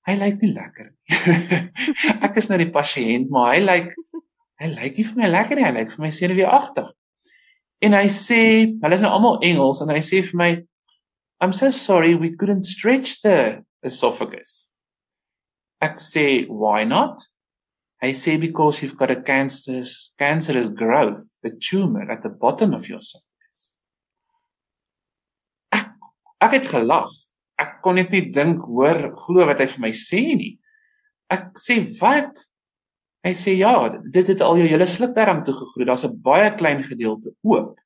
hy 0.06 0.16
lyk 0.20 0.44
nie 0.44 0.52
lekker 0.54 0.92
nie. 0.92 1.64
ek 2.26 2.38
is 2.42 2.50
nou 2.52 2.60
die 2.62 2.72
pasiënt, 2.74 3.32
maar 3.34 3.56
hy 3.56 3.64
lyk 3.64 3.96
hy 4.62 4.70
lyk 4.72 5.00
nie 5.00 5.08
vir 5.10 5.20
my 5.20 5.32
lekker 5.32 5.60
nie, 5.60 5.66
hy 5.66 5.74
lyk 5.80 5.92
vir 5.96 6.06
my 6.06 6.12
senuweeagtig. 6.14 6.94
En 7.84 7.98
hy 7.98 8.06
sê, 8.14 8.42
hulle 8.82 8.96
is 8.96 9.04
nou 9.04 9.12
almal 9.12 9.42
Engels 9.44 9.82
en 9.84 9.92
hy 9.92 10.00
sê 10.06 10.22
vir 10.24 10.40
my 10.40 10.52
I'm 11.44 11.52
so 11.52 11.70
sorry 11.70 12.16
we 12.16 12.32
couldn't 12.32 12.64
stretch 12.64 13.22
the 13.22 13.64
esophagus. 13.84 14.70
Ek 15.84 16.00
sê 16.00 16.48
why 16.48 16.86
not? 16.86 17.26
Hy 18.02 18.14
sê 18.16 18.40
because 18.40 18.82
you've 18.82 18.98
got 18.98 19.12
a 19.12 19.20
cancerous 19.20 20.14
cancerous 20.18 20.70
growth, 20.70 21.26
a 21.44 21.50
tumor 21.50 22.10
at 22.12 22.24
the 22.24 22.30
bottom 22.30 22.74
of 22.74 22.88
your 22.88 23.00
esophagus. 23.00 23.78
Ek 25.76 25.92
ek 26.42 26.60
het 26.62 26.72
gelag. 26.72 27.12
Ek 27.62 27.80
kon 27.84 27.96
net 27.96 28.12
nie 28.12 28.26
dink 28.36 28.66
hoor 28.68 29.16
glo 29.20 29.46
wat 29.48 29.62
hy 29.64 29.68
vir 29.72 29.84
my 29.88 29.92
sê 29.96 30.22
nie. 30.36 30.56
Ek 31.32 31.56
sê 31.60 31.80
wat? 32.02 32.42
Hy 33.26 33.34
sê 33.34 33.56
ja, 33.58 33.74
dit 33.90 34.28
het 34.28 34.42
al 34.46 34.60
jou 34.60 34.68
hele 34.70 34.86
slukdarm 34.86 35.42
toe 35.44 35.56
gegroei. 35.56 35.88
Daar's 35.88 36.06
'n 36.06 36.22
baie 36.22 36.52
klein 36.56 36.84
gedeelte 36.84 37.34
oop. 37.44 37.80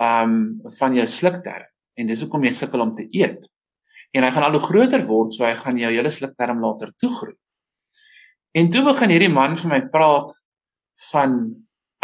Um 0.00 0.60
van 0.78 0.94
jou 0.94 1.06
slukdarm 1.06 1.68
en 1.96 2.06
dis 2.06 2.22
hoekom 2.22 2.44
jy 2.44 2.52
sukkel 2.52 2.80
om 2.80 2.94
te 2.94 3.06
eet 3.12 3.46
en 4.14 4.22
hy 4.22 4.30
gaan 4.30 4.46
al 4.46 4.56
hoe 4.58 4.62
groter 4.62 5.02
word, 5.06 5.34
so 5.34 5.44
hy 5.44 5.54
gaan 5.58 5.78
jou 5.78 5.90
hele 5.90 6.10
slukterm 6.10 6.60
later 6.62 6.92
toegroei. 7.02 7.34
En 8.54 8.70
toe 8.70 8.84
begin 8.86 9.10
hierdie 9.10 9.32
man 9.32 9.56
vir 9.58 9.70
my 9.72 9.80
praat 9.90 10.30
van 11.10 11.38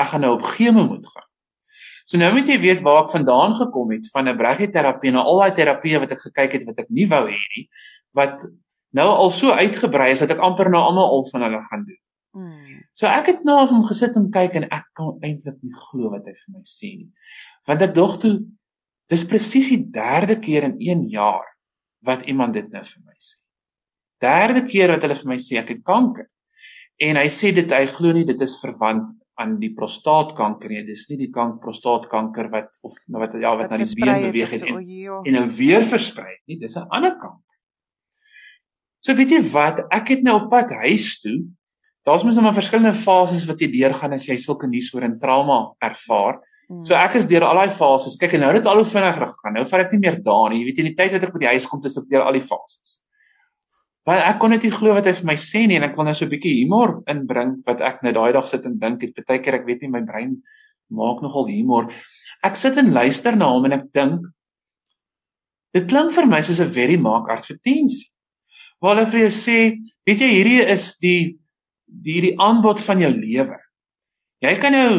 ek 0.00 0.08
gaan 0.12 0.24
nou 0.26 0.32
op 0.34 0.46
chemo 0.56 0.86
moet 0.88 1.06
gaan. 1.06 1.28
So 2.10 2.18
nou 2.18 2.32
moet 2.34 2.48
jy 2.50 2.56
weet 2.58 2.80
waar 2.82 3.04
ek 3.04 3.12
vandaan 3.12 3.52
gekom 3.54 3.92
het 3.94 4.08
van 4.10 4.26
'n 4.28 4.38
braggieterapie 4.38 5.12
en 5.12 5.22
al 5.22 5.36
daai 5.38 5.54
terapieë 5.54 6.00
wat 6.02 6.12
ek 6.12 6.22
gekyk 6.26 6.52
het 6.56 6.64
wat 6.66 6.78
ek 6.82 6.88
nie 6.90 7.06
wou 7.06 7.28
hê 7.30 7.38
nie, 7.54 7.68
wat 8.18 8.42
nou 8.98 9.06
al 9.06 9.30
so 9.30 9.54
uitgebrei 9.54 10.10
is 10.10 10.18
dat 10.18 10.30
ek 10.34 10.42
amper 10.42 10.70
nou 10.70 10.82
almal 10.82 11.06
al 11.06 11.24
van 11.30 11.42
hulle 11.42 11.60
gaan 11.62 11.84
doen. 11.86 12.02
Hmm. 12.34 12.82
So 12.98 13.06
ek 13.06 13.26
het 13.26 13.44
nou 13.44 13.60
af 13.62 13.70
hom 13.70 13.84
gesit 13.86 14.16
en 14.16 14.26
kyk 14.30 14.54
en 14.58 14.66
ek 14.70 14.90
kan 14.92 15.14
eintlik 15.22 15.62
nie 15.62 15.72
glo 15.72 16.10
wat 16.10 16.26
hy 16.26 16.34
vir 16.34 16.50
my 16.56 16.64
sê 16.66 16.90
nie. 16.98 17.12
Want 17.66 17.82
ek 17.82 17.94
dog 17.94 18.18
toe 18.18 18.34
dis 19.06 19.24
presies 19.24 19.68
die 19.68 19.84
derde 19.90 20.40
keer 20.40 20.66
in 20.66 20.76
1 20.78 21.06
jaar 21.10 21.46
wat 22.02 22.26
iemand 22.26 22.54
dit 22.54 22.66
nou 22.72 22.82
vir 22.82 23.02
my 23.06 23.14
sê. 23.18 23.38
Derde 24.18 24.66
keer 24.66 24.90
wat 24.90 25.02
hulle 25.06 25.14
vir 25.14 25.28
my 25.28 25.38
sê 25.38 25.62
ek 25.62 25.68
het 25.68 25.84
kanker. 25.86 26.26
En 26.98 27.16
hy 27.16 27.28
sê 27.28 27.54
dit 27.54 27.70
hy 27.70 27.86
glo 27.86 28.12
nie 28.12 28.26
dit 28.26 28.40
is 28.40 28.58
verwant 28.58 29.14
aan 29.40 29.56
die 29.60 29.72
prostaatkanker 29.76 30.72
nie. 30.72 30.82
Dis 30.88 31.06
nie 31.10 31.18
die 31.20 31.30
kank 31.32 31.60
prostaatkanker 31.64 32.50
wat 32.52 32.76
of 32.86 32.96
wat 33.16 33.36
ja 33.40 33.54
wat, 33.56 33.70
wat 33.70 33.78
na 33.78 33.84
die 33.84 33.96
been 33.96 34.26
beweeg 34.28 34.52
het 34.56 34.66
en, 34.68 34.82
en 34.82 35.38
nou 35.38 35.46
weer 35.56 35.86
versprei 35.88 36.36
nie. 36.46 36.58
Dis 36.60 36.76
'n 36.76 36.88
ander 36.90 37.16
kanker. 37.16 37.46
So 39.00 39.16
weet 39.16 39.32
jy 39.32 39.40
wat, 39.52 39.86
ek 39.90 40.12
het 40.12 40.22
nou 40.22 40.36
op 40.42 40.50
pad 40.52 40.72
huis 40.84 41.16
toe. 41.22 41.48
Daar's 42.04 42.24
mos 42.24 42.36
nou 42.36 42.44
maar 42.44 42.56
verskillende 42.56 42.96
fases 42.96 43.46
wat 43.48 43.60
jy 43.60 43.70
deurgaan 43.72 44.12
as 44.12 44.26
jy 44.28 44.36
sulke 44.36 44.68
nuus 44.68 44.90
hoor 44.92 45.04
en 45.08 45.18
trauma 45.18 45.72
ervaar. 45.80 46.40
Hmm. 46.68 46.84
So 46.84 46.94
ek 46.94 47.16
is 47.18 47.26
deur 47.26 47.44
al 47.48 47.56
daai 47.56 47.72
fases. 47.74 48.16
Kyk 48.20 48.36
en 48.36 48.44
nou 48.44 48.52
het 48.52 48.62
dit 48.62 48.68
al 48.70 48.76
hoe 48.76 48.88
vinniger 48.88 49.26
gegaan. 49.26 49.56
Nou 49.56 49.64
vat 49.64 49.86
ek 49.86 49.94
nie 49.96 50.02
meer 50.04 50.20
dae 50.24 50.50
nie. 50.50 50.60
Jy 50.60 50.66
weet 50.68 50.82
in 50.82 50.88
die 50.90 50.96
tyd 50.98 51.16
wat 51.16 51.24
ek 51.24 51.32
by 51.32 51.42
die 51.44 51.52
huis 51.54 51.66
kom, 51.68 51.80
dis 51.80 51.96
ek 51.98 52.08
deur 52.12 52.26
al 52.28 52.36
die 52.36 52.44
fases. 52.44 53.00
Want 54.08 54.24
ek 54.24 54.38
kon 54.40 54.50
net 54.54 54.64
nie 54.64 54.72
glo 54.72 54.94
wat 54.96 55.06
hy 55.06 55.12
vir 55.12 55.28
my 55.28 55.36
sê 55.36 55.66
nie 55.68 55.76
en 55.76 55.84
ek 55.84 55.96
wil 55.96 56.08
nou 56.08 56.14
so 56.14 56.24
'n 56.24 56.32
bietjie 56.32 56.62
humor 56.62 57.02
inbring 57.06 57.60
wat 57.66 57.80
ek 57.80 58.02
nou 58.02 58.12
daai 58.12 58.32
dag 58.32 58.46
sit 58.46 58.64
en 58.64 58.78
dink 58.78 59.02
het. 59.02 59.14
Partykeer 59.14 59.60
ek 59.60 59.66
weet 59.66 59.82
nie 59.82 59.92
my 59.92 60.00
brein 60.00 60.42
maak 60.90 61.22
nogal 61.22 61.46
humor. 61.46 61.92
Ek 62.42 62.56
sit 62.56 62.78
en 62.78 62.92
luister 62.92 63.36
na 63.36 63.52
hom 63.52 63.64
en 63.66 63.72
ek 63.72 63.92
dink 63.92 64.26
dit 65.74 65.86
klink 65.86 66.12
vir 66.12 66.26
my 66.26 66.40
soos 66.42 66.60
'n 66.60 66.68
very 66.68 66.96
mark 66.96 67.28
advertensie. 67.28 68.08
Waar 68.80 68.96
hulle 68.96 69.10
vir 69.10 69.20
jou 69.20 69.30
sê, 69.30 69.58
weet 70.06 70.20
jy 70.20 70.30
hierdie 70.32 70.64
is 70.66 70.96
die 70.98 71.36
die 71.86 72.12
hierdie 72.14 72.38
aanbod 72.38 72.80
van 72.80 73.00
jou 73.00 73.10
lewe. 73.10 73.58
Jy 74.40 74.54
kan 74.60 74.72
nou 74.72 74.92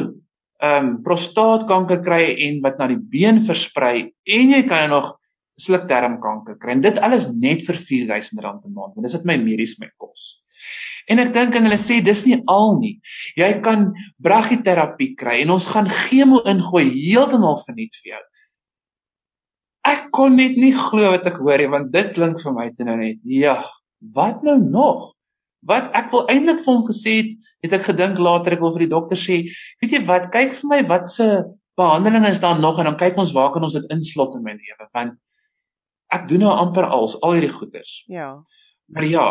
ehm 0.62 0.86
um, 0.86 1.04
prostaatkanker 1.04 2.04
kry 2.06 2.36
en 2.48 2.62
wat 2.62 2.78
na 2.78 2.88
die 2.88 3.00
been 3.00 3.42
versprei 3.42 4.12
en 4.28 4.52
jy 4.54 4.62
kan 4.70 4.90
nog 4.90 5.18
slukdarmkanker 5.66 6.58
kry. 6.60 6.76
En 6.76 6.84
dit 6.84 6.98
alles 7.04 7.28
net 7.32 7.64
vir 7.66 7.78
R4000 7.78 8.40
'n 8.40 8.74
maand. 8.74 8.96
Want 8.96 9.04
dis 9.06 9.18
wat 9.18 9.26
my 9.26 9.38
medies 9.38 9.78
my 9.80 9.90
kos. 9.98 10.42
En 11.08 11.20
ek 11.20 11.34
dink 11.34 11.56
en 11.56 11.64
hulle 11.64 11.80
sê 11.82 12.02
dis 12.04 12.26
nie 12.26 12.42
al 12.48 12.78
nie. 12.80 13.00
Jy 13.36 13.62
kan 13.62 13.94
braggieterapie 14.22 15.16
kry 15.16 15.42
en 15.42 15.52
ons 15.58 15.68
gaan 15.68 15.90
chemo 15.90 16.42
ingooi 16.46 16.90
heeltemal 16.90 17.58
verniet 17.66 17.96
vir 18.04 18.14
jou. 18.14 18.24
Ek 19.84 20.12
kon 20.12 20.36
net 20.36 20.58
nie 20.58 20.74
glo 20.74 21.12
wat 21.12 21.26
ek 21.28 21.40
hoor 21.42 21.58
nie 21.58 21.68
want 21.68 21.92
dit 21.92 22.14
klink 22.14 22.40
vir 22.40 22.54
my 22.54 22.70
toe 22.70 22.86
nou 22.86 22.98
net. 22.98 23.18
Ja, 23.24 23.64
wat 24.00 24.44
nou 24.44 24.60
nog? 24.60 25.16
wat 25.62 25.92
ek 25.94 26.10
wil 26.12 26.26
eintlik 26.32 26.64
vir 26.64 26.74
hom 26.74 26.86
gesê 26.88 27.16
het, 27.22 27.34
het 27.62 27.74
ek 27.78 27.90
gedink 27.92 28.18
later 28.18 28.56
ek 28.56 28.64
wil 28.64 28.74
vir 28.74 28.88
die 28.88 28.94
dokter 28.94 29.20
sê, 29.20 29.44
weet 29.82 29.94
jy 29.94 30.00
wat, 30.08 30.32
kyk 30.34 30.56
vir 30.58 30.70
my 30.72 30.80
wat 30.90 31.10
se 31.12 31.28
behandeling 31.78 32.26
is 32.30 32.42
daar 32.42 32.60
nog 32.60 32.80
en 32.82 32.90
dan 32.90 32.98
kyk 33.00 33.20
ons 33.22 33.34
waar 33.36 33.52
kan 33.54 33.64
ons 33.64 33.78
dit 33.78 33.94
inslot 33.94 34.36
in 34.38 34.46
my 34.46 34.56
lewe 34.58 34.88
want 34.98 35.18
ek 36.12 36.28
doen 36.28 36.40
nou 36.46 36.52
amper 36.52 36.86
als 36.86 37.16
al 37.22 37.38
hierdie 37.38 37.54
goeders. 37.54 38.04
Ja. 38.08 38.44
Maar 38.92 39.06
ja, 39.06 39.28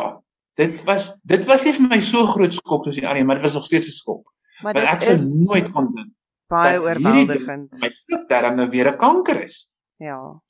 dit 0.57 0.85
was 0.85 1.13
dit 1.23 1.45
was 1.45 1.65
nie 1.65 1.73
vir 1.73 1.89
my 1.89 2.01
so 2.01 2.27
groot 2.27 2.55
skok 2.55 2.85
soos 2.85 2.97
die 2.97 3.09
ander, 3.09 3.25
maar 3.25 3.37
dit 3.37 3.45
was 3.45 3.55
nog 3.55 3.65
steeds 3.65 3.89
'n 3.89 3.99
skok. 3.99 4.33
Maar 4.63 4.75
want 4.75 4.87
ek 4.87 5.03
sou 5.03 5.17
nooit 5.49 5.71
kon 5.73 5.95
dink 5.95 6.15
baie 6.51 6.79
oorweldigend. 6.83 7.75
My 7.81 7.91
darm 8.31 8.59
nou 8.59 8.69
weer 8.71 8.91
'n 8.93 8.99
kanker 8.99 9.43
is. 9.43 9.73
Ja. 9.99 10.41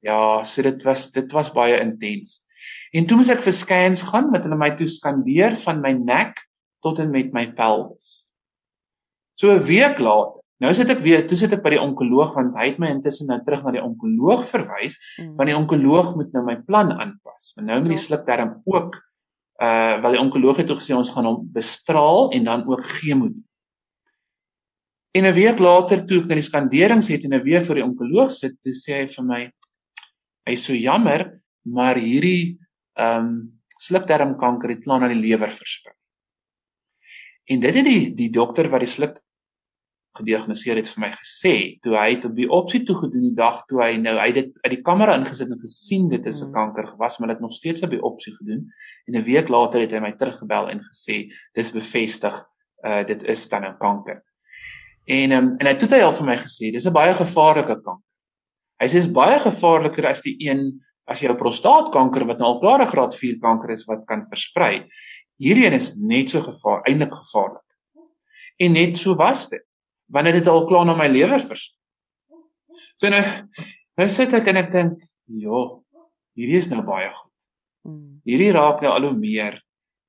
Ja, 0.00 0.44
so 0.44 0.62
dit 0.62 0.82
was 0.84 1.10
dit 1.10 1.32
was 1.32 1.52
baie 1.52 1.80
intens. 1.80 2.44
En 2.92 3.06
toe 3.06 3.16
moes 3.16 3.30
ek 3.30 3.42
vir 3.42 3.52
scans 3.52 4.02
gaan 4.02 4.30
met 4.30 4.44
hulle 4.44 4.56
my 4.56 4.70
toe 4.76 4.88
skandeer 4.88 5.56
van 5.56 5.80
my 5.80 5.92
nek 5.92 6.40
tot 6.80 6.98
en 6.98 7.10
met 7.10 7.32
my 7.32 7.52
pelvis. 7.52 8.32
So 9.34 9.50
'n 9.50 9.62
week 9.62 9.98
later, 9.98 10.40
nou 10.62 10.72
sit 10.74 10.90
ek 10.90 11.02
weer, 11.04 11.26
toe 11.28 11.36
sit 11.36 11.52
ek 11.52 11.62
by 11.64 11.74
die 11.74 11.82
onkoloog 11.82 12.34
want 12.36 12.54
hy 12.56 12.70
het 12.70 12.78
my 12.82 12.90
intussen 12.94 13.28
nou 13.30 13.38
terug 13.44 13.64
na 13.64 13.74
die 13.76 13.82
onkoloog 13.84 14.46
verwys, 14.48 14.96
mm. 15.18 15.34
want 15.36 15.50
die 15.52 15.56
onkoloog 15.56 16.14
moet 16.16 16.32
nou 16.32 16.44
my 16.46 16.56
plan 16.68 16.92
aanpas. 16.94 17.52
Want 17.56 17.68
nou 17.68 17.80
met 17.82 17.92
die 17.92 18.00
ja. 18.00 18.06
slukdarm 18.06 18.56
ook 18.64 19.02
uh 19.56 20.00
wel 20.04 20.16
die 20.18 20.20
onkoloog 20.20 20.58
het 20.60 20.66
toe 20.68 20.76
gesê 20.76 20.92
ons 20.92 21.10
gaan 21.14 21.24
hom 21.24 21.44
bestraal 21.52 22.30
en 22.36 22.44
dan 22.44 22.64
ook 22.68 22.84
chemo. 22.84 23.30
En 25.16 25.24
'n 25.24 25.32
week 25.32 25.58
later 25.58 26.04
toe 26.04 26.18
ek 26.20 26.28
in 26.28 26.40
die 26.40 26.50
skanderings 26.50 27.08
het 27.08 27.24
en 27.24 27.34
'n 27.34 27.42
weer 27.42 27.62
vir 27.62 27.76
die 27.80 27.84
onkoloog 27.84 28.30
sit, 28.30 28.60
toe 28.60 28.72
sê 28.72 29.00
hy 29.00 29.06
vir 29.06 29.24
my 29.24 29.42
hy 30.46 30.52
is 30.52 30.64
so 30.64 30.74
jammer, 30.74 31.40
maar 31.64 31.96
hierdie 31.96 32.58
ehm 32.98 33.26
um, 33.26 33.52
slukdarmkanker 33.78 34.70
het 34.70 34.84
klaar 34.84 35.00
na 35.00 35.08
die 35.08 35.20
lewer 35.20 35.50
versprei. 35.50 35.94
En 37.44 37.60
dit 37.60 37.74
het 37.74 37.84
die 37.84 38.14
die 38.14 38.30
dokter 38.30 38.68
wat 38.70 38.80
die 38.80 38.90
sluk 38.90 39.20
gediagnoseer 40.16 40.80
het 40.80 40.88
vir 40.88 41.00
my 41.00 41.10
gesê 41.14 41.54
toe 41.84 41.94
hy 41.96 42.08
het 42.14 42.24
op 42.28 42.34
die 42.36 42.48
opsie 42.50 42.82
toe 42.84 42.96
gedoen 42.96 43.22
die 43.28 43.36
dag 43.36 43.62
toe 43.70 43.82
hy 43.82 43.96
nou 44.00 44.16
hy 44.18 44.30
dit 44.32 44.58
uit 44.64 44.72
die 44.72 44.82
kamera 44.82 45.16
ingesit 45.16 45.50
en 45.52 45.60
gesien 45.60 46.08
dit 46.08 46.26
is 46.26 46.42
'n 46.42 46.48
mm. 46.48 46.54
kanker 46.54 46.86
gewas 46.92 47.18
maar 47.18 47.28
dit 47.28 47.40
nog 47.40 47.52
steeds 47.52 47.82
op 47.82 47.90
die 47.90 48.02
opsie 48.02 48.34
gedoen 48.34 48.66
en 49.06 49.16
'n 49.16 49.24
week 49.24 49.48
later 49.48 49.80
het 49.80 49.92
hy 49.92 50.00
my 50.00 50.12
teruggebel 50.12 50.70
en 50.70 50.80
gesê 50.80 51.30
dis 51.54 51.72
bevestig 51.72 52.44
uh 52.84 53.04
dit 53.06 53.22
is 53.22 53.48
dan 53.48 53.64
'n 53.64 53.78
kanker. 53.78 54.22
En 55.06 55.32
um, 55.32 55.54
en 55.58 55.66
hy 55.66 55.72
het 55.72 55.78
toe 55.78 56.02
al 56.02 56.12
vir 56.12 56.26
my 56.26 56.36
gesê 56.36 56.72
dis 56.72 56.86
'n 56.86 56.92
baie 56.92 57.14
gevaarlike 57.14 57.80
kanker. 57.82 58.04
Hy 58.80 58.86
sê 58.86 58.92
dis 58.92 59.12
baie 59.12 59.38
gevaarliker 59.40 60.06
as 60.06 60.20
die 60.20 60.36
een 60.38 60.80
as 61.06 61.22
'n 61.22 61.36
prostaatkanker 61.36 62.26
wat 62.26 62.38
nou 62.38 62.48
al 62.48 62.60
klare 62.60 62.86
graad 62.86 63.14
4 63.14 63.38
kanker 63.38 63.70
is 63.70 63.84
wat 63.86 64.06
kan 64.06 64.26
versprei. 64.26 64.88
Hierdie 65.38 65.66
een 65.66 65.72
is 65.72 65.92
net 65.96 66.30
so 66.30 66.40
gevaar, 66.40 66.82
eintlik 66.82 67.12
gevaarlik. 67.14 67.62
En 68.58 68.72
net 68.72 68.96
so 68.96 69.14
was 69.14 69.48
dit 69.48 69.62
wanneer 70.12 70.32
dit 70.32 70.46
al 70.46 70.66
klaar 70.66 70.86
na 70.86 70.94
my 70.94 71.08
lewer 71.08 71.40
vers. 71.40 71.66
So 72.96 73.08
nou 73.08 73.22
nou 73.96 74.08
sit 74.08 74.34
ek 74.34 74.48
en 74.48 74.56
ek 74.56 74.72
dink, 74.72 74.98
"Ja, 75.26 75.80
hierdie 76.36 76.58
is 76.58 76.68
nou 76.70 76.82
baie 76.82 77.10
goed. 77.12 77.32
Hmm. 77.84 78.20
Hierdie 78.24 78.52
raak 78.52 78.82
nou 78.82 78.92
al 78.92 79.02
hoe 79.02 79.16
meer 79.16 79.62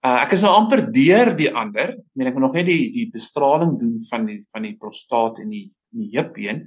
Uh 0.07 0.21
ek 0.21 0.35
is 0.37 0.43
nou 0.45 0.53
amper 0.53 0.83
deur 0.93 1.31
die 1.35 1.49
ander. 1.49 1.95
Ek 1.97 2.19
meen 2.19 2.29
ek 2.29 2.35
moet 2.37 2.45
nog 2.45 2.57
net 2.59 2.67
die 2.69 2.91
die 2.93 3.07
bestraling 3.11 3.73
doen 3.79 3.97
van 4.07 4.27
die 4.29 4.39
van 4.53 4.67
die 4.67 4.75
prostaat 4.77 5.41
en 5.41 5.49
die 5.51 5.65
in 5.95 6.03
die 6.03 6.11
heupbeen. 6.13 6.61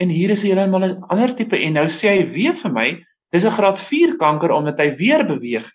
En 0.00 0.12
hier 0.12 0.30
is 0.30 0.44
heeltemal 0.46 0.86
'n 0.86 1.02
ander 1.10 1.34
tipe 1.34 1.58
en 1.58 1.74
nou 1.74 1.86
sê 1.88 2.14
hy 2.14 2.24
weer 2.30 2.54
vir 2.54 2.72
my, 2.72 2.88
dis 3.32 3.44
'n 3.44 3.56
graad 3.58 3.80
4 3.80 4.16
kanker 4.16 4.52
omdat 4.52 4.78
hy 4.78 4.94
weer 4.96 5.26
beweeg. 5.26 5.66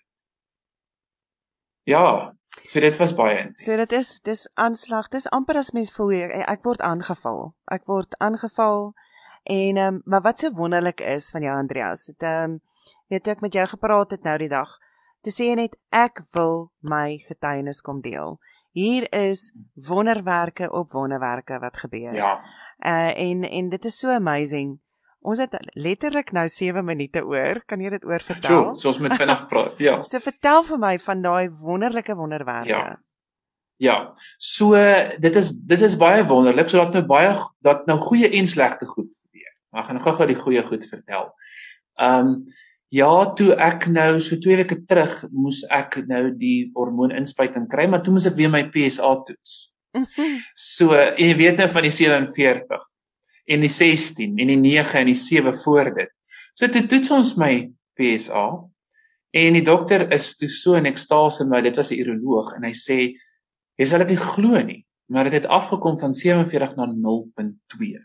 Ja, 1.86 2.32
so 2.64 2.80
dit 2.80 2.96
was 2.96 3.14
baie. 3.14 3.38
Intens. 3.38 3.64
So 3.64 3.76
dit 3.76 3.92
is 3.92 4.20
dis 4.20 4.50
aanslag. 4.54 5.08
Dis 5.08 5.28
amper 5.30 5.56
as 5.56 5.72
mens 5.72 5.92
voel 5.92 6.12
ek, 6.22 6.34
ek 6.48 6.62
word 6.68 6.80
aangeval. 6.80 7.54
Ek 7.72 7.86
word 7.90 8.16
aangeval 8.18 8.92
en 9.42 9.76
ehm 9.76 9.94
um, 9.94 10.02
maar 10.04 10.22
wat 10.22 10.38
so 10.38 10.52
wonderlik 10.54 11.00
is 11.00 11.30
van 11.30 11.42
jou 11.42 11.56
Andreas, 11.56 12.06
dit 12.06 12.22
ehm 12.22 12.56
um, 12.56 12.60
weet 13.08 13.28
ek 13.28 13.40
met 13.40 13.52
jou 13.52 13.66
gepraat 13.66 14.10
het 14.10 14.22
nou 14.22 14.38
die 14.38 14.48
dag. 14.48 14.78
Te 15.22 15.30
sê 15.30 15.52
net 15.54 15.76
ek 15.90 16.24
wil 16.36 16.70
my 16.80 17.22
getuienis 17.28 17.80
kom 17.80 18.00
deel. 18.00 18.38
Hier 18.72 19.06
is 19.12 19.52
wonderwerke 19.74 20.70
op 20.72 20.92
wonderwerke 20.92 21.58
wat 21.58 21.76
gebeur. 21.76 22.14
Ja. 22.14 22.40
Uh 22.78 23.12
en 23.18 23.44
en 23.44 23.68
dit 23.68 23.84
is 23.84 23.98
so 23.98 24.10
amazing. 24.10 24.80
Ons 25.22 25.38
het 25.38 25.54
letterlik 25.78 26.32
nou 26.34 26.48
7 26.50 26.84
minute 26.84 27.22
oor. 27.24 27.62
Kan 27.70 27.80
jy 27.84 27.92
dit 27.94 28.04
oor 28.04 28.22
vertel? 28.26 28.72
So, 28.72 28.80
so 28.80 28.90
ons 28.90 28.98
moet 29.04 29.14
vinnig 29.18 29.46
praat. 29.50 29.78
Ja. 29.82 30.00
so 30.10 30.18
vertel 30.22 30.66
vir 30.66 30.82
my 30.82 30.96
van 31.04 31.22
daai 31.22 31.50
wonderlike 31.62 32.16
wonderwerke. 32.18 32.72
Ja. 32.72 32.98
Ja. 33.82 33.96
So 34.38 34.78
dit 35.22 35.38
is 35.38 35.52
dit 35.52 35.80
is 35.82 35.96
baie 35.98 36.26
wonderlik 36.26 36.70
sodat 36.70 36.98
nou 36.98 37.04
baie 37.06 37.32
dat 37.66 37.86
nou 37.90 37.98
goeie 38.02 38.30
en 38.30 38.50
slegte 38.50 38.86
goed 38.86 39.10
gebeur. 39.10 39.54
Maar 39.74 39.88
gaan 39.88 40.02
gou-gou 40.02 40.28
die 40.30 40.42
goeie 40.42 40.66
goed 40.66 40.86
vertel. 40.90 41.32
Ehm 42.00 42.34
um, 42.34 42.36
Ja, 42.92 43.08
toe 43.32 43.54
ek 43.56 43.86
nou 43.88 44.18
so 44.20 44.36
2 44.36 44.58
weke 44.60 44.76
terug 44.84 45.22
moes 45.32 45.62
ek 45.72 46.02
nou 46.10 46.26
die 46.36 46.66
hormooninspuiting 46.76 47.64
kry, 47.72 47.86
maar 47.88 48.02
toe 48.04 48.12
moes 48.12 48.26
ek 48.28 48.36
weer 48.36 48.52
my 48.52 48.66
PSA 48.74 49.14
toets. 49.28 49.54
So, 50.56 50.92
en 50.92 51.16
jy 51.20 51.32
weet 51.38 51.60
nou 51.60 51.68
van 51.72 51.86
die 51.86 51.92
47 51.92 52.84
en 53.44 53.64
die 53.64 53.70
16 53.70 54.38
en 54.38 54.52
die 54.52 54.60
9 54.60 54.98
en 55.00 55.06
die 55.06 55.18
7 55.18 55.54
voor 55.64 55.90
dit. 55.94 56.10
So 56.54 56.68
toe 56.68 56.84
toets 56.86 57.10
ons 57.10 57.34
my 57.40 57.70
PSA 57.98 58.46
en 59.32 59.56
die 59.56 59.64
dokter 59.64 60.04
is 60.12 60.34
toe 60.36 60.50
so 60.52 60.76
in 60.78 60.86
ekstase 60.90 61.46
met 61.48 61.64
dit 61.64 61.76
was 61.76 61.90
'n 61.90 62.00
uroloog 62.00 62.54
en 62.56 62.64
hy 62.64 62.72
sê 62.72 62.98
jy 63.78 63.86
sal 63.86 64.04
dit 64.04 64.14
nie 64.14 64.16
glo 64.16 64.62
nie, 64.62 64.84
maar 65.08 65.24
dit 65.24 65.32
het 65.32 65.46
afgekom 65.46 65.98
van 65.98 66.14
47 66.14 66.76
na 66.76 66.86
0.2. 66.86 67.98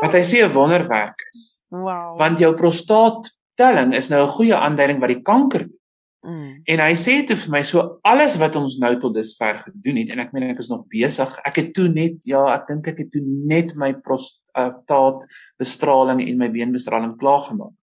Wat 0.00 0.12
hy 0.12 0.22
sê 0.22 0.44
'n 0.44 0.52
wonderwerk 0.52 1.26
is. 1.32 1.66
Wow. 1.70 2.16
Want 2.18 2.38
jou 2.38 2.54
prostaat 2.54 3.30
telling 3.56 3.94
is 3.94 4.08
nou 4.08 4.22
'n 4.22 4.36
goeie 4.36 4.56
aanduiding 4.56 5.00
wat 5.00 5.08
die 5.08 5.22
kanker 5.22 5.66
doen. 5.66 5.77
Mm. 6.26 6.62
En 6.66 6.80
hy 6.82 6.94
sê 6.98 7.20
toe 7.22 7.36
vir 7.38 7.52
my 7.54 7.60
so 7.62 7.82
alles 8.06 8.34
wat 8.42 8.56
ons 8.58 8.74
nou 8.82 8.90
tot 8.98 9.14
dusver 9.14 9.60
gedoen 9.62 10.00
het 10.00 10.08
en 10.10 10.22
ek 10.24 10.32
meen 10.34 10.48
ek 10.50 10.62
is 10.64 10.70
nog 10.72 10.86
besig. 10.90 11.34
Ek 11.46 11.60
het 11.60 11.70
toe 11.76 11.86
net 11.92 12.26
ja, 12.26 12.42
ek 12.56 12.66
dink 12.70 12.88
ek 12.90 13.04
het 13.04 13.12
toe 13.14 13.22
net 13.22 13.76
my 13.78 13.92
prostaat 14.02 15.22
bestraling 15.62 16.24
en 16.24 16.40
my 16.40 16.48
beenbestraling 16.54 17.14
klaar 17.20 17.44
gemaak. 17.46 17.76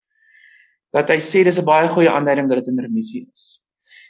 Dat 0.94 1.10
hy 1.14 1.20
sê 1.22 1.44
dis 1.46 1.58
'n 1.58 1.66
baie 1.66 1.88
goeie 1.88 2.10
aanduiding 2.10 2.48
dat 2.48 2.64
dit 2.64 2.74
in 2.74 2.82
remissie 2.82 3.26
is. 3.32 3.62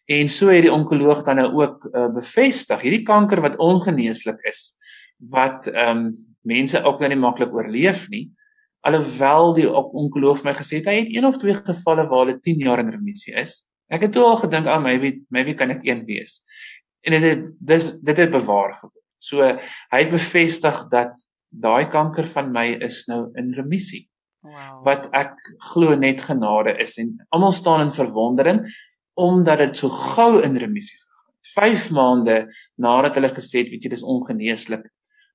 En 0.09 0.29
so 0.29 0.49
het 0.49 0.65
die 0.65 0.73
onkoloog 0.73 1.23
dan 1.25 1.37
nou 1.37 1.49
ook 1.61 1.89
uh, 1.93 2.09
bevestig 2.13 2.81
hierdie 2.81 3.05
kanker 3.05 3.41
wat 3.41 3.57
ongeneeslik 3.57 4.41
is 4.49 4.75
wat 5.19 5.67
ehm 5.67 5.99
um, 5.99 6.17
mense 6.45 6.83
ook 6.85 6.99
nou 7.01 7.09
nie 7.09 7.21
maklik 7.21 7.55
oorleef 7.55 8.09
nie. 8.09 8.31
Alhoewel 8.85 9.55
die 9.55 9.69
onkoloog 9.73 10.43
my 10.45 10.53
gesê 10.53 10.83
het 10.83 10.91
hy 10.91 10.99
het 10.99 11.09
een 11.09 11.25
of 11.25 11.39
twee 11.41 11.55
gevalle 11.57 12.05
waar 12.09 12.27
hulle 12.27 12.41
10 12.41 12.59
jaar 12.67 12.83
in 12.83 12.91
remissie 12.93 13.33
is. 13.33 13.65
Ek 13.95 14.09
het 14.09 14.15
toe 14.15 14.25
al 14.27 14.41
gedink 14.43 14.67
aan 14.67 14.83
ah, 14.83 14.83
maybe 14.83 15.21
maybe 15.35 15.55
kan 15.59 15.71
ek 15.75 15.85
een 15.87 16.03
wees. 16.09 16.41
En 17.05 17.15
dit 17.15 17.27
het 17.29 17.45
dis 17.61 17.93
dit 18.03 18.23
het 18.25 18.33
bewaar 18.33 18.75
geword. 18.75 19.05
So 19.23 19.45
hy 19.45 20.01
het 20.01 20.13
bevestig 20.13 20.81
dat 20.93 21.15
daai 21.55 21.87
kanker 21.93 22.27
van 22.33 22.51
my 22.53 22.67
is 22.83 23.05
nou 23.11 23.29
in 23.39 23.53
remissie. 23.55 24.09
Wow. 24.45 24.83
Wat 24.85 25.07
ek 25.17 25.39
glo 25.71 25.95
net 25.97 26.25
genade 26.27 26.75
is 26.83 26.99
en 27.01 27.15
almal 27.33 27.55
staan 27.57 27.87
in 27.87 27.95
verwondering 27.95 28.65
omdat 29.15 29.63
dit 29.63 29.79
so 29.79 29.89
gou 29.95 30.43
in 30.43 30.59
remissie 30.59 30.99
gegaan 30.99 31.31
het. 31.31 31.53
5 31.55 31.91
maande 31.95 32.37
nadat 32.83 33.15
hulle 33.15 33.31
gesê 33.31 33.63
het, 33.63 33.71
weet 33.71 33.87
jy, 33.87 33.93
dis 33.93 34.03
ongeneeslik. 34.03 34.89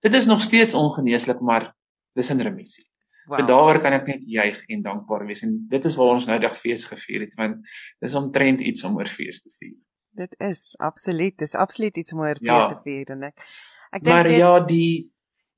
Dit 0.03 0.13
is 0.19 0.27
nog 0.27 0.43
steeds 0.43 0.75
ongeneeslik, 0.75 1.39
maar 1.39 1.71
dis 2.19 2.29
in 2.29 2.43
remissie. 2.43 2.88
Wow. 3.29 3.37
So 3.37 3.45
daaroor 3.45 3.77
kan 3.83 3.93
ek 3.93 4.07
net 4.09 4.23
juig 4.25 4.63
en 4.73 4.81
dankbaar 4.81 5.27
wees 5.29 5.43
en 5.45 5.51
dit 5.69 5.83
is 5.85 5.95
waar 5.99 6.15
ons 6.15 6.25
nou 6.25 6.39
dag 6.41 6.55
fees 6.57 6.87
gevier 6.89 7.27
het 7.27 7.35
want 7.37 7.59
dis 8.01 8.15
omtrent 8.17 8.63
iets 8.65 8.85
om 8.89 8.97
oor 8.97 9.11
fees 9.11 9.43
te 9.43 9.51
vier. 9.59 9.75
Dit 10.17 10.33
is 10.41 10.63
absoluut, 10.81 11.35
dis 11.37 11.53
absoluut 11.53 11.99
iets 12.01 12.15
om 12.15 12.23
oor 12.25 12.39
ja. 12.41 12.55
fees 12.55 12.73
te 12.73 12.79
vier 12.87 13.13
en 13.13 13.27
ek 13.29 13.45
ek 13.91 14.01
dink 14.01 14.09
Maar 14.15 14.31
dit, 14.31 14.39
ja, 14.41 14.55
die 14.65 14.89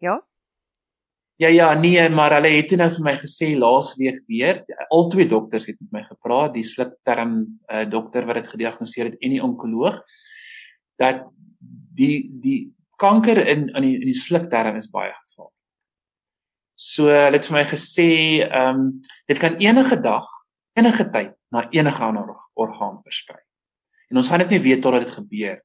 Ja. 0.01 0.17
Ja 1.41 1.49
ja, 1.49 1.73
nee, 1.73 2.09
maar 2.09 2.35
hulle 2.35 2.51
het 2.53 2.73
nou 2.77 2.89
vir 2.97 3.05
my 3.07 3.15
gesê 3.17 3.53
laas 3.57 3.95
week 3.97 4.19
weer, 4.29 4.59
al 4.93 5.07
twee 5.09 5.25
dokters 5.25 5.65
het 5.71 5.79
met 5.79 5.95
my 5.95 6.03
gepraat, 6.09 6.51
die 6.53 6.65
slukterm 6.67 7.39
uh, 7.71 7.85
dokter 7.89 8.27
wat 8.27 8.41
dit 8.41 8.51
gediagnoseer 8.51 9.09
het 9.13 9.23
en 9.23 9.33
die 9.37 9.41
onkoloog 9.41 10.03
dat 11.01 11.23
die 11.97 12.27
die 12.43 12.59
kanker 13.01 13.41
in 13.47 13.69
in 13.71 13.87
die, 13.87 13.97
die 14.11 14.17
slukterm 14.17 14.75
is 14.77 14.91
baie 14.91 15.15
gevaarlik. 15.15 15.60
So 16.75 17.09
hulle 17.11 17.37
het 17.37 17.47
vir 17.47 17.57
my 17.57 17.65
gesê, 17.69 18.09
ehm 18.47 18.79
um, 18.79 18.85
dit 19.29 19.39
kan 19.39 19.57
enige 19.61 19.97
dag, 20.01 20.27
enige 20.77 21.09
tyd 21.13 21.35
na 21.51 21.67
enige 21.69 22.03
ander 22.03 22.31
orgaan 22.53 23.01
versprei. 23.03 23.41
En 24.11 24.17
ons 24.17 24.27
gaan 24.27 24.43
dit 24.43 24.55
nie 24.55 24.63
weet 24.63 24.81
totdat 24.83 25.05
dit 25.05 25.13
gebeur. 25.15 25.59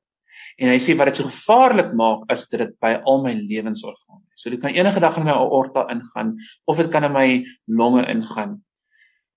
En 0.57 0.71
hy 0.73 0.79
sê 0.81 0.95
wat 0.97 1.11
dit 1.11 1.21
so 1.21 1.29
gevaarlik 1.29 1.93
maak 1.99 2.25
is 2.33 2.47
dat 2.51 2.63
dit 2.65 2.75
by 2.81 2.95
al 3.05 3.23
my 3.25 3.33
lewensorgane 3.37 4.23
is. 4.33 4.41
So 4.41 4.53
dit 4.53 4.61
kan 4.63 4.75
enige 4.75 5.03
dag 5.03 5.19
in 5.21 5.27
my 5.29 5.35
aorta 5.37 5.87
ingaan 5.93 6.37
of 6.65 6.81
dit 6.81 6.91
kan 6.93 7.05
in 7.09 7.15
my 7.15 7.29
longe 7.67 8.05
ingaan. 8.09 8.59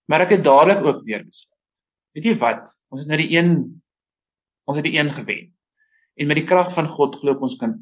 Maar 0.09 0.26
ek 0.26 0.38
het 0.38 0.45
dadelik 0.47 0.86
ook 0.86 1.03
weer 1.07 1.26
besluit. 1.26 1.57
Weet 2.15 2.30
jy 2.32 2.36
wat? 2.41 2.72
Ons 2.89 3.03
het 3.03 3.11
nou 3.11 3.20
die 3.22 3.32
een 3.36 3.51
ons 4.70 4.78
het 4.78 4.86
die 4.86 4.97
een 4.99 5.09
gewen. 5.11 5.49
En 6.20 6.30
met 6.30 6.38
die 6.38 6.47
krag 6.47 6.70
van 6.76 6.88
God 6.88 7.17
glo 7.20 7.36
ek 7.36 7.45
ons 7.45 7.57
kan 7.59 7.76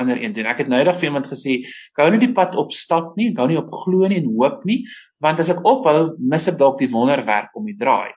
ander 0.00 0.20
een 0.20 0.34
doen. 0.36 0.46
Ek 0.50 0.64
het 0.64 0.68
nou 0.68 0.80
eendag 0.80 0.98
vir 1.00 1.10
iemand 1.10 1.30
gesê, 1.30 1.60
gou 1.96 2.10
nie 2.10 2.20
die 2.22 2.32
pad 2.36 2.56
op 2.60 2.72
stap 2.72 3.16
nie, 3.16 3.32
gou 3.36 3.46
nie 3.50 3.58
op 3.60 3.72
glo 3.84 4.08
nie 4.10 4.20
en 4.22 4.28
hoop 4.34 4.64
nie, 4.68 4.82
want 5.22 5.40
as 5.40 5.50
ek 5.54 5.64
ophou, 5.64 6.14
mis 6.18 6.48
ek 6.48 6.58
dalk 6.60 6.78
die 6.82 6.90
wonderwerk 6.92 7.54
om 7.56 7.66
die 7.66 7.78
draai. 7.78 8.12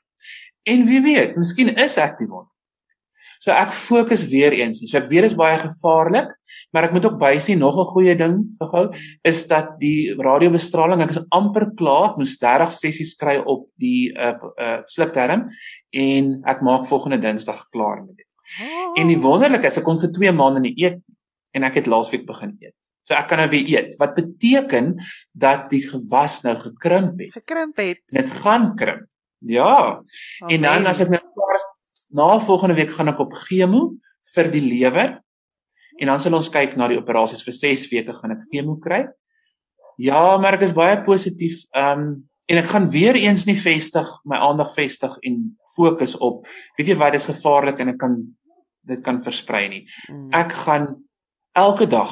En 0.67 0.85
wie 0.87 1.01
weet, 1.01 1.37
miskien 1.39 1.71
is 1.79 1.97
ek 2.01 2.17
die 2.19 2.27
wonder. 2.27 2.51
So 3.43 3.53
ek 3.53 3.71
fokus 3.75 4.25
weer 4.31 4.55
eens. 4.57 4.81
So 4.83 4.97
ek 4.99 5.09
weet 5.11 5.27
dit 5.27 5.31
is 5.31 5.37
baie 5.39 5.57
gevaarlik, 5.61 6.33
maar 6.73 6.87
ek 6.87 6.95
moet 6.95 7.05
ook 7.07 7.19
bysien 7.21 7.61
nog 7.61 7.77
'n 7.79 7.91
goeie 7.93 8.15
ding 8.17 8.35
gehou 8.59 8.91
is 9.23 9.47
dat 9.47 9.79
die 9.79 10.15
radiobestraling, 10.17 11.01
ek 11.01 11.09
is 11.15 11.25
amper 11.31 11.71
klaar, 11.77 12.11
ek 12.11 12.17
moes 12.17 12.37
30 12.37 12.71
sessies 12.71 13.15
kry 13.15 13.37
op 13.37 13.67
die 13.77 14.11
uh 14.17 14.33
uh 14.57 14.81
slukterm 14.85 15.49
en 15.93 16.41
ek 16.45 16.61
maak 16.61 16.87
volgende 16.87 17.21
Dinsdag 17.21 17.69
klaar 17.71 18.03
met 18.05 18.17
dit. 18.17 18.27
Oh. 18.61 18.99
En 18.99 19.07
die 19.07 19.19
wonderlike 19.19 19.67
is 19.67 19.77
ek 19.77 19.83
kon 19.83 19.99
vir 19.99 20.11
2 20.11 20.31
maande 20.31 20.59
nie 20.59 20.75
eet 20.75 20.95
nie 20.95 21.16
en 21.57 21.65
ek 21.67 21.81
het 21.81 21.89
laasweek 21.89 22.27
begin 22.27 22.55
eet. 22.61 22.75
So 23.07 23.15
ek 23.15 23.29
kan 23.31 23.39
nou 23.41 23.47
weer 23.51 23.67
eet. 23.71 23.95
Wat 24.01 24.17
beteken 24.17 24.97
dat 25.31 25.69
die 25.71 25.83
gewas 25.87 26.41
nou 26.45 26.57
gekrimp 26.59 27.21
het. 27.23 27.35
Gekrimp 27.39 27.79
het. 27.79 28.03
Dit 28.13 28.33
gaan 28.43 28.73
krimp. 28.79 29.07
Ja. 29.45 30.01
Oh, 30.01 30.49
en 30.51 30.65
dan 30.65 30.89
as 30.89 31.03
ek 31.05 31.13
nou 31.13 31.21
na 32.17 32.39
volgende 32.39 32.75
week 32.77 32.91
gaan 32.95 33.11
ek 33.11 33.19
op 33.21 33.35
chemo 33.47 33.97
vir 34.33 34.51
die 34.51 34.63
lewer. 34.63 35.17
En 35.97 36.11
dan 36.11 36.21
sal 36.21 36.37
ons 36.37 36.51
kyk 36.51 36.75
na 36.77 36.89
die 36.91 36.99
operasies 36.99 37.43
vir 37.45 37.55
6 37.55 37.87
weke 37.91 38.15
gaan 38.17 38.35
ek 38.37 38.47
chemo 38.51 38.77
kry. 38.81 39.05
Ja, 39.97 40.37
maar 40.37 40.59
ek 40.59 40.67
is 40.67 40.75
baie 40.77 40.99
positief. 41.05 41.63
Ehm 41.75 42.07
um, 42.07 42.09
en 42.47 42.61
ek 42.61 42.69
gaan 42.71 42.85
weer 42.87 43.17
eens 43.19 43.43
nie 43.43 43.57
vestig 43.59 44.07
my 44.23 44.37
aandag 44.39 44.69
vestig 44.71 45.17
en 45.27 45.41
fokus 45.73 46.13
op 46.23 46.45
weet 46.77 46.93
jy 46.93 46.95
wat 46.95 47.17
dis 47.17 47.27
gevaarlik 47.27 47.81
en 47.83 47.91
ek 47.91 47.97
kan 47.99 48.13
dit 48.87 49.01
kan 49.03 49.19
versprei 49.19 49.65
nie. 49.67 49.81
Mm. 50.07 50.29
Ek 50.31 50.53
gaan 50.63 50.87
elke 51.57 51.87
dag 51.87 52.11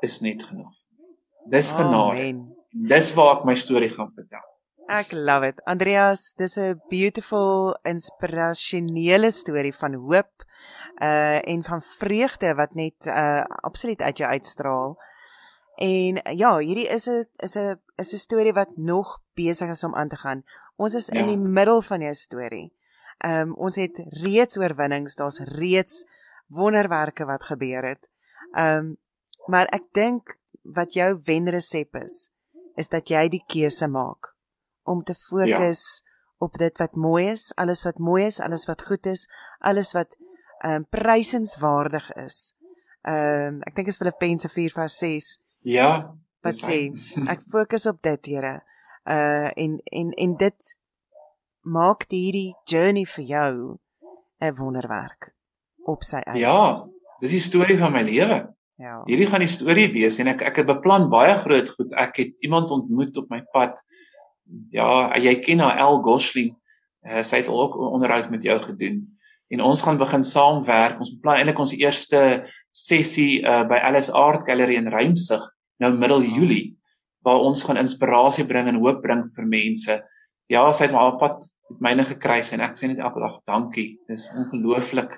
is 0.00 0.20
net 0.20 0.42
genoeg. 0.42 0.72
Dis 1.50 1.70
genade. 1.76 2.32
Dis 2.88 3.12
waar 3.16 3.38
ek 3.38 3.48
my 3.48 3.54
storie 3.58 3.90
gaan 3.92 4.12
vertel. 4.14 4.44
Ek 4.86 5.10
love 5.12 5.48
it. 5.50 5.60
Andreas, 5.66 6.32
dis 6.38 6.56
'n 6.58 6.80
beautiful 6.88 7.76
inspirasionele 7.82 9.30
storie 9.30 9.74
van 9.74 9.94
hoop 9.94 10.44
uh 11.02 11.48
en 11.48 11.62
van 11.62 11.82
vreugde 11.82 12.54
wat 12.54 12.74
net 12.74 13.06
uh 13.06 13.44
absoluut 13.62 14.02
uit 14.02 14.18
jou 14.18 14.30
uitstraal. 14.30 14.96
En 15.76 16.20
ja, 16.36 16.58
hierdie 16.58 16.88
is 16.88 17.06
'n 17.08 17.24
is 17.36 17.56
'n 17.56 17.80
is 17.96 18.12
'n 18.12 18.18
storie 18.18 18.52
wat 18.52 18.76
nog 18.76 19.20
besig 19.34 19.70
is 19.70 19.84
om 19.84 19.94
aan 19.94 20.08
te 20.08 20.16
gaan. 20.16 20.44
Ons 20.76 20.94
is 20.94 21.06
ja. 21.06 21.20
in 21.20 21.26
die 21.26 21.38
middel 21.38 21.82
van 21.82 22.00
jou 22.00 22.14
storie. 22.14 22.72
Um 23.24 23.54
ons 23.54 23.76
het 23.76 23.98
reeds 24.22 24.58
oorwinnings, 24.58 25.14
daar's 25.14 25.38
reeds 25.38 26.04
wonderwerke 26.48 27.24
wat 27.24 27.42
gebeur 27.42 27.84
het. 27.84 28.08
Ehm 28.56 28.78
um, 28.78 28.96
maar 29.46 29.68
ek 29.70 29.84
dink 29.94 30.32
wat 30.74 30.96
jou 30.98 31.20
wenresep 31.24 31.94
is, 32.00 32.30
is 32.74 32.88
dat 32.90 33.10
jy 33.10 33.28
die 33.30 33.42
keuse 33.46 33.86
maak 33.86 34.32
om 34.82 35.04
te 35.06 35.14
fokus 35.14 35.82
ja. 35.84 36.14
op 36.42 36.58
dit 36.58 36.78
wat 36.82 36.96
mooi 36.98 37.28
is, 37.30 37.52
alles 37.54 37.84
wat 37.86 37.98
mooi 38.02 38.24
is, 38.26 38.40
alles 38.40 38.66
wat 38.66 38.82
goed 38.82 39.06
is, 39.06 39.26
alles 39.60 39.92
wat 39.94 40.16
ehm 40.64 40.82
um, 40.82 40.86
prysenswaardig 40.90 42.10
is. 42.24 42.54
Ehm 43.06 43.58
um, 43.58 43.60
ek 43.68 43.76
dink 43.76 43.92
is 43.92 44.00
Filippense 44.00 44.48
4:6. 44.48 45.36
Ja. 45.66 46.16
Wat 46.42 46.58
sê? 46.58 46.80
Ek 47.32 47.42
fokus 47.50 47.86
op 47.86 48.02
dit, 48.02 48.26
Here. 48.26 48.60
Uh 49.04 49.50
en 49.54 49.80
en 49.84 50.12
en 50.12 50.36
dit 50.36 50.76
maak 51.66 52.06
hierdie 52.10 52.54
journey 52.64 53.06
vir 53.06 53.24
jou 53.24 53.78
'n 54.40 54.54
wonderwerk 54.58 55.32
op 55.84 56.02
sy 56.02 56.22
eie. 56.24 56.40
Ja, 56.40 56.86
dis 57.22 57.36
die 57.36 57.42
storie 57.42 57.78
van 57.80 57.94
my 57.94 58.02
lewe. 58.06 58.44
Ja. 58.76 59.00
Hierdie 59.08 59.28
gaan 59.30 59.44
die 59.44 59.50
storie 59.50 59.88
wees 59.94 60.18
en 60.20 60.28
ek 60.34 60.44
ek 60.50 60.60
het 60.62 60.68
beplan 60.68 61.08
baie 61.12 61.34
groot 61.40 61.70
goed. 61.72 61.92
Ek 61.96 62.20
het 62.20 62.44
iemand 62.44 62.70
ontmoet 62.74 63.16
op 63.16 63.30
my 63.32 63.40
pad. 63.54 63.80
Ja, 64.74 65.10
jy 65.18 65.38
ken 65.42 65.64
haar 65.64 65.80
El 65.82 66.02
Gosling. 66.04 66.54
Uh, 67.06 67.22
sy 67.22 67.40
het 67.42 67.50
ook 67.50 67.76
onderhoud 67.78 68.30
met 68.30 68.44
jou 68.44 68.58
gedoen. 68.60 69.04
En 69.48 69.62
ons 69.62 69.82
gaan 69.82 69.98
begin 69.98 70.24
saamwerk. 70.26 70.98
Ons 71.00 71.14
beplan 71.14 71.40
eintlik 71.40 71.60
ons 71.62 71.74
eerste 71.78 72.22
sessie 72.74 73.40
uh, 73.46 73.62
by 73.68 73.78
Alice 73.78 74.12
Art 74.12 74.44
Gallery 74.48 74.76
in 74.76 74.90
Rymsig 74.92 75.44
nou 75.82 75.92
middel 75.96 76.24
Julie 76.24 76.76
waar 77.26 77.42
ons 77.42 77.64
gaan 77.66 77.80
inspirasie 77.80 78.46
bring 78.46 78.68
en 78.70 78.78
hoop 78.78 79.00
bring 79.02 79.24
vir 79.34 79.48
mense. 79.50 79.96
Ja, 80.52 80.62
sy 80.70 80.86
het 80.86 80.94
my 80.94 81.08
op 81.10 81.18
pad 81.18 81.48
met 81.72 81.80
myne 81.88 82.04
gekruis 82.06 82.52
en 82.54 82.62
ek 82.62 82.76
sê 82.78 82.86
net 82.90 83.02
elke 83.02 83.22
dag 83.22 83.40
dankie. 83.50 83.88
Dis 84.06 84.28
ongelooflik. 84.30 85.16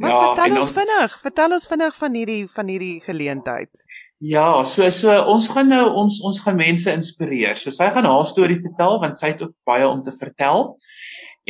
Maar 0.00 0.10
ja, 0.10 0.20
vertel 0.26 0.60
ons 0.60 0.70
vinnig, 0.72 1.16
vertel 1.20 1.54
ons 1.56 1.66
vinnig 1.68 1.96
van 2.02 2.14
hierdie 2.16 2.44
van 2.48 2.70
hierdie 2.72 3.00
geleentheid. 3.04 3.82
Ja, 4.24 4.64
so 4.64 4.88
so 4.96 5.12
ons 5.32 5.48
gaan 5.52 5.68
nou 5.72 5.84
ons 6.00 6.20
ons 6.24 6.40
gaan 6.44 6.56
mense 6.56 6.92
inspireer. 6.92 7.60
So 7.60 7.72
sy 7.72 7.90
gaan 7.92 8.08
haar 8.08 8.26
storie 8.28 8.56
vertel 8.60 8.96
want 9.02 9.20
sy 9.20 9.34
het 9.34 9.44
ook 9.44 9.52
baie 9.68 9.84
om 9.88 10.00
te 10.04 10.14
vertel. 10.16 10.70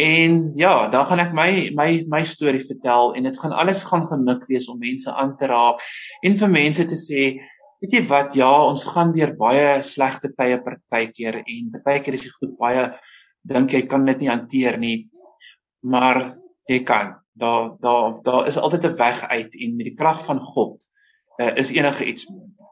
En 0.01 0.41
ja, 0.59 0.89
dan 0.91 1.07
gaan 1.07 1.23
ek 1.23 1.33
my 1.37 1.51
my 1.79 1.89
my 2.11 2.25
storie 2.27 2.63
vertel 2.67 3.15
en 3.19 3.31
dit 3.31 3.39
gaan 3.39 3.55
alles 3.55 3.85
gaan 3.87 4.07
gemik 4.11 4.47
wees 4.51 4.67
om 4.71 4.79
mense 4.83 5.15
aan 5.15 5.37
te 5.39 5.51
raak 5.51 5.83
en 6.27 6.39
vir 6.43 6.53
mense 6.55 6.87
te 6.91 6.99
sê, 6.99 7.25
weet 7.83 7.97
jy 7.99 8.05
wat, 8.11 8.35
ja, 8.39 8.51
ons 8.67 8.83
gaan 8.87 9.15
deur 9.15 9.35
baie 9.39 9.81
slegte 9.87 10.33
tye 10.35 10.59
partykeer 10.63 11.43
en 11.43 11.73
partykeer 11.75 12.19
is 12.19 12.27
dit 12.27 12.39
goed 12.39 12.55
baie 12.59 12.89
dink 13.47 13.75
jy 13.75 13.87
kan 13.89 14.07
dit 14.07 14.25
nie 14.25 14.31
hanteer 14.31 14.79
nie. 14.79 14.97
Maar 15.87 16.27
jy 16.71 16.83
kan 16.87 17.17
daar 17.35 17.75
daar 17.81 18.23
daar 18.23 18.47
is 18.47 18.57
altyd 18.57 18.85
'n 18.85 18.97
weg 18.97 19.29
uit 19.29 19.55
en 19.55 19.77
met 19.77 19.87
die 19.87 19.95
krag 19.95 20.25
van 20.25 20.41
God 20.41 20.87
uh, 21.41 21.57
is 21.57 21.71
enige 21.71 22.05
iets 22.05 22.27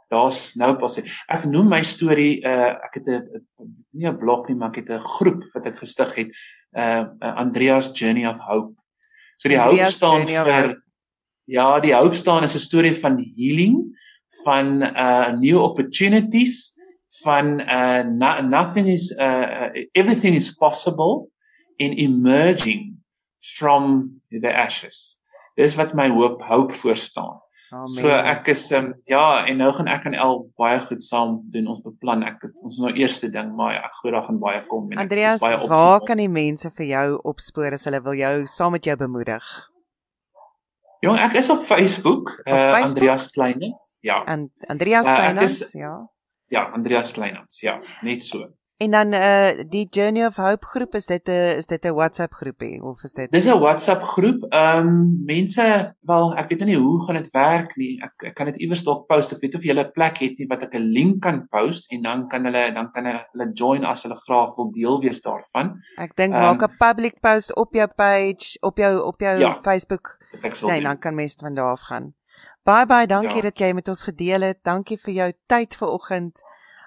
daar's 0.09 0.55
nou 0.55 0.75
pas 0.77 0.99
ek 1.27 1.45
noem 1.45 1.69
my 1.69 1.83
storie 1.83 2.41
uh, 2.45 2.75
ek 2.87 2.95
het 2.95 3.07
'n 3.07 3.47
nie 3.91 4.09
'n 4.09 4.19
blok 4.19 4.49
nie 4.49 4.57
maar 4.57 4.69
ek 4.69 4.85
het 4.85 4.91
'n 4.91 5.09
groep 5.16 5.45
wat 5.55 5.66
ek 5.66 5.79
gestig 5.79 6.15
het 6.15 6.31
uh, 6.77 7.05
uh 7.20 7.37
Andreas 7.37 7.91
Journey 7.93 8.27
of 8.27 8.39
Hope. 8.39 8.75
So 9.37 9.49
die 9.49 9.61
Andreas 9.61 9.99
hope 10.01 10.27
staan 10.27 10.27
vir 10.27 10.83
ja 11.45 11.81
die 11.81 11.95
hope 11.95 12.15
staan 12.15 12.43
is 12.43 12.55
'n 12.55 12.59
storie 12.59 12.95
van 12.95 13.19
healing 13.37 13.97
van 14.45 14.83
uh 14.83 15.33
new 15.39 15.59
opportunities 15.62 16.77
van 17.23 17.61
uh 17.61 18.03
no, 18.05 18.41
nothing 18.41 18.87
is 18.87 19.12
uh 19.12 19.70
everything 19.93 20.35
is 20.35 20.51
possible 20.55 21.29
in 21.77 21.93
emerging 21.93 22.98
from 23.40 24.20
the 24.31 24.52
ashes. 24.52 25.20
Dis 25.56 25.74
wat 25.78 25.94
my 25.94 26.09
hoop 26.09 26.43
hoop 26.43 26.74
voor 26.74 26.97
staan. 26.97 27.40
Amen. 27.70 27.86
So 27.86 28.09
ek 28.09 28.47
is 28.48 28.62
um, 28.73 28.94
ja 29.05 29.44
en 29.44 29.59
nou 29.60 29.69
gaan 29.77 29.90
ek 29.93 30.06
en 30.09 30.15
El 30.16 30.39
baie 30.56 30.78
goed 30.81 31.02
saam 31.05 31.35
doen 31.52 31.66
ons 31.69 31.82
beplan 31.85 32.23
ek 32.24 32.47
ons 32.65 32.78
nou 32.81 32.94
eerste 32.97 33.28
ding 33.28 33.51
maar 33.56 33.74
ja, 33.74 33.90
glo 33.98 34.15
daar 34.15 34.24
gaan 34.24 34.39
baie 34.40 34.62
kom 34.70 34.86
en 34.94 35.02
Andreas, 35.05 35.43
baie 35.44 35.59
op. 35.59 35.69
Waar 35.69 36.01
kan 36.09 36.16
die 36.16 36.31
mense 36.32 36.70
vir 36.78 36.89
jou 36.89 37.19
opspoor 37.28 37.77
as 37.77 37.85
hulle 37.85 38.01
wil 38.06 38.16
jou 38.16 38.47
saam 38.48 38.73
met 38.73 38.89
jou 38.89 38.97
bemoedig? 38.97 39.51
Jong, 41.05 41.19
ek 41.23 41.36
is 41.39 41.51
op 41.52 41.60
Facebook, 41.62 42.32
op 42.40 42.48
uh, 42.48 42.55
Facebook? 42.73 42.97
Andreas 42.97 43.28
Kleinens. 43.31 43.93
Ja. 44.02 44.23
En 44.27 44.48
Andreas 44.66 45.06
Kleinens, 45.06 45.60
uh, 45.69 45.81
ja. 45.81 45.93
Ja, 46.51 46.62
Andreas 46.74 47.12
Kleinens, 47.12 47.60
ja, 47.62 47.77
net 48.02 48.24
so. 48.24 48.48
En 48.79 48.91
dan 48.91 49.13
uh 49.13 49.65
die 49.67 49.89
Journey 49.91 50.27
of 50.27 50.37
Hope 50.37 50.67
groep 50.67 50.95
is 50.95 51.07
dit 51.07 51.29
'n 51.29 51.57
is 51.59 51.67
dit 51.67 51.85
'n 51.85 51.95
WhatsApp 51.95 52.33
groepie 52.33 52.83
of 52.83 53.03
is 53.03 53.13
dit 53.13 53.33
Dis 53.33 53.47
'n 53.47 53.59
WhatsApp 53.59 54.03
groep. 54.03 54.45
Ehm 54.53 54.87
um, 54.87 55.25
mense, 55.25 55.95
wel 56.01 56.37
ek 56.37 56.49
weet 56.49 56.65
nie 56.65 56.77
hoe 56.77 57.05
gaan 57.05 57.15
dit 57.15 57.31
werk 57.31 57.77
nie. 57.77 58.01
Ek 58.03 58.13
ek 58.23 58.35
kan 58.35 58.47
dit 58.47 58.57
iewers 58.57 58.85
dalk 58.85 59.07
post. 59.07 59.33
Ek 59.33 59.41
weet 59.41 59.55
of 59.55 59.65
jy 59.65 59.75
'n 59.75 59.91
plek 59.93 60.19
het 60.19 60.39
nie 60.39 60.47
wat 60.47 60.63
ek 60.63 60.75
'n 60.75 60.93
link 60.93 61.23
kan 61.23 61.49
post 61.49 61.91
en 61.91 62.03
dan 62.03 62.29
kan 62.29 62.45
hulle 62.45 62.73
dan 62.73 62.93
kan 62.93 63.05
hulle 63.05 63.51
join 63.53 63.85
as 63.85 64.03
hulle 64.03 64.15
graag 64.15 64.57
wil 64.57 64.71
deel 64.71 65.01
wees 65.01 65.21
daarvan. 65.23 65.83
Ek 65.97 66.15
dink 66.15 66.35
um, 66.35 66.41
maak 66.41 66.63
'n 66.63 66.77
public 66.79 67.21
post 67.21 67.57
op 67.57 67.75
jou 67.75 67.89
page, 67.97 68.59
op 68.61 68.79
jou 68.79 69.03
op 69.03 69.21
jou 69.21 69.39
ja, 69.39 69.59
Facebook. 69.63 70.19
Nee, 70.63 70.83
dan 70.83 70.99
kan 70.99 71.15
mense 71.15 71.37
van 71.39 71.55
daar 71.55 71.73
af 71.73 71.81
gaan. 71.81 72.15
Bye 72.63 72.87
bye, 72.87 73.07
dankie 73.07 73.43
ja. 73.43 73.43
dat 73.43 73.59
jy 73.59 73.73
met 73.73 73.89
ons 73.89 74.03
gedeel 74.03 74.41
het. 74.41 74.59
Dankie 74.63 74.99
vir 74.99 75.15
jou 75.15 75.33
tyd 75.47 75.75
vanoggend. 75.75 76.39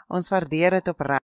Ons 0.08 0.30
waardeer 0.30 0.70
dit 0.70 0.88
opreg. 0.88 1.20